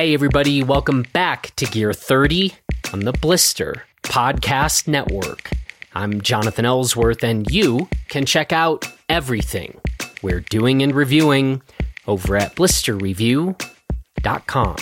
Hey, 0.00 0.14
everybody, 0.14 0.62
welcome 0.62 1.04
back 1.12 1.54
to 1.56 1.66
Gear 1.66 1.92
30 1.92 2.54
on 2.94 3.00
the 3.00 3.12
Blister 3.12 3.82
Podcast 4.02 4.88
Network. 4.88 5.50
I'm 5.94 6.22
Jonathan 6.22 6.64
Ellsworth, 6.64 7.22
and 7.22 7.50
you 7.50 7.86
can 8.08 8.24
check 8.24 8.50
out 8.50 8.90
everything 9.10 9.78
we're 10.22 10.40
doing 10.40 10.82
and 10.82 10.94
reviewing 10.94 11.60
over 12.06 12.38
at 12.38 12.56
blisterreview.com. 12.56 14.76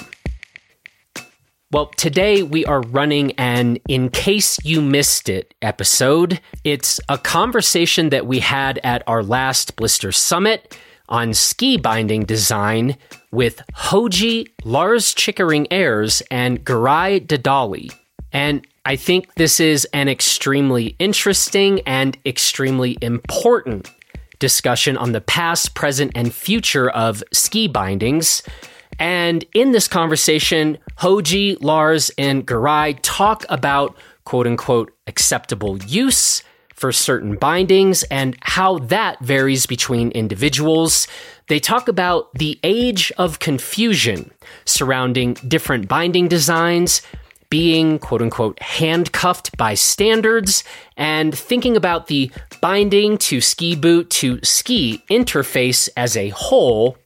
Well, 1.73 1.87
today 1.97 2.45
we 2.45 2.65
are 2.67 2.83
running 2.83 3.33
an 3.33 3.79
In 3.89 4.11
Case 4.11 4.65
You 4.65 4.81
Missed 4.81 5.29
It 5.29 5.53
episode. 5.61 6.41
It's 6.63 7.01
a 7.09 7.19
conversation 7.19 8.11
that 8.11 8.29
we 8.29 8.39
had 8.39 8.79
at 8.85 9.03
our 9.09 9.25
last 9.25 9.75
Blister 9.75 10.13
Summit 10.13 10.79
on 11.09 11.35
ski 11.35 11.77
binding 11.77 12.25
design 12.25 12.97
with 13.31 13.63
Hoji, 13.75 14.49
Lars 14.65 15.15
Chickering 15.15 15.67
Ayers, 15.71 16.23
and 16.31 16.65
Giray 16.65 17.27
Dadali. 17.27 17.93
And 18.33 18.67
I 18.85 18.97
think 18.97 19.35
this 19.35 19.61
is 19.61 19.87
an 19.93 20.09
extremely 20.09 20.97
interesting 20.99 21.81
and 21.87 22.17
extremely 22.25 22.97
important 23.03 23.91
discussion 24.39 24.97
on 24.97 25.13
the 25.13 25.21
past, 25.21 25.75
present, 25.75 26.13
and 26.15 26.33
future 26.33 26.91
of 26.91 27.23
ski 27.33 27.69
bindings. 27.69 28.43
And 28.99 29.45
in 29.55 29.73
this 29.73 29.89
conversation, 29.89 30.79
Hoji, 30.99 31.57
Lars, 31.61 32.11
and 32.19 32.47
Giray 32.47 32.99
talk 33.03 33.45
about 33.49 33.97
quote 34.25 34.47
unquote 34.47 34.93
acceptable 35.07 35.79
use 35.85 36.43
for 36.79 36.93
certain 36.93 37.35
bindings 37.35 38.05
and 38.05 38.37
how 38.43 38.79
that 38.79 39.19
varies 39.21 39.67
between 39.67 40.13
individuals. 40.13 41.09
They 41.49 41.59
talk 41.59 41.89
about 41.89 42.33
the 42.35 42.61
age 42.63 43.11
of 43.19 43.41
confusion 43.41 44.31
surrounding 44.65 45.35
different 45.49 45.89
binding 45.89 46.29
designs, 46.29 47.03
being 47.51 47.99
quote 47.99 48.23
unquote 48.23 48.63
handcuffed 48.63 49.57
by 49.57 49.75
standards, 49.75 50.63
and 50.97 51.37
thinking 51.37 51.77
about 51.77 52.07
the 52.07 52.31
binding 52.61 53.19
to 53.19 53.41
ski 53.41 53.75
boot 53.75 54.09
to 54.11 54.39
ski 54.45 55.03
interface 55.11 55.89
as 55.97 56.17
a 56.17 56.29
whole, 56.29 56.97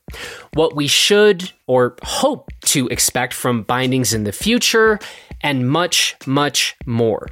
what 0.53 0.77
we 0.77 0.87
should 0.87 1.51
or 1.67 1.97
hope 2.03 2.51
to 2.63 2.89
expect 2.89 3.33
from 3.33 3.63
bindings 3.63 4.13
in 4.13 4.25
the 4.25 4.33
future, 4.33 4.99
and 5.41 5.71
much, 5.71 6.15
much 6.27 6.77
more. 6.85 7.29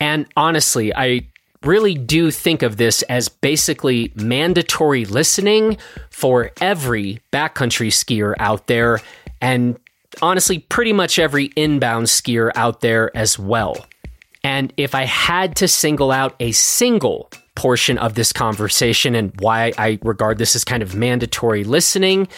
And 0.00 0.26
honestly, 0.36 0.92
I 0.92 1.28
really 1.64 1.94
do 1.94 2.30
think 2.30 2.62
of 2.62 2.76
this 2.76 3.02
as 3.02 3.28
basically 3.28 4.12
mandatory 4.14 5.04
listening 5.04 5.78
for 6.10 6.50
every 6.60 7.20
backcountry 7.32 7.88
skier 7.88 8.34
out 8.38 8.66
there, 8.66 9.00
and 9.40 9.78
honestly, 10.20 10.58
pretty 10.58 10.92
much 10.92 11.18
every 11.18 11.46
inbound 11.56 12.06
skier 12.06 12.50
out 12.54 12.80
there 12.80 13.16
as 13.16 13.38
well. 13.38 13.86
And 14.44 14.72
if 14.76 14.94
I 14.94 15.04
had 15.04 15.56
to 15.56 15.68
single 15.68 16.10
out 16.10 16.34
a 16.40 16.52
single 16.52 17.30
portion 17.54 17.98
of 17.98 18.14
this 18.14 18.32
conversation 18.32 19.14
and 19.14 19.32
why 19.40 19.72
I 19.78 19.98
regard 20.02 20.38
this 20.38 20.56
as 20.56 20.64
kind 20.64 20.82
of 20.82 20.94
mandatory 20.94 21.64
listening, 21.64 22.28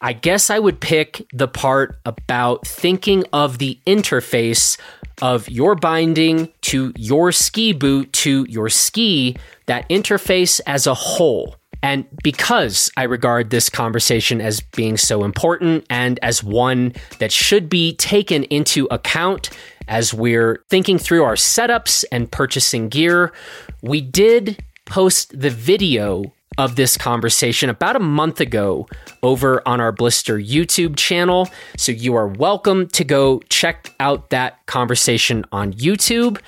I 0.00 0.14
guess 0.14 0.50
I 0.50 0.58
would 0.58 0.80
pick 0.80 1.26
the 1.32 1.48
part 1.48 1.98
about 2.04 2.66
thinking 2.66 3.24
of 3.32 3.58
the 3.58 3.78
interface 3.86 4.78
of 5.22 5.48
your 5.48 5.76
binding 5.76 6.52
to 6.62 6.92
your 6.96 7.32
ski 7.32 7.72
boot 7.72 8.12
to 8.12 8.44
your 8.48 8.68
ski, 8.68 9.36
that 9.66 9.88
interface 9.88 10.60
as 10.66 10.86
a 10.86 10.92
whole. 10.92 11.56
And 11.80 12.06
because 12.22 12.90
I 12.96 13.04
regard 13.04 13.50
this 13.50 13.70
conversation 13.70 14.40
as 14.40 14.60
being 14.60 14.96
so 14.96 15.24
important 15.24 15.86
and 15.88 16.18
as 16.22 16.42
one 16.42 16.92
that 17.18 17.32
should 17.32 17.68
be 17.68 17.94
taken 17.94 18.44
into 18.44 18.86
account 18.90 19.50
as 19.88 20.12
we're 20.12 20.64
thinking 20.68 20.98
through 20.98 21.24
our 21.24 21.34
setups 21.34 22.04
and 22.12 22.30
purchasing 22.30 22.88
gear, 22.88 23.32
we 23.80 24.00
did 24.00 24.62
post 24.86 25.38
the 25.38 25.50
video 25.50 26.32
of 26.58 26.76
this 26.76 26.96
conversation 26.96 27.70
about 27.70 27.96
a 27.96 28.00
month 28.00 28.40
ago 28.40 28.86
over 29.22 29.66
on 29.66 29.80
our 29.80 29.92
Blister 29.92 30.38
YouTube 30.38 30.96
channel. 30.96 31.48
So 31.76 31.92
you 31.92 32.14
are 32.14 32.26
welcome 32.26 32.88
to 32.88 33.04
go 33.04 33.40
check 33.48 33.94
out 34.00 34.30
that 34.30 34.64
conversation 34.66 35.44
on 35.52 35.72
YouTube. 35.72 36.40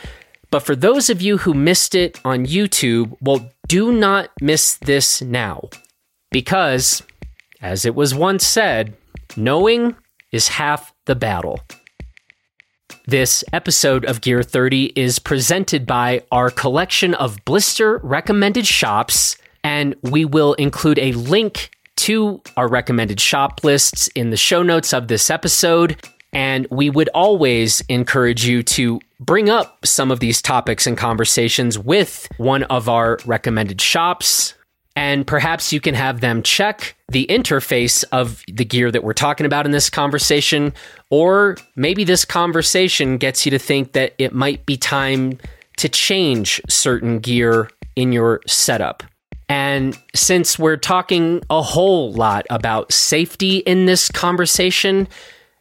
But 0.51 0.61
for 0.61 0.77
those 0.77 1.11
of 1.11 1.21
you 1.21 1.39
who 1.39 1.55
missed 1.55 1.95
it 1.95 2.21
on 2.25 2.47
YouTube, 2.47 3.17
well, 3.21 3.51
do 3.67 3.93
not 3.93 4.31
miss 4.41 4.77
this 4.77 5.21
now. 5.23 5.69
Because, 6.31 7.03
as 7.61 7.85
it 7.85 7.95
was 7.95 8.15
once 8.15 8.47
said, 8.47 8.97
knowing 9.37 9.97
is 10.33 10.49
half 10.49 10.93
the 11.07 11.15
battle. 11.15 11.61
This 13.07 13.45
episode 13.53 14.05
of 14.05 14.21
Gear 14.21 14.43
30 14.43 14.93
is 14.97 15.19
presented 15.19 15.87
by 15.87 16.23
our 16.33 16.51
collection 16.51 17.15
of 17.15 17.45
blister 17.45 17.99
recommended 18.03 18.67
shops 18.67 19.37
and 19.65 19.97
we 20.03 20.25
will 20.25 20.53
include 20.55 20.99
a 20.99 21.13
link 21.13 21.71
to 21.97 22.41
our 22.57 22.69
recommended 22.69 23.19
shop 23.19 23.65
lists 23.65 24.09
in 24.09 24.31
the 24.31 24.37
show 24.37 24.63
notes 24.63 24.93
of 24.93 25.09
this 25.09 25.31
episode. 25.31 25.97
And 26.33 26.67
we 26.71 26.91
would 26.91 27.09
always 27.15 27.81
encourage 27.89 28.45
you 28.45 28.63
to 28.65 29.01
bring 29.21 29.49
up 29.49 29.87
some 29.87 30.11
of 30.11 30.21
these 30.21 30.43
topics 30.43 30.87
and 30.87 30.99
conversations 30.99 31.79
with 31.79 32.29
one 32.37 32.65
of 32.65 32.89
our 32.89 33.19
recommended 33.25 33.81
shops. 33.81 34.55
And 34.97 35.27
perhaps 35.27 35.73
you 35.73 35.81
can 35.81 35.95
have 35.95 36.21
them 36.21 36.43
check 36.43 36.97
the 37.09 37.27
interface 37.29 38.05
of 38.13 38.43
the 38.49 38.65
gear 38.65 38.91
that 38.91 39.03
we're 39.03 39.13
talking 39.13 39.47
about 39.47 39.65
in 39.65 39.73
this 39.73 39.89
conversation. 39.89 40.73
Or 41.11 41.57
maybe 41.75 42.05
this 42.05 42.25
conversation 42.25 43.17
gets 43.17 43.47
you 43.47 43.51
to 43.51 43.59
think 43.59 43.93
that 43.93 44.15
it 44.19 44.35
might 44.35 44.67
be 44.67 44.77
time 44.77 45.39
to 45.79 45.89
change 45.89 46.61
certain 46.69 47.21
gear 47.21 47.71
in 47.97 48.13
your 48.13 48.41
setup. 48.47 49.05
And 49.49 49.99
since 50.15 50.59
we're 50.59 50.77
talking 50.77 51.43
a 51.51 51.63
whole 51.63 52.13
lot 52.13 52.47
about 52.51 52.93
safety 52.93 53.59
in 53.59 53.87
this 53.87 54.09
conversation, 54.09 55.09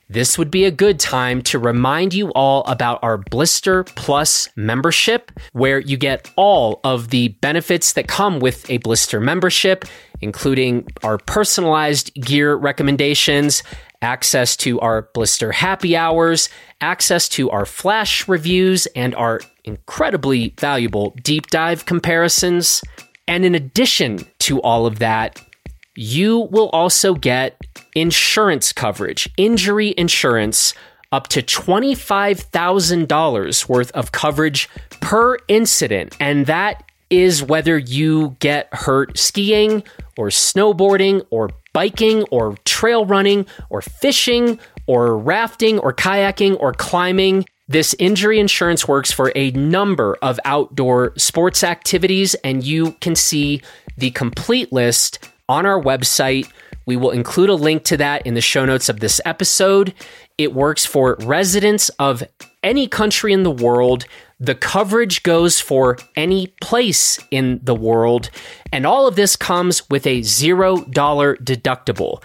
this 0.10 0.38
would 0.38 0.52
be 0.52 0.66
a 0.66 0.72
good 0.72 1.00
time 1.00 1.42
to 1.44 1.58
remind 1.58 2.14
you 2.14 2.30
all 2.34 2.64
about 2.66 3.00
our 3.02 3.18
Blister 3.18 3.84
Plus 3.84 4.48
membership, 4.56 5.32
where 5.54 5.80
you 5.80 5.98
get 5.98 6.30
all 6.36 6.80
of 6.84 7.10
the 7.10 7.30
benefits 7.30 7.94
that 7.94 8.08
come 8.08 8.40
with 8.40 8.70
a 8.70 8.78
Blister 8.78 9.20
membership, 9.20 9.86
including 10.22 10.88
our 11.04 11.18
personalized 11.18 12.14
gear 12.14 12.56
recommendations, 12.56 13.64
access 14.02 14.56
to 14.58 14.80
our 14.82 15.10
Blister 15.14 15.52
happy 15.52 15.96
hours, 15.98 16.50
access 16.80 17.28
to 17.30 17.50
our 17.50 17.66
flash 17.66 18.28
reviews, 18.28 18.86
and 18.88 19.16
our 19.16 19.40
incredibly 19.64 20.54
valuable 20.60 21.16
deep 21.24 21.48
dive 21.48 21.86
comparisons. 21.86 22.82
And 23.28 23.46
in 23.46 23.56
addition 23.56 24.20
to 24.40 24.60
all 24.62 24.86
of 24.86 25.00
that, 25.00 25.42
you 25.96 26.42
will 26.52 26.68
also 26.70 27.14
get 27.14 27.62
insurance 27.96 28.74
coverage, 28.74 29.30
injury 29.38 29.94
insurance, 29.98 30.74
up 31.12 31.28
to 31.30 31.42
$25,000 31.44 33.70
worth 33.70 33.92
of 33.92 34.12
coverage 34.12 34.68
per 35.00 35.38
incident. 35.48 36.18
And 36.20 36.48
that 36.48 36.84
is 37.12 37.44
whether 37.44 37.78
you 37.78 38.36
get 38.40 38.68
hurt 38.74 39.20
skiing 39.20 39.84
or 40.18 40.30
snowboarding 40.30 41.24
or 41.30 41.52
biking 41.72 42.24
or 42.32 42.58
trail 42.66 43.06
running 43.06 43.46
or 43.70 43.84
fishing 43.84 44.58
or 44.88 45.16
rafting 45.16 45.78
or 45.80 45.94
kayaking 45.94 46.58
or 46.60 46.74
climbing. 46.74 47.46
This 47.74 47.96
injury 47.98 48.40
insurance 48.40 48.88
works 48.88 49.12
for 49.12 49.32
a 49.36 49.50
number 49.50 50.16
of 50.22 50.40
outdoor 50.46 51.12
sports 51.18 51.64
activities, 51.64 52.36
and 52.44 52.64
you 52.64 52.92
can 53.02 53.16
see 53.16 53.64
the 53.98 54.12
complete 54.12 54.72
list 54.72 55.28
on 55.50 55.66
our 55.66 55.82
website. 55.82 56.48
We 56.86 56.98
will 56.98 57.10
include 57.10 57.50
a 57.50 57.56
link 57.56 57.84
to 57.86 57.98
that 57.98 58.28
in 58.28 58.36
the 58.36 58.42
show 58.42 58.64
notes 58.64 58.90
of 58.90 59.00
this 59.00 59.20
episode. 59.26 59.96
It 60.38 60.54
works 60.54 60.86
for 60.86 61.18
residents 61.22 61.90
of 61.98 62.22
any 62.62 62.88
country 62.88 63.34
in 63.34 63.42
the 63.42 63.50
world. 63.50 64.06
The 64.40 64.54
coverage 64.54 65.24
goes 65.24 65.60
for 65.60 65.98
any 66.16 66.54
place 66.62 67.20
in 67.32 67.60
the 67.64 67.74
world. 67.74 68.30
And 68.72 68.86
all 68.86 69.08
of 69.08 69.16
this 69.16 69.36
comes 69.36 69.90
with 69.90 70.06
a 70.06 70.22
$0 70.22 70.94
deductible. 70.94 72.24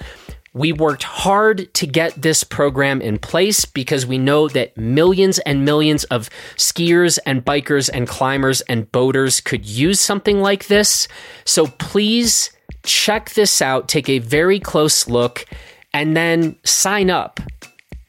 We 0.55 0.73
worked 0.73 1.03
hard 1.03 1.73
to 1.75 1.87
get 1.87 2.21
this 2.21 2.43
program 2.43 3.01
in 3.01 3.19
place 3.19 3.65
because 3.65 4.07
we 4.07 4.19
know 4.19 4.49
that 4.49 4.77
millions 4.77 5.39
and 5.41 5.65
millions 5.65 6.05
of 6.05 6.31
skiers 6.57 7.19
and 7.27 7.45
bikers 7.45 7.91
and 7.93 8.09
climbers 8.09 8.61
and 8.63 8.91
boaters 8.91 9.41
could 9.41 9.67
use 9.67 10.01
something 10.01 10.41
like 10.41 10.67
this. 10.67 11.07
So 11.45 11.67
please 11.67 12.51
check 12.85 13.31
this 13.31 13.61
out, 13.61 13.89
take 13.89 14.09
a 14.09 14.19
very 14.19 14.59
close 14.59 15.09
look, 15.09 15.45
and 15.93 16.17
then 16.17 16.57
sign 16.65 17.11
up 17.11 17.41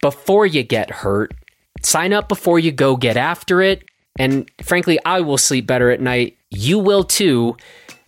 before 0.01 0.45
you 0.45 0.63
get 0.63 0.89
hurt. 0.89 1.33
Sign 1.81 2.13
up 2.13 2.27
before 2.27 2.59
you 2.59 2.71
go 2.71 2.95
get 2.95 3.17
after 3.17 3.61
it. 3.61 3.83
And 4.17 4.49
frankly, 4.61 4.99
I 5.05 5.21
will 5.21 5.37
sleep 5.37 5.65
better 5.65 5.91
at 5.91 6.01
night. 6.01 6.37
You 6.49 6.79
will 6.79 7.03
too. 7.03 7.55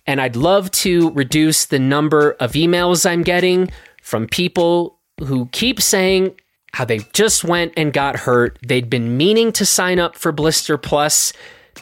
And 0.07 0.19
I'd 0.19 0.35
love 0.35 0.71
to 0.71 1.11
reduce 1.11 1.65
the 1.65 1.79
number 1.79 2.31
of 2.39 2.53
emails 2.53 3.09
I'm 3.09 3.23
getting 3.23 3.69
from 4.01 4.27
people 4.27 4.99
who 5.19 5.47
keep 5.51 5.81
saying, 5.81 6.35
how 6.73 6.85
they 6.85 6.99
just 7.13 7.43
went 7.43 7.73
and 7.75 7.93
got 7.93 8.15
hurt. 8.15 8.57
They'd 8.65 8.89
been 8.89 9.17
meaning 9.17 9.51
to 9.53 9.65
sign 9.65 9.99
up 9.99 10.15
for 10.15 10.31
Blister 10.31 10.77
Plus, 10.77 11.33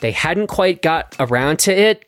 they 0.01 0.11
hadn't 0.11 0.47
quite 0.47 0.81
got 0.81 1.15
around 1.19 1.59
to 1.59 1.71
it. 1.71 2.05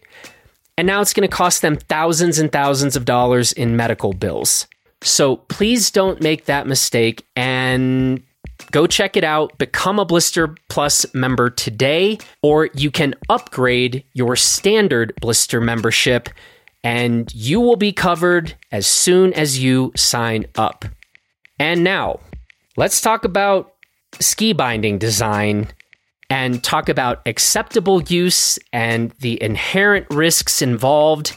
And 0.78 0.88
now 0.88 1.02
it's 1.02 1.13
going 1.13 1.28
to 1.28 1.36
cost 1.36 1.62
them 1.62 1.75
thousands 1.75 2.40
and 2.40 2.52
thousands 2.52 2.96
of 2.96 3.06
dollars 3.06 3.52
in 3.52 3.75
medical 3.75 4.14
bills. 4.14 4.68
So 5.04 5.38
please 5.38 5.92
don't 5.92 6.22
make 6.22 6.46
that 6.46 6.68
mistake 6.68 7.25
and 7.36 8.24
go 8.72 8.88
check 8.88 9.18
it 9.18 9.24
out. 9.24 9.58
Become 9.58 10.00
a 10.00 10.06
Blister 10.06 10.56
Plus 10.69 11.06
member 11.13 11.50
today, 11.50 12.18
or 12.42 12.69
you 12.74 12.92
can 12.92 13.16
upgrade 13.30 14.04
your 14.13 14.36
standard 14.36 15.13
Blister 15.22 15.60
membership 15.62 16.30
and 16.84 17.34
you 17.34 17.60
will 17.60 17.75
be 17.75 17.92
covered 17.92 18.56
as 18.72 18.88
soon 18.88 19.34
as 19.34 19.60
you 19.60 19.92
sign 19.96 20.46
up. 20.56 20.86
And 21.60 21.84
now, 21.84 22.19
let's 22.75 23.02
talk 23.02 23.24
about 23.24 23.75
ski 24.19 24.54
binding 24.54 24.98
design 24.98 25.68
and 26.30 26.64
talk 26.64 26.90
about 26.90 27.22
acceptable 27.25 28.02
use 28.04 28.57
and 28.74 29.12
the 29.19 29.42
inherent 29.44 30.07
risks 30.10 30.62
involved 30.62 31.36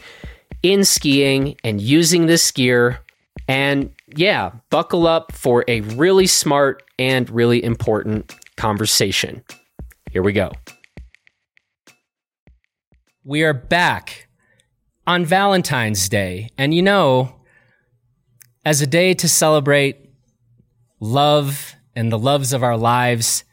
in 0.62 0.84
skiing 0.84 1.56
and 1.62 1.80
using 1.80 2.26
this 2.26 2.50
gear. 2.50 3.00
And 3.46 3.92
yeah, 4.16 4.52
buckle 4.70 5.06
up 5.06 5.32
for 5.32 5.64
a 5.68 5.80
really 5.80 6.26
smart 6.26 6.82
and 6.98 7.28
really 7.30 7.62
important 7.62 8.34
conversation. 8.56 9.42
Here 10.10 10.22
we 10.22 10.32
go. 10.32 10.52
We 13.24 13.42
are 13.42 13.54
back 13.54 14.28
on 15.06 15.24
Valentine's 15.24 16.08
Day. 16.08 16.50
And 16.56 16.74
you 16.74 16.82
know, 16.82 17.34
as 18.64 18.80
a 18.80 18.86
day 18.86 19.14
to 19.14 19.28
celebrate 19.28 20.10
love 21.00 21.74
and 21.96 22.10
the 22.10 22.18
loves 22.18 22.52
of 22.52 22.62
our 22.62 22.76
lives, 22.76 23.44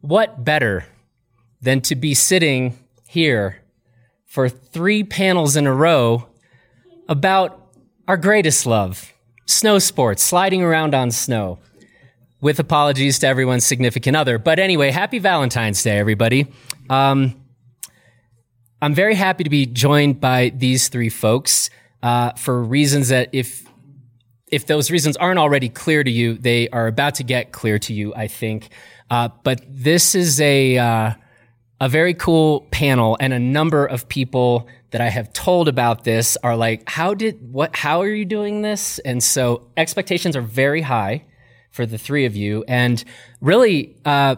what 0.00 0.44
better 0.44 0.86
than 1.60 1.80
to 1.82 1.94
be 1.94 2.14
sitting 2.14 2.78
here 3.06 3.62
for 4.26 4.48
three 4.48 5.04
panels 5.04 5.56
in 5.56 5.66
a 5.66 5.74
row 5.74 6.26
about 7.08 7.74
our 8.08 8.16
greatest 8.16 8.66
love 8.66 9.11
snow 9.52 9.78
sports, 9.78 10.22
sliding 10.22 10.62
around 10.62 10.94
on 10.94 11.10
snow. 11.10 11.58
With 12.40 12.58
apologies 12.58 13.20
to 13.20 13.28
everyone's 13.28 13.64
significant 13.64 14.16
other. 14.16 14.36
But 14.36 14.58
anyway, 14.58 14.90
happy 14.90 15.20
Valentine's 15.20 15.80
Day, 15.80 15.96
everybody. 15.96 16.48
Um, 16.90 17.40
I'm 18.82 18.94
very 18.94 19.14
happy 19.14 19.44
to 19.44 19.50
be 19.50 19.64
joined 19.64 20.20
by 20.20 20.52
these 20.52 20.88
three 20.88 21.08
folks 21.08 21.70
uh, 22.02 22.32
for 22.32 22.60
reasons 22.60 23.10
that 23.10 23.28
if 23.32 23.64
if 24.48 24.66
those 24.66 24.90
reasons 24.90 25.16
aren't 25.16 25.38
already 25.38 25.68
clear 25.68 26.02
to 26.02 26.10
you, 26.10 26.34
they 26.34 26.68
are 26.70 26.88
about 26.88 27.14
to 27.14 27.22
get 27.22 27.52
clear 27.52 27.78
to 27.78 27.94
you, 27.94 28.12
I 28.14 28.26
think. 28.26 28.70
Uh, 29.08 29.28
but 29.44 29.62
this 29.68 30.14
is 30.14 30.40
a 30.40 30.78
uh, 30.78 31.12
a 31.80 31.88
very 31.88 32.12
cool 32.12 32.66
panel, 32.72 33.16
and 33.20 33.32
a 33.32 33.38
number 33.38 33.86
of 33.86 34.08
people 34.08 34.68
that 34.92 35.00
I 35.00 35.08
have 35.08 35.32
told 35.32 35.68
about 35.68 36.04
this 36.04 36.38
are 36.42 36.56
like, 36.56 36.88
"How 36.88 37.12
did 37.14 37.52
what? 37.52 37.76
How 37.76 38.00
are 38.00 38.08
you 38.08 38.24
doing 38.24 38.62
this?" 38.62 38.98
And 39.00 39.22
so 39.22 39.68
expectations 39.76 40.36
are 40.36 40.42
very 40.42 40.82
high 40.82 41.24
for 41.70 41.84
the 41.84 41.98
three 41.98 42.24
of 42.24 42.36
you, 42.36 42.64
and 42.68 43.02
really, 43.40 43.96
uh, 44.04 44.36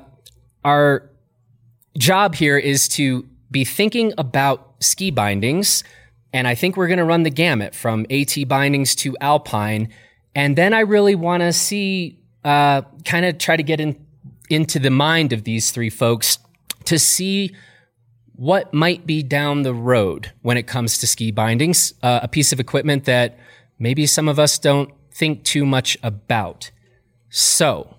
our 0.64 1.10
job 1.98 2.34
here 2.34 2.58
is 2.58 2.88
to 2.88 3.26
be 3.50 3.64
thinking 3.64 4.12
about 4.18 4.74
ski 4.80 5.10
bindings. 5.10 5.84
And 6.32 6.48
I 6.48 6.54
think 6.54 6.76
we're 6.76 6.88
going 6.88 6.98
to 6.98 7.04
run 7.04 7.22
the 7.22 7.30
gamut 7.30 7.74
from 7.74 8.06
AT 8.10 8.48
bindings 8.48 8.94
to 8.96 9.16
Alpine. 9.20 9.88
And 10.34 10.56
then 10.56 10.74
I 10.74 10.80
really 10.80 11.14
want 11.14 11.42
to 11.42 11.52
see, 11.52 12.18
uh, 12.44 12.82
kind 13.04 13.24
of 13.24 13.38
try 13.38 13.56
to 13.56 13.62
get 13.62 13.78
in, 13.78 14.04
into 14.50 14.80
the 14.80 14.90
mind 14.90 15.32
of 15.32 15.44
these 15.44 15.70
three 15.70 15.90
folks 15.90 16.38
to 16.86 16.98
see 16.98 17.54
what 18.36 18.74
might 18.74 19.06
be 19.06 19.22
down 19.22 19.62
the 19.62 19.74
road 19.74 20.32
when 20.42 20.56
it 20.56 20.66
comes 20.66 20.98
to 20.98 21.06
ski 21.06 21.30
bindings, 21.30 21.94
uh, 22.02 22.20
a 22.22 22.28
piece 22.28 22.52
of 22.52 22.60
equipment 22.60 23.04
that 23.04 23.38
maybe 23.78 24.06
some 24.06 24.28
of 24.28 24.38
us 24.38 24.58
don't 24.58 24.90
think 25.12 25.44
too 25.44 25.64
much 25.64 25.96
about. 26.02 26.70
So, 27.30 27.96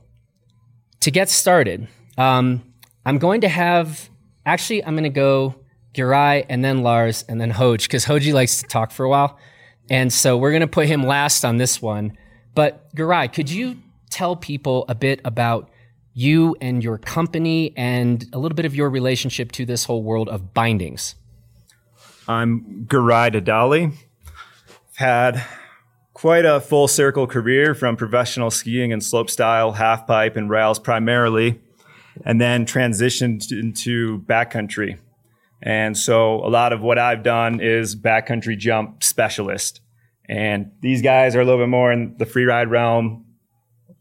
to 1.00 1.12
get 1.12 1.30
started, 1.30 1.88
um, 2.18 2.74
I'm 3.06 3.18
going 3.18 3.42
to 3.42 3.50
have 3.50 4.10
Actually, 4.46 4.86
I'm 4.86 4.94
going 4.94 5.04
to 5.04 5.10
go 5.10 5.56
Giray 5.96 6.46
and 6.50 6.64
then 6.64 6.84
Lars 6.84 7.26
and 7.28 7.42
then 7.42 7.52
Hoj 7.52 7.84
because 7.84 8.06
Hoji 8.06 8.32
likes 8.32 8.62
to 8.62 8.68
talk 8.68 8.92
for 8.92 9.04
a 9.06 9.10
while. 9.10 9.40
And 9.90 10.14
so 10.14 10.38
we're 10.38 10.52
going 10.52 10.62
to 10.62 10.68
put 10.68 10.88
him 10.88 11.04
last 11.04 11.44
on 11.44 11.58
this 11.58 11.82
one. 11.82 12.18
But 12.54 12.94
Giray, 12.96 13.34
could 13.34 13.50
you 13.50 13.78
tell 14.10 14.36
people 14.36 14.86
a 14.88 14.96
bit 14.96 15.20
about 15.26 15.70
you 16.16 16.56
and 16.62 16.82
your 16.82 16.98
company 16.98 17.74
and 17.76 18.26
a 18.34 18.40
little 18.40 18.56
bit 18.56 18.66
of 18.66 18.74
your 18.74 18.90
relationship 18.90 19.52
to 19.52 19.66
this 19.66 19.84
whole 19.84 20.02
world 20.02 20.30
of 20.30 20.54
bindings? 20.54 21.16
I'm 22.28 22.86
Giray 22.88 23.36
Dadali. 23.36 23.94
Had 24.96 25.46
quite 26.14 26.46
a 26.46 26.62
full 26.62 26.88
circle 26.88 27.28
career 27.28 27.76
from 27.76 27.98
professional 27.98 28.50
skiing 28.50 28.94
and 28.94 29.02
slopestyle, 29.02 29.76
half 29.76 30.08
pipe, 30.08 30.38
and 30.38 30.50
rails 30.50 30.80
primarily 30.80 31.60
and 32.24 32.40
then 32.40 32.66
transitioned 32.66 33.52
into 33.52 34.22
backcountry. 34.22 34.98
And 35.62 35.98
so 35.98 36.36
a 36.46 36.48
lot 36.48 36.72
of 36.72 36.82
what 36.82 36.98
I've 36.98 37.24
done 37.24 37.60
is 37.60 37.96
backcountry 37.96 38.58
jump 38.58 39.04
specialist. 39.04 39.82
And 40.30 40.72
these 40.80 41.02
guys 41.02 41.36
are 41.36 41.42
a 41.42 41.46
little 41.46 41.60
bit 41.60 41.70
more 41.70 41.92
in 41.92 42.16
the 42.18 42.26
free 42.26 42.46
ride 42.46 42.70
realm, 42.70 43.26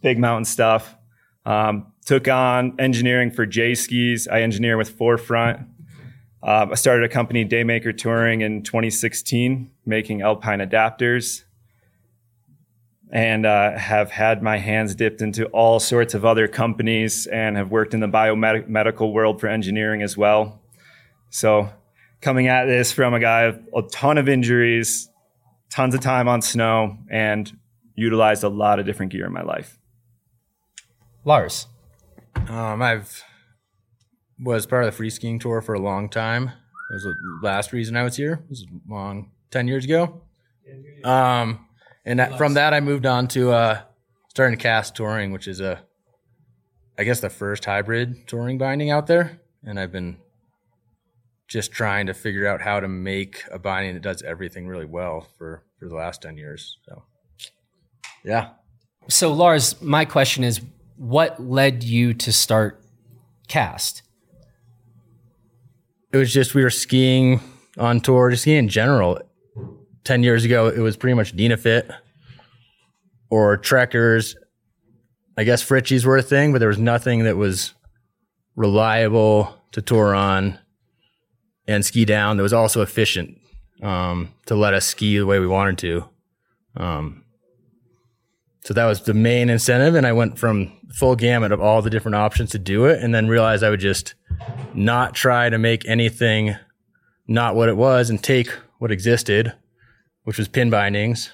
big 0.00 0.18
mountain 0.18 0.44
stuff. 0.44 0.96
Um, 1.44 1.88
took 2.04 2.28
on 2.28 2.74
engineering 2.78 3.30
for 3.30 3.46
J 3.46 3.74
skis. 3.74 4.28
I 4.28 4.42
engineer 4.42 4.76
with 4.76 4.90
Forefront. 4.90 5.66
Uh, 6.42 6.66
I 6.70 6.74
started 6.74 7.04
a 7.04 7.08
company, 7.08 7.44
Daymaker 7.44 7.96
Touring, 7.96 8.42
in 8.42 8.62
2016, 8.62 9.70
making 9.86 10.20
alpine 10.20 10.58
adapters 10.58 11.44
and 13.14 13.46
uh, 13.46 13.78
have 13.78 14.10
had 14.10 14.42
my 14.42 14.58
hands 14.58 14.94
dipped 14.94 15.22
into 15.22 15.46
all 15.46 15.78
sorts 15.78 16.14
of 16.14 16.24
other 16.24 16.48
companies 16.48 17.26
and 17.28 17.56
have 17.56 17.70
worked 17.70 17.94
in 17.94 18.00
the 18.00 18.08
biomedical 18.08 19.12
world 19.12 19.40
for 19.40 19.46
engineering 19.46 20.02
as 20.02 20.16
well. 20.16 20.60
So, 21.30 21.70
coming 22.20 22.48
at 22.48 22.64
this 22.64 22.92
from 22.92 23.14
a 23.14 23.20
guy 23.20 23.46
with 23.46 23.60
a 23.72 23.82
ton 23.88 24.18
of 24.18 24.28
injuries, 24.28 25.08
tons 25.70 25.94
of 25.94 26.00
time 26.00 26.26
on 26.26 26.42
snow, 26.42 26.98
and 27.08 27.56
utilized 27.94 28.42
a 28.42 28.48
lot 28.48 28.80
of 28.80 28.86
different 28.86 29.12
gear 29.12 29.26
in 29.26 29.32
my 29.32 29.42
life. 29.42 29.78
Lars, 31.24 31.68
um, 32.48 32.82
I've 32.82 33.22
was 34.38 34.66
part 34.66 34.84
of 34.84 34.90
the 34.90 34.96
free 34.96 35.10
skiing 35.10 35.38
tour 35.38 35.60
for 35.60 35.74
a 35.74 35.80
long 35.80 36.08
time. 36.08 36.46
That 36.46 36.94
was 36.94 37.04
the 37.04 37.14
last 37.42 37.72
reason 37.72 37.96
I 37.96 38.02
was 38.02 38.16
here. 38.16 38.32
It 38.44 38.50
was 38.50 38.66
long, 38.88 39.30
ten 39.50 39.68
years 39.68 39.84
ago. 39.84 40.22
Um, 41.04 41.66
and 42.04 42.18
that, 42.18 42.36
from 42.36 42.54
that, 42.54 42.74
I 42.74 42.80
moved 42.80 43.06
on 43.06 43.28
to 43.28 43.52
uh, 43.52 43.80
starting 44.28 44.58
CAST 44.58 44.94
Touring, 44.94 45.32
which 45.32 45.48
is 45.48 45.60
a, 45.60 45.82
I 46.98 47.04
guess 47.04 47.20
the 47.20 47.30
first 47.30 47.64
hybrid 47.64 48.26
touring 48.26 48.58
binding 48.58 48.90
out 48.90 49.06
there. 49.06 49.40
And 49.62 49.78
I've 49.78 49.92
been 49.92 50.18
just 51.48 51.72
trying 51.72 52.06
to 52.06 52.14
figure 52.14 52.46
out 52.46 52.60
how 52.60 52.80
to 52.80 52.88
make 52.88 53.42
a 53.50 53.58
binding 53.58 53.94
that 53.94 54.02
does 54.02 54.22
everything 54.22 54.66
really 54.66 54.86
well 54.86 55.28
for 55.38 55.62
for 55.78 55.88
the 55.88 55.94
last 55.94 56.22
ten 56.22 56.36
years. 56.36 56.78
So, 56.86 57.02
yeah. 58.24 58.50
So 59.08 59.32
Lars, 59.32 59.80
my 59.80 60.04
question 60.04 60.44
is, 60.44 60.60
what 60.96 61.40
led 61.42 61.82
you 61.82 62.14
to 62.14 62.32
start 62.32 62.82
CAST? 63.48 64.02
It 66.12 66.16
was 66.16 66.32
just 66.32 66.54
we 66.54 66.62
were 66.62 66.70
skiing 66.70 67.40
on 67.76 68.00
tour, 68.00 68.30
just 68.30 68.42
skiing 68.42 68.58
in 68.58 68.68
general 68.68 69.18
10 70.04 70.22
years 70.22 70.44
ago, 70.44 70.68
it 70.68 70.78
was 70.78 70.96
pretty 70.96 71.14
much 71.14 71.34
Dynafit 71.34 71.90
or 73.30 73.56
Trekkers. 73.56 74.36
I 75.36 75.44
guess 75.44 75.64
Fritschis 75.64 76.04
were 76.04 76.18
a 76.18 76.22
thing, 76.22 76.52
but 76.52 76.58
there 76.58 76.68
was 76.68 76.78
nothing 76.78 77.24
that 77.24 77.36
was 77.36 77.74
reliable 78.54 79.54
to 79.72 79.82
tour 79.82 80.14
on 80.14 80.58
and 81.66 81.84
ski 81.84 82.04
down 82.04 82.36
that 82.36 82.42
was 82.42 82.52
also 82.52 82.82
efficient 82.82 83.38
um, 83.82 84.32
to 84.46 84.54
let 84.54 84.74
us 84.74 84.86
ski 84.86 85.18
the 85.18 85.26
way 85.26 85.40
we 85.40 85.46
wanted 85.46 85.78
to. 85.78 86.08
Um, 86.76 87.23
so 88.64 88.74
that 88.74 88.86
was 88.86 89.02
the 89.02 89.14
main 89.14 89.50
incentive. 89.50 89.94
And 89.94 90.06
I 90.06 90.12
went 90.12 90.38
from 90.38 90.72
full 90.92 91.16
gamut 91.16 91.52
of 91.52 91.60
all 91.60 91.82
the 91.82 91.90
different 91.90 92.16
options 92.16 92.50
to 92.50 92.58
do 92.58 92.86
it 92.86 93.02
and 93.02 93.14
then 93.14 93.28
realized 93.28 93.62
I 93.62 93.70
would 93.70 93.80
just 93.80 94.14
not 94.74 95.14
try 95.14 95.48
to 95.48 95.58
make 95.58 95.86
anything 95.86 96.56
not 97.26 97.54
what 97.54 97.68
it 97.68 97.76
was 97.76 98.10
and 98.10 98.22
take 98.22 98.48
what 98.78 98.90
existed 98.90 99.54
which 100.24 100.38
was 100.38 100.48
pin 100.48 100.70
bindings, 100.70 101.30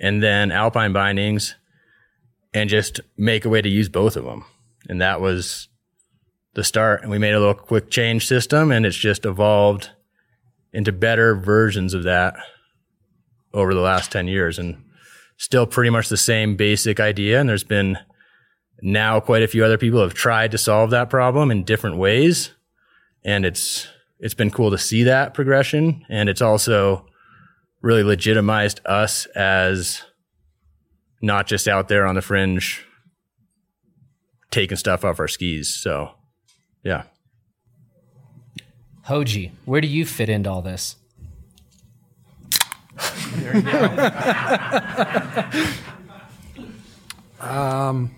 and 0.00 0.22
then 0.22 0.50
alpine 0.50 0.92
bindings, 0.92 1.56
and 2.52 2.70
just 2.70 3.00
make 3.16 3.44
a 3.44 3.48
way 3.48 3.60
to 3.60 3.68
use 3.68 3.88
both 3.88 4.16
of 4.16 4.24
them. 4.24 4.44
And 4.88 5.00
that 5.00 5.20
was 5.20 5.68
the 6.54 6.64
start. 6.64 7.02
And 7.02 7.10
we 7.10 7.18
made 7.18 7.34
a 7.34 7.40
little 7.40 7.54
quick 7.54 7.90
change 7.90 8.26
system, 8.26 8.70
and 8.70 8.86
it's 8.86 8.96
just 8.96 9.24
evolved 9.24 9.90
into 10.72 10.92
better 10.92 11.34
versions 11.34 11.92
of 11.94 12.04
that 12.04 12.36
over 13.52 13.74
the 13.74 13.80
last 13.80 14.10
10 14.12 14.28
years. 14.28 14.58
And 14.58 14.82
still 15.36 15.66
pretty 15.66 15.90
much 15.90 16.08
the 16.08 16.16
same 16.16 16.56
basic 16.56 17.00
idea. 17.00 17.40
And 17.40 17.48
there's 17.48 17.64
been 17.64 17.98
now 18.82 19.20
quite 19.20 19.42
a 19.42 19.48
few 19.48 19.64
other 19.64 19.78
people 19.78 20.00
have 20.00 20.14
tried 20.14 20.50
to 20.52 20.58
solve 20.58 20.90
that 20.90 21.10
problem 21.10 21.50
in 21.50 21.64
different 21.64 21.96
ways. 21.96 22.50
And 23.24 23.44
it's, 23.44 23.88
it's 24.18 24.34
been 24.34 24.50
cool 24.50 24.70
to 24.70 24.78
see 24.78 25.04
that 25.04 25.34
progression. 25.34 26.04
And 26.08 26.28
it's 26.28 26.42
also 26.42 27.06
really 27.80 28.02
legitimized 28.02 28.80
us 28.86 29.26
as 29.26 30.02
not 31.20 31.46
just 31.46 31.68
out 31.68 31.88
there 31.88 32.06
on 32.06 32.14
the 32.14 32.22
fringe 32.22 32.84
taking 34.50 34.76
stuff 34.76 35.04
off 35.04 35.18
our 35.18 35.28
skis. 35.28 35.74
So, 35.74 36.12
yeah. 36.82 37.04
Hoji, 39.08 39.50
where 39.64 39.80
do 39.80 39.88
you 39.88 40.06
fit 40.06 40.28
into 40.28 40.50
all 40.50 40.62
this? 40.62 40.96
Um, 47.40 48.14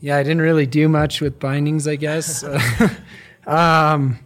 yeah, 0.00 0.16
I 0.16 0.22
didn't 0.22 0.40
really 0.40 0.66
do 0.66 0.88
much 0.88 1.20
with 1.20 1.38
bindings, 1.38 1.86
I 1.86 1.96
guess. 1.96 2.44
um, 3.46 4.18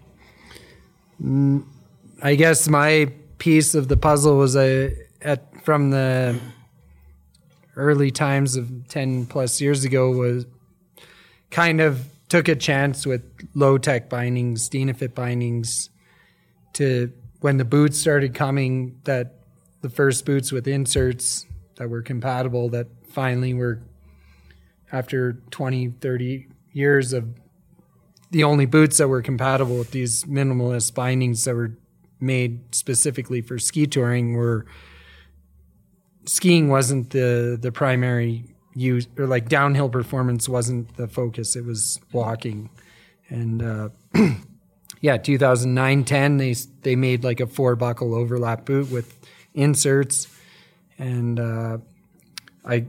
I 2.23 2.35
guess 2.35 2.69
my 2.69 3.13
piece 3.39 3.75
of 3.75 3.89
the 3.89 3.97
puzzle 3.97 4.39
was 4.39 4.57
a 4.57 4.97
at 5.21 5.63
from 5.63 5.91
the 5.91 6.39
early 7.77 8.11
times 8.11 8.57
of 8.57 8.89
10 8.89 9.27
plus 9.27 9.61
years 9.61 9.85
ago 9.85 10.11
was 10.11 10.47
kind 11.51 11.81
of 11.81 12.07
took 12.29 12.49
a 12.49 12.55
chance 12.55 13.07
with 13.07 13.23
low 13.55 13.79
tech 13.79 14.09
bindings, 14.09 14.69
Dynafit 14.69 15.15
bindings 15.15 15.91
to 16.75 17.13
when 17.45 17.59
the 17.59 17.65
boots 17.67 17.99
started 17.99 18.33
coming 18.33 18.99
that 19.05 19.35
the 19.83 19.91
first 19.91 20.25
boots 20.25 20.51
with 20.51 20.67
inserts 20.67 21.45
that 21.75 21.91
were 21.91 22.01
compatible 22.01 22.71
that 22.71 22.87
finally 23.07 23.53
were 23.53 23.83
after 24.91 25.35
20 25.51 25.91
30 26.01 26.49
years 26.73 27.13
of 27.13 27.29
the 28.31 28.43
only 28.43 28.65
boots 28.65 28.97
that 28.97 29.09
were 29.09 29.21
compatible 29.21 29.77
with 29.77 29.91
these 29.91 30.25
minimalist 30.25 30.95
bindings 30.95 31.45
that 31.45 31.55
were 31.55 31.77
made 32.19 32.75
specifically 32.75 33.43
for 33.43 33.59
ski 33.59 33.87
touring 33.87 34.33
were 34.33 34.65
skiing 36.25 36.71
wasn't 36.71 37.11
the 37.11 37.59
the 37.61 37.71
primary 37.71 38.55
use 38.75 39.07
or 39.19 39.27
like 39.27 39.51
downhill 39.51 39.91
performance 39.91 40.49
wasn't 40.49 40.97
the 40.97 41.07
focus. 41.07 41.57
It 41.57 41.67
was 41.67 42.01
walking. 42.11 42.71
And 43.29 43.63
uh, 43.63 43.89
yeah 45.05 45.19
2009 45.19 46.05
10 46.05 46.37
they 46.39 46.55
they 46.81 46.97
made 46.97 47.23
like 47.25 47.39
a 47.39 47.47
four 47.47 47.77
buckle 47.77 48.15
overlap 48.15 48.65
boot 48.65 48.91
with 48.91 49.21
inserts 49.53 50.29
and 50.99 51.39
uh, 51.39 51.77
i 52.65 52.87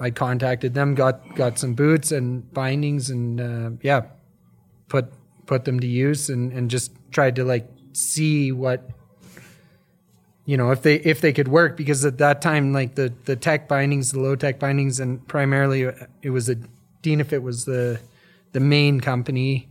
i 0.00 0.10
contacted 0.10 0.74
them 0.74 0.96
got 0.96 1.36
got 1.36 1.60
some 1.60 1.74
boots 1.74 2.10
and 2.10 2.52
bindings 2.52 3.08
and 3.08 3.40
uh, 3.40 3.70
yeah 3.82 4.00
put 4.88 5.12
put 5.46 5.64
them 5.64 5.78
to 5.78 5.86
use 5.86 6.28
and 6.28 6.52
and 6.52 6.68
just 6.68 6.90
tried 7.12 7.36
to 7.36 7.44
like 7.44 7.68
see 7.92 8.50
what 8.50 8.90
you 10.44 10.56
know 10.56 10.72
if 10.72 10.82
they 10.82 10.96
if 10.96 11.20
they 11.20 11.32
could 11.32 11.46
work 11.46 11.76
because 11.76 12.04
at 12.04 12.18
that 12.18 12.42
time 12.42 12.72
like 12.72 12.96
the 12.96 13.12
the 13.26 13.36
tech 13.36 13.68
bindings 13.68 14.10
the 14.10 14.18
low 14.18 14.34
tech 14.34 14.58
bindings 14.58 14.98
and 14.98 15.24
primarily 15.28 15.88
it 16.22 16.30
was 16.30 16.48
a 16.48 16.56
Dynafit 17.00 17.42
was 17.42 17.64
the 17.64 18.00
the 18.50 18.60
main 18.60 19.00
company 19.00 19.68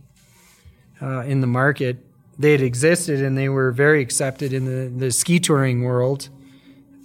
uh, 1.02 1.20
in 1.20 1.40
the 1.40 1.46
market 1.46 1.98
they 2.38 2.52
had 2.52 2.62
existed 2.62 3.20
and 3.20 3.36
they 3.36 3.48
were 3.48 3.70
very 3.72 4.00
accepted 4.00 4.52
in 4.52 4.64
the 4.64 4.88
the 4.88 5.10
ski 5.10 5.38
touring 5.38 5.82
world 5.82 6.28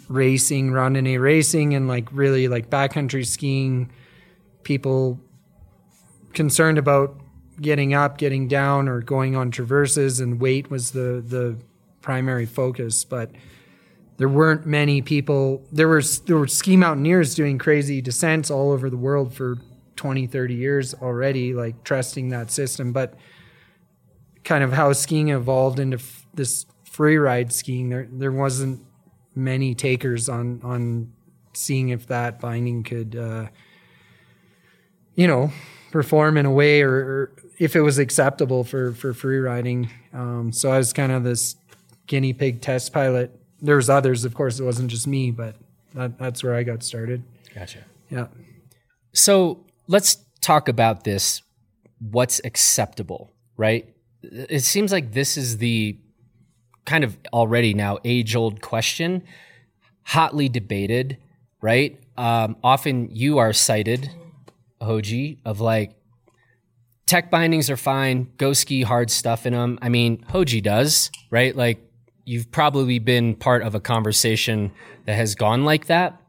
racing 0.08 0.72
randonnée 0.72 1.20
racing 1.20 1.74
and 1.74 1.88
like 1.88 2.08
really 2.12 2.48
like 2.48 2.70
backcountry 2.70 3.26
skiing 3.26 3.92
people 4.64 5.20
concerned 6.34 6.78
about 6.78 7.20
getting 7.60 7.94
up 7.94 8.18
getting 8.18 8.48
down 8.48 8.88
or 8.88 9.02
going 9.02 9.36
on 9.36 9.52
traverses 9.52 10.20
and 10.20 10.40
weight 10.40 10.70
was 10.70 10.92
the 10.92 11.24
the 11.26 11.58
primary 12.02 12.46
focus. 12.46 13.04
But 13.04 13.32
there 14.18 14.30
weren't 14.30 14.66
many 14.66 15.02
people 15.02 15.64
there 15.72 15.88
were 15.88 16.02
there 16.26 16.38
were 16.38 16.48
ski 16.48 16.78
mountaineers 16.78 17.36
doing 17.36 17.58
crazy 17.58 18.02
descents 18.02 18.50
all 18.50 18.72
over 18.72 18.90
the 18.90 18.98
world 18.98 19.34
for 19.34 19.58
20 19.96 20.28
30 20.28 20.54
years 20.54 20.94
already 20.96 21.54
like 21.54 21.84
trusting 21.84 22.30
that 22.30 22.52
system. 22.52 22.94
But 22.94 23.16
kind 24.48 24.64
of 24.64 24.74
how 24.74 24.92
skiing 24.94 25.30
evolved 25.30 25.80
into 25.80 25.98
f- 25.98 26.26
this 26.34 26.66
free 26.84 27.18
ride 27.18 27.54
skiing 27.54 27.90
there 27.90 28.08
there 28.12 28.32
wasn't 28.32 28.82
many 29.36 29.76
takers 29.76 30.28
on 30.30 30.60
on 30.64 31.12
seeing 31.54 31.90
if 31.90 32.08
that 32.08 32.40
binding 32.40 32.82
could 32.82 33.16
uh, 33.16 33.48
you 35.16 35.28
know 35.28 35.52
perform 35.92 36.38
in 36.38 36.46
a 36.46 36.52
way 36.52 36.82
or, 36.82 36.92
or, 36.92 37.32
if 37.60 37.76
it 37.76 37.82
was 37.82 38.00
acceptable 38.00 38.64
for 38.64 38.94
for 38.94 39.14
free 39.14 39.40
riding 39.40 39.90
um, 40.14 40.52
so 40.52 40.72
i 40.72 40.78
was 40.78 40.94
kind 40.94 41.12
of 41.12 41.24
this 41.24 41.56
guinea 42.08 42.34
pig 42.34 42.62
test 42.62 42.94
pilot 42.94 43.30
There 43.62 43.76
was 43.76 43.90
others, 43.90 44.26
of 44.26 44.34
course. 44.34 44.60
It 44.60 44.64
wasn't 44.64 44.90
just 44.90 45.08
me, 45.08 45.32
but 45.32 45.56
that, 45.94 46.18
that's 46.18 46.44
where 46.44 46.56
I 46.56 46.64
got 46.64 46.84
started. 46.84 47.24
Gotcha. 47.54 47.80
Yeah. 48.10 48.28
So 49.14 49.66
let's 49.88 50.18
talk 50.42 50.70
about 50.70 51.04
this. 51.04 51.42
What's 52.00 52.40
acceptable, 52.46 53.34
right? 53.58 53.94
It 54.32 54.64
seems 54.64 54.92
like 54.92 55.14
this 55.14 55.38
is 55.38 55.58
the 55.58 55.98
kind 56.86 57.04
of 57.04 57.18
already 57.34 57.74
now 57.74 58.00
age 58.04 58.36
old 58.36 58.62
question, 58.62 59.24
hotly 60.04 60.50
debated, 60.50 61.18
right? 61.62 62.00
Um, 62.18 62.56
often 62.64 63.10
you 63.12 63.38
are 63.38 63.54
cited, 63.54 64.10
Hoji, 64.82 65.38
of 65.46 65.60
like, 65.60 65.94
tech 67.06 67.30
bindings 67.30 67.70
are 67.70 67.78
fine, 67.78 68.32
go 68.38 68.54
ski 68.54 68.84
hard 68.84 69.12
stuff 69.12 69.46
in 69.46 69.54
them. 69.54 69.78
I 69.82 69.90
mean, 69.90 70.24
Hoji 70.30 70.62
does, 70.64 71.12
right? 71.30 71.56
Like, 71.56 71.80
you've 72.26 72.52
probably 72.52 73.00
been 73.00 73.36
part 73.36 73.64
of 73.64 73.76
a 73.76 73.80
conversation 73.80 74.72
that 75.06 75.16
has 75.16 75.36
gone 75.36 75.64
like 75.64 75.88
that. 75.88 76.22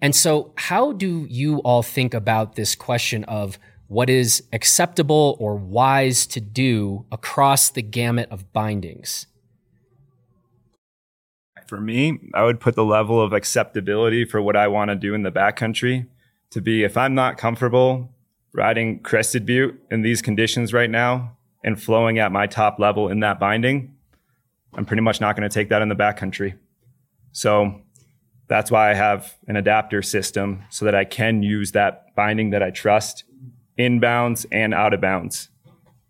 And 0.00 0.14
so, 0.14 0.52
how 0.56 0.92
do 0.92 1.26
you 1.30 1.58
all 1.58 1.82
think 1.82 2.12
about 2.12 2.56
this 2.56 2.74
question 2.74 3.22
of 3.24 3.58
what 3.92 4.08
is 4.08 4.42
acceptable 4.54 5.36
or 5.38 5.54
wise 5.54 6.26
to 6.26 6.40
do 6.40 7.04
across 7.12 7.68
the 7.68 7.82
gamut 7.82 8.26
of 8.30 8.50
bindings? 8.50 9.26
For 11.66 11.78
me, 11.78 12.18
I 12.32 12.42
would 12.42 12.58
put 12.58 12.74
the 12.74 12.86
level 12.86 13.20
of 13.20 13.34
acceptability 13.34 14.24
for 14.24 14.40
what 14.40 14.56
I 14.56 14.66
want 14.68 14.88
to 14.90 14.94
do 14.94 15.12
in 15.12 15.24
the 15.24 15.30
backcountry 15.30 16.06
to 16.50 16.60
be 16.62 16.84
if 16.84 16.96
I'm 16.96 17.14
not 17.14 17.36
comfortable 17.36 18.08
riding 18.54 18.98
Crested 19.00 19.44
Butte 19.44 19.78
in 19.90 20.00
these 20.00 20.22
conditions 20.22 20.72
right 20.72 20.90
now 20.90 21.36
and 21.62 21.80
flowing 21.80 22.18
at 22.18 22.32
my 22.32 22.46
top 22.46 22.78
level 22.78 23.08
in 23.08 23.20
that 23.20 23.38
binding, 23.38 23.94
I'm 24.72 24.86
pretty 24.86 25.02
much 25.02 25.20
not 25.20 25.36
going 25.36 25.48
to 25.48 25.52
take 25.52 25.68
that 25.68 25.82
in 25.82 25.90
the 25.90 25.96
backcountry. 25.96 26.54
So 27.32 27.82
that's 28.48 28.70
why 28.70 28.90
I 28.90 28.94
have 28.94 29.34
an 29.48 29.56
adapter 29.56 30.00
system 30.00 30.64
so 30.70 30.86
that 30.86 30.94
I 30.94 31.04
can 31.04 31.42
use 31.42 31.72
that 31.72 32.14
binding 32.14 32.50
that 32.50 32.62
I 32.62 32.70
trust 32.70 33.24
inbounds 33.78 34.46
and 34.52 34.74
out 34.74 34.94
of 34.94 35.00
bounds. 35.00 35.48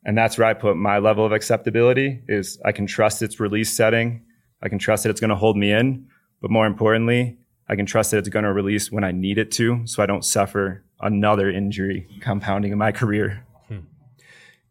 And 0.05 0.19
that's 0.19 0.37
where 0.37 0.49
I 0.49 0.55
put 0.55 0.77
my 0.77 0.99
level 0.99 1.25
of 1.25 1.33
acceptability 1.33 2.23
is 2.29 2.59
I 2.65 2.73
can 2.73 2.87
trust 2.87 3.23
its 3.23 3.39
release 3.39 3.75
setting. 3.75 4.25
I 4.63 4.69
can 4.69 4.79
trust 4.79 5.05
that 5.05 5.11
it's 5.11 5.21
going 5.21 5.31
to 5.31 5.37
hold 5.37 5.57
me 5.57 5.73
in, 5.73 6.07
but 6.41 6.51
more 6.51 6.67
importantly, 6.67 7.39
I 7.69 7.77
can 7.77 7.87
trust 7.87 8.11
that 8.11 8.19
it's 8.19 8.29
going 8.29 8.45
to 8.45 8.53
release 8.53 8.91
when 8.91 9.05
I 9.05 9.13
need 9.13 9.39
it 9.39 9.51
to 9.53 9.87
so 9.87 10.03
I 10.03 10.07
don't 10.07 10.25
suffer 10.25 10.85
another 11.01 11.51
injury 11.51 12.07
compounding 12.21 12.73
in 12.73 12.79
my 12.79 12.93
career. 12.93 13.47
Hmm. 13.69 13.79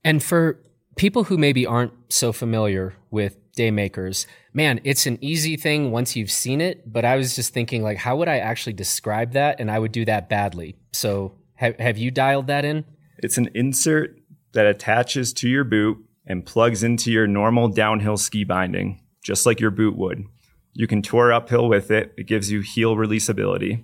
And 0.04 0.22
for 0.22 0.60
people 0.96 1.26
who 1.26 1.38
maybe 1.38 1.66
aren't 1.66 1.94
so 2.10 2.32
familiar 2.32 2.94
with 3.10 3.38
Daymakers, 3.54 4.26
man, 4.54 4.80
it's 4.84 5.06
an 5.06 5.18
easy 5.22 5.58
thing 5.58 5.92
once 5.92 6.16
you've 6.16 6.32
seen 6.32 6.62
it. 6.62 6.92
But 6.92 7.06
I 7.06 7.16
was 7.16 7.36
just 7.36 7.54
thinking, 7.54 7.84
like, 7.84 7.98
how 7.98 8.16
would 8.18 8.28
I 8.28 8.38
actually 8.38 8.74
describe 8.74 9.34
that? 9.34 9.60
And 9.60 9.70
I 9.72 9.80
would 9.80 9.92
do 9.92 10.06
that 10.06 10.30
badly. 10.30 10.78
So 10.94 11.34
have, 11.62 11.80
have 11.80 11.98
you 12.00 12.10
dialed 12.10 12.48
that 12.48 12.66
in? 12.66 12.84
It's 13.20 13.38
an 13.38 13.50
insert 13.54 14.20
that 14.54 14.66
attaches 14.66 15.32
to 15.34 15.48
your 15.48 15.64
boot 15.64 16.04
and 16.26 16.44
plugs 16.44 16.82
into 16.82 17.12
your 17.12 17.28
normal 17.28 17.68
downhill 17.68 18.18
ski 18.18 18.44
binding, 18.44 19.00
just 19.24 19.46
like 19.46 19.60
your 19.60 19.70
boot 19.70 19.96
would. 19.96 20.26
You 20.74 20.88
can 20.88 21.04
tour 21.04 21.32
uphill 21.32 21.70
with 21.70 21.92
it. 21.92 22.14
It 22.18 22.26
gives 22.26 22.52
you 22.52 22.62
heel 22.62 22.96
releasability. 22.96 23.84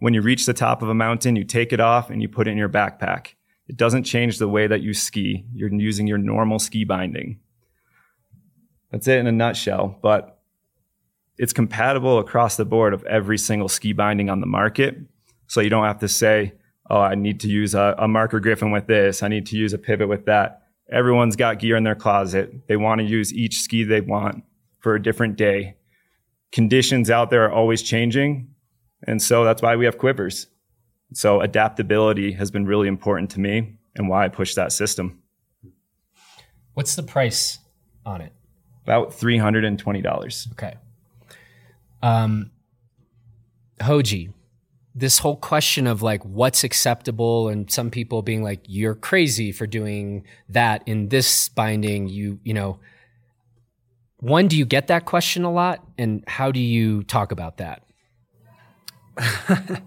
When 0.00 0.14
you 0.14 0.20
reach 0.20 0.46
the 0.46 0.52
top 0.52 0.82
of 0.82 0.88
a 0.88 0.94
mountain, 0.94 1.36
you 1.36 1.44
take 1.44 1.72
it 1.72 1.78
off 1.78 2.10
and 2.10 2.20
you 2.20 2.28
put 2.28 2.48
it 2.48 2.50
in 2.50 2.58
your 2.58 2.68
backpack. 2.68 3.34
It 3.68 3.76
doesn't 3.76 4.02
change 4.02 4.38
the 4.38 4.48
way 4.48 4.66
that 4.66 4.82
you 4.82 4.92
ski. 4.92 5.46
You're 5.54 5.72
using 5.72 6.08
your 6.08 6.18
normal 6.18 6.58
ski 6.58 6.84
binding. 6.84 7.38
That's 8.90 9.06
it 9.06 9.18
in 9.18 9.28
a 9.28 9.32
nutshell. 9.32 9.98
But 10.02 10.40
it's 11.38 11.52
compatible 11.52 12.18
across 12.18 12.56
the 12.56 12.64
board 12.64 12.94
of 12.94 13.04
every 13.04 13.38
single 13.38 13.68
ski 13.68 13.92
binding 13.92 14.28
on 14.28 14.40
the 14.40 14.46
market. 14.46 14.96
So 15.46 15.60
you 15.60 15.70
don't 15.70 15.84
have 15.84 16.00
to 16.00 16.08
say, 16.08 16.54
oh, 16.90 17.00
I 17.00 17.14
need 17.14 17.40
to 17.40 17.48
use 17.48 17.74
a, 17.74 17.94
a 17.98 18.08
Marker 18.08 18.40
Griffon 18.40 18.70
with 18.70 18.86
this. 18.86 19.22
I 19.22 19.28
need 19.28 19.46
to 19.46 19.56
use 19.56 19.72
a 19.72 19.78
pivot 19.78 20.08
with 20.08 20.26
that. 20.26 20.62
Everyone's 20.90 21.36
got 21.36 21.58
gear 21.58 21.76
in 21.76 21.84
their 21.84 21.94
closet. 21.94 22.68
They 22.68 22.76
want 22.76 23.00
to 23.00 23.06
use 23.06 23.32
each 23.34 23.60
ski 23.60 23.82
they 23.82 24.00
want 24.00 24.44
for 24.78 24.94
a 24.94 25.02
different 25.02 25.36
day. 25.36 25.76
Conditions 26.52 27.10
out 27.10 27.30
there 27.30 27.44
are 27.44 27.52
always 27.52 27.82
changing. 27.82 28.54
And 29.06 29.20
so 29.20 29.44
that's 29.44 29.62
why 29.62 29.76
we 29.76 29.84
have 29.84 29.98
quivers. 29.98 30.46
So 31.12 31.40
adaptability 31.40 32.32
has 32.32 32.50
been 32.50 32.66
really 32.66 32.88
important 32.88 33.30
to 33.32 33.40
me 33.40 33.78
and 33.96 34.08
why 34.08 34.24
I 34.24 34.28
push 34.28 34.54
that 34.54 34.72
system. 34.72 35.22
What's 36.74 36.94
the 36.94 37.02
price 37.02 37.58
on 38.04 38.20
it? 38.20 38.32
About 38.84 39.10
$320. 39.10 40.52
Okay. 40.52 40.74
Um, 42.02 42.50
Hoji, 43.80 44.32
this 44.96 45.18
whole 45.18 45.36
question 45.36 45.86
of 45.86 46.02
like 46.02 46.24
what's 46.24 46.64
acceptable 46.64 47.48
and 47.48 47.70
some 47.70 47.90
people 47.90 48.22
being 48.22 48.42
like 48.42 48.60
you're 48.66 48.94
crazy 48.94 49.52
for 49.52 49.66
doing 49.66 50.24
that 50.48 50.82
in 50.86 51.08
this 51.08 51.48
binding. 51.50 52.08
You 52.08 52.40
you 52.42 52.54
know. 52.54 52.80
One 54.18 54.48
do 54.48 54.56
you 54.56 54.64
get 54.64 54.86
that 54.86 55.04
question 55.04 55.44
a 55.44 55.52
lot? 55.52 55.86
And 55.98 56.24
how 56.26 56.50
do 56.50 56.58
you 56.58 57.02
talk 57.04 57.32
about 57.32 57.58
that? 57.58 57.82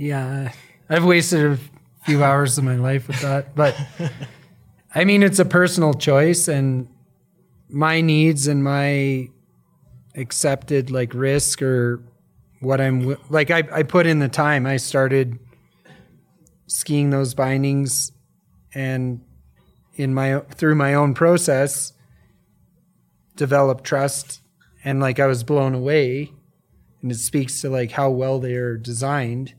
Yeah, 0.00 0.50
I've 0.88 1.04
wasted 1.04 1.44
a 1.44 1.58
few 2.06 2.24
hours 2.24 2.56
of 2.56 2.64
my 2.64 2.76
life 2.76 3.06
with 3.06 3.20
that, 3.20 3.54
but 3.54 3.78
I 4.94 5.04
mean, 5.04 5.22
it's 5.22 5.38
a 5.38 5.44
personal 5.44 5.92
choice, 5.92 6.48
and 6.48 6.88
my 7.68 8.00
needs 8.00 8.46
and 8.46 8.64
my 8.64 9.28
accepted 10.14 10.90
like 10.90 11.12
risk 11.12 11.60
or 11.60 12.02
what 12.60 12.80
I'm 12.80 13.16
like. 13.28 13.50
I, 13.50 13.64
I 13.72 13.82
put 13.82 14.06
in 14.06 14.18
the 14.18 14.28
time. 14.28 14.66
I 14.66 14.76
started 14.76 15.38
skiing 16.66 17.10
those 17.10 17.34
bindings, 17.34 18.12
and 18.74 19.22
in 19.94 20.14
my 20.14 20.40
through 20.40 20.76
my 20.76 20.94
own 20.94 21.14
process, 21.14 21.92
developed 23.36 23.84
trust, 23.84 24.40
and 24.84 25.00
like 25.00 25.18
I 25.18 25.26
was 25.26 25.42
blown 25.42 25.74
away, 25.74 26.32
and 27.02 27.10
it 27.10 27.18
speaks 27.18 27.60
to 27.62 27.70
like 27.70 27.92
how 27.92 28.10
well 28.10 28.38
they 28.38 28.54
are 28.54 28.76
designed 28.76 29.54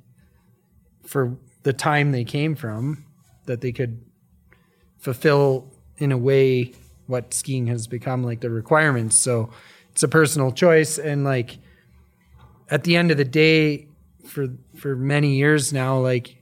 for 1.05 1.37
the 1.63 1.73
time 1.73 2.11
they 2.11 2.23
came 2.23 2.55
from 2.55 3.05
that 3.45 3.61
they 3.61 3.71
could 3.71 4.03
fulfill 4.97 5.71
in 5.97 6.11
a 6.11 6.17
way 6.17 6.73
what 7.07 7.33
skiing 7.33 7.67
has 7.67 7.87
become 7.87 8.23
like 8.23 8.39
the 8.39 8.49
requirements 8.49 9.15
so 9.15 9.49
it's 9.89 10.03
a 10.03 10.07
personal 10.07 10.51
choice 10.51 10.97
and 10.97 11.23
like 11.23 11.57
at 12.71 12.83
the 12.83 12.95
end 12.95 13.11
of 13.11 13.17
the 13.17 13.25
day 13.25 13.87
for 14.25 14.47
for 14.75 14.95
many 14.95 15.35
years 15.35 15.71
now 15.73 15.97
like 15.97 16.37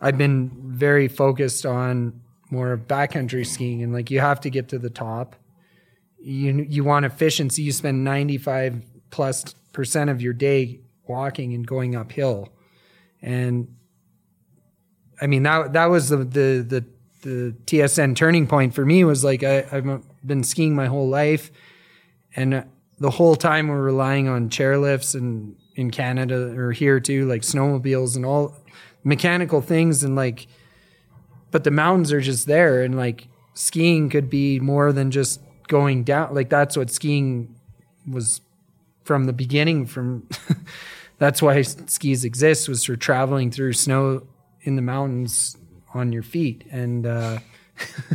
i've 0.00 0.18
been 0.18 0.50
very 0.64 1.06
focused 1.06 1.64
on 1.64 2.20
more 2.54 2.76
backcountry 2.76 3.46
skiing 3.46 3.82
and 3.82 3.92
like 3.92 4.10
you 4.10 4.20
have 4.20 4.40
to 4.40 4.50
get 4.50 4.68
to 4.68 4.78
the 4.78 4.88
top. 4.88 5.36
You 6.18 6.64
you 6.68 6.84
want 6.84 7.04
efficiency. 7.04 7.62
You 7.62 7.72
spend 7.72 8.04
95 8.04 8.82
plus 9.10 9.54
percent 9.72 10.08
of 10.08 10.22
your 10.22 10.32
day 10.32 10.80
walking 11.06 11.52
and 11.52 11.66
going 11.66 11.94
uphill. 11.96 12.48
And 13.20 13.76
I 15.20 15.26
mean 15.26 15.42
that 15.42 15.74
that 15.74 15.86
was 15.86 16.08
the 16.08 16.18
the 16.18 16.66
the, 16.68 16.84
the 17.22 17.54
TSN 17.66 18.16
turning 18.16 18.46
point 18.46 18.74
for 18.74 18.86
me 18.86 19.04
was 19.04 19.24
like 19.24 19.42
I, 19.42 19.66
I've 19.70 20.02
been 20.26 20.44
skiing 20.44 20.74
my 20.74 20.86
whole 20.86 21.08
life, 21.08 21.50
and 22.34 22.64
the 22.98 23.10
whole 23.10 23.36
time 23.36 23.68
we're 23.68 23.82
relying 23.82 24.28
on 24.28 24.48
chairlifts 24.48 25.14
and 25.14 25.56
in 25.74 25.90
Canada 25.90 26.54
or 26.58 26.72
here 26.72 27.00
too, 27.00 27.26
like 27.26 27.42
snowmobiles 27.42 28.16
and 28.16 28.24
all 28.24 28.56
mechanical 29.02 29.60
things 29.60 30.04
and 30.04 30.16
like, 30.16 30.46
but 31.50 31.64
the 31.64 31.70
mountains 31.70 32.12
are 32.12 32.20
just 32.20 32.46
there 32.46 32.82
and 32.82 32.96
like 32.96 33.28
skiing 33.54 34.08
could 34.08 34.28
be 34.28 34.60
more 34.60 34.92
than 34.92 35.10
just 35.10 35.40
going 35.68 36.04
down. 36.04 36.34
Like 36.34 36.48
that's 36.48 36.76
what 36.76 36.90
skiing 36.90 37.54
was 38.10 38.40
from 39.04 39.24
the 39.24 39.32
beginning. 39.32 39.86
From 39.86 40.28
that's 41.18 41.40
why 41.40 41.62
skis 41.62 42.24
exist 42.24 42.68
was 42.68 42.84
for 42.84 42.96
traveling 42.96 43.50
through 43.50 43.72
snow 43.72 44.26
in 44.62 44.76
the 44.76 44.82
mountains 44.82 45.56
on 45.92 46.12
your 46.12 46.22
feet 46.22 46.64
and 46.70 47.06
uh, 47.06 47.38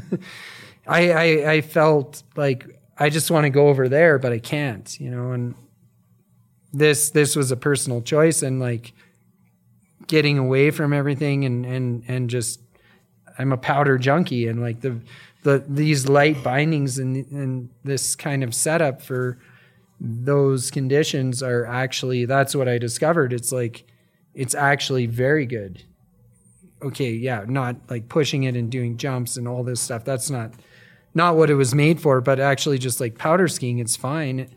I, 0.87 1.11
I 1.11 1.51
i 1.51 1.61
felt 1.61 2.23
like 2.35 2.67
i 2.97 3.09
just 3.09 3.31
want 3.31 3.45
to 3.45 3.49
go 3.49 3.69
over 3.69 3.87
there 3.87 4.19
but 4.19 4.33
i 4.33 4.39
can't 4.39 4.99
you 4.99 5.09
know 5.09 5.31
and 5.31 5.55
this 6.73 7.09
this 7.11 7.35
was 7.35 7.51
a 7.51 7.57
personal 7.57 8.01
choice 8.01 8.43
and 8.43 8.59
like 8.59 8.93
getting 10.07 10.37
away 10.37 10.71
from 10.71 10.93
everything 10.93 11.45
and 11.45 11.65
and 11.65 12.03
and 12.07 12.29
just 12.29 12.61
i'm 13.37 13.51
a 13.51 13.57
powder 13.57 13.97
junkie 13.97 14.47
and 14.47 14.61
like 14.61 14.81
the 14.81 14.99
the 15.43 15.63
these 15.67 16.07
light 16.07 16.43
bindings 16.43 16.99
and 16.99 17.25
and 17.31 17.69
this 17.83 18.15
kind 18.15 18.43
of 18.43 18.53
setup 18.53 19.01
for 19.01 19.39
those 19.99 20.71
conditions 20.71 21.43
are 21.43 21.65
actually 21.65 22.25
that's 22.25 22.55
what 22.55 22.67
i 22.67 22.77
discovered. 22.77 23.33
It's 23.33 23.51
like 23.51 23.85
it's 24.33 24.55
actually 24.55 25.05
very 25.05 25.45
good. 25.45 25.83
Okay, 26.81 27.11
yeah, 27.11 27.43
not 27.47 27.75
like 27.89 28.07
pushing 28.07 28.43
it 28.43 28.55
and 28.55 28.71
doing 28.71 28.95
jumps 28.95 29.35
and 29.35 29.47
all 29.47 29.63
this 29.63 29.81
stuff. 29.81 30.05
That's 30.05 30.29
not 30.29 30.53
not 31.13 31.35
what 31.35 31.49
it 31.49 31.55
was 31.55 31.75
made 31.75 31.99
for, 31.99 32.21
but 32.21 32.39
actually 32.39 32.77
just 32.77 33.01
like 33.01 33.17
powder 33.17 33.47
skiing, 33.47 33.79
it's 33.79 33.95
fine 33.95 34.49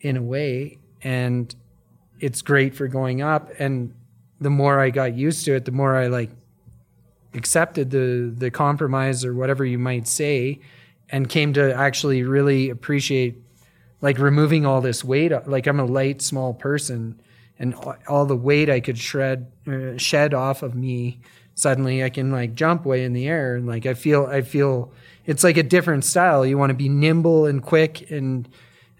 in 0.00 0.16
a 0.16 0.22
way 0.22 0.78
and 1.02 1.54
it's 2.20 2.42
great 2.42 2.74
for 2.74 2.88
going 2.88 3.22
up 3.22 3.50
and 3.58 3.92
the 4.40 4.50
more 4.50 4.80
I 4.80 4.90
got 4.90 5.14
used 5.14 5.44
to 5.46 5.54
it, 5.54 5.64
the 5.64 5.72
more 5.72 5.96
I 5.96 6.08
like 6.08 6.30
accepted 7.34 7.90
the 7.90 8.32
the 8.36 8.50
compromise 8.50 9.24
or 9.24 9.34
whatever 9.34 9.64
you 9.64 9.78
might 9.78 10.08
say 10.08 10.60
and 11.10 11.28
came 11.28 11.52
to 11.52 11.74
actually 11.74 12.22
really 12.22 12.70
appreciate 12.70 13.36
like 14.00 14.18
removing 14.18 14.64
all 14.64 14.80
this 14.80 15.04
weight 15.04 15.32
like 15.46 15.66
I'm 15.66 15.80
a 15.80 15.84
light 15.84 16.22
small 16.22 16.54
person 16.54 17.20
and 17.58 17.74
all 18.08 18.24
the 18.24 18.36
weight 18.36 18.70
I 18.70 18.80
could 18.80 18.98
shred 18.98 19.50
uh, 19.66 19.98
shed 19.98 20.32
off 20.32 20.62
of 20.62 20.74
me 20.74 21.20
suddenly 21.54 22.02
I 22.02 22.08
can 22.08 22.30
like 22.30 22.54
jump 22.54 22.86
way 22.86 23.04
in 23.04 23.12
the 23.12 23.28
air 23.28 23.56
and 23.56 23.66
like 23.66 23.84
I 23.84 23.92
feel 23.92 24.26
I 24.26 24.40
feel 24.40 24.92
it's 25.26 25.42
like 25.42 25.56
a 25.56 25.62
different 25.62 26.04
style. 26.04 26.46
You 26.46 26.56
want 26.56 26.70
to 26.70 26.74
be 26.74 26.88
nimble 26.88 27.46
and 27.46 27.62
quick 27.62 28.10
and 28.10 28.48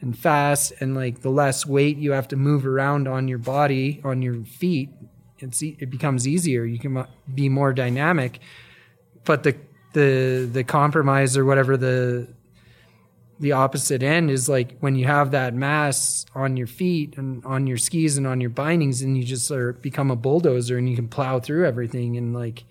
and 0.01 0.19
fast 0.19 0.73
and 0.81 0.95
like 0.95 1.23
the 1.23 1.31
less 1.31 1.67
weight 1.67 1.97
you 1.97 2.13
have 2.13 2.29
to 2.29 2.37
move 2.37 2.67
around 2.67 3.09
on 3.09 3.29
your 3.29 3.39
body 3.39 4.01
on 4.05 4.23
your 4.23 4.45
feet 4.45 4.91
it's 5.39 5.63
it 5.63 5.91
becomes 5.91 6.27
easier. 6.27 6.65
You 6.65 6.79
can 6.79 6.97
uh, 6.97 7.07
be 7.33 7.49
more 7.49 7.73
dynamic. 7.73 8.41
But 9.25 9.43
the 9.43 9.57
the 9.93 10.49
the 10.51 10.65
compromise 10.65 11.37
or 11.37 11.45
whatever 11.45 11.77
the 11.77 12.29
the 13.39 13.53
opposite 13.53 14.03
end 14.03 14.31
is 14.31 14.49
like 14.49 14.79
when 14.81 14.97
you 14.97 15.07
have 15.07 15.33
that 15.33 15.53
mass 15.53 16.25
on 16.35 16.57
your 16.57 16.67
feet 16.67 17.19
and 17.19 17.45
on 17.45 17.67
your 17.67 17.77
skis 17.77 18.17
and 18.17 18.27
on 18.27 18.41
your 18.41 18.49
bindings 18.49 19.03
and 19.03 19.17
you 19.17 19.25
just 19.25 19.51
are 19.51 19.75
become 19.75 20.11
a 20.11 20.17
bulldozer 20.17 20.79
and 20.79 20.89
you 20.89 20.97
can 20.97 21.07
plow 21.07 21.39
through 21.39 21.67
everything 21.67 22.17
and 22.17 22.33
like 22.35 22.65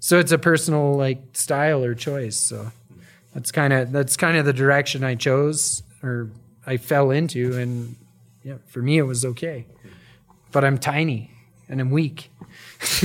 so 0.00 0.18
it's 0.18 0.32
a 0.32 0.38
personal 0.38 0.94
like 0.94 1.20
style 1.34 1.84
or 1.84 1.94
choice. 1.94 2.36
So 2.36 2.72
that's 3.32 3.52
kind 3.52 3.72
of 3.72 3.92
that's 3.92 4.16
kind 4.16 4.36
of 4.36 4.44
the 4.44 4.52
direction 4.52 5.04
i 5.04 5.14
chose 5.14 5.82
or 6.02 6.30
i 6.68 6.76
fell 6.76 7.10
into 7.10 7.56
and 7.58 7.96
yeah 8.42 8.58
for 8.66 8.80
me 8.82 8.98
it 8.98 9.02
was 9.02 9.24
okay 9.24 9.66
but 10.52 10.64
i'm 10.64 10.78
tiny 10.78 11.30
and 11.68 11.80
i'm 11.80 11.90
weak 11.90 12.30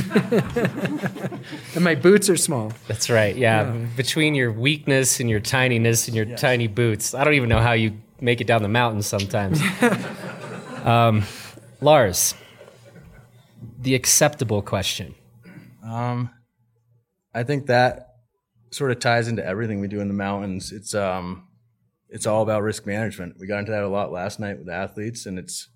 and 1.75 1.83
my 1.83 1.95
boots 1.95 2.29
are 2.29 2.37
small. 2.37 2.71
That's 2.87 3.09
right. 3.09 3.35
Yeah. 3.35 3.73
yeah. 3.73 3.85
Between 3.97 4.35
your 4.35 4.51
weakness 4.51 5.19
and 5.19 5.29
your 5.29 5.39
tininess 5.39 6.07
and 6.07 6.15
your 6.15 6.25
yes. 6.25 6.39
tiny 6.41 6.67
boots, 6.67 7.13
I 7.13 7.23
don't 7.23 7.33
even 7.33 7.49
know 7.49 7.59
how 7.59 7.73
you 7.73 7.97
make 8.21 8.41
it 8.41 8.47
down 8.47 8.61
the 8.63 8.69
mountain 8.69 9.01
sometimes. 9.01 9.59
um, 10.83 11.23
Lars, 11.81 12.35
the 13.79 13.95
acceptable 13.95 14.61
question. 14.61 15.15
Um, 15.83 16.29
I 17.33 17.43
think 17.43 17.67
that 17.67 18.15
sort 18.71 18.91
of 18.91 18.99
ties 18.99 19.27
into 19.27 19.45
everything 19.45 19.79
we 19.79 19.87
do 19.87 19.99
in 19.99 20.07
the 20.07 20.13
mountains. 20.13 20.71
It's 20.71 20.93
um, 20.93 21.47
it's 22.13 22.27
all 22.27 22.43
about 22.43 22.61
risk 22.61 22.85
management. 22.85 23.37
We 23.39 23.47
got 23.47 23.57
into 23.57 23.71
that 23.71 23.81
a 23.81 23.87
lot 23.87 24.11
last 24.11 24.39
night 24.39 24.59
with 24.59 24.69
athletes, 24.69 25.25
and 25.25 25.39
it's 25.39 25.67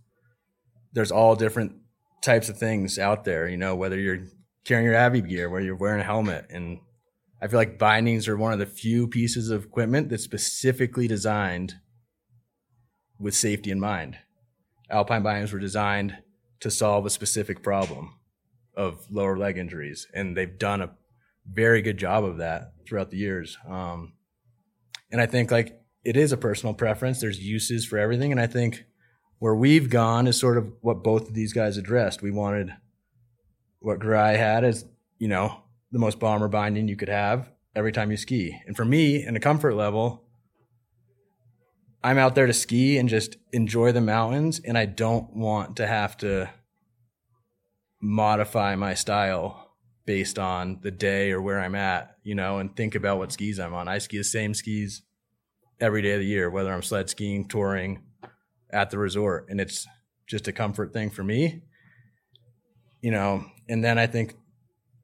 there's 0.94 1.12
all 1.12 1.36
different 1.36 1.74
types 2.22 2.48
of 2.48 2.60
things 2.60 3.00
out 3.00 3.26
there. 3.26 3.50
You 3.50 3.58
know, 3.58 3.76
whether 3.76 4.00
you're 4.00 4.20
carrying 4.64 4.86
your 4.86 4.96
Avi 4.96 5.22
gear, 5.22 5.50
whether 5.50 5.66
you're 5.66 5.76
wearing 5.76 6.00
a 6.00 6.04
helmet, 6.04 6.46
and 6.52 6.78
I 7.42 7.48
feel 7.48 7.58
like 7.58 7.80
bindings 7.80 8.28
are 8.28 8.38
one 8.38 8.54
of 8.54 8.60
the 8.60 8.68
few 8.68 9.08
pieces 9.08 9.50
of 9.50 9.64
equipment 9.66 10.10
that's 10.10 10.24
specifically 10.24 11.08
designed 11.08 11.74
with 13.20 13.34
safety 13.34 13.72
in 13.72 13.80
mind. 13.80 14.20
Alpine 14.92 15.24
bindings 15.24 15.52
were 15.52 15.60
designed 15.60 16.18
to 16.60 16.70
solve 16.70 17.08
a 17.08 17.10
specific 17.10 17.64
problem 17.64 18.14
of 18.76 19.08
lower 19.10 19.40
leg 19.40 19.58
injuries, 19.58 20.06
and 20.14 20.38
they've 20.38 20.60
done 20.60 20.84
a 20.84 20.92
very 21.52 21.82
good 21.82 21.98
job 21.98 22.24
of 22.24 22.38
that 22.38 22.74
throughout 22.88 23.10
the 23.10 23.18
years. 23.18 23.58
Um, 23.68 24.14
and 25.12 25.20
I 25.20 25.26
think 25.26 25.50
like 25.50 25.77
it 26.08 26.16
is 26.16 26.32
a 26.32 26.38
personal 26.38 26.74
preference. 26.74 27.20
There's 27.20 27.46
uses 27.46 27.86
for 27.86 28.00
everything, 28.00 28.32
and 28.32 28.40
I 28.40 28.48
think 28.48 28.86
where 29.40 29.54
we've 29.54 29.90
gone 29.90 30.26
is 30.26 30.40
sort 30.40 30.58
of 30.58 30.72
what 30.80 31.04
both 31.04 31.28
of 31.28 31.34
these 31.34 31.52
guys 31.52 31.76
addressed. 31.76 32.22
We 32.22 32.32
wanted 32.32 32.74
what 33.80 34.00
Giray 34.00 34.38
had 34.38 34.64
as, 34.64 34.86
you 35.18 35.28
know, 35.28 35.64
the 35.92 36.00
most 36.00 36.18
bomber 36.18 36.48
binding 36.48 36.88
you 36.88 36.96
could 36.96 37.10
have 37.10 37.52
every 37.76 37.92
time 37.92 38.10
you 38.10 38.16
ski. 38.16 38.58
And 38.66 38.76
for 38.76 38.86
me, 38.86 39.22
in 39.22 39.36
a 39.36 39.42
comfort 39.42 39.76
level, 39.76 40.24
I'm 42.02 42.18
out 42.18 42.36
there 42.36 42.48
to 42.48 42.54
ski 42.54 42.98
and 42.98 43.10
just 43.10 43.36
enjoy 43.52 43.92
the 43.92 44.00
mountains 44.00 44.62
and 44.64 44.78
I 44.78 44.86
don't 44.86 45.36
want 45.36 45.76
to 45.76 45.88
have 45.88 46.16
to 46.20 46.50
modify 48.02 48.76
my 48.76 48.94
style 48.94 49.74
based 50.06 50.40
on 50.40 50.80
the 50.84 50.92
day 50.92 51.32
or 51.32 51.42
where 51.42 51.60
I'm 51.60 51.76
at, 51.76 52.16
you 52.24 52.34
know, 52.34 52.60
and 52.60 52.74
think 52.74 52.96
about 52.96 53.18
what 53.18 53.34
skis 53.34 53.60
I'm 53.60 53.74
on. 53.74 53.90
I 53.90 53.98
ski 53.98 54.18
the 54.18 54.24
same 54.24 54.54
skis 54.54 55.02
every 55.80 56.02
day 56.02 56.14
of 56.14 56.20
the 56.20 56.26
year, 56.26 56.50
whether 56.50 56.72
I'm 56.72 56.82
sled 56.82 57.10
skiing, 57.10 57.48
touring, 57.48 58.04
at 58.70 58.90
the 58.90 58.98
resort, 58.98 59.48
and 59.50 59.62
it's 59.62 59.88
just 60.28 60.48
a 60.48 60.52
comfort 60.52 60.94
thing 60.94 61.10
for 61.10 61.24
me. 61.24 61.62
You 63.02 63.12
know, 63.12 63.46
and 63.70 63.84
then 63.84 63.98
I 63.98 64.08
think 64.08 64.36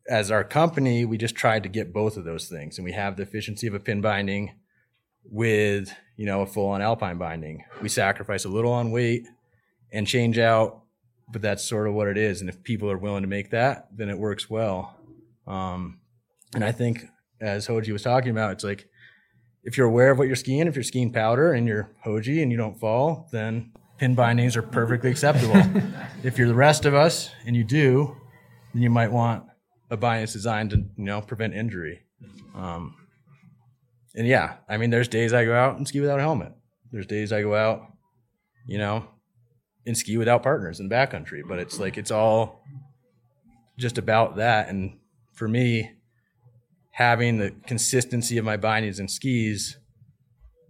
as 0.10 0.32
our 0.32 0.44
company, 0.44 1.06
we 1.06 1.18
just 1.18 1.36
tried 1.36 1.64
to 1.64 1.70
get 1.70 1.94
both 1.94 2.18
of 2.18 2.26
those 2.26 2.48
things, 2.48 2.78
and 2.78 2.86
we 2.86 2.92
have 2.92 3.16
the 3.16 3.24
efficiency 3.24 3.68
of 3.68 3.74
a 3.74 3.80
pin 3.80 4.02
binding 4.02 4.52
with 5.26 5.94
you 6.18 6.26
know 6.26 6.42
a 6.42 6.46
full 6.46 6.70
on 6.70 6.82
alpine 6.82 7.18
binding. 7.18 7.64
We 7.82 7.90
sacrifice 7.90 8.46
a 8.46 8.50
little 8.50 8.72
on 8.72 8.92
weight 8.92 9.28
and 9.92 10.08
change 10.08 10.38
out, 10.38 10.82
but 11.32 11.42
that's 11.42 11.64
sort 11.64 11.88
of 11.88 11.94
what 11.94 12.08
it 12.08 12.18
is. 12.18 12.42
And 12.42 12.50
if 12.50 12.64
people 12.64 12.90
are 12.92 12.98
willing 12.98 13.24
to 13.24 13.30
make 13.30 13.52
that, 13.52 13.88
then 13.96 14.10
it 14.10 14.18
works 14.18 14.50
well. 14.50 14.98
Um, 15.48 16.00
and 16.54 16.64
I 16.64 16.72
think 16.72 17.06
as 17.40 17.68
Hoji 17.68 17.92
was 17.92 18.02
talking 18.02 18.32
about, 18.32 18.54
it's 18.54 18.64
like 18.64 18.88
if 19.64 19.78
you're 19.78 19.88
aware 19.88 20.12
of 20.12 20.18
what 20.18 20.28
you're 20.28 20.36
skiing, 20.36 20.68
if 20.68 20.76
you're 20.76 20.84
skiing 20.84 21.12
powder 21.12 21.54
and 21.54 21.68
you're 21.68 21.90
Hoji 22.06 22.42
and 22.42 22.52
you 22.52 22.58
don't 22.58 22.80
fall, 22.80 23.28
then 23.32 23.72
pin 23.98 24.16
bindings 24.16 24.58
are 24.58 24.62
perfectly 24.62 25.10
acceptable. 25.10 25.56
if 26.24 26.38
you're 26.38 26.48
the 26.48 26.54
rest 26.54 26.86
of 26.86 26.94
us 26.94 27.30
and 27.46 27.56
you 27.56 27.64
do, 27.64 28.16
then 28.74 28.82
you 28.82 28.90
might 28.90 29.12
want 29.12 29.46
a 29.90 29.98
binding 29.98 30.24
that's 30.24 30.34
designed 30.34 30.72
to 30.72 30.78
you 30.78 31.06
know 31.06 31.22
prevent 31.22 31.54
injury. 31.54 32.02
Um, 32.56 32.96
and 34.16 34.28
yeah, 34.28 34.56
I 34.68 34.78
mean, 34.78 34.90
there's 34.90 35.08
days 35.08 35.34
I 35.34 35.46
go 35.46 35.56
out 35.56 35.78
and 35.78 35.88
ski 35.88 36.00
without 36.00 36.20
a 36.20 36.22
helmet. 36.22 36.54
There's 36.92 37.08
days 37.08 37.32
I 37.32 37.42
go 37.42 37.56
out, 37.56 37.88
you 38.68 38.78
know, 38.78 39.06
and 39.86 39.98
ski 39.98 40.18
without 40.18 40.44
partners 40.44 40.80
in 40.80 40.88
the 40.88 40.96
backcountry. 40.96 41.42
But 41.48 41.60
it's 41.60 41.80
like 41.80 41.98
it's 41.98 42.12
all 42.12 42.64
just 43.78 43.98
about 43.98 44.36
that. 44.36 44.70
And 44.70 45.00
for 45.34 45.48
me, 45.48 45.92
having 46.94 47.40
the 47.40 47.52
consistency 47.66 48.38
of 48.38 48.46
my 48.46 48.56
bindings 48.56 49.00
and 49.00 49.10
skis 49.10 49.78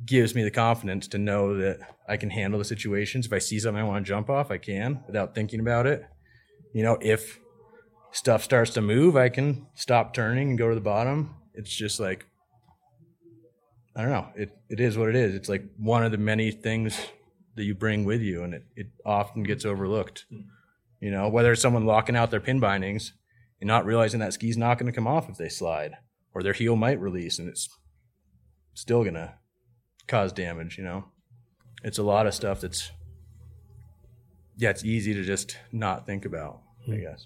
gives 0.05 0.33
me 0.33 0.41
the 0.41 0.51
confidence 0.51 1.05
to 1.09 1.17
know 1.17 1.57
that 1.57 1.79
I 2.07 2.15
can 2.15 2.29
handle 2.29 2.57
the 2.57 2.65
situations. 2.65 3.25
If 3.25 3.33
I 3.33 3.39
see 3.39 3.59
something 3.59 3.81
I 3.81 3.85
want 3.85 4.05
to 4.05 4.09
jump 4.09 4.29
off, 4.29 4.49
I 4.49 4.57
can 4.57 5.03
without 5.05 5.35
thinking 5.35 5.59
about 5.59 5.85
it. 5.85 6.05
You 6.73 6.83
know, 6.83 6.97
if 7.01 7.39
stuff 8.11 8.41
starts 8.41 8.71
to 8.71 8.81
move, 8.81 9.17
I 9.17 9.27
can 9.27 9.67
stop 9.75 10.13
turning 10.13 10.49
and 10.49 10.57
go 10.57 10.69
to 10.69 10.75
the 10.75 10.81
bottom. 10.81 11.35
It's 11.53 11.73
just 11.73 11.99
like 11.99 12.25
I 13.95 14.01
don't 14.01 14.11
know. 14.11 14.27
It 14.35 14.57
it 14.69 14.79
is 14.79 14.97
what 14.97 15.09
it 15.09 15.17
is. 15.17 15.35
It's 15.35 15.49
like 15.49 15.65
one 15.77 16.05
of 16.05 16.11
the 16.13 16.17
many 16.17 16.51
things 16.51 16.97
that 17.55 17.65
you 17.65 17.75
bring 17.75 18.05
with 18.05 18.21
you 18.21 18.43
and 18.43 18.53
it, 18.53 18.63
it 18.77 18.87
often 19.05 19.43
gets 19.43 19.65
overlooked. 19.65 20.25
You 21.01 21.11
know, 21.11 21.27
whether 21.27 21.51
it's 21.51 21.61
someone 21.61 21.85
locking 21.85 22.15
out 22.15 22.31
their 22.31 22.39
pin 22.39 22.61
bindings 22.61 23.11
and 23.59 23.67
not 23.67 23.85
realizing 23.85 24.21
that 24.21 24.33
ski's 24.33 24.57
not 24.57 24.77
going 24.77 24.89
to 24.89 24.95
come 24.95 25.05
off 25.05 25.29
if 25.29 25.37
they 25.37 25.49
slide 25.49 25.97
or 26.33 26.43
their 26.43 26.53
heel 26.53 26.75
might 26.75 26.99
release 26.99 27.39
and 27.39 27.47
it's 27.47 27.69
still 28.73 29.03
to 29.03 29.33
cause 30.07 30.33
damage, 30.33 30.77
you 30.77 30.83
know. 30.83 31.05
It's 31.83 31.97
a 31.97 32.03
lot 32.03 32.27
of 32.27 32.33
stuff 32.33 32.61
that's 32.61 32.91
yeah, 34.55 34.69
it's 34.69 34.85
easy 34.85 35.13
to 35.13 35.23
just 35.23 35.57
not 35.71 36.05
think 36.05 36.25
about, 36.25 36.61
I 36.87 36.91
hmm. 36.91 37.01
guess. 37.01 37.25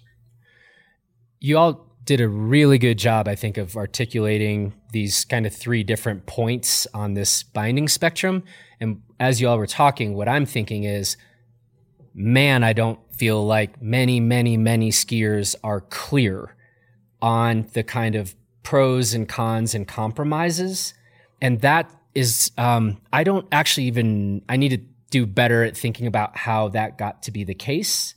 You 1.40 1.58
all 1.58 1.86
did 2.04 2.20
a 2.20 2.28
really 2.28 2.78
good 2.78 2.98
job, 2.98 3.28
I 3.28 3.34
think, 3.34 3.58
of 3.58 3.76
articulating 3.76 4.72
these 4.92 5.24
kind 5.24 5.46
of 5.46 5.54
three 5.54 5.82
different 5.82 6.26
points 6.26 6.86
on 6.94 7.14
this 7.14 7.42
binding 7.42 7.86
spectrum. 7.86 8.44
And 8.80 9.02
as 9.20 9.40
you 9.40 9.48
all 9.48 9.58
were 9.58 9.66
talking, 9.66 10.14
what 10.14 10.28
I'm 10.28 10.46
thinking 10.46 10.84
is, 10.84 11.16
man, 12.14 12.64
I 12.64 12.72
don't 12.72 12.98
feel 13.14 13.44
like 13.44 13.82
many, 13.82 14.20
many, 14.20 14.56
many 14.56 14.90
skiers 14.90 15.54
are 15.62 15.82
clear 15.82 16.56
on 17.20 17.66
the 17.74 17.82
kind 17.82 18.14
of 18.14 18.34
pros 18.62 19.14
and 19.14 19.28
cons 19.28 19.74
and 19.74 19.86
compromises. 19.86 20.94
And 21.40 21.60
that 21.60 21.90
is, 22.14 22.50
um, 22.58 23.00
I 23.12 23.24
don't 23.24 23.46
actually 23.52 23.86
even, 23.86 24.42
I 24.48 24.56
need 24.56 24.70
to 24.70 24.80
do 25.10 25.26
better 25.26 25.64
at 25.64 25.76
thinking 25.76 26.06
about 26.06 26.36
how 26.36 26.68
that 26.68 26.98
got 26.98 27.22
to 27.24 27.30
be 27.30 27.44
the 27.44 27.54
case. 27.54 28.14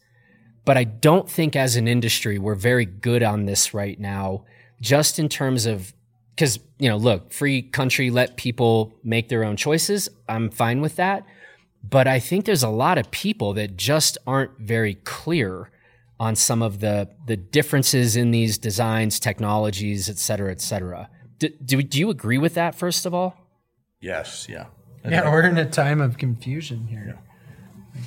But 0.66 0.78
I 0.78 0.84
don't 0.84 1.30
think 1.30 1.56
as 1.56 1.76
an 1.76 1.88
industry, 1.88 2.38
we're 2.38 2.56
very 2.56 2.86
good 2.86 3.24
on 3.24 3.46
this 3.46 3.74
right 3.74 4.00
now, 4.00 4.46
just 4.80 5.18
in 5.18 5.30
terms 5.30 5.66
of, 5.66 5.94
because, 6.36 6.60
you 6.78 6.90
know, 6.90 6.98
look, 6.98 7.32
free 7.32 7.62
country, 7.62 8.12
let 8.12 8.38
people 8.38 8.94
make 9.04 9.30
their 9.30 9.44
own 9.44 9.56
choices. 9.56 10.10
I'm 10.30 10.50
fine 10.50 10.82
with 10.82 10.98
that. 10.98 11.26
But 11.84 12.08
I 12.08 12.20
think 12.20 12.46
there's 12.46 12.62
a 12.62 12.70
lot 12.70 13.00
of 13.00 13.10
people 13.10 13.54
that 13.54 13.76
just 13.76 14.18
aren't 14.28 14.58
very 14.60 14.96
clear 14.96 15.71
on 16.22 16.36
some 16.36 16.62
of 16.62 16.80
the, 16.82 17.10
the 17.26 17.36
differences 17.36 18.16
in 18.16 18.30
these 18.30 18.60
designs, 18.60 19.20
technologies, 19.20 20.08
et 20.08 20.20
cetera, 20.20 20.52
et 20.52 20.62
cetera. 20.62 21.10
Do, 21.40 21.50
do, 21.66 21.82
do 21.82 21.98
you 22.00 22.12
agree 22.12 22.38
with 22.38 22.54
that, 22.54 22.76
first 22.76 23.08
of 23.08 23.14
all? 23.16 23.36
Yes, 24.00 24.46
yeah. 24.48 24.66
Yeah, 25.04 25.32
we're 25.32 25.42
in 25.48 25.58
a 25.58 25.68
time 25.68 26.00
of 26.00 26.20
confusion 26.20 26.86
here. 26.86 27.18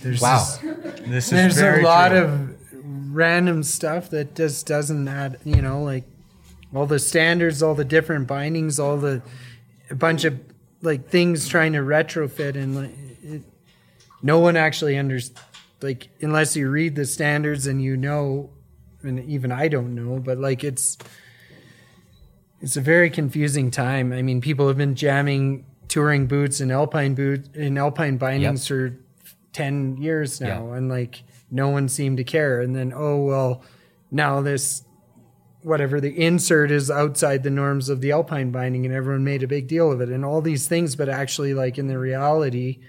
There's 0.01 0.21
Wow. 0.21 0.37
just- 0.39 0.63
This 1.09 1.33
is 1.33 1.57
there's 1.57 1.59
a 1.59 1.83
lot 1.83 2.11
true. 2.11 2.19
of 2.19 3.15
random 3.17 3.65
stuff 3.65 4.11
that 4.11 4.37
just 4.37 4.65
doesn't 4.67 5.09
add. 5.09 5.39
You 5.45 5.61
know, 5.61 5.83
like 5.83 6.05
all 6.73 6.87
the 6.87 7.01
standards, 7.01 7.65
all 7.65 7.75
the 7.75 7.85
different 7.85 8.29
bindings, 8.29 8.79
all 8.79 8.97
the 8.97 9.23
a 9.91 9.97
bunch 9.97 10.25
of 10.25 10.39
like 10.83 11.09
things 11.09 11.49
trying 11.49 11.73
to 11.73 11.81
retrofit, 11.81 12.55
and 12.55 12.77
like 12.77 12.91
it, 13.25 13.43
no 14.23 14.39
one 14.39 14.57
actually 14.57 14.97
understands. 14.97 15.41
Like 15.85 16.09
unless 16.21 16.57
you 16.57 16.69
read 16.71 16.97
the 16.97 17.05
standards 17.05 17.67
and 17.67 17.81
you 17.83 17.97
know, 17.97 18.51
and 19.03 19.21
even 19.29 19.53
I 19.53 19.69
don't 19.69 19.95
know, 19.95 20.19
but 20.19 20.39
like 20.39 20.65
it's 20.65 20.97
it's 22.61 22.77
a 22.77 22.81
very 22.81 23.11
confusing 23.11 23.71
time. 23.71 24.13
I 24.13 24.23
mean, 24.23 24.41
people 24.41 24.67
have 24.69 24.79
been 24.79 24.95
jamming 24.95 25.67
touring 25.89 26.27
boots 26.27 26.61
and 26.61 26.73
alpine 26.73 27.15
boots 27.15 27.49
and 27.55 27.79
alpine 27.79 28.17
bindings 28.17 28.67
for 28.67 28.97
10 29.53 29.99
years 29.99 30.41
now 30.41 30.69
Yeah. 30.71 30.77
and 30.79 30.89
like 30.89 31.23
no 31.51 31.69
one 31.69 31.89
seemed 31.89 32.17
to 32.17 32.25
care 32.25 32.61
and 32.63 32.75
then 32.75 32.93
oh 32.97 33.23
well 33.23 33.63
now 34.11 34.41
this 34.41 34.83
whatever 35.63 36.01
the 36.01 36.19
insert 36.19 36.71
is 36.73 36.91
outside 36.91 37.43
the 37.45 37.51
norms 37.51 37.89
of 37.91 38.01
the 38.01 38.11
alpine 38.11 38.51
binding 38.51 38.85
and 38.87 38.95
everyone 38.95 39.23
made 39.23 39.43
a 39.45 39.47
big 39.47 39.69
deal 39.69 39.93
of 39.93 40.01
it 40.01 40.09
and 40.09 40.25
all 40.25 40.41
these 40.41 40.67
things 40.67 40.97
but 40.97 41.09
actually 41.09 41.55
like 41.55 41.79
in 41.79 41.87
the 41.87 41.99
reality 41.99 42.81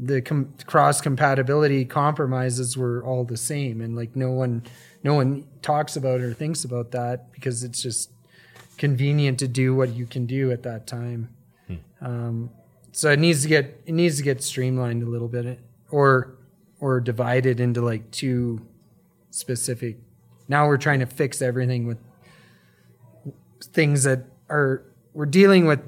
the 0.00 0.22
com- 0.22 0.54
cross 0.66 1.00
compatibility 1.00 1.84
compromises 1.84 2.76
were 2.76 3.02
all 3.04 3.24
the 3.24 3.36
same. 3.36 3.80
And 3.80 3.96
like 3.96 4.14
no 4.14 4.30
one 4.30 4.62
no 5.02 5.14
one 5.14 5.46
talks 5.62 5.96
about 5.96 6.20
or 6.20 6.32
thinks 6.32 6.64
about 6.64 6.92
that 6.92 7.32
because 7.32 7.64
it's 7.64 7.82
just 7.82 8.10
convenient 8.76 9.38
to 9.40 9.48
do 9.48 9.74
what 9.74 9.90
you 9.90 10.06
can 10.06 10.26
do 10.26 10.52
at 10.52 10.62
that 10.62 10.86
time. 10.86 11.34
Um, 12.00 12.50
so 12.92 13.10
it 13.10 13.18
needs 13.18 13.42
to 13.42 13.48
get 13.48 13.82
it 13.86 13.92
needs 13.92 14.16
to 14.18 14.22
get 14.22 14.42
streamlined 14.42 15.02
a 15.02 15.06
little 15.06 15.28
bit 15.28 15.58
or 15.90 16.36
or 16.80 17.00
divided 17.00 17.58
into 17.58 17.80
like 17.80 18.10
two 18.12 18.64
specific 19.30 19.98
now 20.48 20.66
we're 20.66 20.78
trying 20.78 21.00
to 21.00 21.06
fix 21.06 21.42
everything 21.42 21.86
with 21.86 21.98
things 23.60 24.04
that 24.04 24.24
are 24.48 24.82
we're 25.12 25.26
dealing 25.26 25.66
with 25.66 25.80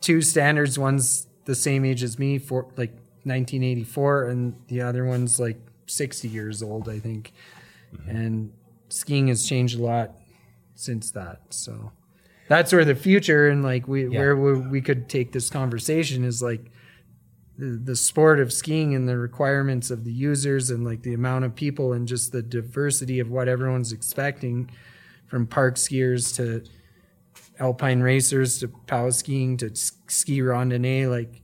two 0.00 0.22
standards. 0.22 0.78
One's 0.78 1.26
the 1.46 1.54
same 1.54 1.84
age 1.84 2.02
as 2.02 2.18
me 2.18 2.38
for 2.38 2.68
like 2.76 2.92
1984 3.24 4.28
and 4.28 4.54
the 4.68 4.80
other 4.80 5.04
one's 5.04 5.40
like 5.40 5.58
60 5.86 6.28
years 6.28 6.62
old 6.62 6.88
i 6.88 6.98
think 6.98 7.32
mm-hmm. 7.94 8.10
and 8.10 8.52
skiing 8.88 9.28
has 9.28 9.46
changed 9.46 9.78
a 9.78 9.82
lot 9.82 10.12
since 10.74 11.10
that 11.12 11.40
so 11.50 11.92
that's 12.48 12.72
where 12.72 12.84
the 12.84 12.94
future 12.94 13.48
and 13.48 13.62
like 13.62 13.88
we 13.88 14.06
Yeah. 14.08 14.18
where 14.18 14.36
we, 14.36 14.58
we 14.58 14.80
could 14.80 15.08
take 15.08 15.32
this 15.32 15.48
conversation 15.50 16.24
is 16.24 16.42
like 16.42 16.70
the, 17.56 17.80
the 17.82 17.96
sport 17.96 18.40
of 18.40 18.52
skiing 18.52 18.94
and 18.94 19.08
the 19.08 19.16
requirements 19.16 19.90
of 19.90 20.04
the 20.04 20.12
users 20.12 20.70
and 20.70 20.84
like 20.84 21.02
the 21.02 21.14
amount 21.14 21.44
of 21.44 21.54
people 21.54 21.92
and 21.92 22.08
just 22.08 22.32
the 22.32 22.42
diversity 22.42 23.20
of 23.20 23.30
what 23.30 23.48
everyone's 23.48 23.92
expecting 23.92 24.70
from 25.26 25.46
park 25.46 25.76
skiers 25.76 26.34
to 26.36 26.64
alpine 27.60 28.00
racers 28.00 28.58
to 28.58 28.68
pow 28.86 29.08
skiing 29.10 29.56
to 29.56 29.70
ski 29.74 30.40
randonnée 30.40 31.08
like 31.08 31.40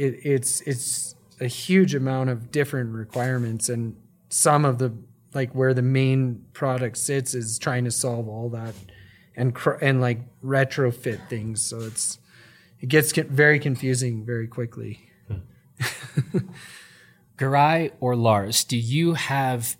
it, 0.00 0.20
it's 0.24 0.60
it's 0.62 1.14
a 1.40 1.46
huge 1.46 1.94
amount 1.94 2.30
of 2.30 2.50
different 2.50 2.92
requirements 2.92 3.68
and 3.68 3.96
some 4.28 4.64
of 4.64 4.78
the 4.78 4.92
like 5.32 5.52
where 5.54 5.74
the 5.74 5.82
main 5.82 6.44
product 6.52 6.96
sits 6.96 7.34
is 7.34 7.58
trying 7.58 7.84
to 7.84 7.90
solve 7.90 8.28
all 8.28 8.48
that 8.50 8.74
and 9.36 9.54
cr- 9.54 9.78
and 9.80 10.00
like 10.00 10.20
retrofit 10.42 11.28
things. 11.28 11.62
So 11.62 11.80
it's 11.80 12.18
it 12.80 12.88
gets 12.88 13.12
very 13.12 13.58
confusing 13.58 14.24
very 14.24 14.46
quickly. 14.46 15.10
Hmm. 15.28 16.38
Giray 17.38 17.92
or 18.00 18.16
Lars, 18.16 18.64
do 18.64 18.76
you 18.76 19.14
have, 19.14 19.76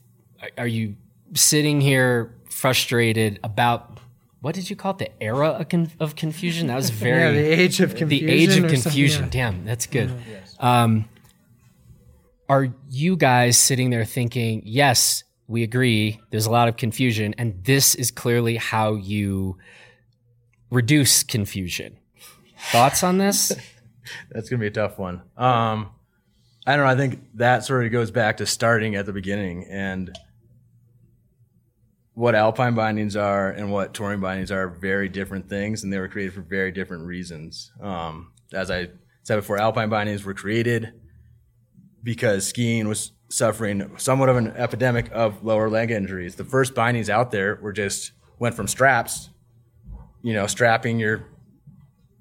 are 0.56 0.66
you 0.66 0.96
sitting 1.35 1.80
here 1.80 2.35
frustrated 2.48 3.38
about, 3.44 4.00
what 4.40 4.55
did 4.55 4.70
you 4.70 4.76
call 4.76 4.92
it? 4.92 4.98
The 4.98 5.22
era 5.22 5.48
of, 5.48 5.68
con- 5.68 5.90
of 6.00 6.16
confusion? 6.16 6.66
That 6.68 6.76
was 6.76 6.90
very. 7.07 7.20
yeah 7.20 7.31
the 7.33 7.48
age 7.62 7.81
of 7.81 7.94
confusion 7.94 8.26
the 8.26 8.33
age 8.33 8.57
of 8.59 8.70
confusion. 8.70 9.24
yeah. 9.24 9.31
Damn, 9.31 9.64
that's 9.64 9.87
good. 9.87 10.11
Um, 10.59 11.09
are 12.48 12.68
you 12.88 13.16
guys 13.16 13.57
sitting 13.57 13.90
there 13.90 14.05
thinking, 14.05 14.62
yes, 14.64 15.22
we 15.46 15.62
agree 15.62 16.20
there's 16.31 16.46
a 16.46 16.50
lot 16.50 16.68
of 16.68 16.76
confusion, 16.76 17.35
and 17.38 17.62
this 17.64 17.94
is 17.94 18.11
clearly 18.11 18.57
how 18.57 18.94
you 18.94 19.57
reduce 20.70 21.22
confusion. 21.22 21.96
Thoughts 22.72 23.03
on 23.03 23.18
this? 23.18 23.53
That's 24.31 24.48
gonna 24.48 24.61
be 24.61 24.66
a 24.66 24.70
tough 24.72 24.98
one. 24.98 25.22
Um, 25.37 25.90
I 26.66 26.76
don't 26.76 26.85
know. 26.85 26.90
I 26.90 26.96
think 26.96 27.20
that 27.35 27.64
sort 27.64 27.85
of 27.87 27.92
goes 27.92 28.11
back 28.11 28.37
to 28.38 28.46
starting 28.46 28.94
at 28.96 29.07
the 29.07 29.12
beginning 29.12 29.66
and 29.70 30.16
what 32.20 32.35
alpine 32.35 32.74
bindings 32.74 33.16
are 33.16 33.48
and 33.48 33.72
what 33.72 33.94
touring 33.94 34.20
bindings 34.20 34.52
are 34.52 34.68
very 34.68 35.09
different 35.09 35.48
things, 35.48 35.83
and 35.83 35.90
they 35.90 35.98
were 35.98 36.06
created 36.06 36.35
for 36.35 36.42
very 36.42 36.70
different 36.70 37.06
reasons. 37.06 37.72
Um, 37.80 38.33
as 38.52 38.70
I 38.70 38.88
said 39.22 39.37
before, 39.37 39.59
alpine 39.59 39.88
bindings 39.88 40.22
were 40.22 40.35
created 40.35 40.92
because 42.02 42.46
skiing 42.46 42.88
was 42.88 43.12
suffering 43.30 43.96
somewhat 43.96 44.28
of 44.28 44.37
an 44.37 44.48
epidemic 44.48 45.11
of 45.12 45.42
lower 45.42 45.70
leg 45.70 45.90
injuries. 45.90 46.35
The 46.35 46.44
first 46.44 46.74
bindings 46.74 47.09
out 47.09 47.30
there 47.30 47.59
were 47.62 47.72
just 47.72 48.12
went 48.38 48.54
from 48.54 48.68
straps, 48.68 49.30
you 50.20 50.35
know, 50.35 50.46
strapping 50.46 50.98
your 50.98 51.26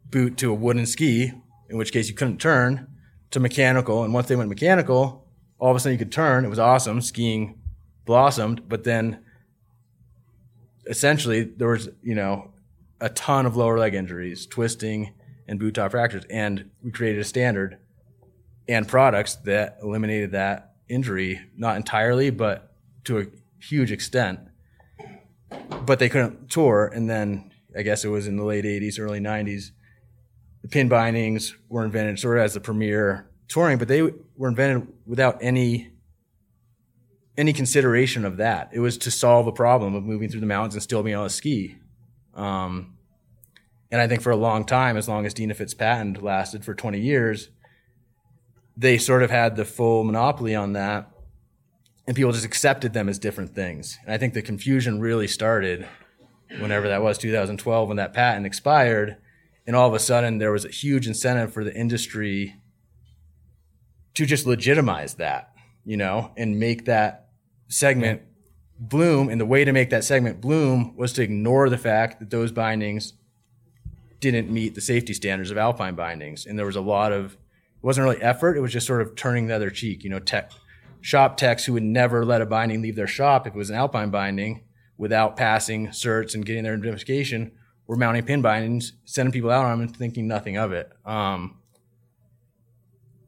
boot 0.10 0.38
to 0.38 0.50
a 0.50 0.54
wooden 0.54 0.86
ski, 0.86 1.34
in 1.70 1.78
which 1.78 1.92
case 1.92 2.08
you 2.08 2.16
couldn't 2.16 2.38
turn, 2.38 2.88
to 3.32 3.42
mechanical. 3.42 4.06
And 4.06 4.14
once 4.14 4.30
they 4.30 4.38
went 4.38 4.48
mechanical, 4.48 5.28
all 5.60 5.72
of 5.72 5.76
a 5.76 5.80
sudden 5.82 5.92
you 5.92 6.00
could 6.00 6.14
turn. 6.14 6.46
It 6.46 6.50
was 6.50 6.58
awesome. 6.58 7.02
Skiing 7.02 7.60
blossomed, 8.06 8.70
but 8.70 8.86
then 8.86 9.26
essentially 10.89 11.43
there 11.43 11.69
was, 11.69 11.88
you 12.04 12.15
know, 12.15 12.52
a 12.99 13.08
ton 13.10 13.45
of 13.45 13.56
lower 13.56 13.80
leg 13.80 13.93
injuries, 13.93 14.45
twisting 14.45 15.13
and 15.47 15.60
boot 15.60 15.75
top 15.75 15.91
fractures. 15.91 16.25
And 16.30 16.69
we 16.84 16.91
created 16.91 17.21
a 17.21 17.23
standard 17.23 17.78
and 18.67 18.86
products 18.88 19.36
that 19.45 19.78
eliminated 19.82 20.32
that 20.32 20.73
injury, 20.89 21.39
not 21.56 21.78
entirely, 21.78 22.30
but 22.30 22.73
to 23.06 23.19
a 23.19 23.25
huge 23.62 23.91
extent. 23.91 24.39
But 25.86 25.99
they 25.99 26.10
couldn't 26.10 26.49
tour. 26.49 26.91
And 26.93 27.10
then 27.10 27.52
I 27.78 27.84
guess 27.84 28.04
it 28.04 28.10
was 28.10 28.28
in 28.28 28.36
the 28.36 28.43
late 28.43 28.65
80s, 28.65 28.99
early 28.99 29.21
90s 29.21 29.71
the 30.62 30.67
pin 30.67 30.89
bindings 30.89 31.56
were 31.69 31.86
invented 31.86 32.19
sort 32.19 32.38
of 32.38 32.43
as 32.43 32.54
the 32.54 32.60
premier 32.60 33.30
touring, 33.47 33.78
but 33.78 33.88
they 33.88 34.02
were 34.36 34.49
invented 34.49 34.88
without 35.06 35.38
any 35.41 35.91
any 37.39 37.54
consideration 37.54 38.25
of 38.25 38.36
that. 38.36 38.69
It 38.73 38.82
was 38.82 38.97
to 38.99 39.12
solve 39.12 39.45
the 39.45 39.54
problem 39.54 39.95
of 39.95 40.04
moving 40.04 40.28
through 40.28 40.41
the 40.41 40.45
mountains 40.45 40.73
and 40.73 40.84
still 40.84 41.02
being 41.02 41.15
able 41.15 41.23
to 41.23 41.30
ski. 41.30 41.78
Um, 42.34 42.97
and 43.89 44.02
I 44.02 44.08
think 44.08 44.21
for 44.21 44.32
a 44.32 44.36
long 44.36 44.65
time, 44.65 44.97
as 44.97 45.08
long 45.08 45.25
as 45.25 45.34
Dynafit's 45.34 45.73
patent 45.73 46.21
lasted 46.21 46.65
for 46.65 46.75
20 46.75 46.99
years, 46.99 47.49
they 48.75 48.97
sort 48.97 49.23
of 49.23 49.32
had 49.32 49.56
the 49.56 49.63
full 49.63 50.04
monopoly 50.04 50.54
on 50.54 50.73
that, 50.73 51.10
and 52.06 52.15
people 52.15 52.34
just 52.34 52.45
accepted 52.45 52.91
them 52.91 53.08
as 53.08 53.17
different 53.17 53.56
things. 53.56 53.97
And 54.04 54.13
I 54.13 54.17
think 54.17 54.34
the 54.34 54.41
confusion 54.41 54.99
really 54.99 55.28
started 55.28 55.88
whenever 56.60 56.89
that 56.89 57.02
was 57.02 57.17
2012 57.19 57.88
when 57.88 57.97
that 57.97 58.13
patent 58.13 58.45
expired 58.45 59.15
and 59.65 59.75
all 59.75 59.88
of 59.88 59.93
a 59.93 59.99
sudden 59.99 60.39
there 60.39 60.52
was 60.52 60.65
a 60.65 60.69
huge 60.69 61.08
incentive 61.08 61.54
for 61.54 61.63
the 61.63 61.75
industry 61.75 62.56
to 64.15 64.25
just 64.25 64.47
legitimize 64.47 65.13
that 65.15 65.54
you 65.86 65.95
know 65.95 66.32
and 66.36 66.60
make 66.60 66.86
that 66.86 67.29
segment 67.70 68.22
bloom 68.78 69.30
and 69.30 69.40
the 69.40 69.46
way 69.46 69.64
to 69.64 69.72
make 69.72 69.90
that 69.90 70.04
segment 70.04 70.42
bloom 70.42 70.96
was 70.98 71.14
to 71.14 71.22
ignore 71.22 71.70
the 71.70 71.78
fact 71.78 72.20
that 72.20 72.30
those 72.30 72.52
bindings 72.52 73.14
didn't 74.20 74.50
meet 74.50 74.76
the 74.76 74.82
safety 74.82 75.14
standards 75.14 75.52
of 75.52 75.58
alpine 75.58 75.96
bindings 75.96 76.46
and 76.46 76.60
there 76.60 76.66
was 76.66 76.76
a 76.76 76.82
lot 76.82 77.12
of 77.12 77.34
it 77.34 77.84
wasn't 77.86 78.04
really 78.04 78.22
effort 78.22 78.58
it 78.58 78.62
was 78.62 78.74
just 78.74 78.88
sort 78.88 79.02
of 79.02 79.16
turning 79.16 79.48
the 79.48 79.56
other 79.56 79.70
cheek 79.70 80.04
you 80.04 80.10
know 80.10 80.20
tech 80.20 80.52
shop 81.00 81.38
techs 81.38 81.66
who 81.66 81.74
would 81.74 81.84
never 81.84 82.26
let 82.26 82.42
a 82.42 82.46
binding 82.46 82.82
leave 82.82 82.96
their 82.96 83.08
shop 83.08 83.48
if 83.48 83.54
it 83.54 83.58
was 83.58 83.70
an 83.70 83.76
alpine 83.76 84.10
binding 84.10 84.62
without 84.98 85.38
passing 85.38 85.88
certs 85.88 86.34
and 86.34 86.46
getting 86.46 86.64
their 86.64 86.76
identification 86.76 87.52
we're 87.90 87.96
mounting 87.96 88.22
pin 88.22 88.44
bindings, 88.44 88.94
sending 89.06 89.32
people 89.34 89.50
out 89.50 89.66
on 89.66 89.72
them 89.72 89.88
and 89.88 89.98
thinking 89.98 90.28
nothing 90.28 90.58
of 90.58 90.72
it. 90.74 90.92
Um, 91.06 91.58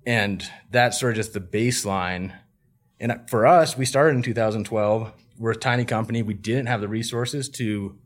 and 0.06 0.48
that's 0.70 1.00
sort 1.00 1.14
of 1.14 1.16
just 1.16 1.34
the 1.34 1.40
baseline. 1.40 2.32
And 3.02 3.20
for 3.28 3.48
us, 3.48 3.76
we 3.76 3.86
started 3.86 4.16
in 4.16 4.22
2012. 4.22 5.12
We're 5.40 5.52
a 5.52 5.56
tiny 5.56 5.86
company. 5.86 6.22
We 6.22 6.36
didn't 6.36 6.68
have 6.68 6.82
the 6.82 6.88
resources 6.88 7.50
to 7.50 7.98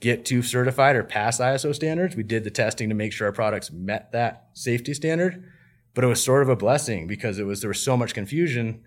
get 0.00 0.24
to 0.26 0.42
certified 0.42 0.96
or 0.96 1.04
pass 1.04 1.38
ISO 1.38 1.72
standards. 1.72 2.16
We 2.16 2.24
did 2.24 2.42
the 2.42 2.50
testing 2.50 2.88
to 2.88 2.94
make 2.94 3.12
sure 3.12 3.28
our 3.28 3.32
products 3.32 3.70
met 3.70 4.10
that 4.10 4.48
safety 4.52 4.94
standard, 4.94 5.44
but 5.94 6.02
it 6.02 6.08
was 6.08 6.22
sort 6.22 6.42
of 6.42 6.48
a 6.48 6.56
blessing 6.56 7.06
because 7.06 7.38
it 7.38 7.44
was 7.44 7.60
there 7.60 7.68
was 7.68 7.80
so 7.80 7.96
much 7.96 8.14
confusion 8.14 8.84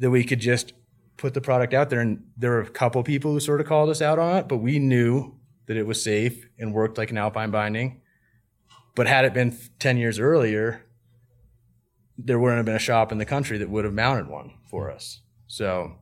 that 0.00 0.10
we 0.10 0.24
could 0.24 0.40
just 0.40 0.72
put 1.18 1.34
the 1.34 1.40
product 1.40 1.72
out 1.72 1.88
there. 1.88 2.00
And 2.00 2.24
there 2.36 2.50
were 2.50 2.62
a 2.62 2.68
couple 2.68 3.00
people 3.04 3.30
who 3.30 3.38
sort 3.38 3.60
of 3.60 3.68
called 3.68 3.90
us 3.90 4.02
out 4.02 4.18
on 4.18 4.38
it, 4.38 4.48
but 4.48 4.56
we 4.56 4.80
knew 4.80 5.36
that 5.66 5.76
it 5.76 5.86
was 5.86 6.02
safe 6.02 6.48
and 6.58 6.74
worked 6.74 6.98
like 6.98 7.12
an 7.12 7.18
alpine 7.18 7.52
binding. 7.52 8.00
But 8.96 9.06
had 9.06 9.24
it 9.24 9.32
been 9.32 9.56
10 9.78 9.98
years 9.98 10.18
earlier, 10.18 10.84
there 12.16 12.38
wouldn't 12.38 12.58
have 12.58 12.66
been 12.66 12.76
a 12.76 12.80
shop 12.80 13.12
in 13.12 13.18
the 13.18 13.24
country 13.24 13.58
that 13.58 13.70
would 13.70 13.84
have 13.84 13.94
mounted 13.94 14.28
one 14.28 14.52
for 14.70 14.90
us. 14.90 15.20
So, 15.46 15.96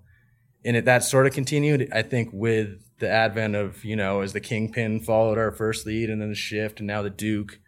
and 0.64 0.76
it, 0.76 0.84
that 0.84 1.04
sort 1.04 1.26
of 1.26 1.32
continued, 1.32 1.88
I 1.92 2.02
think, 2.02 2.30
with 2.32 2.98
the 2.98 3.10
advent 3.10 3.56
of, 3.56 3.84
you 3.84 3.96
know, 3.96 4.20
as 4.20 4.32
the 4.32 4.40
Kingpin 4.40 5.00
followed 5.00 5.38
our 5.38 5.50
first 5.50 5.86
lead 5.86 6.10
and 6.10 6.20
then 6.20 6.28
the 6.28 6.34
Shift 6.34 6.80
and 6.80 6.86
now 6.86 7.02
the 7.02 7.10
Duke, 7.10 7.58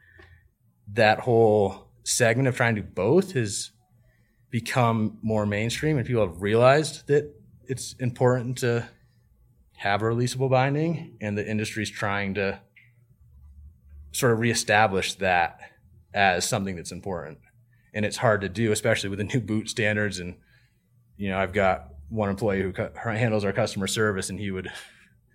that 0.93 1.21
whole 1.21 1.89
segment 2.05 2.49
of 2.49 2.57
trying 2.57 2.75
to 2.77 2.83
do 2.83 2.89
both 2.89 3.33
has 3.33 3.71
become 4.51 5.19
more 5.23 5.47
mainstream 5.47 5.97
and 5.97 6.07
people 6.07 6.27
have 6.27 6.43
realized 6.43 7.07
that 7.09 7.35
it's 7.67 7.95
important 7.95 8.59
to 8.59 8.87
have 9.77 10.03
a 10.03 10.05
releasable 10.05 10.49
binding, 10.49 11.17
and 11.21 11.37
the 11.37 11.47
industry's 11.47 11.91
trying 11.91 12.35
to 12.35 12.61
sort 14.13 14.33
of 14.33 14.39
reestablish 14.39 15.15
that 15.15 15.61
as 16.15 16.49
something 16.49 16.77
that's 16.77 16.93
important. 16.93 17.39
And 17.95 18.05
it's 18.05 18.17
hard 18.17 18.41
to 18.41 18.49
do, 18.49 18.73
especially 18.73 19.09
with 19.09 19.19
the 19.19 19.25
new 19.25 19.41
boot 19.41 19.69
standards. 19.69 20.19
And 20.19 20.37
you 21.17 21.31
know, 21.31 21.39
I've 21.39 21.53
got 21.53 21.89
one 22.09 22.29
employee 22.29 22.63
who 22.63 22.73
handles 23.09 23.45
our 23.45 23.53
customer 23.53 23.87
service, 23.87 24.31
and 24.31 24.39
he 24.39 24.51
would 24.51 24.71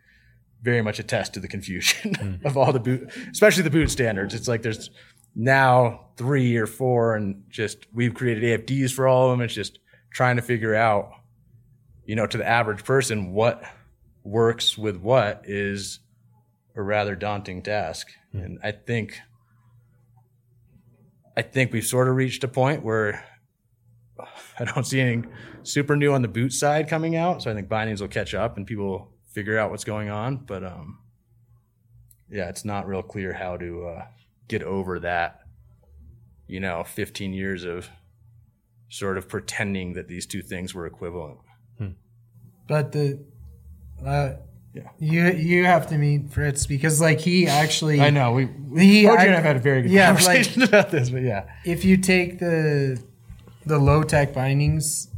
very 0.62 0.82
much 0.82 1.00
attest 1.00 1.34
to 1.34 1.40
the 1.40 1.48
confusion 1.48 2.14
mm. 2.16 2.46
of 2.46 2.58
all 2.58 2.72
the 2.72 2.80
boot, 2.80 3.10
especially 3.32 3.64
the 3.64 3.70
boot 3.70 3.90
standards. 3.90 4.34
It's 4.34 4.48
like 4.48 4.62
there's 4.62 4.90
now 5.36 6.08
three 6.18 6.58
or 6.58 6.68
four, 6.68 7.16
and 7.16 7.44
just 7.50 7.88
we've 7.94 8.14
created 8.14 8.66
AFDs 8.66 8.92
for 8.92 9.08
all 9.08 9.32
of 9.32 9.38
them. 9.38 9.46
It's 9.46 9.54
just 9.54 9.80
trying 10.12 10.36
to 10.36 10.42
figure 10.42 10.76
out, 10.76 11.12
you 12.06 12.16
know, 12.16 12.28
to 12.28 12.38
the 12.38 12.48
average 12.48 12.84
person 12.84 13.32
what 13.32 13.64
works 14.24 14.78
with 14.78 14.98
what 14.98 15.44
is 15.46 16.00
a 16.76 16.82
rather 16.82 17.16
daunting 17.16 17.62
task. 17.62 18.08
Mm. 18.34 18.46
And 18.46 18.60
I 18.64 18.72
think 18.72 19.20
I 21.40 21.42
think 21.42 21.72
we've 21.72 21.86
sort 21.86 22.10
of 22.10 22.16
reached 22.16 22.44
a 22.44 22.50
point 22.50 22.84
where 22.84 23.24
I 24.60 24.66
don't 24.66 24.84
see 24.84 25.00
anything 25.00 25.32
super 25.64 25.96
new 25.96 26.12
on 26.12 26.22
the 26.22 26.28
boot 26.28 26.52
side 26.52 26.90
coming 26.90 27.16
out. 27.16 27.42
So 27.42 27.50
I 27.50 27.54
think 27.54 27.70
bindings 27.70 28.02
will 28.02 28.10
catch 28.10 28.34
up 28.34 28.58
and 28.58 28.68
people 28.68 29.14
figure 29.26 29.58
out 29.58 29.72
what's 29.72 29.86
going 29.86 30.10
on. 30.10 30.36
But 30.36 30.66
um, 30.66 31.00
yeah, 32.30 32.50
it's 32.50 32.66
not 32.66 32.88
real 32.88 33.02
clear 33.02 33.32
how 33.32 33.56
to 33.56 33.88
uh, 33.88 34.06
get 34.50 34.64
over 34.64 35.00
that, 35.00 35.40
you 36.46 36.60
know, 36.60 36.84
15 36.84 37.32
years 37.32 37.64
of 37.64 37.90
sort 38.90 39.18
of 39.18 39.30
pretending 39.30 39.94
that 39.94 40.10
these 40.10 40.26
two 40.26 40.42
things 40.42 40.76
were 40.76 40.86
equivalent. 40.86 41.38
Hmm. 41.78 41.92
But 42.68 42.92
the 42.92 43.26
uh, 44.06 44.32
yeah. 44.74 44.90
You 45.00 45.32
you 45.32 45.66
have 45.66 45.88
to 45.88 45.98
meet 45.98 46.32
Fritz 46.32 46.68
because 46.68 47.02
like 47.02 47.20
he 47.20 47.48
actually 47.48 48.02
I 48.02 48.10
know 48.12 48.34
we 48.34 48.50
he 48.78 49.08
I, 49.08 49.24
and 49.26 49.36
I've 49.36 49.44
had 49.44 49.56
a 49.56 49.60
very 49.60 49.82
good 49.82 49.92
yeah, 49.92 50.08
conversation 50.08 50.62
like, 50.62 50.70
about 50.70 50.92
this, 50.92 51.10
but 51.10 51.24
yeah. 51.24 51.46
If 51.66 51.84
you 51.84 51.98
take 51.98 52.40
the 52.40 53.02
the 53.66 53.80
low 53.80 54.04
tech 54.04 54.34
bindings 54.34 55.10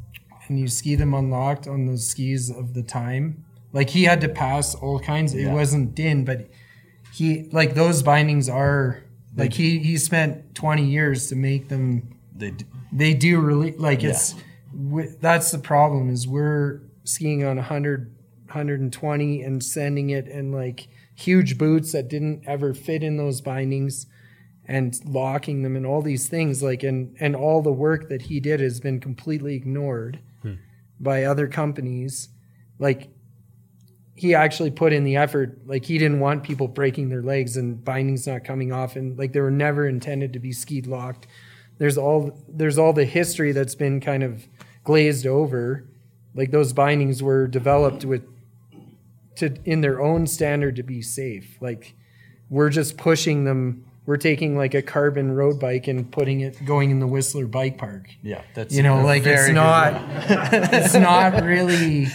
and 0.47 0.59
you 0.59 0.67
ski 0.67 0.95
them 0.95 1.13
unlocked 1.13 1.67
on 1.67 1.85
the 1.85 1.97
skis 1.97 2.49
of 2.49 2.73
the 2.73 2.83
time, 2.83 3.43
like 3.73 3.89
he 3.89 4.03
had 4.03 4.21
to 4.21 4.29
pass 4.29 4.73
all 4.73 4.99
kinds. 4.99 5.33
Yeah. 5.33 5.49
It 5.49 5.53
wasn't 5.53 5.95
DIN, 5.95 6.23
but 6.23 6.47
he 7.13 7.49
like 7.51 7.73
those 7.73 8.03
bindings 8.03 8.47
are 8.47 9.03
like 9.35 9.53
he 9.53 9.79
he 9.79 9.97
spent 9.97 10.55
twenty 10.55 10.85
years 10.85 11.27
to 11.27 11.35
make 11.35 11.67
them. 11.67 12.17
They 12.33 12.51
do. 12.51 12.65
they 12.91 13.13
do 13.13 13.39
really 13.39 13.73
like 13.73 14.01
yeah. 14.01 14.11
it's. 14.11 14.35
That's 15.19 15.51
the 15.51 15.59
problem 15.59 16.09
is 16.09 16.25
we're 16.25 16.81
skiing 17.03 17.43
on 17.43 17.57
a 17.57 17.61
hundred 17.61 18.15
120 18.51 19.41
and 19.41 19.63
sending 19.63 20.09
it 20.09 20.27
in 20.27 20.51
like 20.51 20.87
huge 21.15 21.57
boots 21.57 21.93
that 21.93 22.09
didn't 22.09 22.43
ever 22.45 22.73
fit 22.73 23.03
in 23.03 23.17
those 23.17 23.41
bindings 23.41 24.07
and 24.65 24.99
locking 25.05 25.63
them 25.63 25.75
and 25.75 25.85
all 25.85 26.01
these 26.01 26.27
things 26.27 26.61
like 26.61 26.83
and 26.83 27.15
and 27.19 27.35
all 27.35 27.61
the 27.61 27.71
work 27.71 28.09
that 28.09 28.23
he 28.23 28.39
did 28.39 28.59
has 28.59 28.79
been 28.79 28.99
completely 28.99 29.55
ignored 29.55 30.19
hmm. 30.41 30.53
by 30.99 31.23
other 31.23 31.47
companies. 31.47 32.29
Like 32.79 33.09
he 34.15 34.35
actually 34.35 34.71
put 34.71 34.93
in 34.93 35.03
the 35.03 35.15
effort 35.15 35.59
like 35.65 35.85
he 35.85 35.97
didn't 35.97 36.19
want 36.19 36.43
people 36.43 36.67
breaking 36.67 37.09
their 37.09 37.21
legs 37.21 37.57
and 37.57 37.83
bindings 37.83 38.27
not 38.27 38.43
coming 38.43 38.71
off 38.71 38.95
and 38.95 39.17
like 39.17 39.33
they 39.33 39.39
were 39.39 39.51
never 39.51 39.87
intended 39.87 40.33
to 40.33 40.39
be 40.39 40.51
ski 40.51 40.81
locked. 40.81 41.27
There's 41.77 41.97
all 41.97 42.39
there's 42.47 42.77
all 42.77 42.93
the 42.93 43.05
history 43.05 43.51
that's 43.51 43.75
been 43.75 43.99
kind 43.99 44.23
of 44.23 44.47
glazed 44.83 45.25
over. 45.25 45.87
Like 46.33 46.51
those 46.51 46.71
bindings 46.71 47.21
were 47.21 47.47
developed 47.47 48.05
with 48.05 48.23
to 49.35 49.55
in 49.65 49.81
their 49.81 50.01
own 50.01 50.27
standard 50.27 50.75
to 50.77 50.83
be 50.83 51.01
safe. 51.01 51.57
Like 51.61 51.95
we're 52.49 52.69
just 52.69 52.97
pushing 52.97 53.45
them. 53.45 53.85
We're 54.05 54.17
taking 54.17 54.57
like 54.57 54.73
a 54.73 54.81
carbon 54.81 55.31
road 55.33 55.59
bike 55.59 55.87
and 55.87 56.11
putting 56.11 56.41
it 56.41 56.65
going 56.65 56.89
in 56.89 56.99
the 56.99 57.07
Whistler 57.07 57.45
Bike 57.45 57.77
Park. 57.77 58.09
Yeah, 58.23 58.41
that's 58.55 58.73
You 58.73 58.83
know, 58.83 59.03
like 59.03 59.23
it's 59.25 59.49
not 59.49 60.01
it's 60.53 60.93
not 60.93 61.43
really 61.43 62.07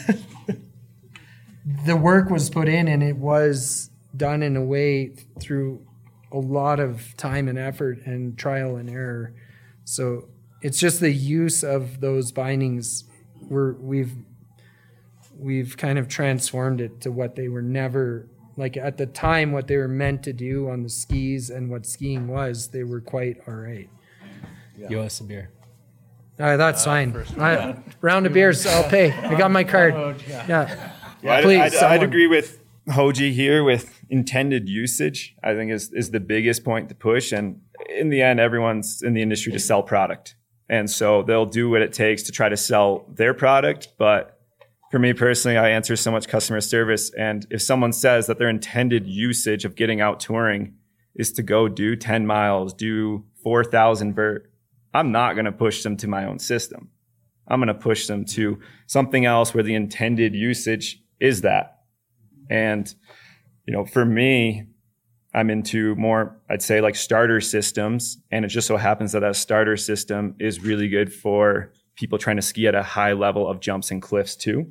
the 1.84 1.96
work 1.96 2.30
was 2.30 2.50
put 2.50 2.68
in 2.68 2.88
and 2.88 3.02
it 3.02 3.16
was 3.16 3.90
done 4.16 4.42
in 4.42 4.56
a 4.56 4.64
way 4.64 5.14
through 5.40 5.86
a 6.32 6.38
lot 6.38 6.80
of 6.80 7.16
time 7.16 7.48
and 7.48 7.58
effort 7.58 7.98
and 8.04 8.38
trial 8.38 8.76
and 8.76 8.90
error. 8.90 9.34
So 9.84 10.28
it's 10.62 10.78
just 10.78 11.00
the 11.00 11.12
use 11.12 11.62
of 11.62 12.00
those 12.00 12.32
bindings 12.32 13.04
we're 13.48 13.72
we've 13.74 14.14
we've 15.38 15.76
kind 15.76 15.98
of 15.98 16.08
transformed 16.08 16.80
it 16.80 17.00
to 17.02 17.10
what 17.12 17.34
they 17.36 17.48
were 17.48 17.62
never 17.62 18.26
like 18.56 18.76
at 18.76 18.96
the 18.96 19.06
time 19.06 19.52
what 19.52 19.66
they 19.66 19.76
were 19.76 19.88
meant 19.88 20.22
to 20.22 20.32
do 20.32 20.68
on 20.70 20.82
the 20.82 20.88
skis 20.88 21.50
and 21.50 21.70
what 21.70 21.84
skiing 21.86 22.26
was 22.28 22.68
they 22.68 22.84
were 22.84 23.00
quite 23.00 23.36
all 23.46 23.54
right 23.54 23.88
You 24.88 24.98
owe 25.00 25.02
us 25.04 25.20
a 25.20 25.24
beer. 25.24 25.50
all 26.40 26.46
right 26.46 26.56
that's 26.56 26.84
fine 26.84 27.14
I, 27.38 27.76
round 28.00 28.26
of 28.26 28.32
beers 28.32 28.66
i'll 28.66 28.88
pay 28.88 29.12
i 29.12 29.36
got 29.36 29.50
my 29.50 29.64
card 29.64 30.22
yeah 30.28 30.90
Yeah, 31.22 31.32
I'd, 31.34 31.44
Please, 31.44 31.58
I'd, 31.60 31.64
I'd 31.66 31.72
someone. 31.72 32.02
agree 32.02 32.26
with 32.26 32.60
Hoji 32.88 33.32
here 33.32 33.64
with 33.64 34.00
intended 34.10 34.68
usage. 34.68 35.34
I 35.42 35.54
think 35.54 35.72
is 35.72 35.90
is 35.92 36.10
the 36.12 36.20
biggest 36.20 36.62
point 36.62 36.88
to 36.90 36.94
push. 36.94 37.32
And 37.32 37.62
in 37.88 38.10
the 38.10 38.22
end, 38.22 38.38
everyone's 38.38 39.02
in 39.02 39.14
the 39.14 39.22
industry 39.22 39.50
to 39.52 39.58
sell 39.58 39.82
product, 39.82 40.36
and 40.68 40.88
so 40.88 41.22
they'll 41.22 41.46
do 41.46 41.68
what 41.70 41.80
it 41.82 41.92
takes 41.94 42.22
to 42.24 42.32
try 42.32 42.48
to 42.50 42.56
sell 42.56 43.06
their 43.12 43.34
product. 43.34 43.88
But 43.98 44.35
for 44.90 44.98
me 44.98 45.12
personally, 45.12 45.56
I 45.56 45.70
answer 45.70 45.96
so 45.96 46.10
much 46.10 46.28
customer 46.28 46.60
service, 46.60 47.10
and 47.14 47.46
if 47.50 47.62
someone 47.62 47.92
says 47.92 48.26
that 48.26 48.38
their 48.38 48.48
intended 48.48 49.06
usage 49.06 49.64
of 49.64 49.74
getting 49.74 50.00
out 50.00 50.20
touring 50.20 50.74
is 51.14 51.32
to 51.32 51.42
go 51.42 51.68
do 51.68 51.96
ten 51.96 52.26
miles, 52.26 52.74
do 52.74 53.24
four 53.42 53.64
thousand 53.64 54.14
vert, 54.14 54.50
I'm 54.94 55.12
not 55.12 55.34
going 55.34 55.44
to 55.46 55.52
push 55.52 55.82
them 55.82 55.96
to 55.98 56.08
my 56.08 56.24
own 56.24 56.38
system. 56.38 56.90
I'm 57.48 57.60
going 57.60 57.68
to 57.68 57.74
push 57.74 58.06
them 58.06 58.24
to 58.26 58.58
something 58.86 59.24
else 59.24 59.54
where 59.54 59.62
the 59.62 59.74
intended 59.74 60.34
usage 60.34 61.00
is 61.20 61.42
that. 61.42 61.80
And, 62.50 62.92
you 63.66 63.72
know, 63.72 63.84
for 63.84 64.04
me, 64.04 64.66
I'm 65.34 65.50
into 65.50 65.94
more, 65.96 66.40
I'd 66.48 66.62
say 66.62 66.80
like 66.80 66.96
starter 66.96 67.40
systems. 67.40 68.18
And 68.30 68.44
it 68.44 68.48
just 68.48 68.66
so 68.66 68.76
happens 68.76 69.12
that 69.12 69.20
that 69.20 69.36
starter 69.36 69.76
system 69.76 70.34
is 70.40 70.60
really 70.60 70.88
good 70.88 71.12
for 71.12 71.72
people 71.96 72.18
trying 72.18 72.36
to 72.36 72.42
ski 72.42 72.66
at 72.66 72.74
a 72.74 72.82
high 72.82 73.12
level 73.12 73.48
of 73.48 73.60
jumps 73.60 73.90
and 73.90 74.00
cliffs 74.00 74.36
too. 74.36 74.70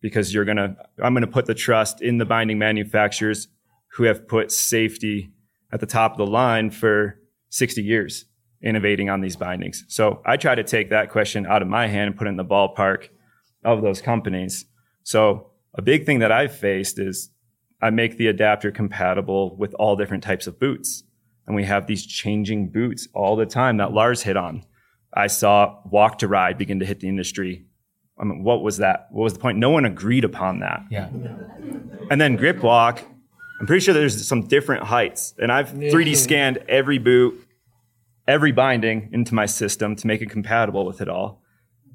Because 0.00 0.32
you're 0.32 0.44
going 0.44 0.58
to, 0.58 0.76
I'm 1.02 1.14
going 1.14 1.24
to 1.24 1.30
put 1.30 1.46
the 1.46 1.54
trust 1.54 2.02
in 2.02 2.18
the 2.18 2.26
binding 2.26 2.58
manufacturers 2.58 3.48
who 3.94 4.04
have 4.04 4.28
put 4.28 4.52
safety 4.52 5.32
at 5.72 5.80
the 5.80 5.86
top 5.86 6.12
of 6.12 6.18
the 6.18 6.26
line 6.26 6.70
for 6.70 7.18
60 7.50 7.82
years 7.82 8.26
innovating 8.62 9.10
on 9.10 9.20
these 9.20 9.36
bindings. 9.36 9.84
So 9.88 10.20
I 10.24 10.36
try 10.36 10.54
to 10.54 10.64
take 10.64 10.90
that 10.90 11.10
question 11.10 11.46
out 11.46 11.62
of 11.62 11.68
my 11.68 11.86
hand 11.86 12.08
and 12.08 12.16
put 12.16 12.26
it 12.26 12.30
in 12.30 12.36
the 12.36 12.44
ballpark 12.44 13.08
of 13.64 13.82
those 13.82 14.00
companies. 14.00 14.66
So 15.02 15.50
a 15.74 15.82
big 15.82 16.06
thing 16.06 16.20
that 16.20 16.32
I've 16.32 16.54
faced 16.54 16.98
is 16.98 17.30
I 17.80 17.90
make 17.90 18.16
the 18.16 18.28
adapter 18.28 18.70
compatible 18.70 19.56
with 19.56 19.74
all 19.74 19.96
different 19.96 20.24
types 20.24 20.46
of 20.46 20.58
boots. 20.58 21.04
And 21.46 21.54
we 21.54 21.64
have 21.64 21.86
these 21.86 22.04
changing 22.04 22.70
boots 22.70 23.06
all 23.14 23.36
the 23.36 23.46
time 23.46 23.76
that 23.76 23.92
Lars 23.92 24.22
hit 24.22 24.36
on. 24.36 24.64
I 25.16 25.28
saw 25.28 25.78
walk 25.90 26.18
to 26.18 26.28
ride 26.28 26.58
begin 26.58 26.78
to 26.80 26.86
hit 26.86 27.00
the 27.00 27.08
industry. 27.08 27.64
I 28.18 28.24
mean, 28.24 28.42
what 28.42 28.62
was 28.62 28.78
that? 28.78 29.08
What 29.10 29.24
was 29.24 29.32
the 29.32 29.38
point? 29.38 29.58
No 29.58 29.70
one 29.70 29.84
agreed 29.84 30.24
upon 30.24 30.60
that. 30.60 30.82
Yeah. 30.90 31.08
And 32.10 32.20
then 32.20 32.36
grip 32.36 32.62
walk, 32.62 33.02
I'm 33.60 33.66
pretty 33.66 33.84
sure 33.84 33.94
there's 33.94 34.26
some 34.26 34.46
different 34.46 34.84
heights. 34.84 35.34
And 35.38 35.50
I've 35.50 35.72
3D 35.72 36.16
scanned 36.16 36.58
every 36.68 36.98
boot, 36.98 37.46
every 38.28 38.52
binding 38.52 39.10
into 39.12 39.34
my 39.34 39.46
system 39.46 39.96
to 39.96 40.06
make 40.06 40.20
it 40.20 40.30
compatible 40.30 40.84
with 40.86 41.00
it 41.00 41.08
all. 41.08 41.42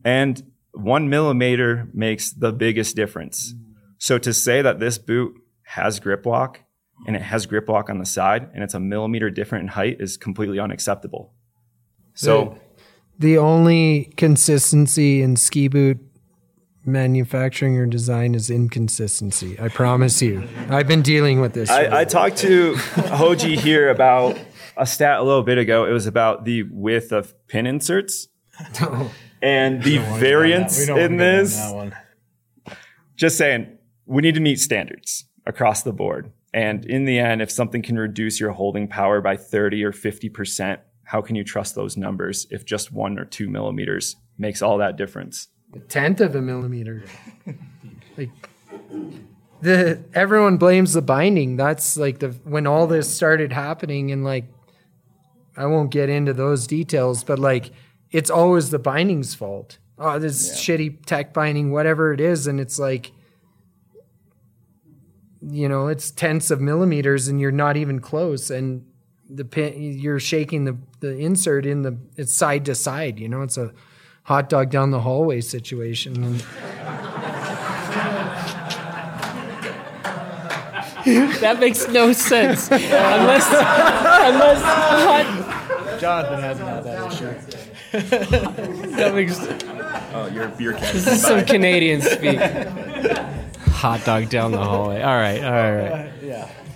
And 0.04 0.42
one 0.74 1.10
millimeter 1.10 1.88
makes 1.94 2.32
the 2.32 2.52
biggest 2.52 2.96
difference. 2.96 3.54
So 3.98 4.18
to 4.18 4.34
say 4.34 4.62
that 4.62 4.80
this 4.80 4.98
boot 4.98 5.36
has 5.64 6.00
grip 6.00 6.26
walk 6.26 6.62
and 7.06 7.16
it 7.16 7.22
has 7.22 7.46
grip 7.46 7.68
walk 7.68 7.90
on 7.90 8.00
the 8.00 8.06
side 8.06 8.50
and 8.54 8.64
it's 8.64 8.74
a 8.74 8.80
millimeter 8.80 9.30
different 9.30 9.64
in 9.64 9.68
height 9.70 9.98
is 10.00 10.18
completely 10.18 10.60
unacceptable. 10.60 11.34
So 12.14 12.60
the 13.22 13.38
only 13.38 14.12
consistency 14.18 15.22
in 15.22 15.36
ski 15.36 15.68
boot 15.68 16.00
manufacturing 16.84 17.78
or 17.78 17.86
design 17.86 18.34
is 18.34 18.50
inconsistency 18.50 19.60
i 19.60 19.68
promise 19.68 20.22
you 20.22 20.44
i've 20.70 20.88
been 20.88 21.04
dealing 21.04 21.40
with 21.40 21.54
this 21.54 21.70
I, 21.70 22.02
I 22.02 22.06
talked 22.06 22.38
to 22.38 22.74
Hoji 22.74 23.56
here 23.56 23.90
about 23.90 24.38
a 24.78 24.86
stat 24.86 25.20
a 25.20 25.24
little 25.24 25.44
bit 25.44 25.58
ago. 25.58 25.86
It 25.86 25.92
was 25.92 26.08
about 26.08 26.46
the 26.46 26.64
width 26.64 27.12
of 27.12 27.36
pin 27.48 27.68
inserts 27.68 28.28
and 29.42 29.84
the 29.84 30.00
variance 30.18 30.88
in 30.88 31.18
this. 31.18 31.62
Just 33.16 33.38
saying, 33.38 33.78
we 34.06 34.22
need 34.22 34.36
to 34.36 34.42
meet 34.42 34.60
standards 34.60 35.26
across 35.46 35.84
the 35.84 35.94
board. 35.94 36.32
And 36.54 36.84
in 36.86 37.06
the 37.06 37.20
end, 37.20 37.42
if 37.42 37.52
something 37.52 37.82
can 37.82 37.98
reduce 37.98 38.40
your 38.40 38.52
holding 38.52 38.88
power 38.88 39.22
by 39.22 39.38
30 39.38 39.84
or 39.84 39.92
50%, 39.92 40.80
how 41.12 41.22
can 41.22 41.36
you 41.36 41.44
trust 41.44 41.76
those 41.76 41.98
numbers 41.98 42.48
if 42.52 42.64
just 42.64 42.94
one 42.94 43.20
or 43.20 43.26
two 43.26 43.50
millimeters 43.50 44.16
makes 44.38 44.62
all 44.62 44.78
that 44.78 44.96
difference? 44.96 45.50
a 45.74 45.80
tenth 45.80 46.22
of 46.22 46.36
a 46.36 46.42
millimeter. 46.42 47.04
Like 48.18 48.30
the 49.62 50.04
everyone 50.14 50.58
blames 50.58 50.92
the 50.92 51.02
binding. 51.02 51.56
That's 51.56 51.96
like 51.96 52.20
the 52.20 52.32
when 52.44 52.68
all 52.68 52.88
this 52.88 53.10
started 53.10 53.54
happening 53.54 54.12
and 54.12 54.26
like 54.26 54.46
i 55.56 55.66
won't 55.66 55.92
get 55.92 56.10
into 56.10 56.34
those 56.34 56.68
details 56.68 57.24
but 57.24 57.40
like 57.40 57.72
it's 58.12 58.30
always 58.30 58.70
the 58.70 58.80
binding's 58.80 59.34
fault. 59.34 59.78
Oh 59.98 60.20
this 60.20 60.60
shitty 60.60 61.06
tech 61.06 61.34
binding 61.34 61.72
whatever 61.72 62.12
it 62.12 62.20
is 62.20 62.48
and 62.48 62.60
it's 62.60 62.78
like 62.78 63.14
you 65.42 65.70
know 65.70 65.88
it's 65.88 66.12
tenths 66.12 66.52
of 66.52 66.60
millimeters 66.60 67.30
and 67.30 67.40
you're 67.40 67.52
not 67.52 67.78
even 67.78 68.02
close 68.02 68.52
and 68.52 68.86
the 69.34 69.46
pin 69.46 69.74
you're 69.78 70.20
shaking 70.20 70.66
the 70.66 70.78
the 71.00 71.18
insert 71.18 71.66
in 71.66 71.82
the 71.84 71.98
it's 72.18 72.34
side 72.34 72.66
to 72.66 72.76
side 72.76 73.20
you 73.20 73.28
know 73.30 73.42
it's 73.42 73.58
a 73.58 73.72
hot 74.24 74.50
dog 74.50 74.70
down 74.70 74.92
the 74.92 75.00
hallway 75.02 75.42
situation 75.42 76.24
and 76.24 76.44
That 81.42 81.60
makes 81.60 81.88
no 81.88 82.14
sense. 82.14 82.68
unless, 82.70 83.48
unless 83.48 84.62
hot, 84.62 86.00
Jonathan 86.00 86.40
hasn't 86.40 86.68
had 86.70 86.84
that 86.84 87.12
issue. 87.12 88.88
that 88.96 89.16
makes 89.16 89.40
Oh, 90.14 90.28
your 90.32 90.50
beer 90.50 90.74
can. 90.74 90.82
this 90.94 91.08
is 91.08 91.22
some 91.22 91.44
Canadian 91.46 92.02
speak. 92.02 92.40
Hot 92.40 94.04
dog 94.06 94.30
down 94.30 94.52
the 94.52 94.60
hallway. 94.64 95.02
All 95.02 95.18
right, 95.18 95.44
all 95.44 95.52
right, 95.52 95.92
all 95.92 95.98
right. 95.98 96.11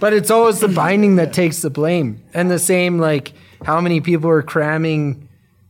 But 0.06 0.14
it's 0.14 0.30
always 0.30 0.60
the 0.60 0.68
binding 0.84 1.16
that 1.16 1.34
takes 1.34 1.64
the 1.64 1.70
blame. 1.72 2.24
And 2.32 2.52
the 2.52 2.60
same 2.60 3.00
like 3.00 3.34
how 3.64 3.82
many 3.82 4.02
people 4.02 4.30
are 4.30 4.44
cramming 4.44 5.28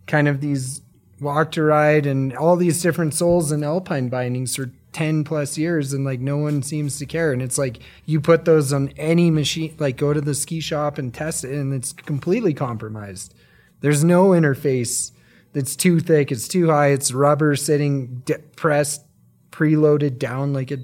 kind 0.07 0.27
of 0.27 0.41
these 0.41 0.81
walk 1.21 1.53
to 1.53 1.63
ride 1.63 2.05
and 2.05 2.35
all 2.35 2.57
these 2.57 2.81
different 2.81 3.13
soles 3.13 3.53
and 3.53 3.63
alpine 3.63 4.09
bindings 4.09 4.57
for 4.57 4.73
10 4.91 5.23
plus 5.23 5.57
years 5.57 5.93
and 5.93 6.03
like 6.03 6.19
no 6.19 6.35
one 6.35 6.61
seems 6.63 6.99
to 6.99 7.05
care. 7.05 7.31
And 7.31 7.41
it's 7.41 7.57
like 7.57 7.79
you 8.03 8.19
put 8.19 8.43
those 8.43 8.73
on 8.73 8.89
any 8.97 9.31
machine 9.31 9.73
like 9.79 9.95
go 9.95 10.11
to 10.11 10.19
the 10.19 10.35
ski 10.35 10.59
shop 10.59 10.97
and 10.97 11.13
test 11.13 11.45
it 11.45 11.53
and 11.53 11.73
it's 11.73 11.93
completely 11.93 12.53
compromised. 12.53 13.33
There's 13.79 14.03
no 14.03 14.31
interface 14.31 15.13
that's 15.53 15.77
too 15.77 16.01
thick 16.01 16.29
it's 16.29 16.49
too 16.49 16.67
high 16.67 16.87
it's 16.87 17.13
rubber 17.13 17.55
sitting 17.55 18.17
de- 18.25 18.39
pressed 18.57 19.05
preloaded 19.51 20.19
down 20.19 20.51
like 20.51 20.73
it 20.73 20.81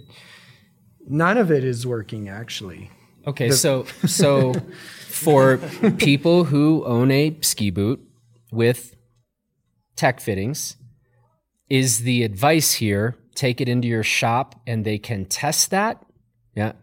none 1.05 1.37
of 1.37 1.51
it 1.51 1.65
is 1.65 1.85
working 1.85 2.29
actually 2.29 2.89
Okay, 3.27 3.51
so 3.51 3.85
so 4.05 4.53
for 5.07 5.57
people 5.97 6.45
who 6.45 6.83
own 6.85 7.11
a 7.11 7.37
ski 7.41 7.69
boot 7.69 8.01
with 8.51 8.95
tech 9.95 10.19
fittings, 10.19 10.77
is 11.69 11.99
the 11.99 12.23
advice 12.23 12.73
here 12.73 13.17
take 13.35 13.61
it 13.61 13.69
into 13.69 13.87
your 13.87 14.03
shop 14.03 14.59
and 14.67 14.85
they 14.85 14.97
can 14.97 15.25
test 15.25 15.71
that? 15.71 16.03
Yeah. 16.55 16.73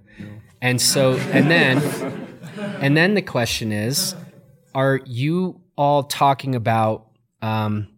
And 0.61 0.81
so 0.81 1.13
and 1.33 1.51
then 1.51 1.79
and 2.81 2.97
then 2.97 3.15
the 3.15 3.23
question 3.23 3.73
is, 3.73 4.15
are 4.75 5.01
you 5.05 5.61
all 5.77 6.03
talking 6.03 6.55
about 6.55 7.07
um, 7.43 7.89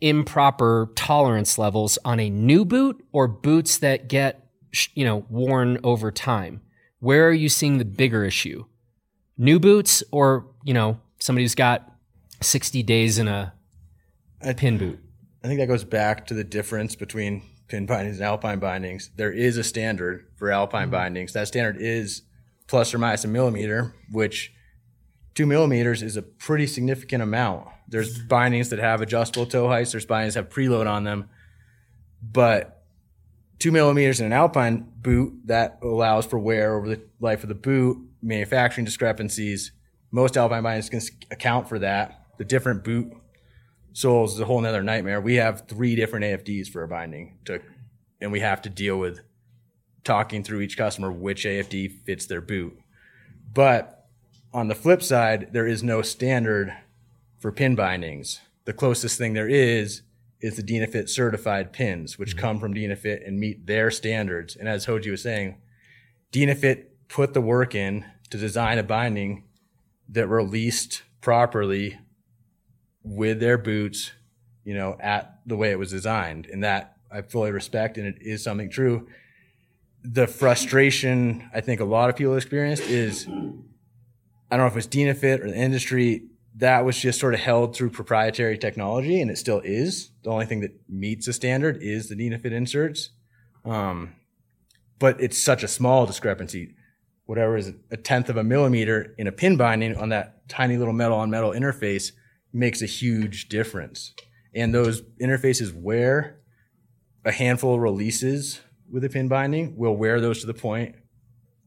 improper 0.00 0.90
tolerance 0.96 1.58
levels 1.58 1.98
on 2.04 2.18
a 2.18 2.30
new 2.30 2.64
boot 2.64 3.04
or 3.12 3.28
boots 3.28 3.78
that 3.78 4.08
get 4.08 4.49
you 4.94 5.04
know 5.04 5.24
worn 5.28 5.78
over 5.82 6.10
time 6.10 6.60
where 7.00 7.26
are 7.28 7.32
you 7.32 7.48
seeing 7.48 7.78
the 7.78 7.84
bigger 7.84 8.24
issue 8.24 8.64
new 9.36 9.58
boots 9.58 10.02
or 10.10 10.46
you 10.64 10.74
know 10.74 10.98
somebody 11.18 11.44
who's 11.44 11.54
got 11.54 11.92
60 12.40 12.82
days 12.82 13.18
in 13.18 13.28
a 13.28 13.52
pin 14.56 14.78
boot 14.78 15.00
I 15.42 15.48
think 15.48 15.60
that 15.60 15.66
goes 15.66 15.84
back 15.84 16.26
to 16.26 16.34
the 16.34 16.44
difference 16.44 16.94
between 16.94 17.42
pin 17.68 17.86
bindings 17.86 18.18
and 18.18 18.26
alpine 18.26 18.58
bindings. 18.58 19.10
There 19.16 19.32
is 19.32 19.56
a 19.56 19.64
standard 19.64 20.26
for 20.36 20.50
alpine 20.50 20.84
mm-hmm. 20.84 20.90
bindings. 20.90 21.32
That 21.32 21.48
standard 21.48 21.76
is 21.80 22.22
plus 22.66 22.92
or 22.92 22.98
minus 22.98 23.24
a 23.24 23.28
millimeter, 23.28 23.94
which 24.10 24.52
two 25.34 25.46
millimeters 25.46 26.02
is 26.02 26.16
a 26.16 26.22
pretty 26.22 26.66
significant 26.66 27.22
amount. 27.22 27.68
There's 27.88 28.18
mm-hmm. 28.18 28.28
bindings 28.28 28.68
that 28.70 28.80
have 28.80 29.00
adjustable 29.00 29.46
toe 29.46 29.68
heights. 29.68 29.92
There's 29.92 30.06
bindings 30.06 30.34
that 30.34 30.44
have 30.44 30.52
preload 30.52 30.86
on 30.86 31.04
them, 31.04 31.30
but 32.22 32.79
two 33.60 33.70
millimeters 33.70 34.18
in 34.18 34.26
an 34.26 34.32
alpine 34.32 34.90
boot 34.96 35.34
that 35.44 35.78
allows 35.82 36.26
for 36.26 36.38
wear 36.38 36.74
over 36.74 36.88
the 36.88 37.02
life 37.20 37.42
of 37.44 37.48
the 37.48 37.54
boot. 37.54 37.98
Manufacturing 38.22 38.84
discrepancies. 38.84 39.72
Most 40.10 40.36
alpine 40.36 40.62
bindings 40.62 40.88
can 40.88 41.00
account 41.30 41.68
for 41.68 41.78
that. 41.78 42.26
The 42.38 42.44
different 42.44 42.82
boot 42.82 43.12
soles 43.92 44.34
is 44.34 44.40
a 44.40 44.44
whole 44.44 44.60
nother 44.60 44.82
nightmare. 44.82 45.20
We 45.20 45.36
have 45.36 45.68
three 45.68 45.94
different 45.94 46.24
AFDs 46.24 46.68
for 46.68 46.82
a 46.82 46.88
binding 46.88 47.38
to, 47.44 47.60
and 48.20 48.32
we 48.32 48.40
have 48.40 48.62
to 48.62 48.70
deal 48.70 48.98
with 48.98 49.20
talking 50.04 50.42
through 50.42 50.62
each 50.62 50.76
customer 50.76 51.12
which 51.12 51.44
AFD 51.44 52.04
fits 52.04 52.26
their 52.26 52.40
boot. 52.40 52.78
But 53.52 54.08
on 54.52 54.68
the 54.68 54.74
flip 54.74 55.02
side, 55.02 55.50
there 55.52 55.66
is 55.66 55.82
no 55.82 56.02
standard 56.02 56.76
for 57.38 57.52
pin 57.52 57.74
bindings. 57.74 58.40
The 58.64 58.72
closest 58.72 59.18
thing 59.18 59.34
there 59.34 59.48
is 59.48 60.02
is 60.40 60.56
the 60.56 60.62
Dynafit 60.62 61.08
certified 61.08 61.72
pins, 61.72 62.18
which 62.18 62.30
mm-hmm. 62.30 62.40
come 62.40 62.60
from 62.60 62.74
Dynafit 62.74 63.26
and 63.26 63.38
meet 63.38 63.66
their 63.66 63.90
standards. 63.90 64.56
And 64.56 64.68
as 64.68 64.86
Hoji 64.86 65.10
was 65.10 65.22
saying, 65.22 65.58
Dynafit 66.32 66.86
put 67.08 67.34
the 67.34 67.40
work 67.40 67.74
in 67.74 68.04
to 68.30 68.38
design 68.38 68.78
a 68.78 68.82
binding 68.82 69.44
that 70.08 70.28
released 70.28 71.02
properly 71.20 71.98
with 73.02 73.40
their 73.40 73.58
boots, 73.58 74.12
you 74.64 74.74
know, 74.74 74.96
at 75.00 75.40
the 75.46 75.56
way 75.56 75.70
it 75.70 75.78
was 75.78 75.90
designed. 75.90 76.46
And 76.46 76.64
that 76.64 76.96
I 77.10 77.22
fully 77.22 77.50
respect 77.50 77.98
and 77.98 78.06
it 78.06 78.18
is 78.20 78.42
something 78.42 78.70
true. 78.70 79.08
The 80.02 80.26
frustration 80.26 81.50
I 81.52 81.60
think 81.60 81.80
a 81.80 81.84
lot 81.84 82.08
of 82.08 82.16
people 82.16 82.36
experienced 82.36 82.84
is 82.84 83.26
I 83.28 84.56
don't 84.56 84.60
know 84.60 84.66
if 84.66 84.76
it's 84.76 84.86
Dynafit 84.86 85.44
or 85.44 85.50
the 85.50 85.56
industry, 85.56 86.24
that 86.56 86.84
was 86.84 86.98
just 86.98 87.20
sort 87.20 87.34
of 87.34 87.40
held 87.40 87.76
through 87.76 87.90
proprietary 87.90 88.58
technology 88.58 89.20
and 89.20 89.30
it 89.30 89.38
still 89.38 89.60
is. 89.60 90.10
The 90.24 90.30
only 90.30 90.46
thing 90.46 90.60
that 90.60 90.72
meets 90.88 91.26
the 91.26 91.32
standard 91.32 91.78
is 91.80 92.08
the 92.08 92.16
Dynafit 92.16 92.52
inserts. 92.52 93.10
Um, 93.64 94.14
but 94.98 95.20
it's 95.20 95.42
such 95.42 95.62
a 95.62 95.68
small 95.68 96.06
discrepancy. 96.06 96.74
Whatever 97.26 97.56
is 97.56 97.72
a 97.90 97.96
tenth 97.96 98.28
of 98.28 98.36
a 98.36 98.44
millimeter 98.44 99.14
in 99.16 99.26
a 99.26 99.32
pin 99.32 99.56
binding 99.56 99.96
on 99.96 100.08
that 100.08 100.48
tiny 100.48 100.76
little 100.76 100.92
metal 100.92 101.18
on 101.18 101.30
metal 101.30 101.52
interface 101.52 102.12
makes 102.52 102.82
a 102.82 102.86
huge 102.86 103.48
difference. 103.48 104.12
And 104.54 104.74
those 104.74 105.02
interfaces 105.22 105.72
wear 105.72 106.40
a 107.24 107.30
handful 107.30 107.74
of 107.74 107.80
releases 107.80 108.60
with 108.90 109.04
a 109.04 109.08
pin 109.08 109.28
binding 109.28 109.76
will 109.76 109.96
wear 109.96 110.20
those 110.20 110.40
to 110.40 110.46
the 110.46 110.54
point 110.54 110.96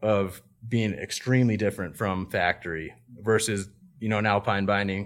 of 0.01 0.41
being 0.67 0.93
extremely 0.93 1.55
different 1.55 1.95
from 1.95 2.29
factory 2.29 2.93
versus 3.21 3.69
you 4.03 4.09
know 4.09 4.17
an 4.23 4.25
alpine 4.25 4.65
binding 4.65 5.03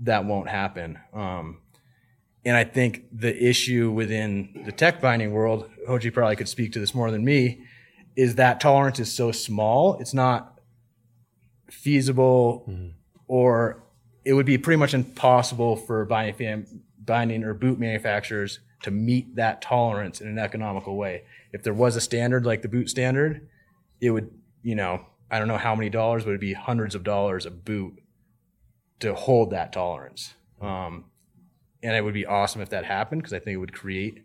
that 0.00 0.24
won't 0.24 0.48
happen 0.48 0.98
um, 1.12 1.46
and 2.46 2.56
i 2.56 2.64
think 2.64 2.92
the 3.12 3.32
issue 3.50 3.90
within 4.00 4.62
the 4.66 4.72
tech 4.72 5.00
binding 5.00 5.30
world 5.32 5.68
hoji 5.88 6.10
probably 6.12 6.36
could 6.36 6.48
speak 6.48 6.72
to 6.72 6.78
this 6.80 6.94
more 6.94 7.10
than 7.10 7.24
me 7.24 7.40
is 8.16 8.36
that 8.36 8.60
tolerance 8.60 8.98
is 8.98 9.10
so 9.20 9.30
small 9.32 9.98
it's 10.00 10.14
not 10.14 10.58
feasible 11.70 12.64
Mm-hmm. 12.68 12.88
or 13.26 13.82
it 14.24 14.32
would 14.34 14.46
be 14.46 14.58
pretty 14.58 14.78
much 14.78 14.92
impossible 14.94 15.76
for 15.76 16.04
binding, 16.04 16.34
fam- 16.34 16.82
binding 17.04 17.44
or 17.44 17.54
boot 17.54 17.78
manufacturers 17.78 18.60
to 18.82 18.90
meet 18.90 19.36
that 19.36 19.62
tolerance 19.62 20.20
in 20.20 20.28
an 20.28 20.38
economical 20.38 20.96
way. 20.96 21.22
If 21.52 21.62
there 21.62 21.72
was 21.72 21.96
a 21.96 22.00
standard 22.00 22.44
like 22.44 22.60
the 22.62 22.68
boot 22.68 22.90
standard, 22.90 23.48
it 24.00 24.10
would, 24.10 24.30
you 24.62 24.74
know, 24.74 25.06
I 25.30 25.38
don't 25.38 25.48
know 25.48 25.58
how 25.58 25.74
many 25.74 25.90
dollars, 25.90 26.24
but 26.24 26.30
it'd 26.30 26.40
be 26.40 26.54
hundreds 26.54 26.94
of 26.94 27.04
dollars 27.04 27.46
a 27.46 27.50
boot 27.50 27.94
to 29.00 29.14
hold 29.14 29.50
that 29.50 29.72
tolerance. 29.72 30.34
Um, 30.60 31.04
and 31.82 31.94
it 31.94 32.02
would 32.02 32.14
be 32.14 32.26
awesome 32.26 32.60
if 32.60 32.70
that 32.70 32.84
happened 32.84 33.22
because 33.22 33.32
I 33.32 33.38
think 33.38 33.54
it 33.54 33.58
would 33.58 33.72
create 33.72 34.24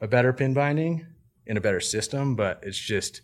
a 0.00 0.08
better 0.08 0.32
pin 0.32 0.54
binding 0.54 1.06
and 1.46 1.58
a 1.58 1.60
better 1.60 1.80
system, 1.80 2.36
but 2.36 2.60
it's 2.62 2.78
just 2.78 3.20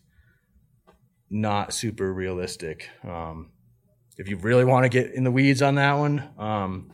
not 1.31 1.73
super 1.73 2.13
realistic. 2.13 2.91
Um, 3.05 3.51
if 4.19 4.29
you 4.29 4.37
really 4.37 4.65
want 4.65 4.85
to 4.85 4.89
get 4.89 5.13
in 5.13 5.25
the 5.25 5.31
weeds 5.31 5.63
on 5.63 5.77
that 5.77 5.95
one, 5.95 6.29
um, 6.39 6.91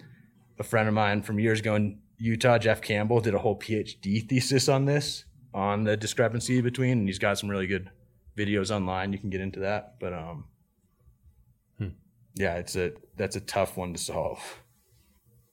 a 0.58 0.62
friend 0.62 0.88
of 0.88 0.94
mine 0.94 1.22
from 1.22 1.38
years 1.38 1.60
ago 1.60 1.74
in 1.74 2.00
Utah, 2.18 2.58
Jeff 2.58 2.80
Campbell, 2.80 3.20
did 3.20 3.34
a 3.34 3.38
whole 3.38 3.58
PhD 3.58 4.28
thesis 4.28 4.68
on 4.68 4.84
this, 4.84 5.24
on 5.52 5.84
the 5.84 5.96
discrepancy 5.96 6.60
between, 6.60 6.98
and 6.98 7.08
he's 7.08 7.18
got 7.18 7.38
some 7.38 7.48
really 7.48 7.66
good 7.66 7.90
videos 8.36 8.70
online. 8.74 9.12
You 9.12 9.18
can 9.18 9.30
get 9.30 9.40
into 9.40 9.60
that, 9.60 9.94
but 10.00 10.12
um, 10.12 10.44
yeah, 12.34 12.54
it's 12.56 12.76
a 12.76 12.92
that's 13.16 13.36
a 13.36 13.40
tough 13.40 13.76
one 13.76 13.92
to 13.92 13.98
solve. 13.98 14.38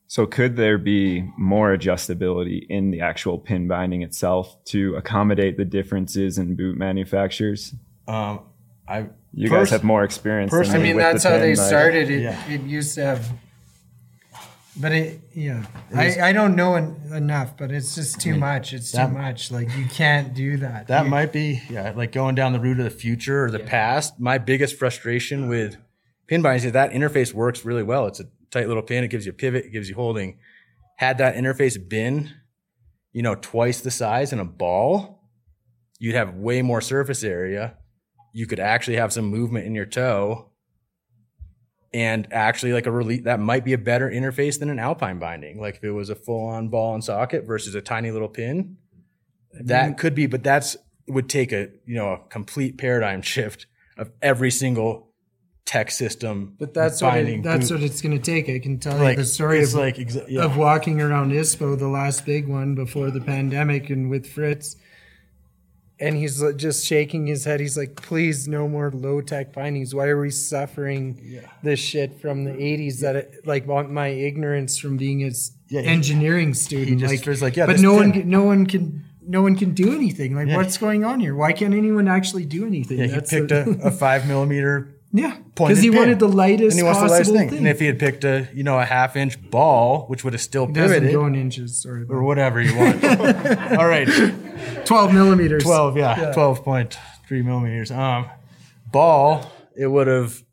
So 0.07 0.25
could 0.25 0.55
there 0.55 0.77
be 0.77 1.29
more 1.37 1.75
adjustability 1.77 2.65
in 2.69 2.89
the 2.89 3.01
actual 3.01 3.37
pin 3.37 3.67
binding 3.67 4.01
itself 4.01 4.63
to 4.65 4.95
accommodate 4.95 5.57
the 5.57 5.65
differences 5.65 6.37
in 6.39 6.55
boot 6.55 6.77
manufacturers? 6.77 7.75
Um, 8.07 8.39
I 8.87 9.09
You 9.33 9.49
Pers- 9.49 9.69
guys 9.69 9.69
have 9.69 9.83
more 9.83 10.03
experience. 10.03 10.51
than 10.51 10.61
pers- 10.61 10.69
I 10.73 10.77
mean, 10.79 10.95
with 10.95 11.05
the 11.05 11.11
that's 11.11 11.23
how 11.25 11.31
pin 11.31 11.41
they 11.41 11.47
binding. 11.55 11.67
started. 11.67 12.09
It, 12.09 12.21
Yeah. 12.23 12.49
it 12.51 12.61
used 12.61 12.95
to 12.95 13.03
have, 13.05 13.29
but 14.77 14.91
it, 14.91 15.19
yeah, 15.35 15.65
I, 15.95 16.19
I 16.29 16.31
don't 16.33 16.55
know 16.55 16.75
en- 16.75 16.95
enough, 17.13 17.57
but 17.57 17.71
it's 17.71 17.95
just 17.95 18.19
too 18.21 18.35
much. 18.37 18.73
It's 18.73 18.91
that- 18.91 19.07
too 19.07 19.13
much. 19.13 19.51
Like 19.51 19.75
you 19.77 19.85
can't 19.85 20.33
do 20.33 20.57
that. 20.57 20.87
That 20.87 21.05
You- 21.05 21.09
might 21.09 21.31
be, 21.33 21.61
yeah, 21.69 21.91
like 21.95 22.11
going 22.11 22.35
down 22.35 22.53
the 22.53 22.59
route 22.59 22.77
of 22.79 22.83
the 22.85 22.89
future 22.89 23.45
or 23.45 23.51
the 23.51 23.59
past. 23.59 24.19
My 24.19 24.37
biggest 24.37 24.75
frustration 24.77 25.47
with 25.49 25.77
pin 26.27 26.41
bindings 26.41 26.65
is 26.65 26.71
that 26.73 26.91
interface 26.91 27.33
works 27.33 27.65
really 27.65 27.83
well. 27.83 28.07
It's 28.07 28.19
a 28.19 28.25
tight 28.51 28.67
little 28.67 28.83
pin. 28.83 29.03
It 29.03 29.09
gives 29.09 29.25
you 29.25 29.31
a 29.31 29.35
pivot. 29.35 29.65
It 29.65 29.71
gives 29.71 29.89
you 29.89 29.95
holding. 29.95 30.37
Had 30.97 31.17
that 31.19 31.35
interface 31.35 31.77
been, 31.89 32.31
you 33.13 33.21
know, 33.21 33.35
twice 33.35 33.81
the 33.81 33.91
size 33.91 34.31
in 34.33 34.39
a 34.39 34.45
ball, 34.45 35.23
you'd 35.97 36.15
have 36.15 36.35
way 36.35 36.61
more 36.61 36.81
surface 36.81 37.23
area. 37.23 37.75
You 38.33 38.45
could 38.45 38.59
actually 38.59 38.97
have 38.97 39.11
some 39.11 39.25
movement 39.25 39.65
in 39.65 39.73
your 39.75 39.85
toe 39.85 40.48
and 41.93 42.27
actually 42.31 42.73
like 42.73 42.85
a 42.85 42.91
release 42.91 43.23
that 43.23 43.39
might 43.39 43.65
be 43.65 43.73
a 43.73 43.77
better 43.77 44.09
interface 44.09 44.59
than 44.59 44.69
an 44.69 44.79
alpine 44.79 45.19
binding. 45.19 45.59
Like 45.59 45.77
if 45.77 45.83
it 45.83 45.91
was 45.91 46.09
a 46.09 46.15
full 46.15 46.47
on 46.47 46.69
ball 46.69 46.93
and 46.93 47.03
socket 47.03 47.45
versus 47.45 47.75
a 47.75 47.81
tiny 47.81 48.11
little 48.11 48.29
pin, 48.29 48.77
that 49.53 49.97
could 49.97 50.15
be, 50.15 50.27
but 50.27 50.43
that's 50.43 50.77
would 51.07 51.29
take 51.29 51.51
a 51.51 51.69
you 51.85 51.95
know 51.95 52.13
a 52.13 52.19
complete 52.29 52.77
paradigm 52.77 53.21
shift 53.21 53.65
of 53.97 54.11
every 54.21 54.51
single 54.51 55.09
tech 55.65 55.91
system. 55.91 56.55
But 56.57 56.73
that's 56.73 57.01
what 57.01 57.17
it, 57.17 57.43
that's 57.43 57.69
boot. 57.69 57.75
what 57.75 57.83
it's 57.83 58.01
going 58.01 58.19
to 58.19 58.23
take. 58.23 58.49
I 58.49 58.59
can 58.59 58.79
tell 58.79 58.97
like 58.97 59.17
you 59.17 59.23
the 59.23 59.29
story 59.29 59.63
of, 59.63 59.73
like 59.73 59.97
exa- 59.97 60.25
yeah. 60.27 60.43
of 60.43 60.57
walking 60.57 61.01
around 61.01 61.31
ISPO, 61.31 61.77
the 61.77 61.87
last 61.87 62.25
big 62.25 62.47
one 62.47 62.75
before 62.75 63.11
the 63.11 63.21
pandemic, 63.21 63.89
and 63.89 64.09
with 64.09 64.27
Fritz. 64.27 64.75
And 66.01 66.15
he's 66.15 66.41
just 66.55 66.85
shaking 66.85 67.27
his 67.27 67.43
head. 67.43 67.59
He's 67.59 67.77
like, 67.77 68.01
"Please, 68.01 68.47
no 68.47 68.67
more 68.69 68.89
low 68.91 69.19
tech 69.21 69.53
findings. 69.53 69.93
Why 69.93 70.07
are 70.07 70.19
we 70.19 70.29
suffering 70.29 71.41
this 71.61 71.79
shit 71.79 72.21
from 72.21 72.45
the 72.45 72.51
'80s? 72.51 72.99
That 73.01 73.15
it, 73.17 73.41
like 73.45 73.67
my 73.67 74.07
ignorance 74.07 74.77
from 74.77 74.95
being 74.95 75.19
his 75.19 75.51
Yeah, 75.67 75.81
engineering 75.81 76.53
student. 76.53 76.99
just 77.01 77.13
like, 77.13 77.25
was 77.25 77.41
like, 77.41 77.57
yeah, 77.57 77.65
but 77.65 77.79
no 77.79 77.93
one, 77.93 78.13
can, 78.13 78.29
no 78.29 78.43
one 78.43 78.65
can, 78.65 79.03
no 79.27 79.41
one 79.41 79.55
can 79.57 79.73
do 79.73 79.93
anything. 79.93 80.35
Like, 80.35 80.47
what's 80.47 80.77
going 80.77 81.03
on 81.03 81.19
here? 81.19 81.35
Why 81.35 81.51
can't 81.53 81.73
anyone 81.73 82.07
actually 82.07 82.45
do 82.45 82.65
anything? 82.65 82.97
yeah, 82.99 83.05
he 83.05 83.11
That's 83.11 83.29
picked 83.29 83.51
a, 83.51 83.69
a 83.83 83.91
five 83.91 84.25
millimeter 84.25 84.95
yeah, 85.11 85.37
because 85.55 85.81
he 85.81 85.89
pin. 85.89 85.99
wanted 85.99 86.19
the 86.19 86.27
lightest 86.27 86.77
and 86.77 86.79
he 86.79 86.83
wants 86.83 86.99
the 86.99 87.07
possible 87.07 87.13
lightest 87.13 87.31
thing. 87.31 87.49
thing. 87.49 87.57
And 87.59 87.67
if 87.67 87.79
he 87.79 87.87
had 87.87 87.97
picked 87.97 88.23
a 88.23 88.47
you 88.53 88.63
know 88.63 88.79
a 88.79 88.85
half 88.85 89.15
inch 89.15 89.41
ball, 89.49 90.05
which 90.07 90.23
would 90.23 90.33
have 90.33 90.41
still 90.41 90.65
It 90.65 90.73
doesn't 90.73 90.97
pivoted 90.97 91.13
go 91.13 91.25
in 91.25 91.35
inches. 91.35 91.81
Sorry, 91.81 92.05
or 92.07 92.23
whatever 92.23 92.61
you 92.61 92.75
want. 92.77 93.03
All 93.77 93.87
right, 93.87 94.07
twelve 94.85 95.13
millimeters. 95.13 95.63
12 95.63 95.97
yeah, 95.97 96.33
12.3 96.35 97.43
millimeters 97.43 97.91
um 97.91 98.29
ball 98.91 99.51
it 99.75 99.87
would 99.87 100.07
have 100.07 100.43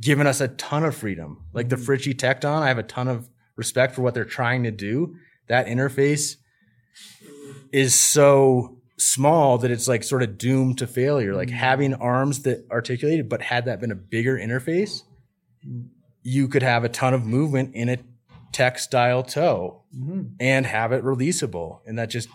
given 0.00 0.26
us 0.26 0.40
a 0.40 0.48
ton 0.48 0.84
of 0.84 0.94
freedom 0.96 1.44
like 1.52 1.68
the 1.68 1.76
Fritschi 1.76 2.14
Tecton 2.14 2.62
i 2.62 2.68
have 2.68 2.78
a 2.78 2.82
ton 2.82 3.08
of 3.08 3.28
respect 3.56 3.94
for 3.94 4.02
what 4.02 4.14
they're 4.14 4.24
trying 4.24 4.62
to 4.64 4.70
do 4.70 5.16
that 5.48 5.66
interface 5.66 6.36
is 7.72 7.98
so 7.98 8.78
small 8.98 9.58
that 9.58 9.70
it's 9.70 9.88
like 9.88 10.02
sort 10.02 10.22
of 10.22 10.38
doomed 10.38 10.78
to 10.78 10.86
failure. 10.86 11.34
Like 11.34 11.48
mm. 11.48 11.52
having 11.52 11.94
arms 11.94 12.42
that 12.42 12.66
articulated 12.70 13.28
but 13.28 13.42
had 13.42 13.64
that 13.64 13.80
been 13.80 13.90
a 13.90 13.96
bigger 13.96 14.36
interface 14.36 15.02
you 16.22 16.48
could 16.48 16.62
have 16.62 16.84
a 16.84 16.88
ton 16.88 17.14
of 17.14 17.26
movement 17.26 17.74
in 17.74 17.88
a 17.88 17.98
tech 18.52 18.78
style 18.78 19.22
toe 19.22 19.82
mm-hmm. 19.96 20.22
and 20.40 20.66
have 20.66 20.92
it 20.92 21.02
releasable. 21.02 21.80
And 21.86 21.98
that 21.98 22.10
just 22.10 22.28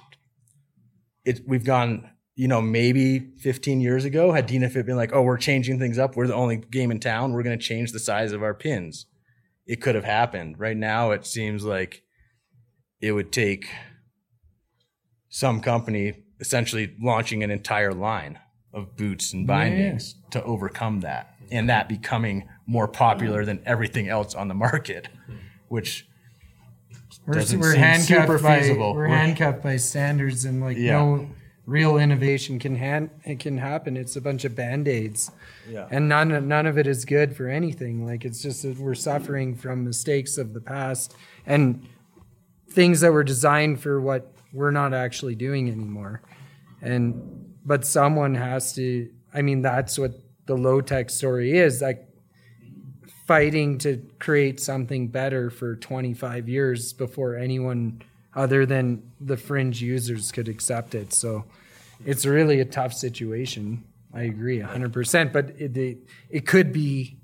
it 1.25 1.41
we've 1.47 1.63
gone 1.63 2.09
you 2.35 2.47
know 2.47 2.61
maybe 2.61 3.19
15 3.39 3.81
years 3.81 4.05
ago 4.05 4.31
had 4.31 4.47
Dynafit 4.47 4.85
been 4.85 4.95
like 4.95 5.13
oh 5.13 5.21
we're 5.21 5.37
changing 5.37 5.79
things 5.79 5.97
up. 5.97 6.15
We're 6.15 6.27
the 6.27 6.35
only 6.35 6.57
game 6.57 6.91
in 6.91 6.99
town. 6.99 7.33
We're 7.33 7.43
going 7.43 7.57
to 7.57 7.63
change 7.63 7.91
the 7.91 7.99
size 7.99 8.31
of 8.31 8.43
our 8.43 8.53
pins. 8.53 9.05
It 9.65 9.81
could 9.81 9.95
have 9.95 10.05
happened. 10.05 10.59
Right 10.59 10.77
now 10.77 11.11
it 11.11 11.25
seems 11.25 11.63
like 11.63 12.03
it 12.99 13.11
would 13.11 13.31
take 13.31 13.69
some 15.29 15.61
company 15.61 16.23
essentially 16.39 16.95
launching 17.01 17.43
an 17.43 17.51
entire 17.51 17.93
line 17.93 18.39
of 18.73 18.95
boots 18.95 19.33
and 19.33 19.47
bindings 19.47 20.15
to 20.31 20.43
overcome 20.43 20.99
that 21.01 21.35
and 21.51 21.69
that 21.69 21.87
becoming 21.89 22.47
more 22.65 22.87
popular 22.87 23.45
than 23.45 23.59
everything 23.65 24.07
else 24.09 24.35
on 24.35 24.47
the 24.47 24.53
market 24.53 25.07
hmm. 25.25 25.35
which 25.69 26.05
We're, 27.25 27.43
we're 27.57 27.75
handcuffed 27.75 28.43
by 28.43 28.59
feasible. 28.59 28.93
we're 28.93 29.07
We're- 29.07 29.11
handcuffed 29.17 29.63
by 29.63 29.77
standards 29.77 30.45
and 30.45 30.61
like 30.61 30.77
Yeah. 30.77 30.93
no 30.93 31.29
real 31.65 31.97
innovation 31.97 32.59
can 32.59 32.75
hand 32.77 33.09
it 33.25 33.39
can 33.39 33.57
happen. 33.57 33.97
It's 33.97 34.15
a 34.15 34.21
bunch 34.21 34.45
of 34.45 34.55
band 34.55 34.87
aids, 34.87 35.31
Yeah. 35.69 35.87
and 35.91 36.07
none 36.07 36.47
none 36.47 36.65
of 36.65 36.77
it 36.77 36.87
is 36.87 37.03
good 37.03 37.35
for 37.35 37.47
anything. 37.49 38.05
Like 38.05 38.23
it's 38.23 38.41
just 38.41 38.63
that 38.63 38.77
we're 38.77 38.95
suffering 38.95 39.53
from 39.53 39.83
mistakes 39.83 40.37
of 40.37 40.53
the 40.53 40.61
past 40.61 41.13
and 41.45 41.85
things 42.69 43.01
that 43.01 43.11
were 43.11 43.23
designed 43.23 43.81
for 43.81 43.99
what 43.99 44.31
we're 44.53 44.71
not 44.71 44.93
actually 44.93 45.35
doing 45.35 45.69
anymore. 45.69 46.21
And 46.81 47.53
but 47.65 47.85
someone 47.85 48.35
has 48.35 48.73
to. 48.75 49.09
I 49.33 49.41
mean, 49.41 49.61
that's 49.61 49.99
what 49.99 50.13
the 50.45 50.55
low 50.55 50.81
tech 50.81 51.09
story 51.09 51.57
is. 51.57 51.81
Like 51.81 52.07
fighting 53.27 53.77
to 53.79 54.01
create 54.19 54.59
something 54.59 55.09
better 55.09 55.49
for 55.49 55.75
25 55.75 56.47
years 56.47 56.93
before 56.93 57.35
anyone 57.35 58.01
other 58.33 58.65
than 58.65 59.11
the 59.19 59.35
fringe 59.35 59.81
users 59.81 60.31
could 60.31 60.47
accept 60.47 60.95
it. 60.95 61.11
So 61.11 61.43
it's 62.05 62.25
really 62.25 62.61
a 62.61 62.65
tough 62.65 62.93
situation. 62.93 63.83
I 64.13 64.21
agree 64.21 64.59
100%, 64.59 65.33
but 65.33 65.49
it, 65.59 65.75
it, 65.75 65.97
it 66.29 66.47
could 66.47 66.71
be 66.71 67.17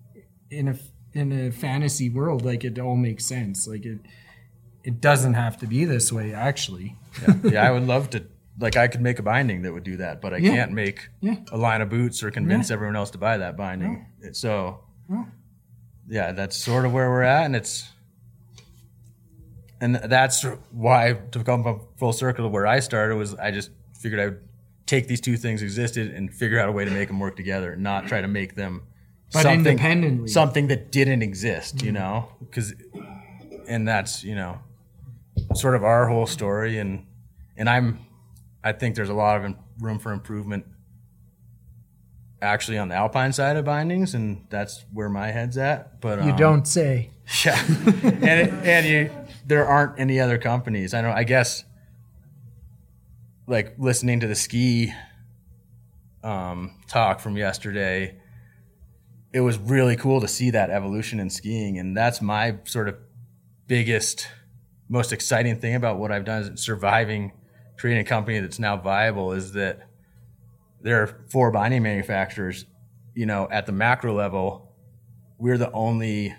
in 0.49 0.67
a 0.67 0.77
in 1.13 1.31
a 1.31 1.51
fantasy 1.51 2.09
world 2.09 2.43
like 2.43 2.63
it 2.63 2.79
all 2.79 2.95
makes 2.95 3.25
sense. 3.25 3.67
Like 3.67 3.85
it 3.85 3.99
it 4.83 5.01
doesn't 5.01 5.33
have 5.35 5.57
to 5.59 5.67
be 5.67 5.85
this 5.85 6.11
way 6.11 6.33
actually. 6.33 6.95
yeah, 7.43 7.67
I 7.67 7.71
would 7.71 7.87
love 7.87 8.09
to. 8.11 8.25
Like, 8.59 8.77
I 8.77 8.87
could 8.87 9.01
make 9.01 9.17
a 9.17 9.23
binding 9.23 9.63
that 9.63 9.73
would 9.73 9.83
do 9.83 9.97
that, 9.97 10.21
but 10.21 10.31
I 10.31 10.37
Yeah. 10.37 10.51
can't 10.51 10.73
make 10.73 11.09
Yeah. 11.21 11.37
a 11.51 11.57
line 11.57 11.81
of 11.81 11.89
boots 11.89 12.21
or 12.21 12.29
convince 12.29 12.69
everyone 12.69 12.95
else 12.95 13.09
to 13.11 13.17
buy 13.17 13.37
that 13.39 13.57
binding. 13.57 14.05
So, 14.33 14.81
yeah, 16.07 16.33
that's 16.33 16.55
sort 16.55 16.85
of 16.85 16.93
where 16.93 17.09
we're 17.09 17.23
at, 17.23 17.45
and 17.45 17.55
it's, 17.55 17.89
and 19.81 19.95
that's 19.95 20.45
why 20.71 21.13
to 21.31 21.43
come 21.43 21.81
full 21.97 22.13
circle 22.13 22.45
to 22.45 22.49
where 22.49 22.67
I 22.67 22.79
started 22.79 23.15
was 23.15 23.33
I 23.35 23.49
just 23.51 23.71
figured 23.97 24.21
I 24.21 24.25
would 24.25 24.41
take 24.85 25.07
these 25.07 25.19
two 25.21 25.35
things 25.35 25.61
existed 25.63 26.13
and 26.13 26.31
figure 26.31 26.59
out 26.59 26.69
a 26.69 26.71
way 26.71 26.85
to 26.85 26.91
make 26.91 27.07
them 27.07 27.19
work 27.19 27.35
together, 27.35 27.75
not 27.75 28.05
try 28.07 28.21
to 28.21 28.27
make 28.27 28.53
them 28.55 28.83
But 29.31 29.41
something 29.43 29.71
independently. 29.71 30.27
something 30.27 30.67
that 30.67 30.91
didn't 30.91 31.23
exist, 31.23 31.81
you 31.81 31.91
mm-hmm. 31.91 31.95
know, 31.95 32.29
because, 32.39 32.73
and 33.67 33.87
that's 33.87 34.23
you 34.23 34.35
know, 34.35 34.59
sort 35.53 35.75
of 35.75 35.83
our 35.83 36.07
whole 36.07 36.25
story, 36.25 36.79
and 36.79 37.05
and 37.57 37.69
I'm, 37.69 37.99
I 38.63 38.71
think 38.71 38.95
there's 38.95 39.09
a 39.09 39.13
lot 39.13 39.43
of 39.43 39.55
room 39.79 39.99
for 39.99 40.11
improvement. 40.11 40.65
Actually, 42.41 42.77
on 42.77 42.89
the 42.89 42.95
alpine 42.95 43.31
side 43.31 43.55
of 43.55 43.63
bindings, 43.63 44.13
and 44.13 44.45
that's 44.49 44.83
where 44.91 45.07
my 45.07 45.31
head's 45.31 45.57
at. 45.57 46.01
But 46.01 46.23
You 46.25 46.31
um, 46.31 46.37
don't 46.37 46.67
say. 46.67 47.09
yeah, 47.45 47.63
and 47.67 48.23
it, 48.23 48.53
and 48.65 48.85
you, 48.85 49.11
there 49.45 49.65
aren't 49.65 49.97
any 49.99 50.19
other 50.19 50.37
companies. 50.37 50.93
I 50.93 51.01
don't. 51.01 51.11
I 51.11 51.23
guess, 51.23 51.63
like 53.47 53.75
listening 53.77 54.19
to 54.19 54.27
the 54.27 54.35
ski 54.35 54.93
um, 56.23 56.71
talk 56.87 57.19
from 57.19 57.37
yesterday, 57.37 58.15
it 59.33 59.41
was 59.41 59.57
really 59.57 59.95
cool 59.95 60.21
to 60.21 60.27
see 60.27 60.51
that 60.51 60.69
evolution 60.69 61.19
in 61.19 61.29
skiing, 61.29 61.77
and 61.77 61.97
that's 61.97 62.21
my 62.21 62.57
sort 62.65 62.87
of 62.87 62.95
biggest, 63.67 64.27
most 64.93 65.11
exciting 65.11 65.59
thing 65.59 65.73
about 65.73 65.97
what 65.97 66.11
I've 66.11 66.23
done 66.23 66.43
is 66.43 66.61
surviving, 66.61 67.31
creating 67.79 68.01
a 68.05 68.07
company 68.07 68.39
that's 68.39 68.59
now 68.59 68.77
viable. 68.77 69.31
Is 69.31 69.53
that 69.53 69.89
there 70.81 71.01
are 71.01 71.25
four 71.31 71.49
binding 71.49 71.81
manufacturers, 71.81 72.65
you 73.15 73.25
know, 73.25 73.47
at 73.51 73.65
the 73.65 73.71
macro 73.71 74.13
level, 74.13 74.71
we're 75.39 75.57
the 75.57 75.71
only 75.71 76.35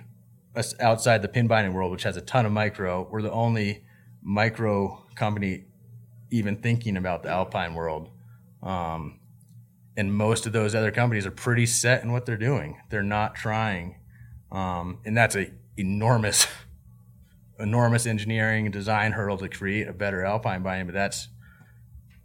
outside 0.78 1.20
the 1.20 1.28
pin 1.28 1.48
binding 1.48 1.74
world, 1.74 1.90
which 1.90 2.05
has 2.05 2.16
a 2.16 2.20
ton 2.20 2.46
of 2.46 2.52
micro. 2.52 3.09
We're 3.11 3.22
the 3.22 3.32
only 3.32 3.84
micro 4.22 5.05
company 5.16 5.64
even 6.30 6.57
thinking 6.57 6.96
about 6.96 7.24
the 7.24 7.30
alpine 7.30 7.74
world. 7.74 8.11
Um, 8.62 9.18
and 9.96 10.14
most 10.14 10.46
of 10.46 10.52
those 10.52 10.76
other 10.76 10.92
companies 10.92 11.26
are 11.26 11.32
pretty 11.32 11.66
set 11.66 12.05
in 12.05 12.12
what 12.12 12.24
they're 12.24 12.36
doing. 12.36 12.80
They're 12.88 13.02
not 13.02 13.34
trying. 13.34 13.96
Um, 14.52 15.00
and 15.05 15.16
that's 15.16 15.34
a 15.34 15.50
enormous, 15.76 16.46
enormous 17.59 18.07
engineering 18.07 18.66
and 18.66 18.72
design 18.72 19.12
hurdle 19.12 19.38
to 19.38 19.48
create 19.48 19.88
a 19.88 19.92
better 19.92 20.24
alpine 20.24 20.62
binding, 20.62 20.86
but 20.86 20.94
that's 20.94 21.28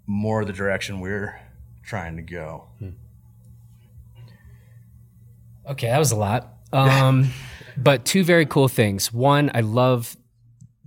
more 0.05 0.43
the 0.43 0.53
direction 0.53 0.99
we're 0.99 1.39
trying 1.83 2.15
to 2.15 2.21
go. 2.21 2.67
Okay, 5.69 5.87
that 5.87 5.99
was 5.99 6.11
a 6.11 6.15
lot. 6.15 6.53
Um, 6.73 7.29
but 7.77 8.05
two 8.05 8.23
very 8.23 8.45
cool 8.45 8.67
things. 8.67 9.13
One, 9.13 9.51
I 9.53 9.61
love 9.61 10.17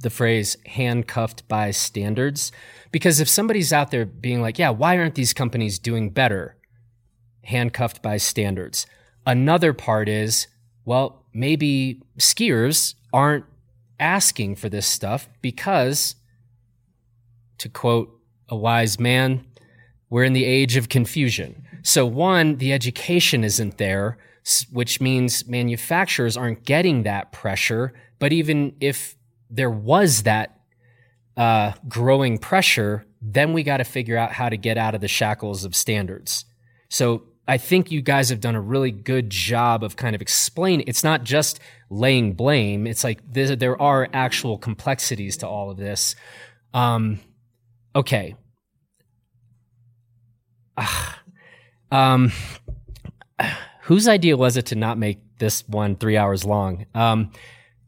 the 0.01 0.11
phrase 0.11 0.57
handcuffed 0.66 1.47
by 1.47 1.70
standards 1.70 2.51
because 2.90 3.20
if 3.20 3.28
somebody's 3.28 3.72
out 3.72 3.93
there 3.93 4.05
being 4.05 4.43
like, 4.43 4.59
yeah, 4.59 4.70
why 4.70 4.99
aren't 4.99 5.14
these 5.14 5.32
companies 5.32 5.78
doing 5.78 6.11
better? 6.11 6.57
Handcuffed 7.45 8.03
by 8.03 8.16
standards. 8.16 8.86
Another 9.24 9.72
part 9.72 10.09
is, 10.09 10.49
well, 10.84 11.24
maybe 11.32 12.03
skiers 12.18 12.95
aren't 13.12 13.45
asking 14.03 14.57
for 14.57 14.68
this 14.68 14.86
stuff 14.86 15.28
because, 15.40 16.16
to 17.59 17.68
quote 17.68 18.18
a 18.48 18.57
wise 18.57 18.98
man, 18.98 19.46
we're 20.11 20.24
in 20.24 20.34
the 20.34 20.44
age 20.44 20.76
of 20.76 20.90
confusion. 20.90 21.64
So, 21.82 22.05
one, 22.05 22.57
the 22.57 22.72
education 22.72 23.44
isn't 23.44 23.78
there, 23.78 24.18
which 24.70 25.00
means 25.00 25.46
manufacturers 25.46 26.36
aren't 26.36 26.64
getting 26.64 27.05
that 27.05 27.32
pressure. 27.32 27.94
But 28.18 28.32
even 28.32 28.74
if 28.80 29.16
there 29.48 29.70
was 29.70 30.24
that 30.24 30.61
uh, 31.36 31.72
growing 31.88 32.38
pressure, 32.38 33.07
then 33.22 33.53
we 33.53 33.62
got 33.62 33.78
to 33.78 33.84
figure 33.84 34.18
out 34.18 34.32
how 34.32 34.48
to 34.48 34.57
get 34.57 34.76
out 34.76 34.94
of 34.94 35.00
the 35.00 35.09
shackles 35.09 35.64
of 35.64 35.74
standards. 35.74 36.44
So, 36.90 37.22
I 37.48 37.59
think 37.59 37.90
you 37.90 38.03
guys 38.03 38.28
have 38.28 38.40
done 38.40 38.55
a 38.55 38.61
really 38.61 38.92
good 38.92 39.28
job 39.28 39.82
of 39.82 39.96
kind 39.96 40.14
of 40.14 40.22
explaining. 40.22 40.84
It's 40.86 41.03
not 41.03 41.24
just 41.24 41.59
laying 41.93 42.32
blame. 42.32 42.86
It's 42.86 43.05
like 43.05 43.20
there, 43.30 43.55
there 43.55 43.80
are 43.80 44.09
actual 44.12 44.59
complexities 44.59 45.36
to 45.38 45.49
all 45.49 45.70
of 45.70 45.76
this. 45.76 46.16
Um, 46.74 47.20
okay, 47.95 48.34
um, 51.93 52.32
whose 53.82 54.09
idea 54.09 54.36
was 54.36 54.57
it 54.57 54.66
to 54.66 54.74
not 54.74 54.99
make 54.99 55.20
this 55.38 55.66
one 55.68 55.97
three 55.97 56.16
hours 56.16 56.45
long? 56.45 56.86
Um, 56.95 57.30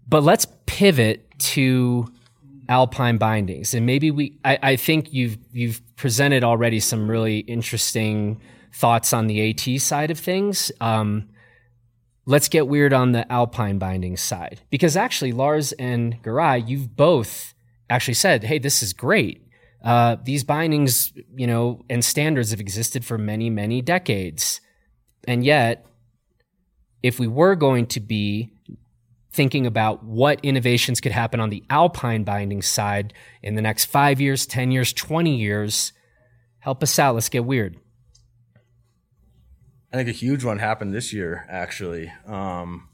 but 0.06 0.22
let's 0.22 0.46
pivot 0.66 1.26
to 1.38 2.06
alpine 2.68 3.16
bindings, 3.16 3.74
and 3.74 3.86
maybe 3.86 4.10
we. 4.10 4.38
I, 4.44 4.58
I 4.62 4.76
think 4.76 5.12
you've 5.12 5.38
you've 5.52 5.80
presented 5.96 6.44
already 6.44 6.80
some 6.80 7.10
really 7.10 7.38
interesting 7.38 8.40
thoughts 8.72 9.12
on 9.12 9.28
the 9.28 9.50
AT 9.50 9.80
side 9.80 10.10
of 10.10 10.18
things. 10.18 10.70
Um, 10.80 11.28
let's 12.26 12.48
get 12.48 12.68
weird 12.68 12.92
on 12.92 13.12
the 13.12 13.30
alpine 13.30 13.78
binding 13.78 14.16
side 14.16 14.60
because 14.70 14.96
actually 14.96 15.32
Lars 15.32 15.72
and 15.72 16.22
Giray, 16.22 16.66
you've 16.66 16.96
both 16.96 17.54
actually 17.90 18.14
said, 18.14 18.44
"Hey, 18.44 18.58
this 18.58 18.82
is 18.82 18.92
great." 18.92 19.42
Uh, 19.82 20.16
these 20.24 20.44
bindings, 20.44 21.12
you 21.36 21.46
know, 21.46 21.84
and 21.90 22.02
standards 22.02 22.50
have 22.50 22.60
existed 22.60 23.04
for 23.04 23.18
many, 23.18 23.50
many 23.50 23.82
decades. 23.82 24.62
And 25.28 25.44
yet, 25.44 25.86
if 27.02 27.20
we 27.20 27.26
were 27.26 27.54
going 27.54 27.86
to 27.88 28.00
be 28.00 28.50
thinking 29.30 29.66
about 29.66 30.02
what 30.02 30.40
innovations 30.42 31.00
could 31.00 31.12
happen 31.12 31.38
on 31.38 31.50
the 31.50 31.62
alpine 31.68 32.24
binding 32.24 32.62
side 32.62 33.12
in 33.42 33.56
the 33.56 33.62
next 33.62 33.84
five 33.86 34.20
years, 34.20 34.46
10 34.46 34.70
years, 34.70 34.92
20 34.92 35.34
years, 35.36 35.92
help 36.60 36.82
us 36.82 36.98
out. 36.98 37.14
Let's 37.14 37.28
get 37.28 37.44
weird. 37.44 37.76
I 39.94 39.98
think 39.98 40.08
a 40.08 40.12
huge 40.12 40.42
one 40.42 40.58
happened 40.58 40.92
this 40.92 41.12
year, 41.12 41.46
actually. 41.48 42.12
Um, 42.26 42.88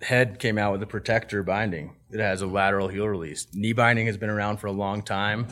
Head 0.00 0.38
came 0.38 0.56
out 0.56 0.72
with 0.72 0.82
a 0.82 0.86
protector 0.86 1.42
binding. 1.42 1.96
It 2.10 2.20
has 2.20 2.40
a 2.40 2.46
lateral 2.46 2.88
heel 2.88 3.06
release. 3.06 3.46
Knee 3.52 3.74
binding 3.74 4.06
has 4.06 4.16
been 4.16 4.30
around 4.30 4.60
for 4.60 4.66
a 4.66 4.72
long 4.72 5.02
time. 5.02 5.46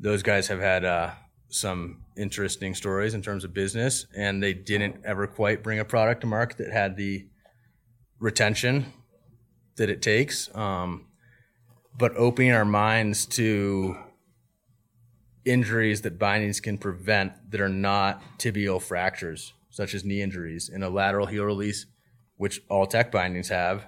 Those 0.00 0.24
guys 0.24 0.48
have 0.48 0.58
had 0.58 0.84
uh, 0.84 1.12
some 1.50 2.02
interesting 2.16 2.74
stories 2.74 3.14
in 3.14 3.22
terms 3.22 3.44
of 3.44 3.54
business, 3.54 4.06
and 4.16 4.42
they 4.42 4.54
didn't 4.54 4.96
ever 5.04 5.28
quite 5.28 5.62
bring 5.62 5.78
a 5.78 5.84
product 5.84 6.22
to 6.22 6.26
market 6.26 6.58
that 6.58 6.72
had 6.72 6.96
the 6.96 7.28
retention 8.18 8.92
that 9.76 9.88
it 9.88 10.02
takes. 10.02 10.52
Um, 10.56 11.06
but 11.96 12.12
opening 12.16 12.50
our 12.50 12.64
minds 12.64 13.24
to 13.26 13.96
injuries 15.44 16.02
that 16.02 16.18
bindings 16.18 16.60
can 16.60 16.78
prevent 16.78 17.32
that 17.50 17.60
are 17.60 17.68
not 17.68 18.22
tibial 18.38 18.80
fractures, 18.80 19.52
such 19.70 19.94
as 19.94 20.04
knee 20.04 20.22
injuries, 20.22 20.68
and 20.72 20.82
a 20.82 20.88
lateral 20.88 21.26
heel 21.26 21.44
release, 21.44 21.86
which 22.36 22.62
all 22.68 22.86
tech 22.86 23.12
bindings 23.12 23.48
have, 23.48 23.86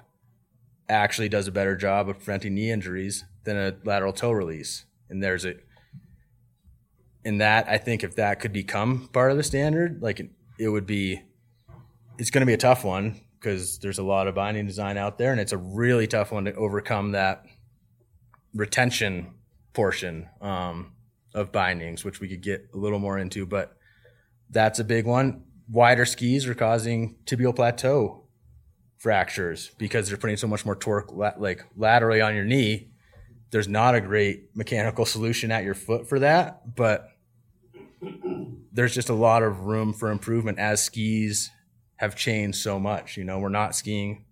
actually 0.89 1.29
does 1.29 1.49
a 1.49 1.53
better 1.53 1.77
job 1.77 2.09
of 2.09 2.17
preventing 2.19 2.55
knee 2.55 2.71
injuries 2.71 3.25
than 3.45 3.57
a 3.57 3.75
lateral 3.85 4.13
toe 4.13 4.31
release. 4.31 4.85
And 5.09 5.23
there's 5.23 5.45
a 5.45 5.55
in 7.25 7.39
that 7.39 7.69
I 7.69 7.79
think 7.79 8.05
if 8.05 8.17
that 8.17 8.39
could 8.39 8.53
become 8.53 9.09
part 9.13 9.33
of 9.33 9.37
the 9.37 9.43
standard, 9.43 10.01
like 10.01 10.21
it, 10.21 10.31
it 10.59 10.69
would 10.69 10.87
be 10.87 11.23
it's 12.19 12.31
going 12.31 12.43
to 12.43 12.47
be 12.47 12.53
a 12.53 12.59
tough 12.59 12.85
one 12.85 13.21
because 13.39 13.79
there's 13.79 13.99
a 13.99 14.03
lot 14.03 14.29
of 14.29 14.35
binding 14.35 14.67
design 14.67 14.97
out 14.97 15.19
there 15.19 15.33
and 15.33 15.41
it's 15.41 15.53
a 15.53 15.59
really 15.59 16.07
tough 16.07 16.33
one 16.33 16.45
to 16.45 16.55
overcome 16.55 17.13
that 17.13 17.45
retention 18.55 19.35
portion 19.75 20.29
um, 20.41 20.93
of 21.37 21.53
bindings, 21.53 22.05
which 22.05 22.19
we 22.19 22.27
could 22.27 22.41
get 22.41 22.69
a 22.75 22.77
little 22.77 22.99
more 22.99 23.19
into, 23.19 23.47
but 23.47 23.77
that's 24.51 24.79
a 24.81 24.85
big 24.85 25.07
one. 25.07 25.45
Wider 25.69 26.07
skis 26.07 26.47
are 26.47 26.55
causing 26.55 27.17
tibial 27.27 27.55
plateau 27.55 28.25
fractures 28.97 29.71
because 29.79 30.09
they're 30.09 30.17
putting 30.17 30.39
so 30.39 30.47
much 30.49 30.65
more 30.65 30.75
torque 30.75 31.13
like 31.13 31.65
laterally 31.77 32.21
on 32.21 32.35
your 32.35 32.45
knee. 32.45 32.89
There's 33.51 33.69
not 33.69 33.95
a 33.95 34.01
great 34.01 34.57
mechanical 34.57 35.05
solution 35.15 35.53
at 35.53 35.63
your 35.63 35.75
foot 35.75 36.09
for 36.09 36.19
that, 36.21 36.75
but 36.75 37.11
there's 38.73 38.95
just 38.95 39.11
a 39.11 39.15
lot 39.15 39.43
of 39.43 39.61
room 39.61 39.93
for 39.93 40.11
improvement 40.11 40.59
as 40.59 40.83
skis 40.83 41.51
have 41.97 42.17
changed 42.17 42.59
so 42.59 42.79
much. 42.79 43.17
You 43.17 43.25
know, 43.25 43.39
we're 43.39 43.49
not 43.51 43.77
skiing 43.77 44.25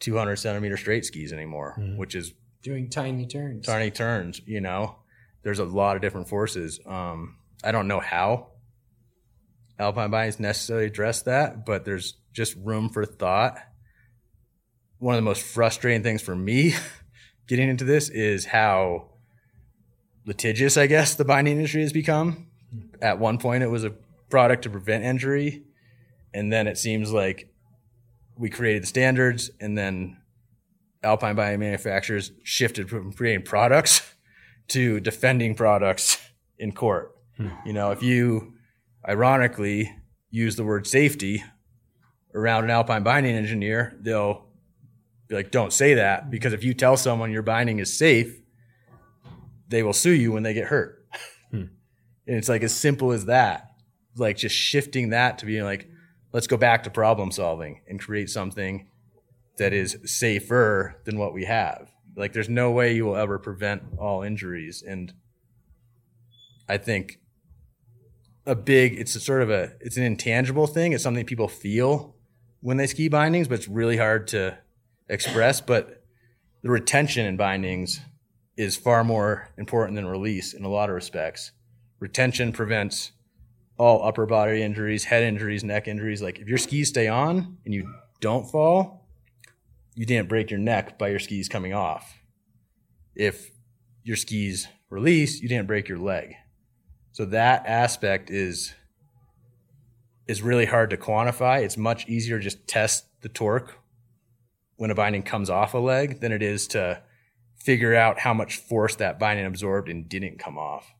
200 0.00 0.36
centimeter 0.36 0.76
straight 0.76 1.04
skis 1.04 1.32
anymore, 1.32 1.76
mm-hmm. 1.78 1.96
which 1.96 2.14
is 2.14 2.34
Doing 2.62 2.90
tiny 2.90 3.26
turns. 3.26 3.66
tiny 3.66 3.90
turns. 3.90 4.40
You 4.44 4.60
know, 4.60 4.96
there's 5.42 5.58
a 5.58 5.64
lot 5.64 5.96
of 5.96 6.02
different 6.02 6.28
forces. 6.28 6.80
Um, 6.86 7.36
I 7.62 7.72
don't 7.72 7.88
know 7.88 8.00
how 8.00 8.48
alpine 9.78 10.10
bindings 10.10 10.40
necessarily 10.40 10.86
address 10.86 11.22
that, 11.22 11.64
but 11.64 11.84
there's 11.84 12.14
just 12.32 12.56
room 12.56 12.88
for 12.88 13.04
thought. 13.04 13.58
One 14.98 15.14
of 15.14 15.18
the 15.18 15.24
most 15.24 15.42
frustrating 15.42 16.02
things 16.02 16.22
for 16.22 16.34
me 16.34 16.74
getting 17.46 17.68
into 17.68 17.84
this 17.84 18.08
is 18.08 18.46
how 18.46 19.10
litigious, 20.26 20.76
I 20.76 20.86
guess, 20.86 21.14
the 21.14 21.24
binding 21.24 21.56
industry 21.56 21.82
has 21.82 21.92
become. 21.92 22.48
At 23.00 23.18
one 23.18 23.38
point, 23.38 23.62
it 23.62 23.68
was 23.68 23.84
a 23.84 23.94
product 24.28 24.64
to 24.64 24.70
prevent 24.70 25.04
injury, 25.04 25.64
and 26.34 26.52
then 26.52 26.66
it 26.66 26.76
seems 26.76 27.12
like 27.12 27.52
we 28.36 28.50
created 28.50 28.82
the 28.82 28.88
standards, 28.88 29.50
and 29.60 29.78
then 29.78 30.18
alpine 31.02 31.36
binding 31.36 31.60
manufacturers 31.60 32.32
shifted 32.42 32.90
from 32.90 33.12
creating 33.12 33.44
products 33.44 34.02
to 34.68 35.00
defending 35.00 35.54
products 35.54 36.18
in 36.58 36.72
court. 36.72 37.14
Hmm. 37.36 37.48
You 37.64 37.72
know, 37.72 37.90
if 37.90 38.02
you 38.02 38.54
ironically 39.08 39.94
use 40.30 40.56
the 40.56 40.64
word 40.64 40.86
safety 40.86 41.42
around 42.34 42.64
an 42.64 42.70
alpine 42.70 43.02
binding 43.02 43.34
engineer, 43.34 43.96
they'll 44.00 44.46
be 45.28 45.34
like, 45.34 45.50
don't 45.50 45.72
say 45.72 45.94
that 45.94 46.30
because 46.30 46.52
if 46.52 46.64
you 46.64 46.74
tell 46.74 46.96
someone 46.96 47.30
your 47.30 47.42
binding 47.42 47.78
is 47.78 47.96
safe, 47.96 48.40
they 49.68 49.82
will 49.82 49.92
sue 49.92 50.12
you 50.12 50.32
when 50.32 50.42
they 50.42 50.54
get 50.54 50.66
hurt. 50.66 51.06
Hmm. 51.50 51.66
And 52.26 52.36
it's 52.36 52.48
like 52.48 52.62
as 52.62 52.74
simple 52.74 53.12
as 53.12 53.26
that. 53.26 53.64
Like 54.16 54.36
just 54.36 54.56
shifting 54.56 55.10
that 55.10 55.38
to 55.38 55.46
being 55.46 55.64
like, 55.64 55.88
let's 56.32 56.46
go 56.46 56.56
back 56.56 56.82
to 56.82 56.90
problem 56.90 57.30
solving 57.30 57.82
and 57.88 58.00
create 58.00 58.28
something 58.30 58.88
that 59.58 59.72
is 59.72 59.98
safer 60.04 61.00
than 61.04 61.18
what 61.18 61.32
we 61.32 61.44
have. 61.44 61.90
Like 62.18 62.32
there's 62.32 62.48
no 62.48 62.70
way 62.72 62.94
you 62.94 63.04
will 63.04 63.16
ever 63.16 63.38
prevent 63.38 63.82
all 63.96 64.22
injuries. 64.22 64.82
And 64.86 65.12
I 66.68 66.76
think 66.76 67.20
a 68.44 68.54
big 68.54 68.98
it's 68.98 69.14
a 69.14 69.20
sort 69.20 69.42
of 69.42 69.50
a 69.50 69.72
it's 69.80 69.96
an 69.96 70.02
intangible 70.02 70.66
thing. 70.66 70.92
It's 70.92 71.02
something 71.02 71.24
people 71.24 71.48
feel 71.48 72.16
when 72.60 72.76
they 72.76 72.86
ski 72.86 73.08
bindings, 73.08 73.46
but 73.46 73.54
it's 73.54 73.68
really 73.68 73.96
hard 73.96 74.26
to 74.28 74.58
express. 75.08 75.60
But 75.60 76.02
the 76.62 76.70
retention 76.70 77.24
in 77.24 77.36
bindings 77.36 78.00
is 78.56 78.76
far 78.76 79.04
more 79.04 79.48
important 79.56 79.94
than 79.94 80.06
release 80.06 80.52
in 80.54 80.64
a 80.64 80.68
lot 80.68 80.88
of 80.88 80.96
respects. 80.96 81.52
Retention 82.00 82.52
prevents 82.52 83.12
all 83.78 84.04
upper 84.04 84.26
body 84.26 84.60
injuries, 84.62 85.04
head 85.04 85.22
injuries, 85.22 85.62
neck 85.62 85.86
injuries. 85.86 86.20
Like 86.20 86.40
if 86.40 86.48
your 86.48 86.58
skis 86.58 86.88
stay 86.88 87.06
on 87.06 87.58
and 87.64 87.72
you 87.72 87.94
don't 88.20 88.50
fall, 88.50 89.07
you 89.98 90.06
didn't 90.06 90.28
break 90.28 90.48
your 90.48 90.60
neck 90.60 90.96
by 90.96 91.08
your 91.08 91.18
skis 91.18 91.48
coming 91.48 91.74
off. 91.74 92.20
If 93.16 93.50
your 94.04 94.14
skis 94.14 94.68
release, 94.90 95.40
you 95.40 95.48
didn't 95.48 95.66
break 95.66 95.88
your 95.88 95.98
leg. 95.98 96.36
So 97.10 97.24
that 97.24 97.66
aspect 97.66 98.30
is 98.30 98.74
is 100.28 100.40
really 100.40 100.66
hard 100.66 100.90
to 100.90 100.96
quantify. 100.96 101.62
It's 101.62 101.76
much 101.76 102.06
easier 102.06 102.38
to 102.38 102.44
just 102.44 102.68
test 102.68 103.06
the 103.22 103.28
torque 103.28 103.74
when 104.76 104.92
a 104.92 104.94
binding 104.94 105.24
comes 105.24 105.50
off 105.50 105.74
a 105.74 105.78
leg 105.78 106.20
than 106.20 106.30
it 106.30 106.42
is 106.42 106.68
to 106.68 107.02
figure 107.56 107.96
out 107.96 108.20
how 108.20 108.32
much 108.32 108.56
force 108.56 108.94
that 108.96 109.18
binding 109.18 109.46
absorbed 109.46 109.88
and 109.88 110.08
didn't 110.08 110.38
come 110.38 110.58
off. 110.58 110.94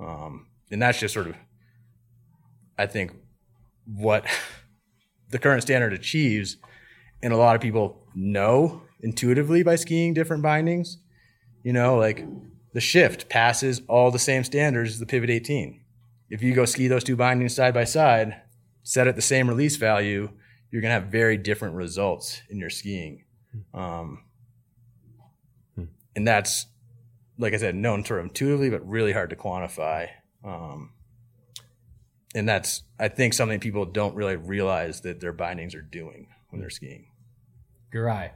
Um, 0.00 0.46
and 0.70 0.80
that's 0.80 0.98
just 0.98 1.12
sort 1.12 1.26
of, 1.26 1.36
I 2.78 2.86
think, 2.86 3.12
what 3.84 4.24
the 5.28 5.38
current 5.38 5.60
standard 5.60 5.92
achieves. 5.92 6.56
And 7.22 7.34
a 7.34 7.36
lot 7.36 7.56
of 7.56 7.60
people 7.60 8.07
know 8.18 8.82
intuitively 9.00 9.62
by 9.62 9.76
skiing 9.76 10.14
different 10.14 10.42
bindings. 10.42 10.98
You 11.62 11.72
know, 11.72 11.96
like 11.96 12.24
the 12.72 12.80
shift 12.80 13.28
passes 13.28 13.82
all 13.88 14.10
the 14.10 14.18
same 14.18 14.44
standards 14.44 14.92
as 14.92 14.98
the 14.98 15.06
Pivot 15.06 15.30
18. 15.30 15.80
If 16.30 16.42
you 16.42 16.54
go 16.54 16.64
ski 16.64 16.88
those 16.88 17.04
two 17.04 17.16
bindings 17.16 17.54
side 17.54 17.74
by 17.74 17.84
side, 17.84 18.42
set 18.82 19.06
at 19.06 19.16
the 19.16 19.22
same 19.22 19.48
release 19.48 19.76
value, 19.76 20.30
you're 20.70 20.82
going 20.82 20.94
to 20.94 21.00
have 21.00 21.10
very 21.10 21.36
different 21.36 21.74
results 21.74 22.42
in 22.50 22.58
your 22.58 22.70
skiing. 22.70 23.24
Um, 23.72 24.24
and 26.14 26.26
that's, 26.26 26.66
like 27.38 27.54
I 27.54 27.56
said, 27.56 27.74
known 27.74 28.04
sort 28.04 28.20
of 28.20 28.26
intuitively, 28.26 28.70
but 28.70 28.86
really 28.86 29.12
hard 29.12 29.30
to 29.30 29.36
quantify. 29.36 30.08
Um, 30.44 30.92
and 32.34 32.48
that's, 32.48 32.82
I 32.98 33.08
think, 33.08 33.34
something 33.34 33.60
people 33.60 33.84
don't 33.84 34.14
really 34.14 34.36
realize 34.36 35.00
that 35.02 35.20
their 35.20 35.32
bindings 35.32 35.74
are 35.74 35.82
doing 35.82 36.28
when 36.50 36.60
they're 36.60 36.70
skiing. 36.70 37.07
Giray, 37.92 38.30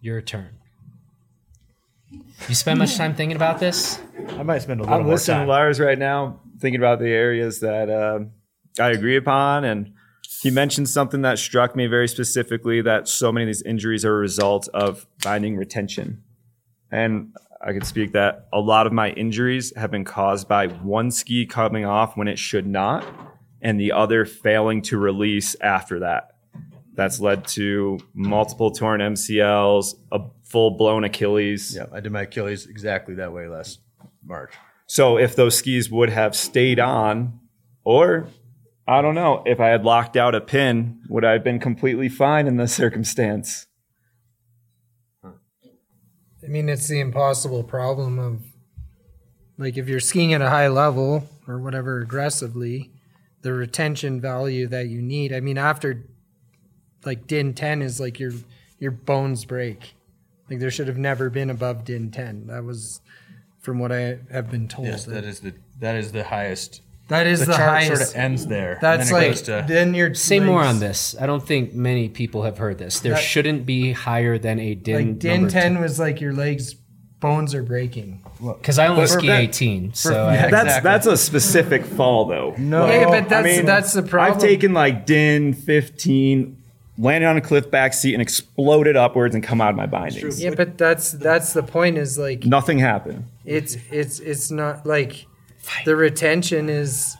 your 0.00 0.20
turn. 0.20 0.50
You 2.48 2.54
spend 2.54 2.78
much 2.78 2.96
time 2.96 3.14
thinking 3.14 3.36
about 3.36 3.58
this? 3.58 4.00
I 4.30 4.42
might 4.42 4.62
spend 4.62 4.80
a 4.80 4.84
little 4.84 4.94
I'm 4.94 5.02
more 5.02 5.14
listening 5.14 5.38
time. 5.38 5.46
to 5.46 5.52
Lars 5.52 5.80
right 5.80 5.98
now, 5.98 6.40
thinking 6.60 6.80
about 6.80 7.00
the 7.00 7.08
areas 7.08 7.60
that 7.60 7.90
uh, 7.90 8.20
I 8.80 8.90
agree 8.90 9.16
upon, 9.16 9.64
and 9.64 9.92
he 10.42 10.50
mentioned 10.50 10.88
something 10.88 11.22
that 11.22 11.38
struck 11.38 11.74
me 11.74 11.86
very 11.86 12.06
specifically 12.06 12.80
that 12.82 13.08
so 13.08 13.32
many 13.32 13.44
of 13.44 13.48
these 13.48 13.62
injuries 13.62 14.04
are 14.04 14.14
a 14.14 14.18
result 14.18 14.68
of 14.72 15.06
binding 15.22 15.56
retention. 15.56 16.22
And 16.90 17.34
I 17.60 17.72
can 17.72 17.82
speak 17.82 18.12
that 18.12 18.46
a 18.52 18.60
lot 18.60 18.86
of 18.86 18.92
my 18.92 19.10
injuries 19.10 19.72
have 19.76 19.90
been 19.90 20.04
caused 20.04 20.48
by 20.48 20.68
one 20.68 21.10
ski 21.10 21.44
coming 21.44 21.84
off 21.84 22.16
when 22.16 22.28
it 22.28 22.38
should 22.38 22.66
not, 22.66 23.04
and 23.60 23.80
the 23.80 23.90
other 23.90 24.24
failing 24.24 24.80
to 24.82 24.96
release 24.96 25.56
after 25.60 25.98
that. 25.98 26.36
That's 26.98 27.20
led 27.20 27.46
to 27.50 28.00
multiple 28.12 28.72
torn 28.72 29.00
MCLs, 29.00 29.94
a 30.10 30.18
full 30.42 30.72
blown 30.72 31.04
Achilles. 31.04 31.76
Yeah, 31.76 31.86
I 31.92 32.00
did 32.00 32.10
my 32.10 32.22
Achilles 32.22 32.66
exactly 32.66 33.14
that 33.14 33.32
way 33.32 33.46
last 33.46 33.78
March. 34.24 34.52
So 34.88 35.16
if 35.16 35.36
those 35.36 35.56
skis 35.56 35.88
would 35.92 36.10
have 36.10 36.34
stayed 36.34 36.80
on, 36.80 37.38
or 37.84 38.26
I 38.88 39.00
don't 39.00 39.14
know, 39.14 39.44
if 39.46 39.60
I 39.60 39.68
had 39.68 39.84
locked 39.84 40.16
out 40.16 40.34
a 40.34 40.40
pin, 40.40 41.00
would 41.08 41.24
I 41.24 41.34
have 41.34 41.44
been 41.44 41.60
completely 41.60 42.08
fine 42.08 42.48
in 42.48 42.56
this 42.56 42.74
circumstance? 42.82 43.66
I 45.22 46.48
mean, 46.48 46.68
it's 46.68 46.88
the 46.88 46.98
impossible 46.98 47.62
problem 47.62 48.18
of 48.18 48.42
like 49.56 49.76
if 49.76 49.86
you're 49.88 50.00
skiing 50.00 50.32
at 50.32 50.42
a 50.42 50.50
high 50.50 50.66
level 50.66 51.28
or 51.46 51.60
whatever 51.60 52.00
aggressively, 52.00 52.90
the 53.42 53.52
retention 53.52 54.20
value 54.20 54.66
that 54.66 54.88
you 54.88 55.00
need. 55.00 55.32
I 55.32 55.38
mean, 55.38 55.58
after 55.58 56.04
like 57.08 57.26
DIN 57.26 57.54
10 57.54 57.82
is 57.82 57.98
like 57.98 58.20
your 58.20 58.32
your 58.78 58.90
bones 58.92 59.44
break. 59.44 59.94
Like 60.50 60.60
there 60.60 60.70
should 60.70 60.88
have 60.88 60.98
never 60.98 61.30
been 61.30 61.50
above 61.50 61.84
DIN 61.84 62.10
10. 62.10 62.46
That 62.46 62.64
was 62.64 63.00
from 63.60 63.78
what 63.78 63.90
I 63.92 64.18
have 64.30 64.50
been 64.50 64.68
told. 64.68 64.88
Yes, 64.88 65.04
that 65.06 65.24
is 65.24 65.40
the 65.40 65.54
that 65.80 65.96
is 65.96 66.12
the 66.12 66.24
highest. 66.24 66.82
that 67.08 67.26
is 67.26 67.40
The, 67.40 67.46
the, 67.46 67.56
chart 67.56 67.68
highest. 67.70 67.96
sort 67.96 68.08
of 68.10 68.16
ends 68.16 68.46
there. 68.46 68.78
that's 68.80 69.10
and 69.10 69.16
then 69.22 69.28
like 69.30 69.36
to, 69.44 69.64
then 69.66 69.94
you're 69.94 70.14
Say 70.14 70.38
like, 70.40 70.46
more 70.46 70.62
on 70.62 70.78
this. 70.80 71.16
I 71.20 71.26
don't 71.26 71.42
think 71.46 71.72
many 71.74 72.08
people 72.08 72.42
have 72.42 72.58
heard 72.58 72.78
this. 72.78 73.00
There 73.00 73.14
That- 73.14 73.22
shouldn't 73.22 73.64
be 73.66 73.92
higher 73.92 74.38
than 74.38 74.58
a 74.60 74.74
DIN 74.74 74.94
Like 75.12 75.18
DIN 75.18 75.48
10 75.48 75.80
was 75.80 75.98
like 75.98 76.20
your 76.20 76.32
legs 76.34 76.74
bones 77.20 77.52
are 77.54 77.62
breaking. 77.64 78.22
Because 78.40 78.78
I 78.78 78.86
only 78.86 79.02
But 79.02 79.08
for 79.10 79.18
ski 79.18 79.26
that- 79.28 79.40
18, 79.40 79.92
so 79.94 80.12
yeah, 80.12 80.44
I, 80.46 80.50
That's 80.50 80.64
Exactly. 80.64 80.88
that's 80.90 81.06
a 81.06 81.16
specific 81.16 81.84
fall 81.84 82.26
though. 82.26 82.54
No. 82.58 82.82
Like, 82.84 82.92
Yeah, 82.92 83.04
but 83.10 83.28
that's 83.28 83.62
that's 83.66 83.92
the 83.92 84.02
problem. 84.04 84.34
I've 84.36 84.40
taken 84.40 84.72
like 84.72 85.04
DIN 85.06 85.52
15, 85.54 86.56
landed 86.98 87.26
on 87.28 87.36
a 87.36 87.40
cliff 87.40 87.70
back 87.70 87.94
seat 87.94 88.12
and 88.12 88.20
exploded 88.20 88.96
upwards 88.96 89.34
and 89.34 89.42
come 89.44 89.60
out 89.60 89.70
of 89.70 89.76
my 89.76 89.86
bindings. 89.86 90.42
yeah, 90.42 90.52
but 90.54 90.76
that's 90.76 91.12
that's 91.12 91.52
the 91.52 91.62
point. 91.62 91.96
Is 91.96 92.18
like 92.18 92.44
Nothing 92.44 92.78
happened. 92.78 93.24
it's 93.44 93.76
it's 93.90 94.18
it's 94.20 94.50
not 94.50 94.84
like 94.84 95.26
the 95.84 95.96
retention 95.96 96.68
is 96.68 97.16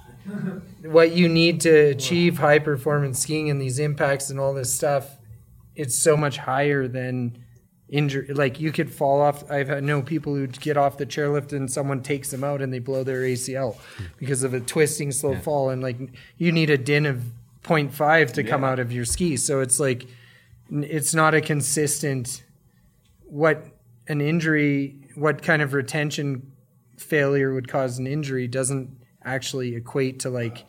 what 0.83 1.13
you 1.13 1.29
need 1.29 1.61
to 1.63 1.71
achieve 1.71 2.39
high 2.39 2.59
performance 2.59 3.19
skiing 3.21 3.49
and 3.51 3.61
these 3.61 3.79
impacts 3.79 4.31
and 4.31 4.39
all 4.39 4.53
this 4.53 4.73
stuff. 4.73 5.17
It's 5.75 5.95
so 5.97 6.17
much 6.17 6.39
higher 6.39 6.89
than 6.89 7.39
injury. 7.89 8.27
Like 8.35 8.61
you 8.61 8.73
could 8.73 8.93
fall 8.93 9.21
off. 9.21 9.49
I've 9.51 9.69
had 9.69 9.85
know 9.85 10.03
people 10.03 10.35
who 10.35 10.47
get 10.49 10.77
off 10.77 10.99
the 10.99 11.07
chairlift 11.07 11.53
and 11.53 11.71
someone 11.71 12.03
takes 12.03 12.31
them 12.31 12.43
out 12.45 12.61
and 12.61 12.73
they 12.73 12.79
blow 12.81 13.05
their 13.05 13.21
ACL 13.21 13.77
because 14.19 14.43
of 14.43 14.55
a 14.55 14.61
twisting 14.61 15.13
slow 15.13 15.37
fall. 15.37 15.71
And 15.71 15.83
like 15.83 15.97
you 16.37 16.53
need 16.53 16.69
a 16.69 16.77
din 16.79 17.07
of 17.07 17.23
0.5 17.63 18.33
to 18.33 18.45
come 18.45 18.65
out 18.65 18.79
of 18.79 18.93
your 18.93 19.05
ski. 19.05 19.37
So 19.37 19.61
it's 19.61 19.79
like 19.81 20.07
it's 20.71 21.15
not 21.15 21.35
a 21.35 21.41
consistent 21.41 22.45
what 23.29 23.65
an 24.09 24.21
injury, 24.21 24.97
what 25.15 25.43
kind 25.43 25.61
of 25.63 25.75
retention 25.75 26.53
failure 26.97 27.53
would 27.53 27.69
cause 27.69 27.99
an 27.99 28.07
injury 28.07 28.49
doesn't 28.49 28.97
actually 29.25 29.75
equate 29.75 30.21
to 30.21 30.31
like 30.31 30.65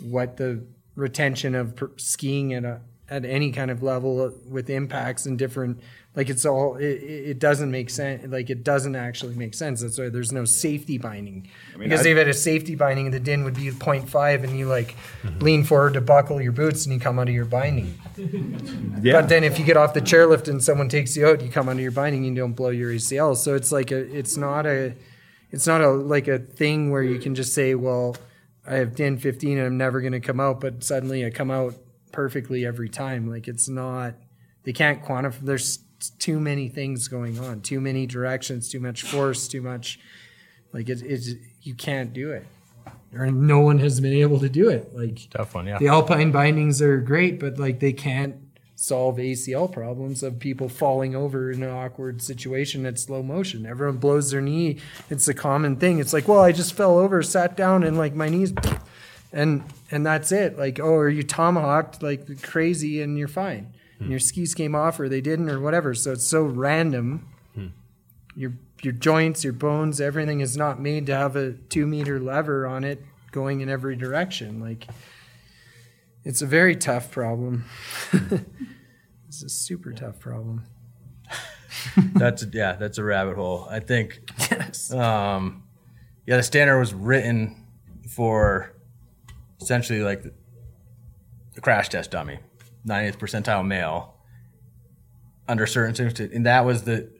what 0.00 0.36
the 0.36 0.64
retention 0.94 1.54
of 1.54 1.80
skiing 1.96 2.54
at 2.54 2.64
a 2.64 2.80
at 3.10 3.24
any 3.24 3.52
kind 3.52 3.70
of 3.70 3.82
level 3.82 4.32
with 4.48 4.68
impacts 4.68 5.26
and 5.26 5.38
different 5.38 5.80
like 6.14 6.28
it's 6.28 6.44
all 6.44 6.76
it, 6.76 6.84
it 6.84 7.30
it 7.30 7.38
doesn't 7.38 7.70
make 7.70 7.88
sense 7.90 8.26
like 8.28 8.50
it 8.50 8.64
doesn't 8.64 8.96
actually 8.96 9.34
make 9.34 9.54
sense 9.54 9.80
that's 9.80 9.98
why 9.98 10.08
there's 10.08 10.32
no 10.32 10.44
safety 10.44 10.98
binding 10.98 11.48
because 11.78 12.06
I- 12.06 12.10
if 12.10 12.16
had 12.16 12.28
a 12.28 12.34
safety 12.34 12.74
binding 12.74 13.10
the 13.10 13.20
din 13.20 13.44
would 13.44 13.54
be 13.54 13.70
0.5 13.70 14.44
and 14.44 14.58
you 14.58 14.66
like 14.66 14.96
mm-hmm. 15.22 15.38
lean 15.38 15.64
forward 15.64 15.94
to 15.94 16.00
buckle 16.00 16.40
your 16.42 16.52
boots 16.52 16.84
and 16.84 16.94
you 16.94 17.00
come 17.00 17.18
out 17.18 17.28
of 17.28 17.34
your 17.34 17.44
binding 17.44 17.98
Yeah. 19.02 19.20
but 19.20 19.28
then 19.28 19.44
if 19.44 19.58
you 19.58 19.64
get 19.64 19.76
off 19.76 19.94
the 19.94 20.00
chairlift 20.00 20.48
and 20.48 20.62
someone 20.62 20.88
takes 20.88 21.16
you 21.16 21.26
out, 21.26 21.40
you 21.40 21.48
come 21.50 21.68
under 21.68 21.82
your 21.82 21.92
binding, 21.92 22.26
and 22.26 22.36
you 22.36 22.42
don't 22.42 22.54
blow 22.54 22.70
your 22.70 22.92
ACL. 22.92 23.36
So 23.36 23.54
it's 23.54 23.70
like 23.70 23.90
a, 23.90 23.98
it's 23.98 24.36
not 24.36 24.66
a, 24.66 24.94
it's 25.50 25.66
not 25.66 25.80
a 25.80 25.90
like 25.90 26.28
a 26.28 26.38
thing 26.38 26.90
where 26.90 27.02
you 27.02 27.18
can 27.18 27.34
just 27.34 27.54
say, 27.54 27.74
well, 27.74 28.16
I 28.66 28.74
have 28.76 28.94
DIN 28.94 29.18
15 29.18 29.58
and 29.58 29.66
I'm 29.66 29.78
never 29.78 30.00
going 30.00 30.12
to 30.12 30.20
come 30.20 30.40
out, 30.40 30.60
but 30.60 30.84
suddenly 30.84 31.24
I 31.24 31.30
come 31.30 31.50
out 31.50 31.74
perfectly 32.12 32.66
every 32.66 32.88
time. 32.88 33.30
Like 33.30 33.48
it's 33.48 33.68
not, 33.68 34.14
they 34.64 34.72
can't 34.72 35.02
quantify. 35.02 35.40
There's 35.40 35.80
too 36.18 36.38
many 36.40 36.68
things 36.68 37.08
going 37.08 37.38
on, 37.38 37.60
too 37.60 37.80
many 37.80 38.06
directions, 38.06 38.68
too 38.68 38.80
much 38.80 39.02
force, 39.02 39.48
too 39.48 39.62
much. 39.62 39.98
Like 40.72 40.88
it, 40.88 41.02
it's 41.02 41.30
you 41.62 41.74
can't 41.74 42.12
do 42.12 42.30
it, 42.30 42.46
or 43.14 43.30
no 43.30 43.60
one 43.60 43.78
has 43.78 44.00
been 44.00 44.12
able 44.12 44.38
to 44.40 44.48
do 44.48 44.68
it. 44.68 44.94
Like 44.94 45.28
Tough 45.30 45.54
one, 45.54 45.66
yeah. 45.66 45.78
the 45.78 45.88
alpine 45.88 46.30
bindings 46.30 46.82
are 46.82 46.98
great, 46.98 47.40
but 47.40 47.58
like 47.58 47.80
they 47.80 47.92
can't 47.92 48.36
solve 48.74 49.16
ACL 49.16 49.70
problems 49.70 50.22
of 50.22 50.38
people 50.38 50.68
falling 50.68 51.16
over 51.16 51.50
in 51.50 51.64
an 51.64 51.70
awkward 51.70 52.22
situation 52.22 52.86
at 52.86 52.96
slow 52.98 53.22
motion. 53.22 53.66
Everyone 53.66 53.96
blows 53.96 54.30
their 54.30 54.40
knee. 54.40 54.78
It's 55.10 55.26
a 55.26 55.34
common 55.34 55.76
thing. 55.76 55.98
It's 55.98 56.12
like, 56.12 56.28
well, 56.28 56.40
I 56.40 56.52
just 56.52 56.74
fell 56.74 56.96
over, 56.96 57.20
sat 57.22 57.56
down, 57.56 57.82
and 57.82 57.98
like 57.98 58.14
my 58.14 58.28
knees, 58.28 58.52
and 59.32 59.64
and 59.90 60.04
that's 60.06 60.32
it. 60.32 60.58
Like, 60.58 60.78
oh, 60.80 60.84
or 60.94 61.08
you 61.08 61.22
tomahawked 61.22 62.02
like 62.02 62.42
crazy, 62.42 63.00
and 63.02 63.18
you're 63.18 63.28
fine. 63.28 63.74
And 64.00 64.10
your 64.10 64.20
skis 64.20 64.54
came 64.54 64.76
off, 64.76 65.00
or 65.00 65.08
they 65.08 65.20
didn't, 65.20 65.50
or 65.50 65.58
whatever. 65.58 65.92
So 65.92 66.12
it's 66.12 66.26
so 66.26 66.42
random. 66.42 67.28
Your 68.36 68.52
your 68.82 68.92
joints, 68.92 69.42
your 69.42 69.52
bones, 69.52 70.00
everything 70.00 70.38
is 70.38 70.56
not 70.56 70.80
made 70.80 71.06
to 71.06 71.16
have 71.16 71.34
a 71.34 71.52
two 71.54 71.84
meter 71.86 72.20
lever 72.20 72.64
on 72.66 72.84
it 72.84 73.02
going 73.32 73.60
in 73.60 73.68
every 73.68 73.96
direction. 73.96 74.60
Like 74.60 74.86
it's 76.24 76.40
a 76.42 76.46
very 76.46 76.76
tough 76.76 77.10
problem. 77.10 77.64
it's 79.26 79.42
a 79.42 79.48
super 79.48 79.92
tough 79.92 80.20
problem. 80.20 80.64
That's 82.14 82.46
yeah, 82.52 82.74
that's 82.74 82.98
a 82.98 83.04
rabbit 83.04 83.36
hole. 83.36 83.66
I 83.70 83.80
think 83.80 84.20
Yes. 84.50 84.92
um, 84.92 85.64
yeah, 86.26 86.36
the 86.36 86.42
standard 86.42 86.78
was 86.78 86.94
written 86.94 87.66
for 88.08 88.72
essentially 89.60 90.00
like 90.00 90.22
the, 90.22 90.32
crash 91.60 91.88
test 91.88 92.12
dummy, 92.12 92.38
90th 92.86 93.16
percentile 93.16 93.66
male 93.66 94.14
under 95.48 95.66
certain 95.66 95.92
circumstances, 95.92 96.36
and 96.36 96.46
that 96.46 96.64
was 96.64 96.84
the 96.84 97.10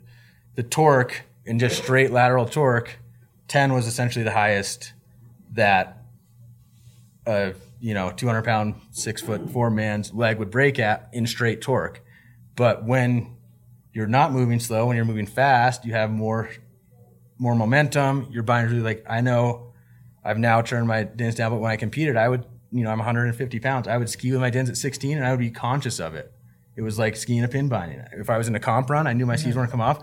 the 0.55 0.62
torque 0.62 1.22
and 1.45 1.59
just 1.59 1.82
straight 1.82 2.12
lateral 2.12 2.47
torque. 2.47 2.99
10 3.49 3.72
was 3.72 3.86
essentially 3.86 4.22
the 4.22 4.30
highest 4.30 4.93
that 5.55 6.05
a 7.26 7.55
you 7.80 7.95
know 7.95 8.11
200 8.11 8.45
pound 8.45 8.74
six 8.91 9.22
foot 9.22 9.51
four 9.51 9.70
man's 9.70 10.12
leg 10.12 10.39
would 10.39 10.51
break 10.51 10.78
at 10.78 11.09
in 11.12 11.26
straight 11.26 11.61
torque. 11.61 12.01
But 12.55 12.84
when 12.84 13.36
you're 13.93 14.07
not 14.07 14.32
moving 14.32 14.61
slow, 14.61 14.86
when 14.86 14.97
you're 14.97 15.05
moving 15.05 15.26
fast, 15.26 15.84
you 15.84 15.93
have 15.93 16.11
more 16.11 16.51
more 17.39 17.55
momentum. 17.55 18.28
Your 18.30 18.43
binders 18.43 18.72
really 18.72 18.84
like 18.84 19.05
I 19.09 19.20
know 19.20 19.68
I've 20.29 20.39
now 20.39 20.61
turned 20.61 20.87
my 20.87 21.05
dins 21.05 21.35
down, 21.37 21.53
but 21.53 21.59
when 21.59 21.70
I 21.70 21.76
competed, 21.76 22.18
I 22.18 22.29
would 22.29 22.45
you 22.70 22.85
know 22.85 22.91
I'm 22.91 22.99
150 22.99 23.61
pounds. 23.61 23.89
I 23.89 23.97
would 23.97 24.11
ski 24.11 24.31
with 24.31 24.43
my 24.43 24.51
dins 24.51 24.68
at 24.68 24.76
16, 24.76 25.16
and 25.16 25.26
I 25.26 25.31
would 25.31 25.41
be 25.41 25.51
conscious 25.51 25.99
of 25.99 26.14
it. 26.14 26.31
It 26.76 26.83
was 26.83 26.99
like 26.99 27.16
skiing 27.16 27.43
a 27.45 27.49
pin 27.49 27.70
binding. 27.70 28.05
If 28.12 28.29
I 28.29 28.37
was 28.37 28.47
in 28.47 28.55
a 28.55 28.61
comp 28.61 28.91
run, 28.91 29.07
I 29.07 29.14
knew 29.14 29.24
my 29.24 29.37
skis 29.37 29.57
weren't 29.57 29.70
come 29.70 29.81
off 29.81 30.01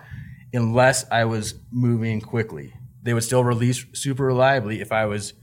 unless 0.52 1.06
I 1.12 1.26
was 1.26 1.54
moving 1.72 2.22
quickly. 2.22 2.74
They 3.04 3.14
would 3.14 3.24
still 3.24 3.44
release 3.44 3.86
super 3.94 4.26
reliably 4.26 4.82
if 4.82 4.92
I 4.92 5.06
was 5.06 5.34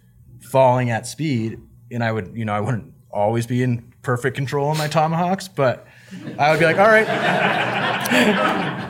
falling 0.41 0.91
at 0.91 1.07
speed, 1.07 1.61
and 1.93 2.03
I 2.03 2.11
would 2.11 2.33
you 2.35 2.45
know 2.45 2.53
I 2.53 2.61
wouldn't 2.61 2.93
always 3.13 3.47
be 3.47 3.63
in 3.63 3.93
perfect 4.03 4.35
control 4.35 4.73
of 4.73 4.79
my 4.79 4.89
tomahawks, 4.89 5.47
but 5.47 5.87
I 6.41 6.51
would 6.51 6.59
be 6.59 6.65
like, 6.67 6.79
all 6.79 6.89
right, 6.89 7.07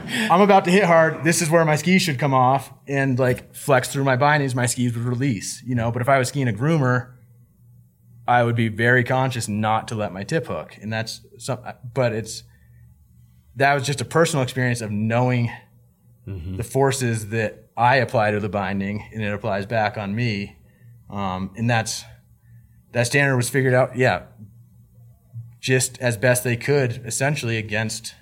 I'm 0.06 0.40
about 0.40 0.64
to 0.66 0.70
hit 0.70 0.84
hard. 0.84 1.24
This 1.24 1.42
is 1.42 1.50
where 1.50 1.64
my 1.64 1.76
skis 1.76 2.02
should 2.02 2.18
come 2.18 2.34
off 2.34 2.72
and 2.86 3.18
like 3.18 3.54
flex 3.54 3.88
through 3.88 4.04
my 4.04 4.16
bindings. 4.16 4.54
My 4.54 4.66
skis 4.66 4.94
would 4.94 5.04
release, 5.04 5.62
you 5.64 5.74
know. 5.74 5.90
But 5.90 6.02
if 6.02 6.08
I 6.08 6.18
was 6.18 6.28
skiing 6.28 6.48
a 6.48 6.52
groomer, 6.52 7.12
I 8.26 8.44
would 8.44 8.56
be 8.56 8.68
very 8.68 9.04
conscious 9.04 9.48
not 9.48 9.88
to 9.88 9.94
let 9.94 10.12
my 10.12 10.24
tip 10.24 10.46
hook, 10.46 10.76
and 10.80 10.92
that's 10.92 11.20
some. 11.38 11.60
But 11.94 12.12
it's 12.12 12.44
that 13.56 13.74
was 13.74 13.84
just 13.84 14.00
a 14.00 14.04
personal 14.04 14.42
experience 14.42 14.80
of 14.80 14.90
knowing 14.90 15.50
the 16.56 16.64
forces 16.64 17.28
that 17.30 17.70
I 17.76 17.96
apply 17.96 18.30
to 18.30 18.40
the 18.40 18.48
binding, 18.48 19.08
and 19.12 19.22
it 19.22 19.32
applies 19.32 19.66
back 19.66 19.98
on 19.98 20.14
me, 20.14 20.56
um, 21.10 21.50
and 21.56 21.68
that's 21.68 22.04
that 22.92 23.06
standard 23.06 23.36
was 23.36 23.50
figured 23.50 23.74
out. 23.74 23.96
Yeah, 23.96 24.24
just 25.58 25.98
as 26.00 26.16
best 26.16 26.44
they 26.44 26.56
could, 26.56 27.02
essentially 27.04 27.56
against 27.56 28.14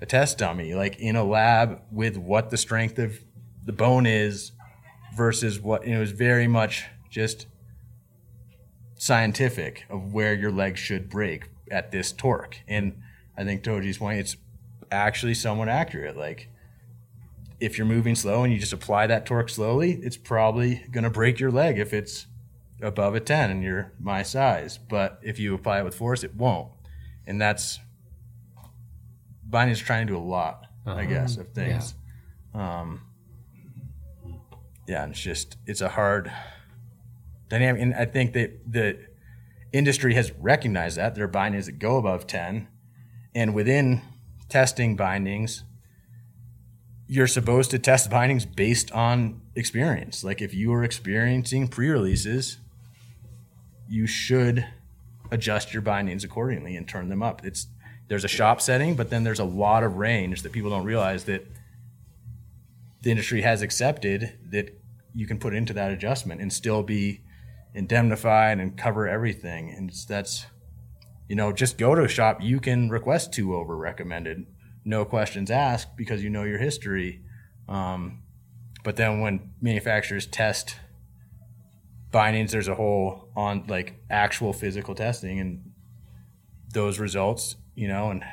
a 0.00 0.06
test 0.06 0.38
dummy, 0.38 0.74
like 0.74 0.98
in 0.98 1.16
a 1.16 1.24
lab 1.24 1.80
with 1.90 2.16
what 2.16 2.50
the 2.50 2.56
strength 2.56 2.98
of 2.98 3.18
the 3.64 3.72
bone 3.72 4.06
is 4.06 4.52
versus 5.14 5.58
what 5.60 5.84
it 5.84 5.98
was 5.98 6.12
very 6.12 6.46
much 6.46 6.84
just 7.10 7.46
scientific 8.98 9.84
of 9.88 10.12
where 10.12 10.34
your 10.34 10.50
leg 10.50 10.76
should 10.76 11.08
break 11.08 11.48
at 11.70 11.90
this 11.90 12.12
torque. 12.12 12.60
And 12.68 13.00
I 13.36 13.44
think 13.44 13.62
Hoji's 13.62 13.98
point, 13.98 14.20
it's 14.20 14.36
actually 14.90 15.34
somewhat 15.34 15.68
accurate. 15.68 16.16
Like 16.16 16.48
if 17.58 17.78
you're 17.78 17.86
moving 17.86 18.14
slow 18.14 18.44
and 18.44 18.52
you 18.52 18.58
just 18.58 18.72
apply 18.72 19.06
that 19.06 19.26
torque 19.26 19.48
slowly, 19.48 19.98
it's 20.02 20.16
probably 20.16 20.86
gonna 20.90 21.10
break 21.10 21.40
your 21.40 21.50
leg 21.50 21.78
if 21.78 21.92
it's 21.92 22.26
above 22.82 23.14
a 23.14 23.20
10 23.20 23.50
and 23.50 23.62
you're 23.62 23.92
my 23.98 24.22
size. 24.22 24.78
But 24.78 25.18
if 25.22 25.38
you 25.38 25.54
apply 25.54 25.80
it 25.80 25.84
with 25.84 25.94
force, 25.94 26.22
it 26.22 26.34
won't. 26.34 26.68
And 27.26 27.40
that's 27.40 27.80
Binding's 29.48 29.80
trying 29.80 30.06
to 30.06 30.12
do 30.12 30.18
a 30.18 30.20
lot, 30.20 30.66
I 30.84 31.04
guess, 31.04 31.36
of 31.36 31.52
things. 31.52 31.94
Um, 32.54 33.02
yeah, 34.88 35.02
and 35.02 35.12
it's 35.12 35.20
just 35.20 35.56
it's 35.66 35.80
a 35.80 35.88
hard 35.88 36.32
dynamic, 37.48 37.82
and 37.82 37.94
I 37.94 38.06
think 38.06 38.32
that 38.32 38.70
the 38.70 38.98
industry 39.72 40.14
has 40.14 40.32
recognized 40.32 40.96
that 40.96 41.14
there 41.14 41.24
are 41.24 41.28
bindings 41.28 41.66
that 41.66 41.78
go 41.78 41.96
above 41.96 42.26
ten, 42.26 42.68
and 43.34 43.54
within 43.54 44.02
testing 44.48 44.96
bindings, 44.96 45.64
you're 47.08 47.26
supposed 47.26 47.70
to 47.72 47.78
test 47.78 48.10
bindings 48.10 48.46
based 48.46 48.90
on 48.92 49.40
experience. 49.54 50.24
Like 50.24 50.40
if 50.40 50.54
you 50.54 50.72
are 50.72 50.82
experiencing 50.84 51.68
pre-releases, 51.68 52.58
you 53.88 54.06
should 54.06 54.66
adjust 55.30 55.72
your 55.72 55.82
bindings 55.82 56.24
accordingly 56.24 56.76
and 56.76 56.88
turn 56.88 57.08
them 57.08 57.22
up. 57.22 57.44
It's 57.44 57.66
there's 58.08 58.24
a 58.24 58.28
shop 58.28 58.60
setting, 58.60 58.94
but 58.94 59.10
then 59.10 59.24
there's 59.24 59.40
a 59.40 59.44
lot 59.44 59.82
of 59.82 59.96
range 59.96 60.42
that 60.42 60.52
people 60.52 60.70
don't 60.70 60.84
realize 60.84 61.24
that 61.24 61.46
the 63.02 63.10
industry 63.10 63.42
has 63.42 63.62
accepted 63.62 64.38
that 64.50 64.80
you 65.14 65.26
can 65.26 65.38
put 65.38 65.54
into 65.54 65.72
that 65.72 65.92
adjustment 65.92 66.40
and 66.40 66.52
still 66.52 66.82
be 66.82 67.20
indemnified 67.74 68.58
and 68.58 68.76
cover 68.76 69.08
everything. 69.08 69.70
And 69.70 69.90
that's, 70.08 70.46
you 71.28 71.36
know, 71.36 71.52
just 71.52 71.78
go 71.78 71.94
to 71.94 72.02
a 72.02 72.08
shop. 72.08 72.38
You 72.42 72.60
can 72.60 72.88
request 72.90 73.32
two 73.32 73.54
over 73.54 73.76
recommended, 73.76 74.46
no 74.84 75.04
questions 75.04 75.50
asked 75.50 75.96
because 75.96 76.22
you 76.22 76.30
know 76.30 76.44
your 76.44 76.58
history. 76.58 77.22
Um, 77.68 78.22
but 78.84 78.96
then 78.96 79.20
when 79.20 79.52
manufacturers 79.60 80.26
test 80.26 80.76
bindings, 82.12 82.52
there's 82.52 82.68
a 82.68 82.74
whole 82.74 83.28
on 83.34 83.64
like 83.66 84.00
actual 84.08 84.52
physical 84.52 84.94
testing 84.94 85.40
and 85.40 85.72
those 86.72 86.98
results, 86.98 87.56
you 87.76 87.86
know, 87.86 88.10
and 88.10 88.24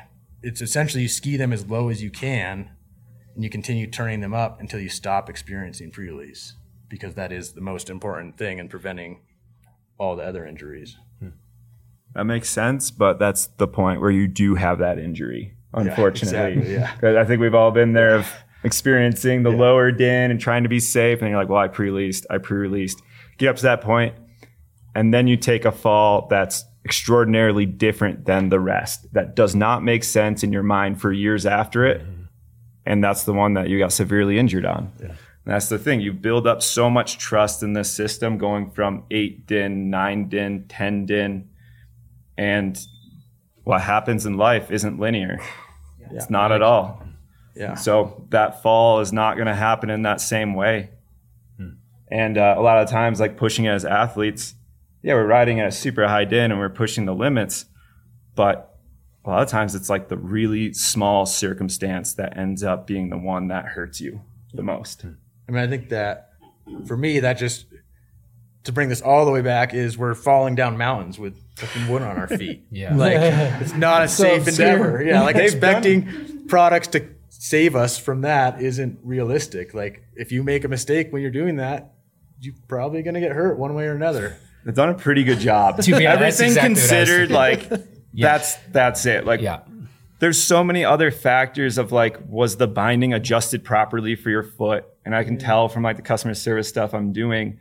it's 0.42 0.60
essentially 0.60 1.02
you 1.02 1.08
ski 1.08 1.36
them 1.36 1.52
as 1.52 1.66
low 1.66 1.88
as 1.90 2.02
you 2.02 2.10
can 2.10 2.70
and 3.34 3.44
you 3.44 3.50
continue 3.50 3.86
turning 3.86 4.20
them 4.20 4.34
up 4.34 4.60
until 4.60 4.80
you 4.80 4.88
stop 4.88 5.30
experiencing 5.30 5.90
pre-release 5.90 6.54
because 6.88 7.14
that 7.14 7.30
is 7.30 7.52
the 7.52 7.60
most 7.60 7.90
important 7.90 8.36
thing 8.36 8.58
in 8.58 8.68
preventing 8.68 9.20
all 9.98 10.16
the 10.16 10.22
other 10.22 10.46
injuries. 10.46 10.96
Hmm. 11.20 11.28
That 12.14 12.24
makes 12.24 12.48
sense, 12.48 12.90
but 12.90 13.18
that's 13.18 13.46
the 13.58 13.68
point 13.68 14.00
where 14.00 14.10
you 14.10 14.26
do 14.26 14.54
have 14.54 14.78
that 14.78 14.98
injury. 14.98 15.56
unfortunately. 15.72 16.60
exactly, 16.60 17.08
yeah. 17.08 17.20
I 17.20 17.24
think 17.24 17.40
we've 17.40 17.54
all 17.54 17.70
been 17.70 17.92
there 17.92 18.16
of 18.16 18.32
experiencing 18.62 19.42
the 19.42 19.50
lower 19.50 19.90
din 19.92 20.30
and 20.30 20.40
trying 20.40 20.62
to 20.62 20.68
be 20.68 20.80
safe. 20.80 21.20
And 21.20 21.28
you're 21.28 21.38
like, 21.38 21.48
well, 21.48 21.60
I 21.60 21.68
pre-released, 21.68 22.26
I 22.30 22.38
pre-released. 22.38 23.02
Get 23.36 23.48
up 23.48 23.56
to 23.56 23.62
that 23.64 23.80
point, 23.80 24.14
and 24.94 25.12
then 25.12 25.26
you 25.26 25.36
take 25.36 25.64
a 25.64 25.72
fall 25.72 26.28
that's 26.30 26.64
extraordinarily 26.84 27.66
different 27.66 28.26
than 28.26 28.48
the 28.48 28.60
rest. 28.60 29.12
That 29.12 29.34
does 29.34 29.54
not 29.54 29.82
make 29.82 30.04
sense 30.04 30.42
in 30.42 30.52
your 30.52 30.62
mind 30.62 31.00
for 31.00 31.12
years 31.12 31.46
after 31.46 31.86
it. 31.86 32.02
And 32.86 33.02
that's 33.02 33.24
the 33.24 33.32
one 33.32 33.54
that 33.54 33.68
you 33.68 33.78
got 33.78 33.92
severely 33.92 34.38
injured 34.38 34.66
on. 34.66 34.92
And 35.00 35.16
that's 35.52 35.68
the 35.68 35.78
thing. 35.78 36.00
You 36.00 36.12
build 36.12 36.46
up 36.46 36.62
so 36.62 36.90
much 36.90 37.18
trust 37.18 37.62
in 37.62 37.72
this 37.72 37.90
system 37.90 38.36
going 38.38 38.70
from 38.70 39.04
eight 39.10 39.46
din, 39.46 39.90
nine 39.90 40.28
din, 40.28 40.66
10 40.68 41.06
din. 41.06 41.48
And 42.36 42.78
what 43.62 43.80
happens 43.80 44.26
in 44.26 44.36
life 44.36 44.70
isn't 44.70 44.98
linear. 44.98 45.40
It's 46.10 46.28
not 46.28 46.52
at 46.52 46.62
all. 46.62 47.02
Yeah. 47.56 47.74
So 47.74 48.26
that 48.30 48.62
fall 48.62 49.00
is 49.00 49.12
not 49.12 49.36
going 49.36 49.46
to 49.46 49.54
happen 49.54 49.88
in 49.88 50.02
that 50.02 50.20
same 50.20 50.54
way. 50.54 50.90
And 52.08 52.38
uh, 52.38 52.54
a 52.56 52.60
lot 52.60 52.78
of 52.78 52.88
times, 52.88 53.18
like 53.18 53.36
pushing 53.36 53.64
it 53.64 53.70
as 53.70 53.84
athletes, 53.84 54.54
yeah, 55.04 55.12
we're 55.12 55.26
riding 55.26 55.60
at 55.60 55.68
a 55.68 55.72
super 55.72 56.08
high 56.08 56.24
din 56.24 56.50
and 56.50 56.58
we're 56.58 56.70
pushing 56.70 57.04
the 57.04 57.14
limits. 57.14 57.66
But 58.34 58.74
a 59.24 59.28
lot 59.28 59.42
of 59.42 59.48
times, 59.48 59.74
it's 59.74 59.90
like 59.90 60.08
the 60.08 60.16
really 60.16 60.72
small 60.72 61.26
circumstance 61.26 62.14
that 62.14 62.38
ends 62.38 62.64
up 62.64 62.86
being 62.86 63.10
the 63.10 63.18
one 63.18 63.48
that 63.48 63.66
hurts 63.66 64.00
you 64.00 64.22
the 64.54 64.62
most. 64.62 65.02
Hmm. 65.02 65.12
I 65.46 65.52
mean, 65.52 65.62
I 65.62 65.66
think 65.66 65.90
that 65.90 66.30
for 66.86 66.96
me, 66.96 67.20
that 67.20 67.34
just 67.34 67.66
to 68.64 68.72
bring 68.72 68.88
this 68.88 69.02
all 69.02 69.26
the 69.26 69.30
way 69.30 69.42
back 69.42 69.74
is 69.74 69.98
we're 69.98 70.14
falling 70.14 70.54
down 70.54 70.78
mountains 70.78 71.18
with 71.18 71.36
fucking 71.56 71.86
wood 71.86 72.00
on 72.00 72.16
our 72.16 72.28
feet. 72.38 72.64
Yeah. 72.70 72.96
Like 72.96 73.12
it's 73.60 73.74
not 73.74 74.02
a 74.02 74.08
safe 74.08 74.48
absurd. 74.48 74.62
endeavor. 74.62 75.02
Yeah, 75.02 75.20
like 75.20 75.36
They've 75.36 75.44
expecting 75.44 76.46
products 76.48 76.88
to 76.88 77.06
save 77.28 77.76
us 77.76 77.98
from 77.98 78.22
that 78.22 78.62
isn't 78.62 79.00
realistic. 79.02 79.74
Like 79.74 80.02
if 80.14 80.32
you 80.32 80.42
make 80.42 80.64
a 80.64 80.68
mistake 80.68 81.12
when 81.12 81.20
you're 81.20 81.30
doing 81.30 81.56
that, 81.56 81.92
you're 82.40 82.54
probably 82.68 83.02
gonna 83.02 83.20
get 83.20 83.32
hurt 83.32 83.58
one 83.58 83.74
way 83.74 83.84
or 83.84 83.94
another. 83.94 84.38
They've 84.64 84.74
done 84.74 84.88
a 84.88 84.94
pretty 84.94 85.24
good 85.24 85.38
job. 85.40 85.80
To 85.82 85.96
be 85.96 86.06
honest, 86.06 86.40
Everything 86.40 86.46
exactly 86.46 86.60
what 86.60 86.64
I 86.64 86.68
was 86.68 86.80
considered, 86.80 87.28
thinking. 87.28 87.80
like 87.80 87.88
that's 88.14 88.56
that's 88.72 89.06
it. 89.06 89.24
Like 89.26 89.40
Yeah. 89.40 89.60
there's 90.20 90.42
so 90.42 90.64
many 90.64 90.84
other 90.84 91.10
factors 91.10 91.76
of 91.78 91.92
like 91.92 92.18
was 92.28 92.56
the 92.56 92.66
binding 92.66 93.12
adjusted 93.12 93.62
properly 93.64 94.14
for 94.16 94.30
your 94.30 94.42
foot 94.42 94.86
and 95.04 95.14
i 95.14 95.22
can 95.24 95.36
mm. 95.36 95.44
tell 95.44 95.68
from 95.68 95.82
like 95.82 95.96
the 95.96 96.02
customer 96.02 96.32
service 96.34 96.68
stuff 96.68 96.94
i'm 96.94 97.12
doing 97.12 97.58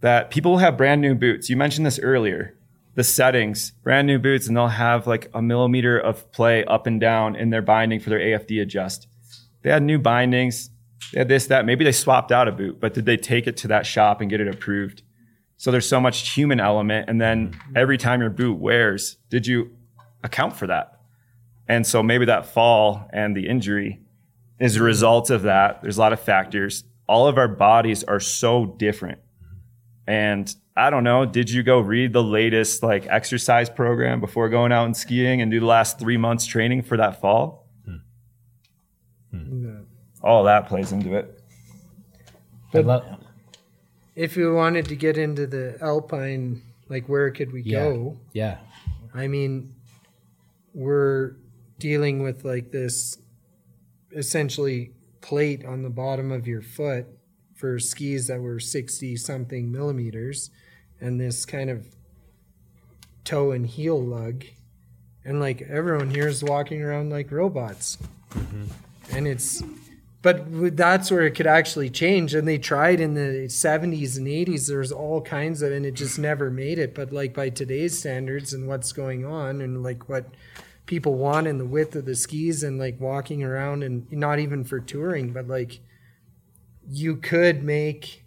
that 0.00 0.30
people 0.30 0.50
will 0.50 0.58
have 0.58 0.76
brand 0.76 1.00
new 1.00 1.14
boots 1.14 1.48
you 1.48 1.56
mentioned 1.56 1.86
this 1.86 1.98
earlier 2.00 2.58
the 2.94 3.04
settings 3.04 3.70
brand 3.82 4.06
new 4.06 4.18
boots 4.18 4.48
and 4.48 4.56
they'll 4.56 4.66
have 4.68 5.06
like 5.06 5.30
a 5.32 5.40
millimeter 5.40 5.98
of 5.98 6.30
play 6.32 6.62
up 6.64 6.86
and 6.86 7.00
down 7.00 7.36
in 7.36 7.48
their 7.50 7.62
binding 7.62 8.00
for 8.00 8.10
their 8.10 8.20
afd 8.20 8.60
adjust 8.60 9.06
they 9.62 9.70
had 9.70 9.82
new 9.82 9.98
bindings 9.98 10.68
they 11.12 11.20
had 11.20 11.28
this 11.28 11.46
that 11.46 11.64
maybe 11.64 11.84
they 11.84 11.92
swapped 11.92 12.32
out 12.32 12.48
a 12.48 12.52
boot 12.52 12.78
but 12.80 12.92
did 12.92 13.06
they 13.06 13.16
take 13.16 13.46
it 13.46 13.56
to 13.56 13.68
that 13.68 13.86
shop 13.86 14.20
and 14.20 14.28
get 14.28 14.40
it 14.40 14.48
approved 14.48 15.02
so 15.64 15.70
there's 15.70 15.88
so 15.88 15.98
much 15.98 16.30
human 16.30 16.60
element 16.60 17.08
and 17.08 17.18
then 17.20 17.48
mm-hmm. 17.48 17.76
every 17.76 17.96
time 17.96 18.20
your 18.20 18.30
boot 18.30 18.58
wears 18.58 19.16
did 19.30 19.46
you 19.46 19.70
account 20.22 20.56
for 20.56 20.66
that 20.66 21.00
and 21.68 21.86
so 21.86 22.02
maybe 22.02 22.26
that 22.26 22.46
fall 22.46 23.08
and 23.12 23.36
the 23.36 23.48
injury 23.48 24.00
is 24.58 24.76
a 24.76 24.82
result 24.82 25.30
of 25.30 25.42
that. 25.42 25.82
There's 25.82 25.96
a 25.96 26.00
lot 26.00 26.12
of 26.12 26.20
factors. 26.20 26.84
All 27.08 27.26
of 27.26 27.38
our 27.38 27.48
bodies 27.48 28.04
are 28.04 28.20
so 28.20 28.66
different. 28.66 29.18
And 30.06 30.54
I 30.76 30.90
don't 30.90 31.04
know, 31.04 31.24
did 31.24 31.50
you 31.50 31.62
go 31.62 31.80
read 31.80 32.12
the 32.12 32.22
latest 32.22 32.82
like 32.82 33.06
exercise 33.06 33.70
program 33.70 34.20
before 34.20 34.48
going 34.48 34.72
out 34.72 34.84
and 34.84 34.96
skiing 34.96 35.40
and 35.40 35.50
do 35.50 35.60
the 35.60 35.66
last 35.66 35.98
three 35.98 36.16
months 36.16 36.44
training 36.46 36.82
for 36.82 36.96
that 36.96 37.20
fall? 37.20 37.68
Hmm. 37.84 37.96
Hmm. 39.30 39.80
All 40.22 40.44
that 40.44 40.68
plays 40.68 40.92
into 40.92 41.16
it. 41.16 41.40
I 42.74 42.78
love- 42.78 43.23
If 44.14 44.36
we 44.36 44.48
wanted 44.50 44.86
to 44.86 44.96
get 44.96 45.18
into 45.18 45.46
the 45.46 45.76
alpine, 45.80 46.62
like 46.88 47.08
where 47.08 47.30
could 47.30 47.52
we 47.52 47.62
Yeah. 47.62 47.80
go? 47.84 48.16
yeah. 48.32 48.58
I 49.12 49.26
mean, 49.28 49.74
we're 50.72 51.36
dealing 51.78 52.22
with 52.22 52.44
like 52.44 52.70
this 52.70 53.18
essentially 54.12 54.92
plate 55.20 55.64
on 55.64 55.82
the 55.82 55.90
bottom 55.90 56.30
of 56.30 56.46
your 56.46 56.62
foot 56.62 57.06
for 57.54 57.78
skis 57.78 58.26
that 58.26 58.40
were 58.40 58.60
60 58.60 59.16
something 59.16 59.70
millimeters 59.72 60.50
and 61.00 61.20
this 61.20 61.44
kind 61.44 61.70
of 61.70 61.86
toe 63.24 63.52
and 63.52 63.66
heel 63.66 64.00
lug. 64.00 64.44
And 65.24 65.40
like 65.40 65.62
everyone 65.62 66.10
here 66.10 66.28
is 66.28 66.44
walking 66.44 66.82
around 66.82 67.10
like 67.10 67.30
robots. 67.32 67.98
Mm-hmm. 68.34 68.64
And 69.16 69.26
it's, 69.28 69.62
but 70.24 70.74
that's 70.74 71.10
where 71.10 71.26
it 71.26 71.32
could 71.32 71.46
actually 71.46 71.90
change. 71.90 72.32
And 72.34 72.48
they 72.48 72.56
tried 72.56 72.98
in 72.98 73.12
the 73.12 73.44
70s 73.46 74.16
and 74.16 74.26
80s. 74.26 74.66
there's 74.66 74.90
all 74.90 75.20
kinds 75.20 75.60
of, 75.60 75.70
and 75.70 75.84
it 75.84 75.92
just 75.92 76.18
never 76.18 76.50
made 76.50 76.78
it. 76.78 76.94
But 76.94 77.12
like 77.12 77.34
by 77.34 77.50
today's 77.50 77.98
standards 77.98 78.54
and 78.54 78.66
what's 78.66 78.90
going 78.92 79.26
on, 79.26 79.60
and 79.60 79.82
like 79.82 80.08
what 80.08 80.24
people 80.86 81.16
want 81.16 81.46
and 81.46 81.60
the 81.60 81.66
width 81.66 81.94
of 81.94 82.06
the 82.06 82.14
skis, 82.14 82.62
and 82.62 82.78
like 82.78 82.98
walking 82.98 83.44
around, 83.44 83.82
and 83.82 84.10
not 84.10 84.38
even 84.38 84.64
for 84.64 84.80
touring, 84.80 85.34
but 85.34 85.46
like 85.46 85.80
you 86.88 87.16
could 87.16 87.62
make, 87.62 88.24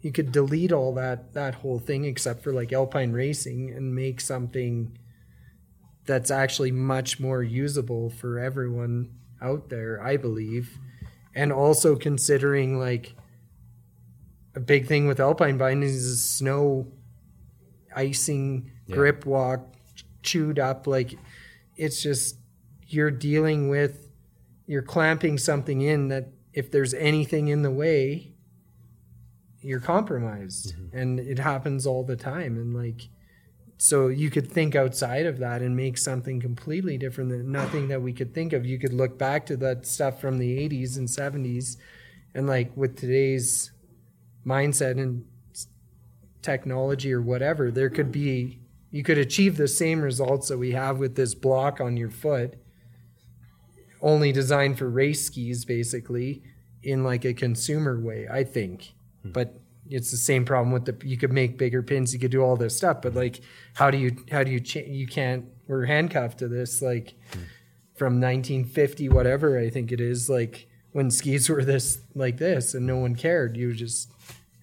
you 0.00 0.10
could 0.10 0.32
delete 0.32 0.72
all 0.72 0.92
that 0.94 1.34
that 1.34 1.54
whole 1.54 1.78
thing 1.78 2.04
except 2.04 2.42
for 2.42 2.52
like 2.52 2.72
alpine 2.72 3.12
racing 3.12 3.70
and 3.70 3.94
make 3.94 4.20
something 4.20 4.98
that's 6.04 6.32
actually 6.32 6.72
much 6.72 7.20
more 7.20 7.44
usable 7.44 8.10
for 8.10 8.40
everyone 8.40 9.14
out 9.40 9.68
there, 9.68 10.02
I 10.02 10.16
believe. 10.16 10.76
And 11.38 11.52
also 11.52 11.94
considering 11.94 12.80
like 12.80 13.14
a 14.56 14.60
big 14.60 14.86
thing 14.86 15.06
with 15.06 15.20
alpine 15.20 15.56
bindings 15.56 15.94
is 15.94 16.28
snow 16.28 16.88
icing, 17.94 18.72
grip 18.90 19.24
walk, 19.24 19.72
chewed 20.24 20.58
up. 20.58 20.88
Like 20.88 21.14
it's 21.76 22.02
just 22.02 22.38
you're 22.88 23.12
dealing 23.12 23.68
with 23.68 24.08
you're 24.66 24.82
clamping 24.82 25.38
something 25.38 25.80
in 25.80 26.08
that 26.08 26.26
if 26.52 26.72
there's 26.72 26.92
anything 26.94 27.46
in 27.46 27.62
the 27.62 27.70
way, 27.70 28.32
you're 29.60 29.78
compromised. 29.78 30.74
Mm-hmm. 30.74 30.98
And 30.98 31.20
it 31.20 31.38
happens 31.38 31.86
all 31.86 32.02
the 32.02 32.16
time. 32.16 32.56
And 32.56 32.74
like 32.74 33.10
so 33.78 34.08
you 34.08 34.28
could 34.28 34.50
think 34.50 34.74
outside 34.74 35.24
of 35.24 35.38
that 35.38 35.62
and 35.62 35.76
make 35.76 35.96
something 35.96 36.40
completely 36.40 36.98
different 36.98 37.30
than 37.30 37.52
nothing 37.52 37.86
that 37.88 38.02
we 38.02 38.12
could 38.12 38.34
think 38.34 38.52
of. 38.52 38.66
You 38.66 38.78
could 38.78 38.92
look 38.92 39.16
back 39.16 39.46
to 39.46 39.56
that 39.58 39.86
stuff 39.86 40.20
from 40.20 40.38
the 40.38 40.68
80s 40.68 40.96
and 40.96 41.06
70s 41.06 41.76
and 42.34 42.48
like 42.48 42.76
with 42.76 42.96
today's 42.96 43.70
mindset 44.44 45.00
and 45.00 45.24
technology 46.42 47.12
or 47.12 47.22
whatever, 47.22 47.70
there 47.70 47.88
could 47.88 48.10
be 48.10 48.58
you 48.90 49.02
could 49.04 49.18
achieve 49.18 49.56
the 49.56 49.68
same 49.68 50.00
results 50.00 50.48
that 50.48 50.58
we 50.58 50.72
have 50.72 50.98
with 50.98 51.14
this 51.14 51.34
block 51.34 51.80
on 51.80 51.96
your 51.96 52.10
foot 52.10 52.54
only 54.00 54.32
designed 54.32 54.78
for 54.78 54.88
race 54.88 55.26
skis 55.26 55.64
basically 55.64 56.42
in 56.82 57.04
like 57.04 57.24
a 57.24 57.34
consumer 57.34 58.00
way, 58.00 58.26
I 58.30 58.44
think. 58.44 58.94
Hmm. 59.22 59.32
But 59.32 59.60
it's 59.90 60.10
the 60.10 60.16
same 60.16 60.44
problem 60.44 60.72
with 60.72 60.84
the 60.84 61.06
you 61.06 61.16
could 61.16 61.32
make 61.32 61.58
bigger 61.58 61.82
pins, 61.82 62.12
you 62.12 62.20
could 62.20 62.30
do 62.30 62.42
all 62.42 62.56
this 62.56 62.76
stuff, 62.76 63.02
but 63.02 63.14
like 63.14 63.40
how 63.74 63.90
do 63.90 63.98
you 63.98 64.16
how 64.30 64.42
do 64.42 64.50
you 64.50 64.60
cha- 64.60 64.80
you 64.80 65.06
can't 65.06 65.46
we're 65.66 65.86
handcuffed 65.86 66.38
to 66.38 66.48
this 66.48 66.82
like 66.82 67.14
from 67.94 68.20
1950 68.20 69.08
whatever 69.08 69.58
I 69.58 69.70
think 69.70 69.92
it 69.92 70.00
is 70.00 70.30
like 70.30 70.68
when 70.92 71.10
skis 71.10 71.48
were 71.48 71.64
this 71.64 72.00
like 72.14 72.38
this 72.38 72.74
and 72.74 72.86
no 72.86 72.96
one 72.96 73.14
cared. 73.14 73.56
You 73.56 73.72
just 73.72 74.10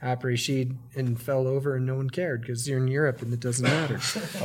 après 0.03 0.75
and 0.95 1.19
fell 1.19 1.47
over 1.47 1.75
and 1.75 1.85
no 1.85 1.95
one 1.95 2.09
cared 2.09 2.41
because 2.41 2.67
you're 2.67 2.77
in 2.77 2.87
Europe 2.87 3.21
and 3.21 3.33
it 3.33 3.39
doesn't 3.39 3.65
matter. 3.65 3.95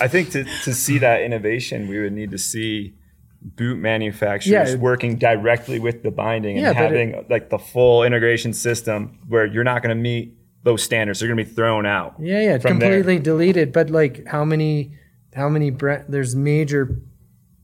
I 0.00 0.08
think 0.08 0.30
to, 0.30 0.44
to 0.64 0.74
see 0.74 0.98
that 0.98 1.22
innovation, 1.22 1.88
we 1.88 1.98
would 1.98 2.12
need 2.12 2.30
to 2.32 2.38
see 2.38 2.94
boot 3.42 3.78
manufacturers 3.78 4.70
Yeah. 4.72 4.76
working 4.76 5.16
directly 5.16 5.78
with 5.78 6.02
the 6.02 6.10
binding 6.10 6.56
and 6.56 6.66
Yeah, 6.66 6.72
but 6.72 6.76
having 6.76 7.24
like 7.30 7.50
the 7.50 7.58
full 7.58 8.02
integration 8.02 8.52
system 8.52 9.18
where 9.28 9.46
you're 9.46 9.64
not 9.64 9.82
going 9.82 9.96
to 9.96 10.00
meet 10.02 10.34
those 10.62 10.82
standards. 10.82 11.20
They're 11.20 11.28
going 11.28 11.38
to 11.38 11.44
be 11.44 11.50
thrown 11.54 11.86
out. 11.86 12.16
Yeah, 12.18 12.40
yeah, 12.40 12.58
from 12.58 12.78
there. 12.80 12.90
completely 12.90 13.18
deleted. 13.20 13.72
But 13.72 13.90
like, 13.90 14.26
how 14.26 14.44
many, 14.44 14.94
how 15.34 15.48
many? 15.48 15.70
Bre- 15.70 16.02
there's 16.08 16.34
major 16.34 17.00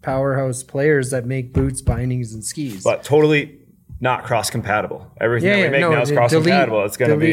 powerhouse 0.03 0.62
players 0.62 1.11
that 1.11 1.27
make 1.27 1.53
boots, 1.53 1.81
bindings, 1.83 2.33
and 2.33 2.45
skis. 2.45 2.85
But 2.85 3.03
totally 3.03 3.59
not 4.01 4.23
cross 4.25 4.51
compatible. 4.51 5.11
Everything 5.20 5.49
yeah, 5.49 5.57
that 5.57 5.62
we 5.64 5.70
make 5.70 5.81
no, 5.81 5.91
now 5.93 6.03
is 6.03 6.12
cross 6.12 6.33
compatible. 6.33 6.85
It's 6.85 6.97
going 6.97 7.11
to 7.11 7.16
be. 7.16 7.33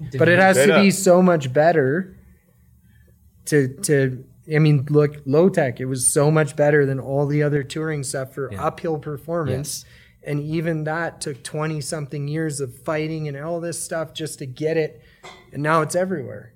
delete. 0.00 0.18
But 0.18 0.28
it 0.30 0.38
has 0.38 0.56
Straight 0.56 0.74
to 0.74 0.80
be 0.80 0.88
up. 0.88 0.94
so 0.94 1.20
much 1.22 1.52
better. 1.52 2.16
To 3.46 3.68
to, 3.82 4.24
I 4.54 4.58
mean, 4.58 4.86
look, 4.90 5.22
low 5.26 5.48
tech. 5.48 5.80
It 5.80 5.86
was 5.86 6.12
so 6.12 6.30
much 6.30 6.56
better 6.56 6.84
than 6.86 6.98
all 6.98 7.26
the 7.26 7.42
other 7.42 7.62
touring 7.62 8.02
stuff 8.02 8.34
for 8.34 8.52
uphill 8.58 8.98
performance. 8.98 9.84
And 10.22 10.40
even 10.42 10.84
that 10.84 11.20
took 11.20 11.42
20 11.42 11.80
something 11.80 12.28
years 12.28 12.60
of 12.60 12.76
fighting 12.82 13.28
and 13.28 13.36
all 13.36 13.60
this 13.60 13.82
stuff 13.82 14.12
just 14.12 14.38
to 14.40 14.46
get 14.46 14.76
it. 14.76 15.00
And 15.52 15.62
now 15.62 15.82
it's 15.82 15.94
everywhere. 15.94 16.54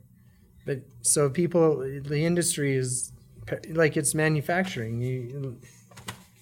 But 0.67 0.81
so 1.03 1.31
people, 1.31 1.79
the 1.79 2.25
industry 2.25 2.75
is 2.75 3.13
like 3.71 3.97
it's 3.97 4.15
manufacturing. 4.15 5.01
You, 5.01 5.59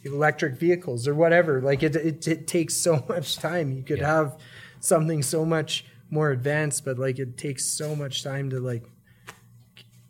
electric 0.05 0.55
vehicles 0.55 1.07
or 1.07 1.15
whatever. 1.15 1.61
Like 1.61 1.83
it, 1.83 1.97
it, 1.97 2.27
it 2.27 2.47
takes 2.47 2.75
so 2.75 3.05
much 3.09 3.37
time. 3.37 3.73
You 3.73 3.83
could 3.83 4.01
have 4.01 4.39
something 4.81 5.23
so 5.23 5.45
much 5.45 5.85
more 6.11 6.31
advanced, 6.31 6.85
but 6.85 6.99
like 6.99 7.19
it 7.19 7.39
takes 7.39 7.65
so 7.65 7.95
much 7.95 8.23
time 8.23 8.51
to 8.51 8.61
like 8.61 8.85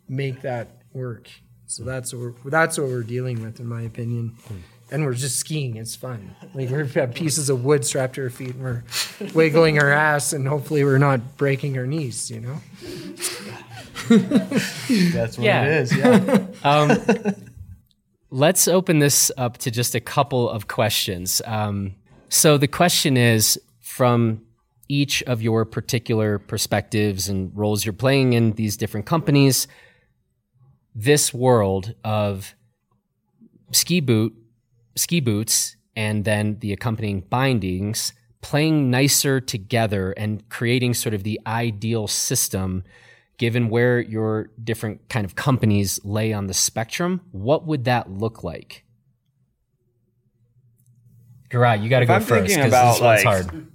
make 0.07 0.41
that 0.41 0.82
work. 0.95 1.29
So 1.67 1.83
that's 1.83 2.13
what 2.13 2.33
we're, 2.43 2.49
that's 2.51 2.77
what 2.77 2.87
we're 2.87 3.03
dealing 3.03 3.41
with, 3.41 3.59
in 3.59 3.67
my 3.67 3.81
opinion. 3.81 4.35
And 4.91 5.03
we're 5.05 5.13
just 5.15 5.37
skiing. 5.37 5.77
It's 5.77 5.95
fun. 5.95 6.35
Like 6.53 6.69
we've 6.69 6.93
got 6.93 7.15
pieces 7.15 7.49
of 7.49 7.63
wood 7.63 7.83
strapped 7.83 8.15
to 8.15 8.23
our 8.23 8.29
feet, 8.29 8.53
and 8.55 8.61
we're 8.63 8.83
wiggling 9.33 9.79
our 9.79 9.91
ass, 9.91 10.33
and 10.33 10.47
hopefully 10.47 10.83
we're 10.83 10.99
not 10.99 11.37
breaking 11.37 11.77
our 11.79 11.87
knees. 11.87 12.29
You 12.29 12.41
know. 12.41 12.61
That's 14.09 15.37
what 15.37 15.45
Yeah. 15.45 15.65
it 15.65 15.71
is. 15.81 15.97
Yeah. 15.97 17.31
Let's 18.29 18.67
open 18.67 18.99
this 18.99 19.31
up 19.37 19.57
to 19.59 19.71
just 19.71 19.93
a 19.95 19.99
couple 19.99 20.49
of 20.49 20.67
questions. 20.67 21.41
Um, 21.45 21.95
so 22.29 22.57
the 22.57 22.67
question 22.67 23.15
is 23.15 23.59
from 23.79 24.41
each 24.89 25.21
of 25.23 25.41
your 25.41 25.65
particular 25.65 26.39
perspectives 26.39 27.29
and 27.29 27.55
roles 27.55 27.85
you're 27.85 27.93
playing 27.93 28.33
in 28.33 28.53
these 28.53 28.75
different 28.75 29.05
companies, 29.05 29.67
this 30.95 31.33
world 31.33 31.95
of 32.03 32.55
ski 33.71 33.99
boot, 33.99 34.33
ski 34.95 35.19
boots, 35.19 35.75
and 35.95 36.25
then 36.25 36.57
the 36.59 36.73
accompanying 36.73 37.21
bindings 37.21 38.13
playing 38.41 38.91
nicer 38.91 39.39
together 39.39 40.11
and 40.11 40.47
creating 40.49 40.93
sort 40.93 41.13
of 41.13 41.23
the 41.23 41.39
ideal 41.47 42.07
system 42.07 42.83
given 43.37 43.69
where 43.69 43.99
your 43.99 44.49
different 44.63 45.09
kind 45.09 45.25
of 45.25 45.35
companies 45.35 45.99
lay 46.03 46.33
on 46.33 46.47
the 46.47 46.53
spectrum, 46.53 47.21
what 47.31 47.65
would 47.65 47.85
that 47.85 48.11
look 48.11 48.43
like? 48.43 48.85
Giray, 51.49 51.81
you 51.81 51.89
got 51.89 51.99
to 51.99 52.05
go 52.05 52.15
I'm 52.15 52.21
first 52.21 52.47
because 52.47 52.57
this 52.57 52.67
about, 52.67 53.01
one's 53.01 53.23
hard. 53.23 53.67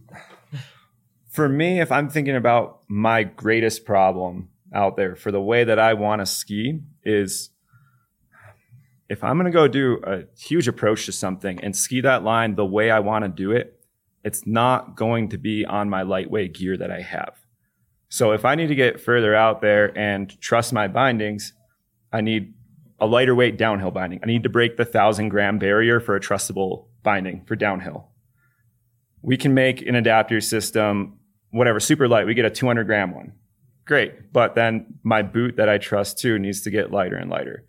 For 1.29 1.49
me, 1.49 1.81
if 1.81 1.91
I'm 1.93 2.09
thinking 2.09 2.37
about 2.37 2.81
my 2.89 3.23
greatest 3.23 3.85
problem 3.85 4.49
out 4.75 4.97
there 4.97 5.17
for 5.17 5.31
the 5.31 5.41
way 5.41 5.65
that 5.65 5.79
I 5.79 5.95
want 5.95 6.21
to 6.21 6.27
ski 6.27 6.81
is 7.05 7.51
if 9.09 9.25
I'm 9.25 9.37
going 9.37 9.47
to 9.47 9.51
go 9.51 9.69
do 9.69 10.01
a 10.05 10.25
huge 10.39 10.69
approach 10.69 11.07
to 11.07 11.13
something 11.13 11.59
and 11.63 11.75
ski 11.75 12.01
that 12.03 12.25
line 12.25 12.55
the 12.55 12.67
way 12.67 12.91
I 12.91 13.01
want 13.01 13.25
to 13.25 13.29
do 13.29 13.53
it, 13.53 13.81
it's 14.25 14.47
not 14.47 14.97
going 14.97 15.31
to 15.31 15.39
be 15.39 15.65
on 15.65 15.89
my 15.89 16.03
lightweight 16.03 16.55
gear 16.55 16.77
that 16.77 16.91
I 16.91 17.01
have. 17.01 17.35
So 18.11 18.33
if 18.33 18.45
I 18.45 18.55
need 18.55 18.69
to 18.69 18.75
get 18.75 19.01
further 19.01 19.35
out 19.35 19.61
there 19.61 19.97
and 19.97 20.39
trust 20.41 20.73
my 20.73 20.89
bindings, 20.89 21.53
I 22.13 22.21
need 22.21 22.55
a 22.99 23.07
lighter 23.07 23.35
weight 23.35 23.57
downhill 23.57 23.91
binding. 23.91 24.21
I 24.23 24.27
need 24.27 24.43
to 24.43 24.49
break 24.49 24.77
the 24.77 24.85
thousand 24.85 25.29
gram 25.29 25.59
barrier 25.59 26.01
for 26.01 26.17
a 26.17 26.21
trustable 26.21 26.87
binding 27.03 27.45
for 27.45 27.55
downhill. 27.55 28.09
We 29.23 29.37
can 29.37 29.55
make 29.55 29.83
an 29.83 29.95
adapter 29.95 30.41
system, 30.41 31.19
whatever, 31.51 31.81
super 31.81 32.09
light. 32.09 32.27
We 32.27 32.35
get 32.35 32.45
a 32.45 32.51
200 32.51 32.85
gram 32.85 33.15
one. 33.15 33.33
Great. 33.89 34.35
But 34.35 34.55
then 34.55 34.99
my 35.03 35.23
boot 35.23 35.57
that 35.57 35.71
I 35.71 35.79
trust 35.79 36.19
too 36.19 36.39
needs 36.39 36.61
to 36.61 36.71
get 36.71 36.93
lighter 36.93 37.17
and 37.17 37.31
lighter. 37.31 37.65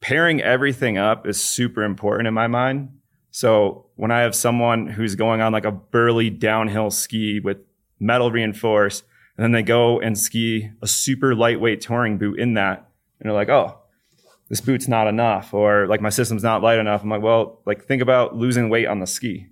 Pairing 0.00 0.42
everything 0.42 0.98
up 0.98 1.24
is 1.24 1.40
super 1.40 1.84
important 1.84 2.26
in 2.26 2.34
my 2.34 2.48
mind. 2.48 2.88
So 3.30 3.86
when 3.94 4.10
I 4.10 4.22
have 4.22 4.34
someone 4.34 4.88
who's 4.88 5.14
going 5.14 5.40
on 5.40 5.52
like 5.52 5.64
a 5.64 5.70
burly 5.70 6.30
downhill 6.30 6.90
ski 6.90 7.38
with 7.38 7.58
metal 8.00 8.32
reinforced, 8.32 9.04
and 9.36 9.44
then 9.44 9.52
they 9.52 9.62
go 9.62 10.00
and 10.00 10.18
ski 10.18 10.68
a 10.82 10.88
super 10.88 11.32
lightweight 11.34 11.80
touring 11.80 12.18
boot 12.18 12.40
in 12.40 12.54
that, 12.54 12.90
and 13.20 13.30
they're 13.30 13.32
like, 13.32 13.48
oh, 13.48 13.78
this 14.48 14.60
boot's 14.60 14.88
not 14.88 15.06
enough, 15.06 15.54
or 15.54 15.86
like 15.86 16.00
my 16.00 16.10
system's 16.10 16.42
not 16.42 16.60
light 16.60 16.80
enough. 16.80 17.04
I'm 17.04 17.08
like, 17.08 17.22
well, 17.22 17.62
like 17.64 17.84
think 17.84 18.02
about 18.02 18.36
losing 18.36 18.68
weight 18.68 18.88
on 18.88 18.98
the 18.98 19.06
ski. 19.06 19.46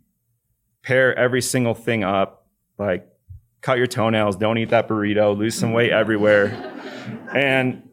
Pair 0.82 1.16
every 1.16 1.40
single 1.40 1.74
thing 1.74 2.02
up, 2.02 2.48
like 2.78 3.06
cut 3.60 3.78
your 3.78 3.86
toenails, 3.86 4.36
don't 4.36 4.58
eat 4.58 4.70
that 4.70 4.88
burrito, 4.88 5.36
lose 5.36 5.54
some 5.54 5.72
weight 5.72 5.90
everywhere. 5.90 6.48
And 7.34 7.88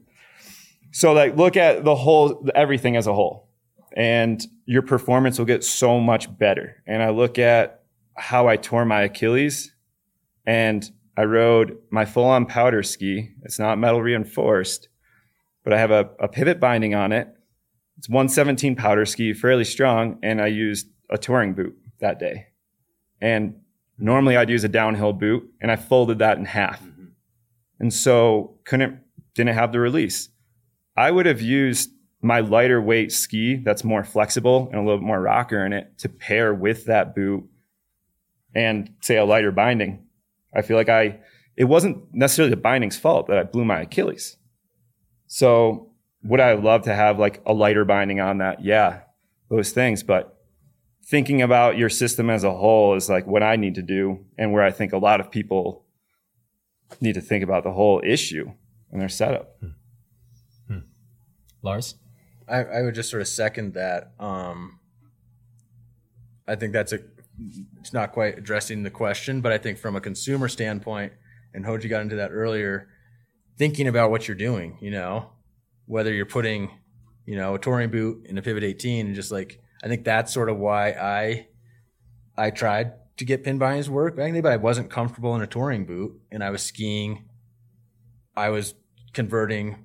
so 0.91 1.13
like 1.13 1.36
look 1.36 1.57
at 1.57 1.84
the 1.84 1.95
whole 1.95 2.47
everything 2.55 2.95
as 2.95 3.07
a 3.07 3.13
whole. 3.13 3.49
And 3.95 4.45
your 4.65 4.82
performance 4.82 5.39
will 5.39 5.45
get 5.45 5.63
so 5.63 5.99
much 5.99 6.36
better. 6.38 6.84
And 6.86 7.01
I 7.01 7.09
look 7.09 7.39
at 7.39 7.84
how 8.15 8.47
I 8.47 8.57
tore 8.57 8.86
my 8.86 9.03
Achilles 9.03 9.74
and 10.45 10.89
I 11.15 11.24
rode 11.24 11.78
my 11.89 12.05
full 12.05 12.26
on 12.26 12.45
powder 12.45 12.84
ski. 12.84 13.32
It's 13.43 13.57
not 13.57 13.80
metal 13.80 14.01
reinforced, 14.01 14.89
but 15.63 15.74
I 15.74 15.80
have 15.80 15.91
a, 15.91 16.09
a 16.20 16.28
pivot 16.28 16.59
binding 16.59 16.93
on 16.93 17.11
it. 17.11 17.28
It's 17.97 18.07
117 18.07 18.76
powder 18.76 19.05
ski, 19.05 19.34
fairly 19.34 19.63
strong, 19.63 20.20
and 20.22 20.39
I 20.39 20.47
used 20.47 20.88
a 21.09 21.18
touring 21.18 21.55
boot 21.55 21.76
that 21.99 22.20
day. 22.20 22.47
And 23.20 23.55
normally 23.97 24.37
I'd 24.37 24.49
use 24.49 24.63
a 24.63 24.69
downhill 24.69 25.13
boot, 25.13 25.49
and 25.61 25.71
I 25.71 25.75
folded 25.75 26.19
that 26.19 26.37
in 26.37 26.45
half. 26.45 26.81
Mm-hmm. 26.81 27.05
And 27.79 27.93
so 27.93 28.59
couldn't 28.65 28.99
didn't 29.35 29.55
have 29.55 29.71
the 29.71 29.79
release. 29.79 30.29
I 30.95 31.11
would 31.11 31.27
have 31.27 31.41
used 31.41 31.91
my 32.21 32.39
lighter 32.39 32.81
weight 32.81 33.11
ski 33.11 33.57
that's 33.57 33.83
more 33.83 34.03
flexible 34.03 34.67
and 34.71 34.79
a 34.79 34.83
little 34.83 34.97
bit 34.97 35.05
more 35.05 35.21
rocker 35.21 35.63
in 35.63 35.73
it 35.73 35.97
to 35.99 36.09
pair 36.09 36.53
with 36.53 36.85
that 36.85 37.13
boot 37.13 37.47
and 38.55 38.91
say 39.01 39.17
a 39.17 39.25
lighter 39.25 39.51
binding. 39.51 40.05
I 40.55 40.63
feel 40.63 40.77
like 40.77 40.89
I 40.89 41.19
it 41.55 41.65
wasn't 41.65 42.03
necessarily 42.13 42.51
the 42.51 42.57
binding's 42.61 42.97
fault 42.97 43.27
that 43.27 43.37
I 43.37 43.43
blew 43.43 43.65
my 43.65 43.81
Achilles. 43.81 44.37
So 45.27 45.91
would 46.23 46.39
I 46.39 46.53
love 46.53 46.83
to 46.83 46.93
have 46.93 47.19
like 47.19 47.41
a 47.45 47.53
lighter 47.53 47.85
binding 47.85 48.19
on 48.19 48.39
that? 48.39 48.63
Yeah, 48.63 49.01
those 49.49 49.71
things. 49.71 50.03
But 50.03 50.36
thinking 51.07 51.41
about 51.41 51.77
your 51.77 51.89
system 51.89 52.29
as 52.29 52.43
a 52.43 52.51
whole 52.51 52.95
is 52.95 53.09
like 53.09 53.25
what 53.25 53.41
I 53.41 53.55
need 53.55 53.75
to 53.75 53.81
do 53.81 54.25
and 54.37 54.51
where 54.51 54.63
I 54.63 54.71
think 54.71 54.91
a 54.91 54.97
lot 54.97 55.21
of 55.21 55.31
people 55.31 55.85
need 56.99 57.13
to 57.13 57.21
think 57.21 57.43
about 57.43 57.63
the 57.63 57.71
whole 57.71 58.01
issue 58.05 58.51
and 58.91 59.01
their 59.01 59.09
setup. 59.09 59.57
Lars? 61.61 61.95
I, 62.47 62.63
I 62.63 62.81
would 62.81 62.95
just 62.95 63.09
sort 63.09 63.21
of 63.21 63.27
second 63.27 63.73
that. 63.73 64.13
Um, 64.19 64.79
I 66.47 66.55
think 66.55 66.73
that's 66.73 66.93
a 66.93 66.99
it's 67.79 67.93
not 67.93 68.13
quite 68.13 68.37
addressing 68.37 68.83
the 68.83 68.89
question, 68.89 69.41
but 69.41 69.51
I 69.51 69.57
think 69.57 69.77
from 69.77 69.95
a 69.95 70.01
consumer 70.01 70.47
standpoint, 70.47 71.13
and 71.53 71.63
Hoji 71.63 71.89
got 71.89 72.01
into 72.01 72.15
that 72.15 72.31
earlier, 72.31 72.87
thinking 73.57 73.87
about 73.87 74.09
what 74.09 74.27
you're 74.27 74.35
doing, 74.35 74.77
you 74.81 74.89
know, 74.89 75.29
whether 75.85 76.11
you're 76.11 76.25
putting, 76.25 76.71
you 77.25 77.35
know, 77.35 77.53
a 77.53 77.59
touring 77.59 77.91
boot 77.91 78.25
in 78.25 78.37
a 78.37 78.41
Pivot 78.41 78.63
18, 78.63 79.07
and 79.07 79.15
just 79.15 79.31
like 79.31 79.61
I 79.84 79.88
think 79.88 80.03
that's 80.03 80.34
sort 80.34 80.49
of 80.49 80.57
why 80.57 80.91
I 80.91 81.47
I 82.38 82.51
tried 82.51 82.93
to 83.17 83.25
get 83.25 83.43
pin 83.43 83.57
bindings 83.57 83.89
work 83.89 84.15
back 84.15 84.28
in 84.28 84.34
the 84.36 84.39
day, 84.39 84.43
but 84.43 84.51
I 84.51 84.57
wasn't 84.57 84.89
comfortable 84.89 85.36
in 85.36 85.41
a 85.41 85.47
touring 85.47 85.86
boot, 85.86 86.19
and 86.32 86.43
I 86.43 86.49
was 86.49 86.61
skiing. 86.61 87.25
I 88.36 88.49
was 88.49 88.75
converting 89.13 89.84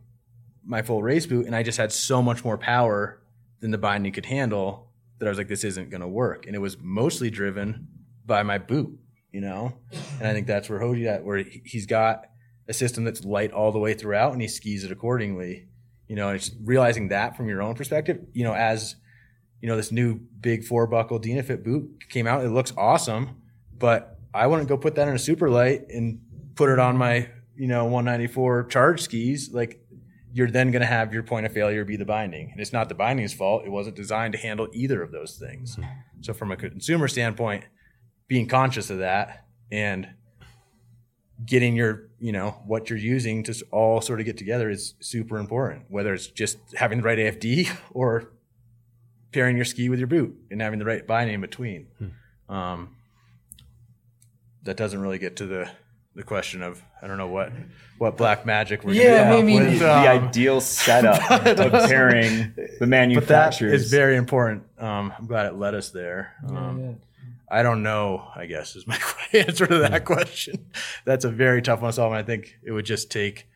my 0.65 0.83
full 0.83 1.03
race 1.03 1.27
boot, 1.27 1.47
and 1.47 1.57
I 1.57 1.63
just 1.63 1.79
had 1.79 1.93
so 1.93 2.23
much 2.23 2.45
more 2.45 2.59
power 2.59 3.23
than 3.61 3.71
the 3.71 3.79
binding 3.79 4.13
could 4.13 4.27
handle 4.27 4.93
that 5.19 5.27
I 5.27 5.29
was 5.29 5.39
like, 5.39 5.49
this 5.49 5.65
isn't 5.65 5.91
going 5.91 6.01
to 6.01 6.09
work. 6.09 6.47
And 6.47 6.55
it 6.55 6.59
was 6.59 6.77
mostly 6.81 7.31
driven 7.31 7.89
by 8.27 8.43
my 8.43 8.59
boot, 8.59 8.99
you 9.31 9.41
know. 9.41 9.79
And 10.19 10.29
I 10.29 10.33
think 10.33 10.47
that's 10.47 10.69
where 10.69 10.81
Hoji 10.81 11.07
at, 11.07 11.25
where 11.25 11.39
he- 11.39 11.63
he's 11.65 11.87
got 11.87 12.27
a 12.69 12.73
system 12.73 13.05
that's 13.05 13.25
light 13.25 13.53
all 13.53 13.73
the 13.73 13.79
way 13.79 13.95
throughout, 13.95 14.33
and 14.33 14.43
he 14.43 14.49
skis 14.49 14.85
it 14.85 14.93
accordingly. 14.93 15.69
You 16.07 16.17
know, 16.17 16.29
and 16.29 16.37
it's 16.37 16.51
realizing 16.63 17.09
that 17.09 17.37
from 17.37 17.49
your 17.49 17.63
own 17.63 17.75
perspective. 17.75 18.21
You 18.35 18.45
know, 18.45 18.53
as 18.53 18.97
you 19.63 19.69
know, 19.69 19.77
this 19.77 19.91
new 19.91 20.17
big 20.41 20.65
four 20.65 20.87
buckle 20.87 21.19
Dynafit 21.19 21.65
boot 21.65 22.09
came 22.11 22.27
out. 22.27 22.45
It 22.45 22.51
looks 22.51 22.75
awesome, 22.77 23.41
but 23.79 24.19
I 24.35 24.47
wouldn't 24.47 24.69
go 24.69 24.77
put 24.77 24.97
that 24.97 25.09
in 25.09 25.15
a 25.15 25.19
super 25.19 25.49
light 25.49 25.89
and 25.89 26.21
put 26.55 26.69
it 26.69 26.79
on 26.79 26.99
my 26.99 27.31
you 27.57 27.69
know 27.69 27.85
194 27.85 28.65
charge 28.65 29.01
skis. 29.01 29.51
Like 29.53 29.83
you're 30.33 30.51
then 30.51 30.71
going 30.71 30.81
to 30.81 30.87
have 30.87 31.13
your 31.13 31.23
point 31.23 31.47
of 31.47 31.53
failure 31.53 31.85
be 31.85 31.97
the 31.97 32.05
binding. 32.05 32.51
And 32.51 32.61
it's 32.61 32.73
not 32.73 32.89
the 32.89 32.95
binding's 32.95 33.35
fault. 33.35 33.65
It 33.65 33.71
wasn't 33.71 33.97
designed 33.97 34.33
to 34.33 34.39
handle 34.39 34.69
either 34.73 35.03
of 35.03 35.13
those 35.13 35.37
things. 35.37 35.77
Mm-hmm. 35.77 35.91
So, 36.23 36.33
from 36.33 36.51
a 36.51 36.57
consumer 36.57 37.09
standpoint, 37.09 37.65
being 38.29 38.49
conscious 38.49 38.91
of 38.91 38.99
that 38.99 39.47
and 39.71 40.09
getting 41.45 41.77
your, 41.77 42.09
you 42.19 42.33
know, 42.33 42.63
what 42.67 42.89
you're 42.89 42.99
using 42.99 43.43
to 43.45 43.65
all 43.71 44.01
sort 44.01 44.21
of 44.21 44.27
get 44.27 44.39
together 44.39 44.71
is 44.71 44.95
super 45.01 45.39
important, 45.39 45.85
whether 45.89 46.15
it's 46.15 46.29
just 46.29 46.59
having 46.77 46.99
the 46.99 47.05
right 47.05 47.19
AFD 47.19 47.71
or 47.91 48.33
pairing 49.33 49.57
your 49.57 49.65
ski 49.65 49.89
with 49.89 49.99
your 49.99 50.09
boot 50.09 50.37
and 50.51 50.61
having 50.61 50.79
the 50.79 50.85
right 50.85 51.07
binding 51.07 51.35
in 51.37 51.41
between. 51.41 51.87
Um, 52.49 52.97
that 54.65 54.77
doesn't 54.77 55.01
really 55.01 55.19
get 55.19 55.37
to 55.37 55.47
the, 55.47 55.71
the 56.15 56.23
question 56.23 56.63
of 56.63 56.83
I 57.01 57.07
don't 57.09 57.19
know 57.19 57.27
what 57.27 57.53
what 57.99 58.17
black 58.17 58.45
magic 58.47 58.85
we're 58.85 58.95
Yeah, 58.95 59.25
gonna 59.31 59.39
I 59.39 59.43
mean- 59.43 59.59
come 59.59 59.67
up 59.67 59.71
with, 59.73 59.81
the 59.81 59.91
um, 60.13 60.25
ideal 60.29 60.61
setup 60.61 61.31
of 61.47 61.73
pairing 61.89 62.53
the 62.57 62.69
but 62.73 62.79
that 62.81 62.87
manufacturers. 62.89 63.83
is 63.83 63.91
very 63.91 64.17
important. 64.17 64.65
Um, 64.79 65.13
I'm 65.19 65.27
glad 65.27 65.47
it 65.47 65.55
led 65.55 65.75
us 65.75 65.91
there. 65.91 66.35
Um, 66.49 66.97
I 67.51 67.63
don't 67.63 67.83
know. 67.83 68.27
I 68.35 68.47
guess 68.47 68.77
is 68.77 68.87
my 68.87 68.99
answer 69.33 69.67
to 69.67 69.79
that 69.79 70.05
question. 70.05 70.67
That's 71.05 71.25
a 71.25 71.31
very 71.31 71.61
tough 71.63 71.81
one 71.83 71.91
to 71.91 71.95
solve. 71.95 72.13
And 72.13 72.19
I 72.19 72.23
think 72.23 72.57
it 72.63 72.73
would 72.73 72.87
just 72.87 73.11
take. 73.11 73.47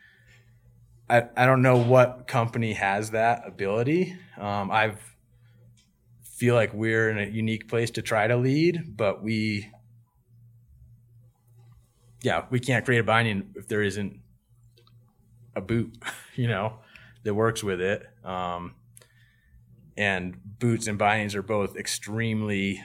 I, 1.09 1.24
I 1.37 1.47
don't 1.47 1.62
know 1.62 1.77
what 1.77 2.27
company 2.27 2.72
has 2.74 3.12
that 3.12 3.43
ability. 3.47 4.16
Um, 4.37 4.70
I've 4.72 4.99
feel 6.37 6.55
like 6.55 6.74
we're 6.74 7.09
in 7.09 7.18
a 7.18 7.30
unique 7.30 7.66
place 7.66 7.91
to 7.93 8.03
try 8.03 8.26
to 8.26 8.37
lead, 8.37 8.95
but 8.95 9.22
we, 9.22 9.70
yeah, 12.22 12.45
we 12.51 12.61
can't 12.61 12.84
create 12.84 12.99
a 12.99 13.05
binding 13.05 13.51
if 13.55 13.68
there 13.68 13.82
isn't 13.82 14.20
a 15.55 15.62
boot, 15.62 15.97
you 16.37 16.47
know, 16.47 16.74
that 17.24 17.32
works 17.32 17.64
with 17.64 17.80
it. 17.80 18.07
Um, 18.22 18.74
and 19.97 20.37
boots 20.59 20.87
and 20.87 20.99
bindings 20.99 21.34
are 21.34 21.43
both 21.43 21.74
extremely, 21.74 22.84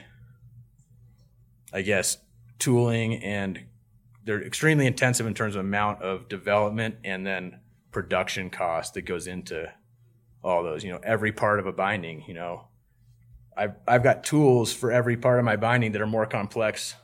I 1.74 1.82
guess, 1.82 2.16
tooling 2.58 3.22
and 3.22 3.64
they're 4.24 4.42
extremely 4.42 4.86
intensive 4.86 5.26
in 5.26 5.34
terms 5.34 5.56
of 5.56 5.60
amount 5.60 6.00
of 6.00 6.26
development 6.28 6.94
and 7.04 7.26
then 7.26 7.60
production 7.90 8.48
cost 8.48 8.94
that 8.94 9.02
goes 9.02 9.26
into 9.26 9.70
all 10.42 10.62
those. 10.62 10.84
You 10.84 10.92
know, 10.92 11.00
every 11.02 11.32
part 11.32 11.60
of 11.60 11.66
a 11.66 11.72
binding. 11.72 12.24
You 12.26 12.34
know, 12.34 12.68
I've 13.56 13.74
I've 13.86 14.02
got 14.02 14.24
tools 14.24 14.72
for 14.72 14.90
every 14.90 15.16
part 15.16 15.38
of 15.38 15.44
my 15.44 15.56
binding 15.56 15.92
that 15.92 16.00
are 16.00 16.06
more 16.06 16.26
complex 16.26 16.94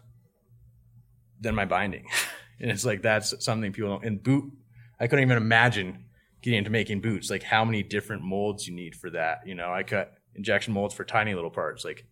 than 1.41 1.55
my 1.55 1.65
binding, 1.65 2.07
and 2.61 2.71
it's 2.71 2.85
like 2.85 3.03
that's 3.03 3.45
something 3.45 3.73
people 3.73 3.91
don't. 3.91 4.05
And 4.05 4.23
boot, 4.23 4.53
I 5.01 5.07
couldn't 5.07 5.25
even 5.25 5.37
imagine 5.37 6.05
getting 6.43 6.59
into 6.59 6.71
making 6.71 7.01
boots. 7.01 7.31
Like 7.31 7.43
how 7.43 7.65
many 7.65 7.83
different 7.83 8.23
molds 8.23 8.67
you 8.67 8.75
need 8.75 8.95
for 8.95 9.11
that. 9.11 9.47
You 9.47 9.55
know, 9.55 9.73
I 9.73 9.83
cut 9.83 10.15
injection 10.35 10.73
molds 10.73 10.95
for 10.95 11.05
tiny 11.05 11.35
little 11.35 11.51
parts. 11.51 11.85
Like 11.85 12.07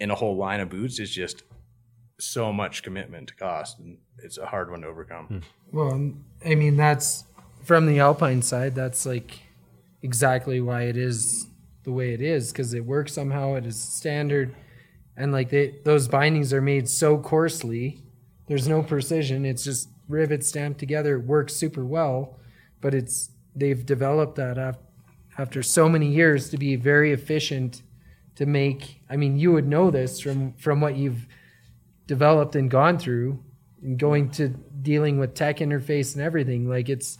in 0.00 0.10
a 0.10 0.14
whole 0.14 0.36
line 0.36 0.60
of 0.60 0.68
boots 0.68 0.98
is 0.98 1.10
just 1.10 1.42
so 2.18 2.52
much 2.52 2.82
commitment 2.82 3.28
to 3.28 3.34
cost, 3.34 3.78
and 3.78 3.98
it's 4.18 4.38
a 4.38 4.46
hard 4.46 4.70
one 4.70 4.80
to 4.82 4.86
overcome. 4.86 5.26
Hmm. 5.26 5.38
Well, 5.72 6.12
I 6.44 6.54
mean, 6.54 6.76
that's 6.76 7.24
from 7.62 7.86
the 7.86 8.00
Alpine 8.00 8.42
side. 8.42 8.74
That's 8.74 9.06
like 9.06 9.40
exactly 10.02 10.60
why 10.60 10.82
it 10.82 10.96
is 10.96 11.46
the 11.84 11.92
way 11.92 12.12
it 12.12 12.20
is 12.20 12.52
because 12.52 12.74
it 12.74 12.84
works 12.84 13.12
somehow. 13.12 13.54
It 13.54 13.66
is 13.66 13.80
standard, 13.80 14.54
and 15.16 15.32
like 15.32 15.50
they 15.50 15.76
those 15.84 16.08
bindings 16.08 16.52
are 16.52 16.62
made 16.62 16.88
so 16.88 17.18
coarsely. 17.18 18.02
There's 18.46 18.68
no 18.68 18.82
precision. 18.82 19.44
It's 19.44 19.64
just 19.64 19.88
rivets 20.08 20.48
stamped 20.48 20.80
together. 20.80 21.16
It 21.16 21.24
works 21.24 21.54
super 21.54 21.84
well, 21.84 22.38
but 22.80 22.94
it's 22.94 23.30
they've 23.54 23.84
developed 23.84 24.36
that 24.36 24.58
af- 24.58 24.78
after 25.38 25.62
so 25.62 25.88
many 25.88 26.08
years 26.08 26.50
to 26.50 26.58
be 26.58 26.76
very 26.76 27.12
efficient 27.12 27.82
to 28.36 28.46
make. 28.46 29.00
I 29.08 29.16
mean, 29.16 29.38
you 29.38 29.52
would 29.52 29.68
know 29.68 29.90
this 29.90 30.20
from 30.20 30.54
from 30.54 30.80
what 30.80 30.96
you've 30.96 31.26
developed 32.06 32.56
and 32.56 32.70
gone 32.70 32.98
through 32.98 33.42
and 33.82 33.98
going 33.98 34.30
to 34.30 34.48
dealing 34.48 35.18
with 35.18 35.34
tech 35.34 35.58
interface 35.58 36.14
and 36.14 36.22
everything 36.22 36.68
like 36.68 36.88
it's 36.88 37.16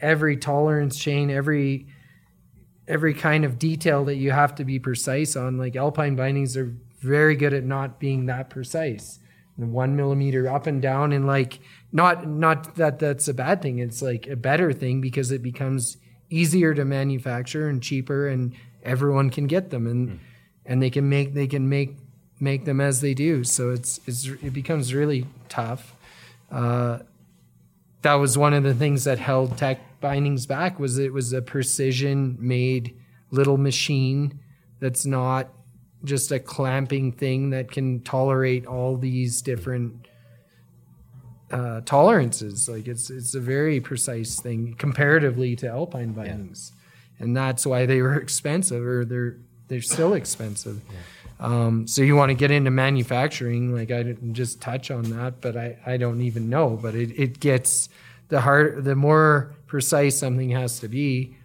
every 0.00 0.36
tolerance 0.36 0.98
chain 0.98 1.30
every 1.30 1.86
every 2.88 3.14
kind 3.14 3.44
of 3.44 3.58
detail 3.58 4.04
that 4.04 4.16
you 4.16 4.32
have 4.32 4.54
to 4.56 4.64
be 4.64 4.78
precise 4.78 5.36
on 5.36 5.56
like 5.58 5.76
alpine 5.76 6.16
bindings 6.16 6.56
are 6.56 6.74
very 7.00 7.36
good 7.36 7.54
at 7.54 7.62
not 7.62 8.00
being 8.00 8.26
that 8.26 8.50
precise 8.50 9.20
one 9.56 9.94
millimeter 9.96 10.48
up 10.48 10.66
and 10.66 10.82
down 10.82 11.12
and 11.12 11.26
like 11.26 11.60
not 11.92 12.26
not 12.26 12.76
that 12.76 12.98
that's 12.98 13.28
a 13.28 13.34
bad 13.34 13.60
thing 13.60 13.78
it's 13.78 14.00
like 14.00 14.26
a 14.26 14.36
better 14.36 14.72
thing 14.72 15.00
because 15.00 15.30
it 15.30 15.42
becomes 15.42 15.96
easier 16.30 16.74
to 16.74 16.84
manufacture 16.84 17.68
and 17.68 17.82
cheaper 17.82 18.28
and 18.28 18.54
everyone 18.84 19.30
can 19.30 19.46
get 19.46 19.70
them 19.70 19.86
and 19.86 20.20
and 20.64 20.82
they 20.82 20.90
can 20.90 21.08
make 21.08 21.34
they 21.34 21.46
can 21.46 21.68
make 21.68 21.96
make 22.40 22.64
them 22.64 22.80
as 22.80 23.00
they 23.00 23.14
do. 23.14 23.44
So 23.44 23.70
it's, 23.70 24.00
it's 24.06 24.26
it 24.26 24.52
becomes 24.52 24.94
really 24.94 25.26
tough. 25.48 25.94
Uh, 26.50 27.00
that 28.02 28.14
was 28.14 28.38
one 28.38 28.54
of 28.54 28.62
the 28.62 28.74
things 28.74 29.04
that 29.04 29.18
held 29.18 29.58
tech 29.58 29.80
bindings 30.00 30.46
back 30.46 30.78
was 30.78 30.98
it 30.98 31.12
was 31.12 31.32
a 31.32 31.42
precision 31.42 32.36
made 32.40 32.96
little 33.30 33.58
machine 33.58 34.40
that's 34.80 35.04
not 35.04 35.48
just 36.04 36.30
a 36.30 36.38
clamping 36.38 37.12
thing 37.12 37.50
that 37.50 37.70
can 37.70 38.00
tolerate 38.00 38.66
all 38.66 38.96
these 38.96 39.42
different 39.42 40.08
uh, 41.50 41.80
tolerances. 41.82 42.68
Like 42.68 42.86
it's 42.86 43.10
it's 43.10 43.34
a 43.34 43.40
very 43.40 43.80
precise 43.80 44.40
thing 44.40 44.74
comparatively 44.78 45.56
to 45.56 45.68
alpine 45.68 46.12
bindings, 46.12 46.72
and 47.18 47.36
that's 47.36 47.66
why 47.66 47.86
they 47.86 48.00
were 48.00 48.14
expensive, 48.20 48.84
or 48.84 49.04
they're 49.04 49.36
they're 49.68 49.82
still 49.82 50.14
expensive. 50.14 50.80
Um, 51.40 51.86
so 51.86 52.02
you 52.02 52.16
want 52.16 52.30
to 52.30 52.34
get 52.34 52.50
into 52.50 52.70
manufacturing, 52.70 53.72
like 53.72 53.90
I 53.90 54.02
didn't 54.02 54.34
just 54.34 54.60
touch 54.60 54.90
on 54.90 55.04
that, 55.10 55.40
but 55.40 55.56
I, 55.56 55.78
I 55.86 55.96
don't 55.96 56.20
even 56.20 56.48
know. 56.50 56.70
But 56.80 56.96
it, 56.96 57.12
it 57.16 57.38
gets 57.38 57.88
the 58.28 58.40
hard, 58.40 58.84
the 58.84 58.96
more 58.96 59.54
precise 59.68 60.18
something 60.18 60.50
has 60.50 60.80
to 60.80 60.88
be, 60.88 61.36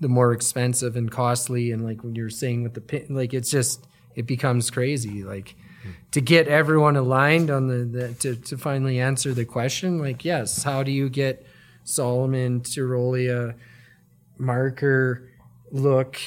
the 0.00 0.08
more 0.08 0.32
expensive 0.32 0.94
and 0.94 1.10
costly. 1.10 1.72
And 1.72 1.84
like 1.84 2.04
when 2.04 2.14
you're 2.14 2.30
saying 2.30 2.62
with 2.62 2.74
the 2.74 2.80
pin, 2.80 3.06
like 3.10 3.34
it's 3.34 3.50
just 3.50 3.84
it 4.14 4.26
becomes 4.26 4.70
crazy. 4.70 5.24
Like 5.24 5.56
hmm. 5.82 5.90
to 6.12 6.20
get 6.20 6.46
everyone 6.46 6.96
aligned 6.96 7.50
on 7.50 7.66
the, 7.66 7.78
the 7.84 8.14
to 8.14 8.36
to 8.36 8.56
finally 8.56 9.00
answer 9.00 9.34
the 9.34 9.44
question, 9.44 9.98
like 9.98 10.24
yes, 10.24 10.62
how 10.62 10.84
do 10.84 10.92
you 10.92 11.08
get 11.08 11.44
Salomon, 11.82 12.60
Tyrolia, 12.60 13.54
marker, 14.38 15.30
look, 15.70 16.20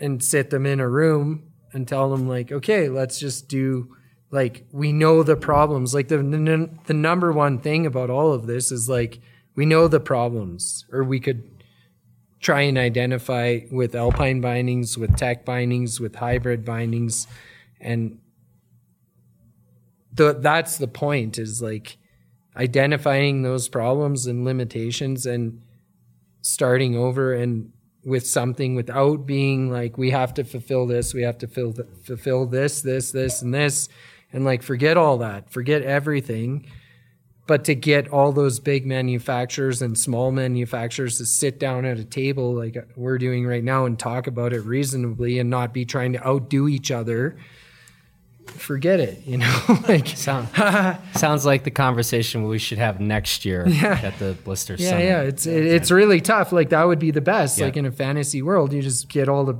and 0.00 0.22
sit 0.22 0.50
them 0.50 0.66
in 0.66 0.80
a 0.80 0.88
room 0.88 1.52
and 1.72 1.86
tell 1.86 2.10
them 2.10 2.28
like, 2.28 2.50
okay, 2.50 2.88
let's 2.88 3.18
just 3.18 3.48
do 3.48 3.94
like 4.30 4.64
we 4.72 4.92
know 4.92 5.22
the 5.22 5.36
problems. 5.36 5.94
Like 5.94 6.08
the, 6.08 6.18
the 6.86 6.94
number 6.94 7.32
one 7.32 7.58
thing 7.58 7.84
about 7.84 8.10
all 8.10 8.32
of 8.32 8.46
this 8.46 8.72
is 8.72 8.88
like 8.88 9.20
we 9.54 9.66
know 9.66 9.88
the 9.88 10.00
problems, 10.00 10.84
or 10.92 11.04
we 11.04 11.20
could 11.20 11.48
try 12.40 12.62
and 12.62 12.78
identify 12.78 13.60
with 13.70 13.94
alpine 13.94 14.40
bindings, 14.40 14.98
with 14.98 15.16
tech 15.16 15.44
bindings, 15.44 16.00
with 16.00 16.16
hybrid 16.16 16.64
bindings, 16.64 17.26
and 17.80 18.18
the, 20.14 20.34
that's 20.34 20.78
the 20.78 20.88
point 20.88 21.38
is 21.38 21.62
like 21.62 21.96
identifying 22.56 23.42
those 23.42 23.68
problems 23.68 24.26
and 24.26 24.44
limitations 24.44 25.24
and 25.26 25.62
starting 26.42 26.96
over 26.96 27.32
and 27.32 27.72
with 28.04 28.26
something 28.26 28.74
without 28.74 29.26
being 29.26 29.70
like 29.70 29.96
we 29.96 30.10
have 30.10 30.34
to 30.34 30.42
fulfill 30.42 30.86
this 30.86 31.14
we 31.14 31.22
have 31.22 31.38
to 31.38 31.46
fulfill 31.46 32.46
this 32.46 32.82
this 32.82 33.12
this 33.12 33.42
and 33.42 33.54
this 33.54 33.88
and 34.32 34.44
like 34.44 34.60
forget 34.60 34.96
all 34.96 35.18
that 35.18 35.48
forget 35.50 35.82
everything 35.82 36.66
but 37.46 37.64
to 37.64 37.74
get 37.74 38.08
all 38.08 38.30
those 38.32 38.60
big 38.60 38.86
manufacturers 38.86 39.82
and 39.82 39.98
small 39.98 40.30
manufacturers 40.30 41.18
to 41.18 41.26
sit 41.26 41.58
down 41.58 41.84
at 41.84 41.98
a 41.98 42.04
table 42.04 42.54
like 42.54 42.76
we're 42.96 43.18
doing 43.18 43.44
right 43.46 43.64
now 43.64 43.84
and 43.84 43.98
talk 43.98 44.26
about 44.26 44.52
it 44.52 44.60
reasonably 44.60 45.38
and 45.38 45.50
not 45.50 45.72
be 45.74 45.84
trying 45.84 46.12
to 46.12 46.26
outdo 46.26 46.68
each 46.68 46.90
other 46.90 47.36
forget 48.46 48.98
it 49.00 49.20
you 49.24 49.38
know 49.38 49.62
like 49.88 50.06
Sound, 50.08 50.48
sounds 51.14 51.46
like 51.46 51.62
the 51.64 51.70
conversation 51.70 52.46
we 52.48 52.58
should 52.58 52.78
have 52.78 53.00
next 53.00 53.44
year 53.44 53.66
Yeah. 53.68 53.98
at 54.02 54.18
the 54.18 54.36
Blister 54.44 54.74
yeah 54.78 54.90
Summit. 54.90 55.04
yeah 55.04 55.20
it's 55.22 55.46
it, 55.46 55.64
it's 55.64 55.90
really 55.90 56.20
tough 56.20 56.52
like 56.52 56.70
that 56.70 56.84
would 56.84 56.98
be 56.98 57.10
the 57.12 57.20
best 57.20 57.58
Yeah. 57.58 57.66
like 57.66 57.76
in 57.76 57.86
a 57.86 57.92
fantasy 57.92 58.42
world 58.42 58.72
you 58.72 58.82
just 58.82 59.08
get 59.08 59.28
all 59.28 59.44
the 59.44 59.56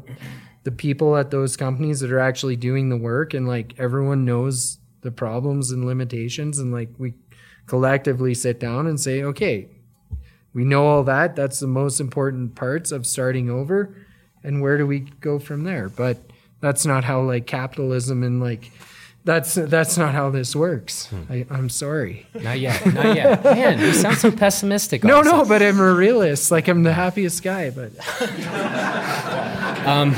the 0.64 0.72
people 0.72 1.16
at 1.16 1.30
those 1.30 1.56
companies 1.56 2.00
that 2.00 2.12
are 2.12 2.20
actually 2.20 2.56
doing 2.56 2.88
the 2.88 2.96
work 2.96 3.34
and 3.34 3.46
like 3.48 3.74
everyone 3.78 4.24
knows 4.24 4.78
the 5.02 5.10
problems 5.10 5.70
and 5.70 5.84
limitations 5.84 6.58
and 6.58 6.72
like 6.72 6.88
we 6.98 7.14
collectively 7.66 8.34
sit 8.34 8.58
down 8.60 8.86
and 8.86 9.00
say 9.00 9.22
okay 9.22 9.68
we 10.54 10.64
know 10.64 10.86
all 10.86 11.02
that 11.04 11.36
that's 11.36 11.60
the 11.60 11.66
most 11.66 12.00
important 12.00 12.54
parts 12.54 12.92
of 12.92 13.06
starting 13.06 13.48
over 13.48 13.94
and 14.44 14.60
where 14.60 14.76
do 14.76 14.86
we 14.86 15.00
go 15.00 15.38
from 15.38 15.64
there 15.64 15.88
but 15.88 16.18
that's 16.60 16.84
not 16.84 17.04
how 17.04 17.20
like 17.20 17.46
capitalism 17.46 18.22
and 18.22 18.40
like 18.40 18.70
that's 19.24 19.54
that's 19.54 19.96
not 19.96 20.12
how 20.12 20.30
this 20.30 20.54
works 20.56 21.06
hmm. 21.06 21.22
I, 21.30 21.46
i'm 21.50 21.68
sorry 21.68 22.26
Not 22.34 22.58
yet. 22.58 22.84
Not 22.92 23.14
yet. 23.14 23.44
Man, 23.44 23.78
you 23.78 23.92
sound 23.92 24.16
so 24.18 24.32
pessimistic. 24.32 25.04
no, 25.04 25.16
all 25.16 25.20
of 25.20 25.26
a 25.26 25.30
no, 25.30 25.44
but 25.44 25.62
I'm 25.62 25.78
a 25.78 25.92
realist. 25.94 26.50
Like 26.50 26.66
I'm 26.66 26.82
the 26.82 26.92
happiest 26.92 27.42
guy, 27.42 27.70
but 27.70 27.92
um, 29.86 30.16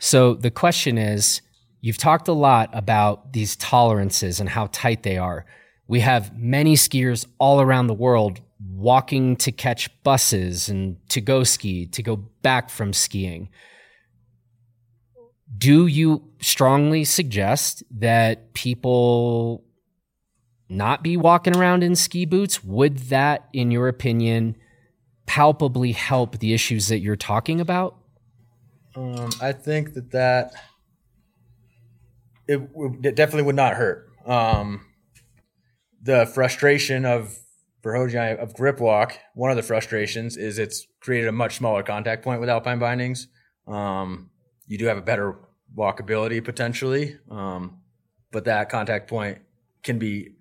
So 0.00 0.34
the 0.34 0.50
question 0.50 0.98
is 0.98 1.42
you've 1.82 1.98
talked 1.98 2.26
a 2.26 2.32
lot 2.32 2.70
about 2.72 3.32
these 3.32 3.54
tolerances 3.54 4.40
and 4.40 4.48
how 4.48 4.68
tight 4.72 5.02
they 5.02 5.18
are. 5.18 5.44
We 5.90 5.98
have 5.98 6.38
many 6.38 6.76
skiers 6.76 7.26
all 7.40 7.60
around 7.60 7.88
the 7.88 7.94
world 7.94 8.40
walking 8.64 9.34
to 9.38 9.50
catch 9.50 9.90
buses 10.04 10.68
and 10.68 10.96
to 11.08 11.20
go 11.20 11.42
ski, 11.42 11.86
to 11.86 12.00
go 12.00 12.14
back 12.14 12.70
from 12.70 12.92
skiing. 12.92 13.48
Do 15.58 15.88
you 15.88 16.22
strongly 16.40 17.02
suggest 17.02 17.82
that 17.90 18.54
people 18.54 19.64
not 20.68 21.02
be 21.02 21.16
walking 21.16 21.56
around 21.56 21.82
in 21.82 21.96
ski 21.96 22.24
boots? 22.24 22.62
Would 22.62 22.98
that, 23.08 23.48
in 23.52 23.72
your 23.72 23.88
opinion, 23.88 24.56
palpably 25.26 25.90
help 25.90 26.38
the 26.38 26.54
issues 26.54 26.86
that 26.86 27.00
you're 27.00 27.16
talking 27.16 27.60
about? 27.60 27.96
Um, 28.94 29.30
I 29.42 29.50
think 29.50 29.94
that 29.94 30.12
that 30.12 30.52
it, 32.46 32.60
it 33.02 33.16
definitely 33.16 33.42
would 33.42 33.56
not 33.56 33.74
hurt. 33.74 34.08
Um, 34.24 34.86
the 36.02 36.26
frustration 36.26 37.04
of 37.04 37.36
for 37.82 37.94
of 37.94 38.54
grip 38.54 38.78
walk, 38.78 39.18
one 39.34 39.50
of 39.50 39.56
the 39.56 39.62
frustrations 39.62 40.36
is 40.36 40.58
it's 40.58 40.86
created 41.00 41.28
a 41.28 41.32
much 41.32 41.56
smaller 41.56 41.82
contact 41.82 42.22
point 42.22 42.40
with 42.40 42.50
alpine 42.50 42.78
bindings. 42.78 43.28
Um, 43.66 44.30
you 44.66 44.76
do 44.76 44.86
have 44.86 44.98
a 44.98 45.02
better 45.02 45.38
walkability 45.76 46.44
potentially, 46.44 47.16
um, 47.30 47.78
but 48.32 48.44
that 48.44 48.68
contact 48.68 49.08
point 49.08 49.38
can 49.82 49.98
be 49.98 50.34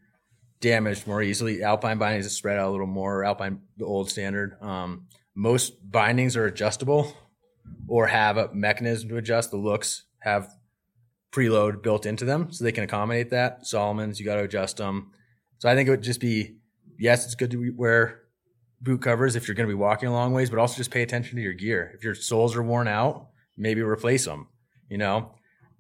damaged 0.59 1.07
more 1.07 1.21
easily. 1.21 1.63
Alpine 1.63 1.97
bindings 1.97 2.29
spread 2.31 2.59
out 2.59 2.67
a 2.67 2.71
little 2.71 2.87
more. 2.87 3.23
Alpine, 3.23 3.61
the 3.77 3.85
old 3.85 4.09
standard. 4.09 4.61
Um, 4.61 5.07
most 5.33 5.89
bindings 5.89 6.35
are 6.35 6.45
adjustable 6.45 7.15
or 7.87 8.07
have 8.07 8.37
a 8.37 8.53
mechanism 8.53 9.09
to 9.09 9.17
adjust. 9.17 9.51
The 9.51 9.57
looks 9.57 10.03
have 10.19 10.49
preload 11.31 11.81
built 11.81 12.05
into 12.05 12.25
them, 12.25 12.51
so 12.51 12.63
they 12.63 12.71
can 12.71 12.83
accommodate 12.83 13.29
that. 13.29 13.65
Salomon's, 13.65 14.19
you 14.19 14.25
got 14.25 14.35
to 14.35 14.43
adjust 14.43 14.77
them. 14.77 15.11
So 15.59 15.69
I 15.69 15.75
think 15.75 15.87
it 15.87 15.91
would 15.91 16.01
just 16.01 16.19
be 16.19 16.55
yes, 16.97 17.25
it's 17.25 17.35
good 17.35 17.51
to 17.51 17.73
wear 17.75 18.21
boot 18.81 19.01
covers 19.01 19.35
if 19.35 19.47
you're 19.47 19.55
going 19.55 19.67
to 19.67 19.71
be 19.73 19.79
walking 19.79 20.09
a 20.09 20.11
long 20.13 20.33
ways, 20.33 20.49
but 20.49 20.57
also 20.59 20.75
just 20.77 20.91
pay 20.91 21.01
attention 21.03 21.35
to 21.35 21.41
your 21.41 21.53
gear. 21.53 21.91
If 21.95 22.03
your 22.03 22.15
soles 22.15 22.55
are 22.55 22.63
worn 22.63 22.87
out, 22.87 23.27
maybe 23.57 23.81
replace 23.81 24.25
them. 24.25 24.47
You 24.89 24.97
know, 24.97 25.33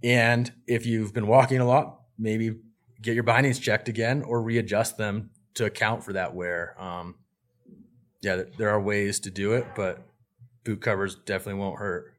and 0.03 0.51
if 0.67 0.85
you've 0.85 1.13
been 1.13 1.25
walking 1.27 1.59
a 1.59 1.65
lot, 1.65 2.01
maybe 2.17 2.57
get 3.01 3.15
your 3.15 3.23
bindings 3.23 3.57
checked 3.57 3.89
again 3.89 4.21
or 4.21 4.41
readjust 4.41 4.97
them 4.97 5.31
to 5.55 5.65
account 5.65 6.03
for 6.03 6.13
that 6.13 6.35
wear. 6.35 6.75
Um, 6.79 7.15
yeah, 8.21 8.43
there 8.57 8.69
are 8.69 8.79
ways 8.79 9.19
to 9.21 9.31
do 9.31 9.53
it, 9.53 9.65
but 9.75 10.01
boot 10.63 10.81
covers 10.81 11.15
definitely 11.15 11.59
won't 11.59 11.79
hurt. 11.79 12.13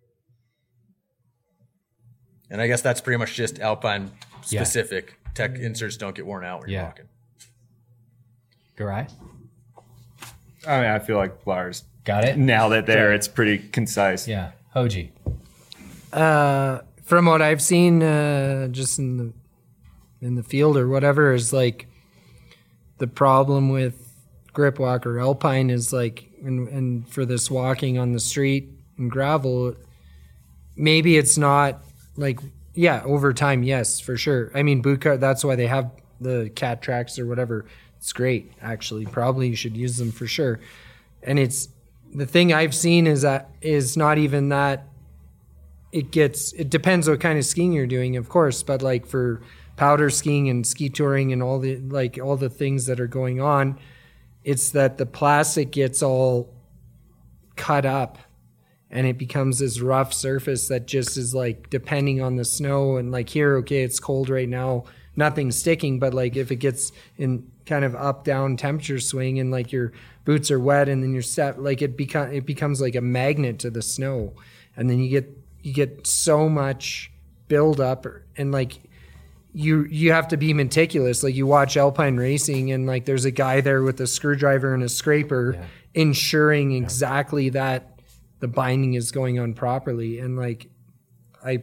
And 2.50 2.60
I 2.60 2.66
guess 2.66 2.82
that's 2.82 3.00
pretty 3.00 3.18
much 3.18 3.34
just 3.34 3.60
Alpine 3.60 4.10
Yeah. 4.48 4.62
specific. 4.64 5.14
Tech 5.34 5.56
inserts 5.56 5.96
don't 5.96 6.16
get 6.16 6.26
worn 6.26 6.44
out 6.44 6.62
when 6.62 6.70
Yeah. 6.70 6.76
you're 6.78 6.86
walking. 6.86 7.08
Giray? 8.80 9.10
I 10.66 10.80
mean, 10.80 10.90
I 10.90 10.98
feel 10.98 11.16
like 11.16 11.46
Lars 11.46 11.84
Got 12.04 12.24
it? 12.24 12.38
nailed 12.38 12.72
it 12.72 12.86
there. 12.86 13.12
It's 13.12 13.28
pretty 13.28 13.58
concise. 13.58 14.26
Yeah. 14.26 14.52
Hoji. 14.74 15.10
Uh, 16.12 16.80
from 17.02 17.26
what 17.26 17.42
I've 17.42 17.62
seen, 17.62 18.02
uh, 18.02 18.68
just 18.68 18.98
in 18.98 19.16
the 19.16 19.32
in 20.20 20.34
the 20.34 20.42
field 20.42 20.76
or 20.76 20.88
whatever, 20.88 21.32
is 21.32 21.52
like 21.52 21.86
the 22.98 23.06
problem 23.06 23.70
with 23.70 24.06
grip 24.52 24.78
walk 24.78 25.06
or 25.06 25.18
alpine 25.18 25.70
is 25.70 25.92
like, 25.92 26.28
and, 26.42 26.68
and 26.68 27.08
for 27.08 27.24
this 27.24 27.50
walking 27.50 27.98
on 27.98 28.12
the 28.12 28.20
street 28.20 28.68
and 28.98 29.10
gravel, 29.10 29.74
maybe 30.76 31.16
it's 31.16 31.38
not 31.38 31.82
like 32.16 32.40
yeah 32.74 33.02
over 33.04 33.32
time 33.32 33.62
yes 33.62 33.98
for 33.98 34.16
sure 34.16 34.50
i 34.54 34.62
mean 34.62 34.80
boot 34.80 35.00
cut 35.00 35.20
that's 35.20 35.44
why 35.44 35.56
they 35.56 35.66
have 35.66 35.90
the 36.20 36.50
cat 36.54 36.80
tracks 36.80 37.18
or 37.18 37.26
whatever 37.26 37.66
it's 38.00 38.12
great 38.12 38.52
actually. 38.60 39.06
Probably 39.06 39.48
you 39.48 39.56
should 39.56 39.76
use 39.76 39.98
them 39.98 40.10
for 40.10 40.26
sure. 40.26 40.58
And 41.22 41.38
it's 41.38 41.68
the 42.14 42.26
thing 42.26 42.52
i've 42.52 42.74
seen 42.74 43.06
is 43.06 43.22
that 43.22 43.50
is 43.60 43.96
not 43.96 44.18
even 44.18 44.48
that 44.48 44.86
it 45.92 46.10
gets 46.10 46.52
it 46.54 46.70
depends 46.70 47.08
what 47.08 47.20
kind 47.20 47.38
of 47.38 47.44
skiing 47.44 47.72
you're 47.72 47.86
doing 47.86 48.16
of 48.16 48.28
course 48.28 48.62
but 48.62 48.82
like 48.82 49.06
for 49.06 49.40
powder 49.76 50.10
skiing 50.10 50.48
and 50.48 50.66
ski 50.66 50.88
touring 50.88 51.32
and 51.32 51.42
all 51.42 51.58
the 51.58 51.76
like 51.76 52.18
all 52.22 52.36
the 52.36 52.50
things 52.50 52.86
that 52.86 53.00
are 53.00 53.06
going 53.06 53.40
on 53.40 53.78
it's 54.44 54.70
that 54.70 54.98
the 54.98 55.06
plastic 55.06 55.70
gets 55.70 56.02
all 56.02 56.52
cut 57.56 57.84
up 57.84 58.18
and 58.90 59.06
it 59.06 59.16
becomes 59.16 59.58
this 59.58 59.80
rough 59.80 60.12
surface 60.12 60.68
that 60.68 60.86
just 60.86 61.16
is 61.16 61.34
like 61.34 61.70
depending 61.70 62.20
on 62.20 62.36
the 62.36 62.44
snow 62.44 62.96
and 62.96 63.12
like 63.12 63.28
here 63.28 63.56
okay 63.56 63.82
it's 63.82 64.00
cold 64.00 64.28
right 64.28 64.48
now 64.48 64.84
nothing's 65.16 65.56
sticking 65.56 65.98
but 65.98 66.14
like 66.14 66.36
if 66.36 66.50
it 66.50 66.56
gets 66.56 66.92
in 67.18 67.49
kind 67.66 67.84
of 67.84 67.94
up 67.94 68.24
down 68.24 68.56
temperature 68.56 68.98
swing 68.98 69.38
and 69.38 69.50
like 69.50 69.72
your 69.72 69.92
boots 70.24 70.50
are 70.50 70.60
wet 70.60 70.88
and 70.88 71.02
then 71.02 71.12
your 71.12 71.22
set 71.22 71.60
like 71.60 71.82
it 71.82 71.96
become 71.96 72.32
it 72.32 72.46
becomes 72.46 72.80
like 72.80 72.94
a 72.94 73.00
magnet 73.00 73.58
to 73.58 73.70
the 73.70 73.82
snow 73.82 74.32
and 74.76 74.88
then 74.88 74.98
you 74.98 75.08
get 75.08 75.36
you 75.62 75.72
get 75.72 76.06
so 76.06 76.48
much 76.48 77.10
buildup 77.48 78.06
and 78.36 78.52
like 78.52 78.78
you 79.52 79.84
you 79.84 80.12
have 80.12 80.28
to 80.28 80.36
be 80.36 80.54
meticulous. 80.54 81.22
Like 81.22 81.34
you 81.34 81.46
watch 81.46 81.76
Alpine 81.76 82.16
racing, 82.16 82.72
and 82.72 82.86
like 82.86 83.04
there's 83.04 83.24
a 83.24 83.30
guy 83.30 83.60
there 83.60 83.82
with 83.82 84.00
a 84.00 84.06
screwdriver 84.06 84.74
and 84.74 84.82
a 84.82 84.88
scraper, 84.88 85.56
ensuring 85.94 86.72
exactly 86.72 87.48
that 87.50 88.00
the 88.38 88.48
binding 88.48 88.94
is 88.94 89.10
going 89.10 89.38
on 89.38 89.54
properly. 89.54 90.18
And 90.18 90.36
like 90.36 90.68
I 91.44 91.62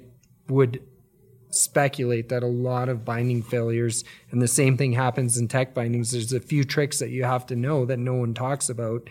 would 0.49 0.81
speculate 1.49 2.29
that 2.29 2.43
a 2.43 2.47
lot 2.47 2.89
of 2.89 3.05
binding 3.05 3.41
failures, 3.41 4.03
and 4.31 4.41
the 4.41 4.47
same 4.47 4.77
thing 4.77 4.93
happens 4.93 5.37
in 5.37 5.47
tech 5.47 5.73
bindings. 5.73 6.11
There's 6.11 6.33
a 6.33 6.39
few 6.39 6.63
tricks 6.63 6.99
that 6.99 7.09
you 7.09 7.23
have 7.23 7.45
to 7.47 7.55
know 7.55 7.85
that 7.85 7.99
no 7.99 8.15
one 8.15 8.33
talks 8.33 8.69
about 8.69 9.09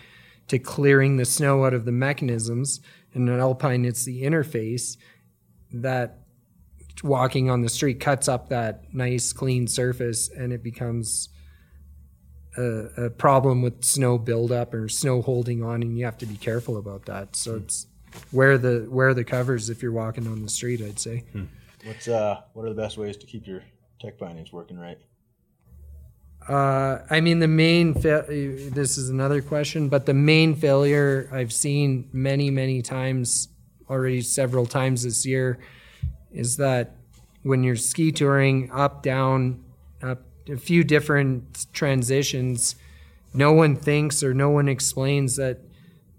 to 0.49 0.59
clearing 0.59 1.17
the 1.17 1.25
snow 1.25 1.65
out 1.65 1.75
of 1.75 1.85
the 1.85 1.93
mechanisms. 1.93 2.81
And 3.15 3.29
in 3.29 3.41
Alpine, 3.41 3.85
it's 3.85 4.05
the 4.05 4.23
interface 4.23 4.97
that 5.73 6.27
walking 7.03 7.51
on 7.51 7.63
the 7.63 7.69
street 7.69 8.01
cuts 8.01 8.29
up 8.29 8.49
that 8.49 8.83
nice 8.95 9.33
clean 9.33 9.67
surface 9.67 10.29
and 10.31 10.53
it 10.53 10.63
becomes 10.63 11.29
a, 12.57 13.05
a 13.05 13.11
problem 13.11 13.63
with 13.63 13.85
snow 13.85 14.19
buildup 14.19 14.73
or 14.73 14.89
snow 14.89 15.21
holding 15.21 15.63
on 15.63 15.83
and 15.83 15.99
you 15.99 16.05
have 16.05 16.19
to 16.19 16.27
be 16.27 16.37
careful 16.37 16.77
about 16.77 17.05
that 17.07 17.37
so 17.37 17.57
it's 17.57 17.87
wear 18.33 18.57
the 18.57 18.87
wear 18.89 19.13
the 19.13 19.25
covers 19.25 19.69
if 19.69 19.83
you're 19.83 19.93
walking 19.93 20.27
on 20.27 20.43
the 20.43 20.49
street 20.49 20.81
i'd 20.81 20.99
say 20.99 21.25
hmm. 21.33 21.45
What's 21.87 22.09
uh 22.09 22.41
what 22.53 22.65
are 22.65 22.69
the 22.69 22.75
best 22.75 22.99
ways 22.99 23.17
to 23.19 23.27
keep 23.27 23.47
your 23.47 23.63
tech 24.01 24.19
bindings 24.19 24.53
working 24.53 24.77
right? 24.77 24.99
Uh, 26.49 27.05
I 27.11 27.21
mean, 27.21 27.41
the 27.41 27.49
main 27.49 27.95
fa- 27.95 28.25
this 28.29 28.99
is 28.99 29.09
another 29.09 29.43
question, 29.43 29.89
but 29.89 30.07
the 30.07 30.15
main 30.15 30.55
failure 30.55 31.29
I've 31.33 31.53
seen 31.53 32.09
many, 32.13 32.51
many 32.51 32.83
times 32.83 33.49
already, 33.91 34.21
several 34.21 34.65
times 34.65 35.03
this 35.03 35.27
year, 35.27 35.59
is 36.31 36.57
that 36.59 36.97
when 37.43 37.65
you're 37.65 37.75
ski 37.75 38.13
touring 38.13 38.71
up, 38.71 39.03
down, 39.03 39.65
up 40.03 40.23
a 40.49 40.57
few 40.57 40.85
different 40.85 41.67
transitions, 41.73 42.77
no 43.35 43.53
one 43.53 43.75
thinks 43.75 44.23
or 44.23 44.33
no 44.33 44.51
one 44.51 44.69
explains 44.69 45.37
that 45.37 45.59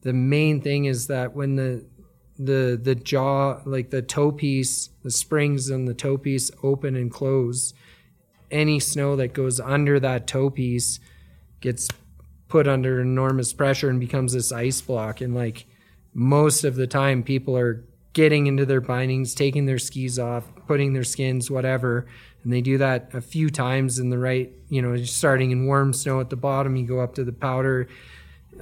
the 0.02 0.14
main 0.14 0.60
thing 0.60 0.85
is 0.85 1.07
that 1.07 1.34
when 1.34 1.56
the 1.56 1.85
the 2.39 2.80
the 2.81 2.95
jaw 2.95 3.59
like 3.65 3.89
the 3.89 4.01
toe 4.01 4.31
piece 4.31 4.89
the 5.03 5.11
springs 5.11 5.69
and 5.69 5.88
the 5.88 5.93
toe 5.93 6.18
piece 6.18 6.51
open 6.61 6.95
and 6.95 7.11
close 7.11 7.73
any 8.51 8.80
snow 8.80 9.15
that 9.15 9.34
goes 9.34 9.59
under 9.59 9.99
that 9.99 10.27
toe 10.27 10.49
piece 10.49 10.99
gets 11.59 11.88
put 12.47 12.68
under 12.68 13.01
enormous 13.01 13.53
pressure 13.53 13.89
and 13.89 13.99
becomes 13.99 14.34
this 14.34 14.51
ice 14.51 14.81
block. 14.81 15.22
And 15.22 15.35
like 15.35 15.65
most 16.14 16.64
of 16.64 16.76
the 16.76 16.88
time, 16.88 17.23
people 17.23 17.57
are 17.57 17.84
getting 18.14 18.47
into 18.47 18.65
their 18.65 18.81
bindings, 18.81 19.35
taking 19.35 19.65
their 19.65 19.77
skis 19.77 20.18
off, 20.18 20.45
putting 20.68 20.93
their 20.93 21.03
skins, 21.03 21.51
whatever. 21.51 22.07
And 22.43 22.53
they 22.53 22.61
do 22.61 22.77
that 22.77 23.09
a 23.14 23.22
few 23.22 23.49
times 23.49 23.99
in 23.99 24.09
the 24.09 24.18
right, 24.18 24.51
you 24.69 24.81
know, 24.81 24.95
starting 25.03 25.51
in 25.51 25.65
warm 25.65 25.93
snow 25.93 26.19
at 26.19 26.30
the 26.30 26.35
bottom, 26.35 26.76
you 26.76 26.88
go 26.88 26.99
up 26.99 27.15
to 27.15 27.23
the 27.23 27.34
powder 27.34 27.88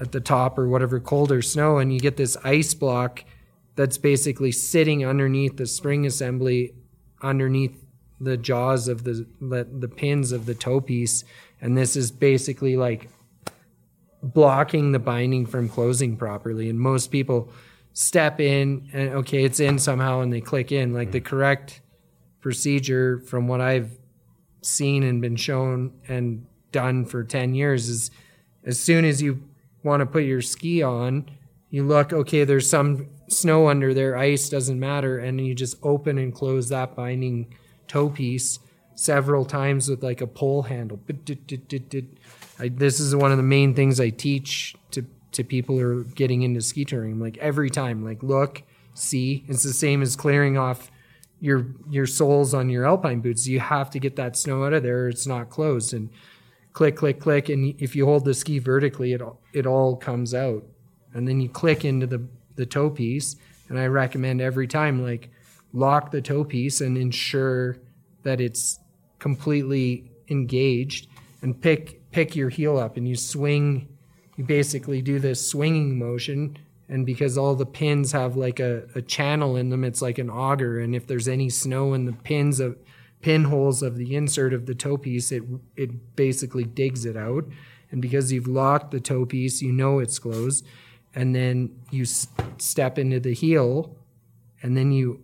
at 0.01 0.11
the 0.11 0.19
top 0.19 0.57
or 0.57 0.67
whatever 0.67 0.99
colder 0.99 1.41
snow, 1.41 1.77
and 1.77 1.93
you 1.93 1.99
get 1.99 2.17
this 2.17 2.35
ice 2.43 2.73
block 2.73 3.23
that's 3.75 3.97
basically 3.97 4.51
sitting 4.51 5.05
underneath 5.05 5.57
the 5.57 5.65
spring 5.65 6.05
assembly, 6.05 6.73
underneath 7.21 7.83
the 8.19 8.37
jaws 8.37 8.87
of 8.87 9.03
the 9.03 9.25
the, 9.41 9.65
the 9.65 9.87
pins 9.87 10.31
of 10.31 10.45
the 10.45 10.55
toe 10.55 10.81
piece, 10.81 11.23
and 11.61 11.77
this 11.77 11.95
is 11.95 12.11
basically 12.11 12.77
like 12.77 13.09
blocking 14.23 14.91
the 14.91 14.99
binding 14.99 15.45
from 15.45 15.69
closing 15.69 16.17
properly. 16.17 16.69
And 16.69 16.79
most 16.79 17.11
people 17.11 17.49
step 17.93 18.39
in 18.39 18.89
and 18.93 19.09
okay, 19.15 19.43
it's 19.43 19.59
in 19.59 19.79
somehow, 19.79 20.21
and 20.21 20.31
they 20.31 20.41
click 20.41 20.71
in. 20.71 20.93
Like 20.93 21.11
the 21.11 21.21
mm. 21.21 21.25
correct 21.25 21.81
procedure, 22.41 23.19
from 23.19 23.47
what 23.47 23.61
I've 23.61 23.97
seen 24.61 25.03
and 25.03 25.21
been 25.21 25.35
shown 25.35 25.93
and 26.07 26.45
done 26.71 27.05
for 27.05 27.23
ten 27.23 27.53
years, 27.53 27.89
is 27.89 28.11
as 28.63 28.79
soon 28.79 29.05
as 29.05 29.21
you 29.21 29.43
want 29.83 30.01
to 30.01 30.05
put 30.05 30.23
your 30.23 30.41
ski 30.41 30.81
on, 30.81 31.29
you 31.69 31.83
look 31.83 32.13
okay. 32.13 32.45
There's 32.45 32.69
some 32.69 33.07
snow 33.27 33.67
under 33.67 33.93
there, 33.93 34.17
ice 34.17 34.49
doesn't 34.49 34.79
matter, 34.79 35.17
and 35.17 35.45
you 35.45 35.55
just 35.55 35.77
open 35.83 36.17
and 36.17 36.33
close 36.33 36.69
that 36.69 36.95
binding 36.95 37.55
toe 37.87 38.09
piece 38.09 38.59
several 38.95 39.45
times 39.45 39.89
with 39.89 40.03
like 40.03 40.21
a 40.21 40.27
pole 40.27 40.63
handle. 40.63 40.99
I, 42.57 42.69
this 42.69 42.99
is 42.99 43.15
one 43.15 43.31
of 43.31 43.37
the 43.37 43.43
main 43.43 43.73
things 43.73 43.99
I 43.99 44.09
teach 44.09 44.75
to 44.91 45.05
to 45.33 45.43
people 45.43 45.77
who 45.77 45.99
are 45.99 46.03
getting 46.03 46.43
into 46.43 46.61
ski 46.61 46.85
touring. 46.85 47.19
Like 47.19 47.37
every 47.37 47.69
time, 47.69 48.03
like 48.03 48.23
look, 48.23 48.63
see. 48.93 49.43
It's 49.47 49.63
the 49.63 49.73
same 49.73 50.01
as 50.01 50.15
clearing 50.15 50.57
off 50.57 50.89
your 51.41 51.67
your 51.89 52.07
soles 52.07 52.53
on 52.53 52.69
your 52.69 52.85
alpine 52.85 53.19
boots. 53.19 53.47
You 53.47 53.59
have 53.59 53.89
to 53.91 53.99
get 53.99 54.15
that 54.15 54.37
snow 54.37 54.63
out 54.63 54.73
of 54.73 54.83
there. 54.83 55.09
It's 55.09 55.27
not 55.27 55.49
closed. 55.49 55.93
And 55.93 56.09
click, 56.73 56.95
click, 56.95 57.19
click. 57.19 57.49
And 57.49 57.75
if 57.81 57.95
you 57.95 58.05
hold 58.05 58.25
the 58.25 58.33
ski 58.33 58.59
vertically, 58.59 59.13
it 59.13 59.21
all- 59.21 59.41
it 59.53 59.65
all 59.65 59.95
comes 59.97 60.33
out. 60.33 60.63
And 61.13 61.27
then 61.27 61.39
you 61.41 61.49
click 61.49 61.85
into 61.85 62.07
the 62.07 62.27
the 62.55 62.65
toe 62.65 62.89
piece. 62.89 63.35
And 63.69 63.79
I 63.79 63.87
recommend 63.87 64.41
every 64.41 64.67
time 64.67 65.03
like 65.03 65.29
lock 65.73 66.11
the 66.11 66.21
toe 66.21 66.43
piece 66.43 66.81
and 66.81 66.97
ensure 66.97 67.77
that 68.23 68.39
it's 68.41 68.79
completely 69.19 70.11
engaged 70.29 71.07
and 71.41 71.59
pick 71.59 72.09
pick 72.11 72.35
your 72.35 72.49
heel 72.49 72.77
up 72.77 72.97
and 72.97 73.07
you 73.07 73.15
swing 73.15 73.87
you 74.37 74.43
basically 74.43 75.01
do 75.01 75.19
this 75.19 75.49
swinging 75.49 75.97
motion 75.97 76.57
And 76.87 77.05
because 77.05 77.37
all 77.37 77.55
the 77.55 77.65
pins 77.65 78.11
have 78.11 78.35
like 78.35 78.59
a, 78.59 78.83
a 78.95 79.01
channel 79.01 79.55
in 79.55 79.69
them, 79.69 79.83
it's 79.83 80.01
like 80.01 80.19
an 80.19 80.29
auger. 80.29 80.79
And 80.79 80.95
if 80.95 81.07
there's 81.07 81.27
any 81.27 81.49
snow 81.49 81.93
in 81.93 82.05
the 82.05 82.13
pins 82.13 82.59
of 82.59 82.77
pinholes 83.21 83.81
of 83.81 83.97
the 83.97 84.15
insert 84.15 84.53
of 84.53 84.67
the 84.67 84.75
toe 84.75 84.97
piece, 84.97 85.31
it 85.31 85.43
it 85.75 86.15
basically 86.15 86.63
digs 86.63 87.05
it 87.05 87.17
out. 87.17 87.45
And 87.91 88.01
because 88.01 88.31
you've 88.31 88.47
locked 88.47 88.91
the 88.91 88.99
toe 88.99 89.25
piece, 89.25 89.61
you 89.61 89.71
know 89.71 89.99
it's 89.99 90.19
closed. 90.19 90.65
And 91.15 91.33
then 91.33 91.79
you 91.91 92.03
s- 92.03 92.27
step 92.57 92.99
into 92.99 93.19
the 93.19 93.33
heel, 93.33 93.95
and 94.61 94.75
then 94.75 94.91
you 94.91 95.23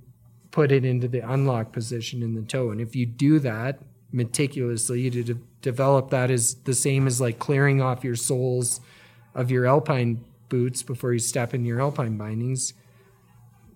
put 0.52 0.72
it 0.72 0.84
into 0.86 1.08
the 1.08 1.20
unlock 1.20 1.72
position 1.72 2.24
in 2.24 2.34
the 2.34 2.42
toe. 2.42 2.72
And 2.72 2.82
if 2.82 2.96
you 2.96 3.06
do 3.06 3.40
that 3.40 3.80
meticulously 4.12 5.02
you 5.02 5.10
de- 5.24 5.34
develop 5.62 6.10
that 6.10 6.30
is 6.30 6.56
the 6.66 6.74
same 6.74 7.08
as 7.08 7.22
like 7.22 7.40
clearing 7.40 7.82
off 7.82 8.04
your 8.04 8.16
soles 8.16 8.82
of 9.34 9.50
your 9.50 9.66
alpine 9.66 10.24
boots 10.50 10.84
before 10.84 11.14
you 11.14 11.20
step 11.20 11.54
in 11.54 11.64
your 11.64 11.80
alpine 11.80 12.18
bindings, 12.18 12.74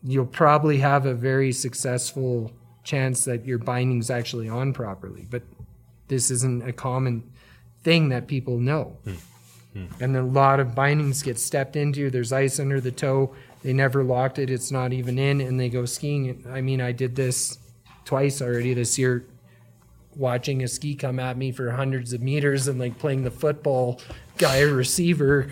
you'll 0.03 0.25
probably 0.25 0.79
have 0.79 1.05
a 1.05 1.13
very 1.13 1.51
successful 1.51 2.51
chance 2.83 3.23
that 3.25 3.45
your 3.45 3.57
binding's 3.57 4.09
actually 4.09 4.49
on 4.49 4.73
properly. 4.73 5.25
But 5.29 5.43
this 6.09 6.29
isn't 6.29 6.67
a 6.67 6.73
common 6.73 7.23
thing 7.83 8.09
that 8.09 8.27
people 8.27 8.59
know. 8.59 8.97
Hmm. 9.05 9.13
And 9.99 10.15
a 10.15 10.23
lot 10.23 10.60
of 10.60 10.73
bindings 10.73 11.22
get 11.22 11.38
stepped 11.38 11.76
into. 11.76 12.10
There's 12.10 12.31
ice 12.31 12.60
under 12.60 12.80
the 12.80 12.91
toe. 12.91 13.35
They 13.61 13.73
never 13.73 14.03
locked 14.03 14.39
it. 14.39 14.49
It's 14.49 14.72
not 14.72 14.93
even 14.93 15.19
in, 15.19 15.41
and 15.41 15.60
they 15.60 15.69
go 15.69 15.85
skiing. 15.85 16.45
I 16.49 16.61
mean, 16.61 16.80
I 16.80 16.91
did 16.91 17.15
this 17.15 17.57
twice 18.06 18.41
already 18.41 18.73
this 18.73 18.97
year, 18.97 19.26
watching 20.15 20.64
a 20.64 20.68
ski 20.68 20.95
come 20.95 21.19
at 21.19 21.38
me 21.38 21.52
for 21.52 21.72
hundreds 21.72 22.14
of 22.14 22.22
meters 22.22 22.68
and 22.68 22.80
like 22.80 22.97
playing 22.99 23.23
the 23.23 23.31
football 23.31 23.99
guy 24.38 24.61
receiver 24.61 25.52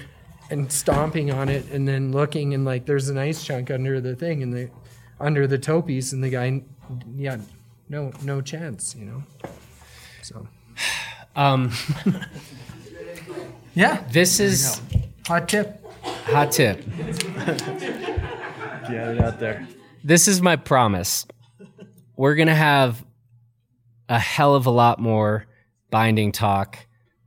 and 0.50 0.72
stomping 0.72 1.32
on 1.32 1.50
it, 1.50 1.70
and 1.72 1.88
then 1.88 2.12
looking 2.12 2.54
and 2.54 2.64
like 2.64 2.86
there's 2.86 3.10
an 3.10 3.18
ice 3.18 3.44
chunk 3.44 3.72
under 3.72 4.00
the 4.00 4.16
thing 4.16 4.44
and 4.44 4.54
the 4.54 4.70
under 5.20 5.48
the 5.48 5.58
toe 5.58 5.82
piece, 5.82 6.14
and 6.14 6.24
the 6.24 6.30
guy, 6.30 6.62
yeah, 7.16 7.38
no, 7.90 8.12
no 8.24 8.42
chance, 8.42 8.96
you 8.96 9.06
know. 9.06 9.24
So 10.22 10.48
Um, 11.36 11.72
yeah, 13.74 14.04
this 14.12 14.40
is 14.40 14.82
hot 15.26 15.50
tip. 15.50 15.84
hot 16.04 16.52
tip. 16.52 16.86
Get 18.88 19.10
it 19.10 19.22
out 19.22 19.40
there. 19.40 19.68
This 20.04 20.28
is 20.28 20.42
my 20.42 20.56
promise. 20.56 21.26
We're 22.16 22.36
going 22.36 22.50
to 22.50 22.56
have 22.56 23.04
a 24.10 24.20
hell 24.20 24.56
of 24.56 24.66
a 24.66 24.72
lot 24.72 25.00
more 25.00 25.46
binding 25.90 26.32
talk 26.32 26.78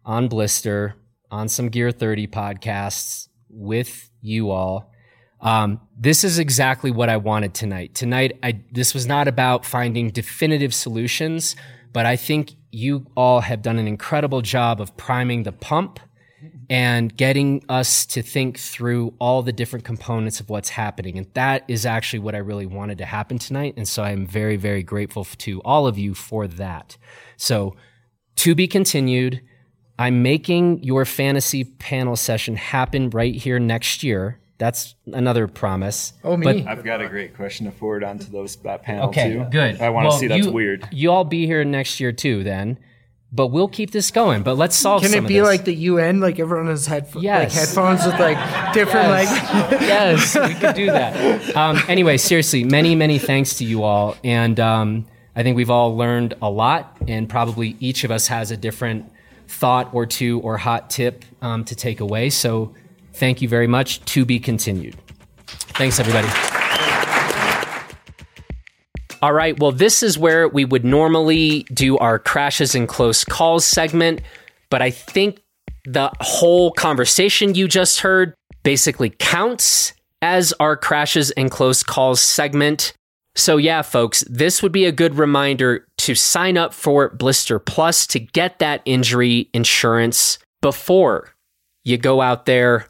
on 0.05 0.28
Blister, 0.28 0.94
on 1.31 1.48
some 1.48 1.68
Gear 1.68 1.90
30 1.90 2.28
podcasts 2.28 3.28
with 3.48 4.10
you 4.20 4.51
all. 4.51 4.93
Um, 5.40 5.81
this 5.98 6.24
is 6.24 6.39
exactly 6.39 6.90
what 6.90 7.09
I 7.09 7.16
wanted 7.16 7.55
tonight. 7.55 7.94
Tonight, 7.94 8.39
I, 8.43 8.60
this 8.73 8.94
was 8.94 9.06
not 9.06 9.28
about 9.28 9.64
finding 9.64 10.10
definitive 10.10 10.73
solutions, 10.73 11.56
but 11.93 12.06
I 12.06 12.16
think 12.16 12.52
you 12.70 13.06
all 13.16 13.40
have 13.40 13.62
done 13.62 13.78
an 13.78 13.89
incredible 13.89 14.43
job 14.43 14.81
of 14.81 14.97
priming 14.97 15.43
the 15.43 15.52
pump 15.52 15.98
and 16.68 17.16
getting 17.16 17.64
us 17.68 18.05
to 18.06 18.22
think 18.22 18.59
through 18.59 19.14
all 19.20 19.43
the 19.43 19.52
different 19.52 19.84
components 19.84 20.40
of 20.40 20.48
what's 20.51 20.68
happening. 20.70 21.16
And 21.18 21.26
that 21.34 21.64
is 21.68 21.86
actually 21.86 22.18
what 22.20 22.34
I 22.34 22.38
really 22.38 22.66
wanted 22.66 22.98
to 22.98 23.05
happen 23.05 23.38
tonight. 23.38 23.74
And 23.76 23.86
so 23.86 24.02
I'm 24.02 24.26
very, 24.26 24.56
very 24.56 24.82
grateful 24.82 25.24
to 25.24 25.60
all 25.64 25.86
of 25.86 25.97
you 25.98 26.14
for 26.14 26.47
that. 26.48 26.97
So 27.36 27.76
to 28.36 28.55
be 28.55 28.66
continued, 28.66 29.40
I'm 29.98 30.22
making 30.22 30.82
your 30.82 31.05
fantasy 31.05 31.64
panel 31.64 32.16
session 32.16 32.56
happen 32.56 33.10
right 33.10 33.34
here 33.34 33.59
next 33.59 34.02
year. 34.02 34.40
That's 34.59 34.94
another 35.12 35.47
promise. 35.48 36.14
Oh, 36.24 36.36
me. 36.36 36.44
But 36.62 36.66
I've 36.66 36.82
got 36.84 37.01
a 37.02 37.09
great 37.09 37.36
question 37.36 37.66
to 37.66 37.72
forward 37.72 38.02
onto 38.02 38.24
those 38.24 38.56
that 38.56 38.82
panel 38.82 39.09
Okay, 39.10 39.34
too. 39.34 39.47
good. 39.51 39.80
I 39.80 39.90
want 39.90 40.05
to 40.06 40.09
Well, 40.09 40.18
see 40.18 40.26
that's 40.28 40.47
you- 40.47 40.52
weird. 40.52 40.88
You 40.90 41.10
all 41.12 41.24
be 41.24 41.47
here 41.47 41.62
next 41.64 42.01
year 42.01 42.10
too, 42.12 42.43
then. 42.43 42.78
But 43.32 43.48
we'll 43.48 43.69
keep 43.69 43.90
this 43.90 44.11
going. 44.11 44.43
But 44.43 44.57
let's 44.57 44.77
solve. 44.77 45.03
Can 45.03 45.12
it 45.12 45.27
be 45.27 45.43
like 45.43 45.65
the 45.65 45.74
UN? 45.74 46.20
Like 46.20 46.39
everyone 46.39 46.69
has 46.69 46.86
headphones, 46.86 47.24
Yes. 47.24 47.55
like 47.55 47.66
headphones 47.66 48.05
with 48.07 48.19
like 48.20 48.73
different 48.73 49.09
like. 49.11 49.28
yes, 49.81 50.35
we 50.36 50.55
could 50.55 50.74
do 50.74 50.86
that. 50.86 51.57
Um, 51.57 51.78
anyway, 51.89 52.16
seriously, 52.19 52.65
many, 52.65 52.94
many 52.94 53.19
thanks 53.19 53.59
to 53.59 53.65
you 53.65 53.82
all. 53.82 54.16
And 54.24 54.59
um, 54.61 55.07
I 55.35 55.43
think 55.43 55.57
we've 55.57 55.70
all 55.70 55.97
learned 55.97 56.35
a 56.40 56.48
lot, 56.48 56.97
and 57.09 57.28
probably 57.28 57.77
each 57.81 58.05
of 58.05 58.11
us 58.11 58.28
has 58.28 58.51
a 58.53 58.57
different 58.57 59.12
thought 59.48 59.93
or 59.93 60.07
two 60.07 60.40
or 60.40 60.57
hot 60.57 60.89
tip 60.89 61.24
um, 61.43 61.65
to 61.65 61.74
take 61.74 62.01
away. 62.01 62.31
So 62.31 62.74
thank 63.12 63.43
you 63.43 63.48
very 63.48 63.66
much. 63.66 64.03
To 64.07 64.24
be 64.24 64.39
continued. 64.39 64.97
Thanks, 65.47 66.01
everybody. 66.01 66.28
All 69.27 69.32
right. 69.32 69.59
Well, 69.59 69.73
this 69.73 70.05
is 70.05 70.16
where 70.16 70.47
we 70.47 70.65
would 70.65 70.85
normally 70.85 71.65
do 71.74 71.98
our 71.98 72.16
crashes 72.16 72.77
and 72.77 72.86
close 72.86 73.24
calls 73.24 73.66
segment, 73.66 74.20
but 74.70 74.82
I 74.82 74.90
think 74.90 75.43
the 75.85 76.12
whole 76.20 76.70
conversation 76.70 77.57
you 77.57 77.66
just 77.66 77.98
heard 77.98 78.35
basically 78.62 79.11
counts 79.11 79.94
as 80.23 80.55
our 80.61 80.77
crashes 80.77 81.32
and 81.32 81.51
close 81.51 81.82
calls 81.82 82.20
segment. 82.20 82.93
So, 83.35 83.57
yeah, 83.57 83.82
folks, 83.82 84.23
this 84.31 84.62
would 84.62 84.70
be 84.70 84.85
a 84.85 84.93
good 84.93 85.16
reminder 85.16 85.89
to 85.98 86.15
sign 86.15 86.57
up 86.57 86.73
for 86.73 87.09
Blister 87.09 87.59
Plus 87.59 88.07
to 88.07 88.20
get 88.20 88.61
that 88.61 88.81
injury 88.85 89.51
insurance 89.53 90.39
before 90.62 91.35
you 91.82 91.98
go 91.98 92.20
out 92.20 92.47
there 92.47 92.86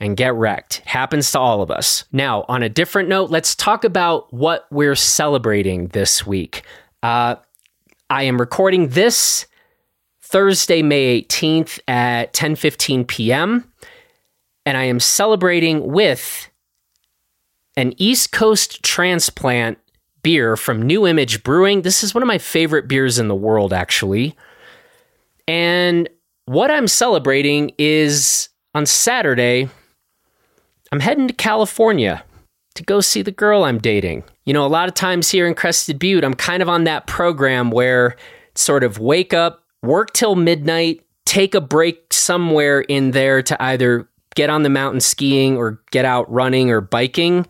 and 0.00 0.16
get 0.16 0.34
wrecked. 0.34 0.78
It 0.80 0.86
Happens 0.88 1.30
to 1.32 1.38
all 1.38 1.62
of 1.62 1.70
us. 1.70 2.04
Now, 2.12 2.44
on 2.48 2.62
a 2.62 2.68
different 2.68 3.08
note, 3.08 3.30
let's 3.30 3.54
talk 3.54 3.84
about 3.84 4.32
what 4.32 4.66
we're 4.70 4.94
celebrating 4.94 5.88
this 5.88 6.26
week. 6.26 6.64
Uh, 7.02 7.36
I 8.10 8.22
am 8.24 8.38
recording 8.38 8.88
this 8.88 9.46
Thursday, 10.22 10.82
May 10.82 11.22
18th 11.22 11.80
at 11.88 12.32
10:15 12.32 13.06
p.m. 13.06 13.64
and 14.66 14.76
I 14.76 14.84
am 14.84 15.00
celebrating 15.00 15.90
with 15.90 16.48
an 17.76 17.94
East 17.96 18.32
Coast 18.32 18.82
transplant 18.82 19.78
beer 20.22 20.56
from 20.56 20.82
New 20.82 21.06
Image 21.06 21.42
Brewing. 21.42 21.82
This 21.82 22.02
is 22.02 22.14
one 22.14 22.22
of 22.22 22.26
my 22.26 22.38
favorite 22.38 22.88
beers 22.88 23.18
in 23.18 23.28
the 23.28 23.34
world 23.34 23.72
actually. 23.72 24.36
And 25.46 26.08
what 26.44 26.70
I'm 26.70 26.88
celebrating 26.88 27.72
is 27.78 28.48
on 28.74 28.84
Saturday 28.84 29.68
I'm 30.92 31.00
heading 31.00 31.28
to 31.28 31.34
California 31.34 32.24
to 32.74 32.82
go 32.82 33.00
see 33.00 33.22
the 33.22 33.32
girl 33.32 33.64
I'm 33.64 33.78
dating. 33.78 34.24
You 34.44 34.54
know, 34.54 34.64
a 34.64 34.68
lot 34.68 34.88
of 34.88 34.94
times 34.94 35.30
here 35.30 35.46
in 35.46 35.54
Crested 35.54 35.98
Butte, 35.98 36.24
I'm 36.24 36.34
kind 36.34 36.62
of 36.62 36.68
on 36.68 36.84
that 36.84 37.06
program 37.06 37.70
where 37.70 38.16
sort 38.54 38.84
of 38.84 38.98
wake 38.98 39.34
up, 39.34 39.64
work 39.82 40.12
till 40.12 40.34
midnight, 40.34 41.04
take 41.26 41.54
a 41.54 41.60
break 41.60 42.12
somewhere 42.12 42.80
in 42.82 43.10
there 43.10 43.42
to 43.42 43.62
either 43.62 44.08
get 44.34 44.48
on 44.48 44.62
the 44.62 44.70
mountain 44.70 45.00
skiing 45.00 45.56
or 45.56 45.82
get 45.90 46.04
out 46.04 46.30
running 46.30 46.70
or 46.70 46.80
biking. 46.80 47.46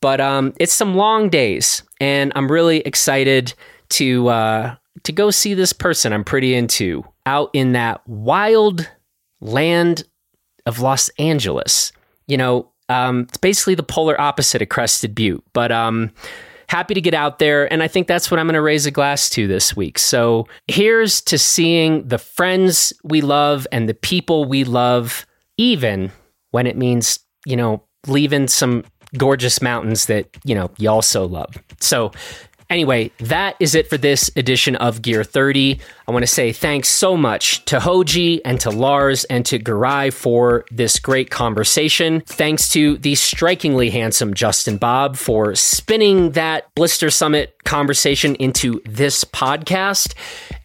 But 0.00 0.20
um, 0.20 0.54
it's 0.58 0.72
some 0.72 0.94
long 0.94 1.28
days, 1.28 1.82
and 2.00 2.32
I'm 2.34 2.50
really 2.50 2.78
excited 2.80 3.52
to 3.90 4.28
uh, 4.28 4.76
to 5.02 5.12
go 5.12 5.30
see 5.30 5.52
this 5.52 5.72
person 5.72 6.12
I'm 6.12 6.24
pretty 6.24 6.54
into 6.54 7.04
out 7.26 7.50
in 7.52 7.72
that 7.72 8.06
wild 8.08 8.88
land 9.40 10.04
of 10.64 10.80
Los 10.80 11.10
Angeles. 11.18 11.92
You 12.26 12.38
know, 12.38 12.69
um, 12.90 13.20
it's 13.28 13.38
basically 13.38 13.76
the 13.76 13.82
polar 13.82 14.20
opposite 14.20 14.60
of 14.60 14.68
Crested 14.68 15.14
Butte, 15.14 15.44
but 15.52 15.70
um, 15.70 16.10
happy 16.68 16.92
to 16.94 17.00
get 17.00 17.14
out 17.14 17.38
there. 17.38 17.72
And 17.72 17.82
I 17.82 17.88
think 17.88 18.08
that's 18.08 18.30
what 18.30 18.40
I'm 18.40 18.46
going 18.46 18.54
to 18.54 18.60
raise 18.60 18.84
a 18.84 18.90
glass 18.90 19.30
to 19.30 19.46
this 19.46 19.76
week. 19.76 19.98
So 19.98 20.46
here's 20.66 21.20
to 21.22 21.38
seeing 21.38 22.06
the 22.06 22.18
friends 22.18 22.92
we 23.04 23.20
love 23.20 23.66
and 23.70 23.88
the 23.88 23.94
people 23.94 24.44
we 24.44 24.64
love, 24.64 25.24
even 25.56 26.10
when 26.50 26.66
it 26.66 26.76
means, 26.76 27.20
you 27.46 27.56
know, 27.56 27.82
leaving 28.06 28.48
some 28.48 28.84
gorgeous 29.16 29.62
mountains 29.62 30.06
that, 30.06 30.28
you 30.44 30.54
know, 30.54 30.70
you 30.78 30.88
also 30.90 31.26
love. 31.26 31.56
So 31.80 32.12
Anyway, 32.70 33.10
that 33.18 33.56
is 33.58 33.74
it 33.74 33.90
for 33.90 33.98
this 33.98 34.30
edition 34.36 34.76
of 34.76 35.02
Gear 35.02 35.24
30. 35.24 35.80
I 36.06 36.12
want 36.12 36.22
to 36.22 36.28
say 36.28 36.52
thanks 36.52 36.88
so 36.88 37.16
much 37.16 37.64
to 37.64 37.80
Hoji 37.80 38.40
and 38.44 38.60
to 38.60 38.70
Lars 38.70 39.24
and 39.24 39.44
to 39.46 39.58
Giray 39.58 40.12
for 40.12 40.64
this 40.70 41.00
great 41.00 41.30
conversation. 41.30 42.22
Thanks 42.26 42.68
to 42.70 42.96
the 42.98 43.16
strikingly 43.16 43.90
handsome 43.90 44.34
Justin 44.34 44.78
Bob 44.78 45.16
for 45.16 45.56
spinning 45.56 46.30
that 46.30 46.72
Blister 46.76 47.10
Summit 47.10 47.56
conversation 47.64 48.36
into 48.36 48.80
this 48.86 49.24
podcast. 49.24 50.14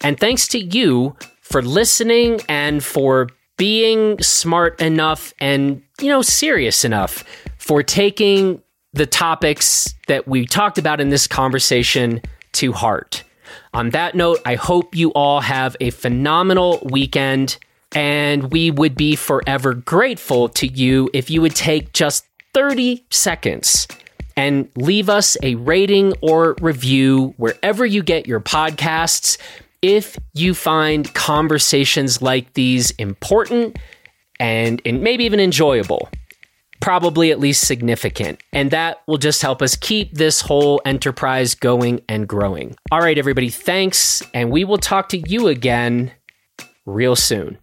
And 0.02 0.20
thanks 0.20 0.48
to 0.50 0.60
you 0.60 1.16
for 1.42 1.64
listening 1.64 2.40
and 2.48 2.84
for 2.84 3.30
being 3.58 4.22
smart 4.22 4.80
enough 4.80 5.34
and, 5.40 5.82
you 6.00 6.10
know, 6.10 6.22
serious 6.22 6.86
enough 6.86 7.24
for 7.58 7.82
taking 7.82 8.62
the 8.96 9.06
topics 9.06 9.94
that 10.08 10.28
we 10.28 10.46
talked 10.46 10.78
about 10.78 11.02
in 11.02 11.10
this 11.10 11.28
conversation 11.28 12.22
to 12.54 12.72
heart. 12.72 13.24
On 13.74 13.90
that 13.90 14.16
note, 14.16 14.40
I 14.46 14.56
hope 14.56 14.96
you 14.96 15.12
all 15.12 15.42
have 15.42 15.76
a 15.82 15.90
phenomenal 15.90 16.80
weekend, 16.90 17.58
and 17.94 18.52
we 18.52 18.72
would 18.72 18.96
be 18.96 19.16
forever 19.18 19.74
grateful 19.74 20.48
to 20.50 20.68
you 20.68 21.10
if 21.14 21.30
you 21.30 21.42
would 21.42 21.56
take 21.56 21.92
just 21.92 22.26
30 22.54 23.06
seconds 23.10 23.88
and 24.38 24.70
leave 24.78 25.10
us 25.10 25.38
a 25.44 25.56
rating 25.56 26.14
or 26.22 26.56
review 26.62 27.34
wherever 27.38 27.86
you 27.86 28.02
get 28.02 28.28
your 28.28 28.40
podcasts 28.40 29.38
if 29.82 30.18
you 30.34 30.54
find 30.54 31.14
conversations 31.14 32.22
like 32.22 32.54
these 32.54 32.92
important 32.92 33.78
and, 34.40 34.82
and 34.86 35.02
maybe 35.02 35.26
even 35.26 35.40
enjoyable 35.40 36.10
probably 36.86 37.32
at 37.32 37.40
least 37.40 37.66
significant. 37.66 38.40
And 38.54 38.70
that 38.70 39.02
will 39.08 39.18
just 39.18 39.42
help 39.42 39.64
us 39.64 39.76
keep 39.76 40.14
this 40.14 40.40
whole 40.40 40.80
enterprise 40.86 41.56
going 41.56 42.02
and 42.08 42.28
growing. 42.28 42.76
All 42.92 43.00
right, 43.00 43.18
everybody, 43.18 43.50
thanks. 43.50 44.22
And 44.36 44.52
we 44.52 44.66
will 44.66 44.78
talk 44.78 45.10
to 45.10 45.18
you 45.18 45.48
again 45.48 46.12
real 46.86 47.16
soon. 47.16 47.58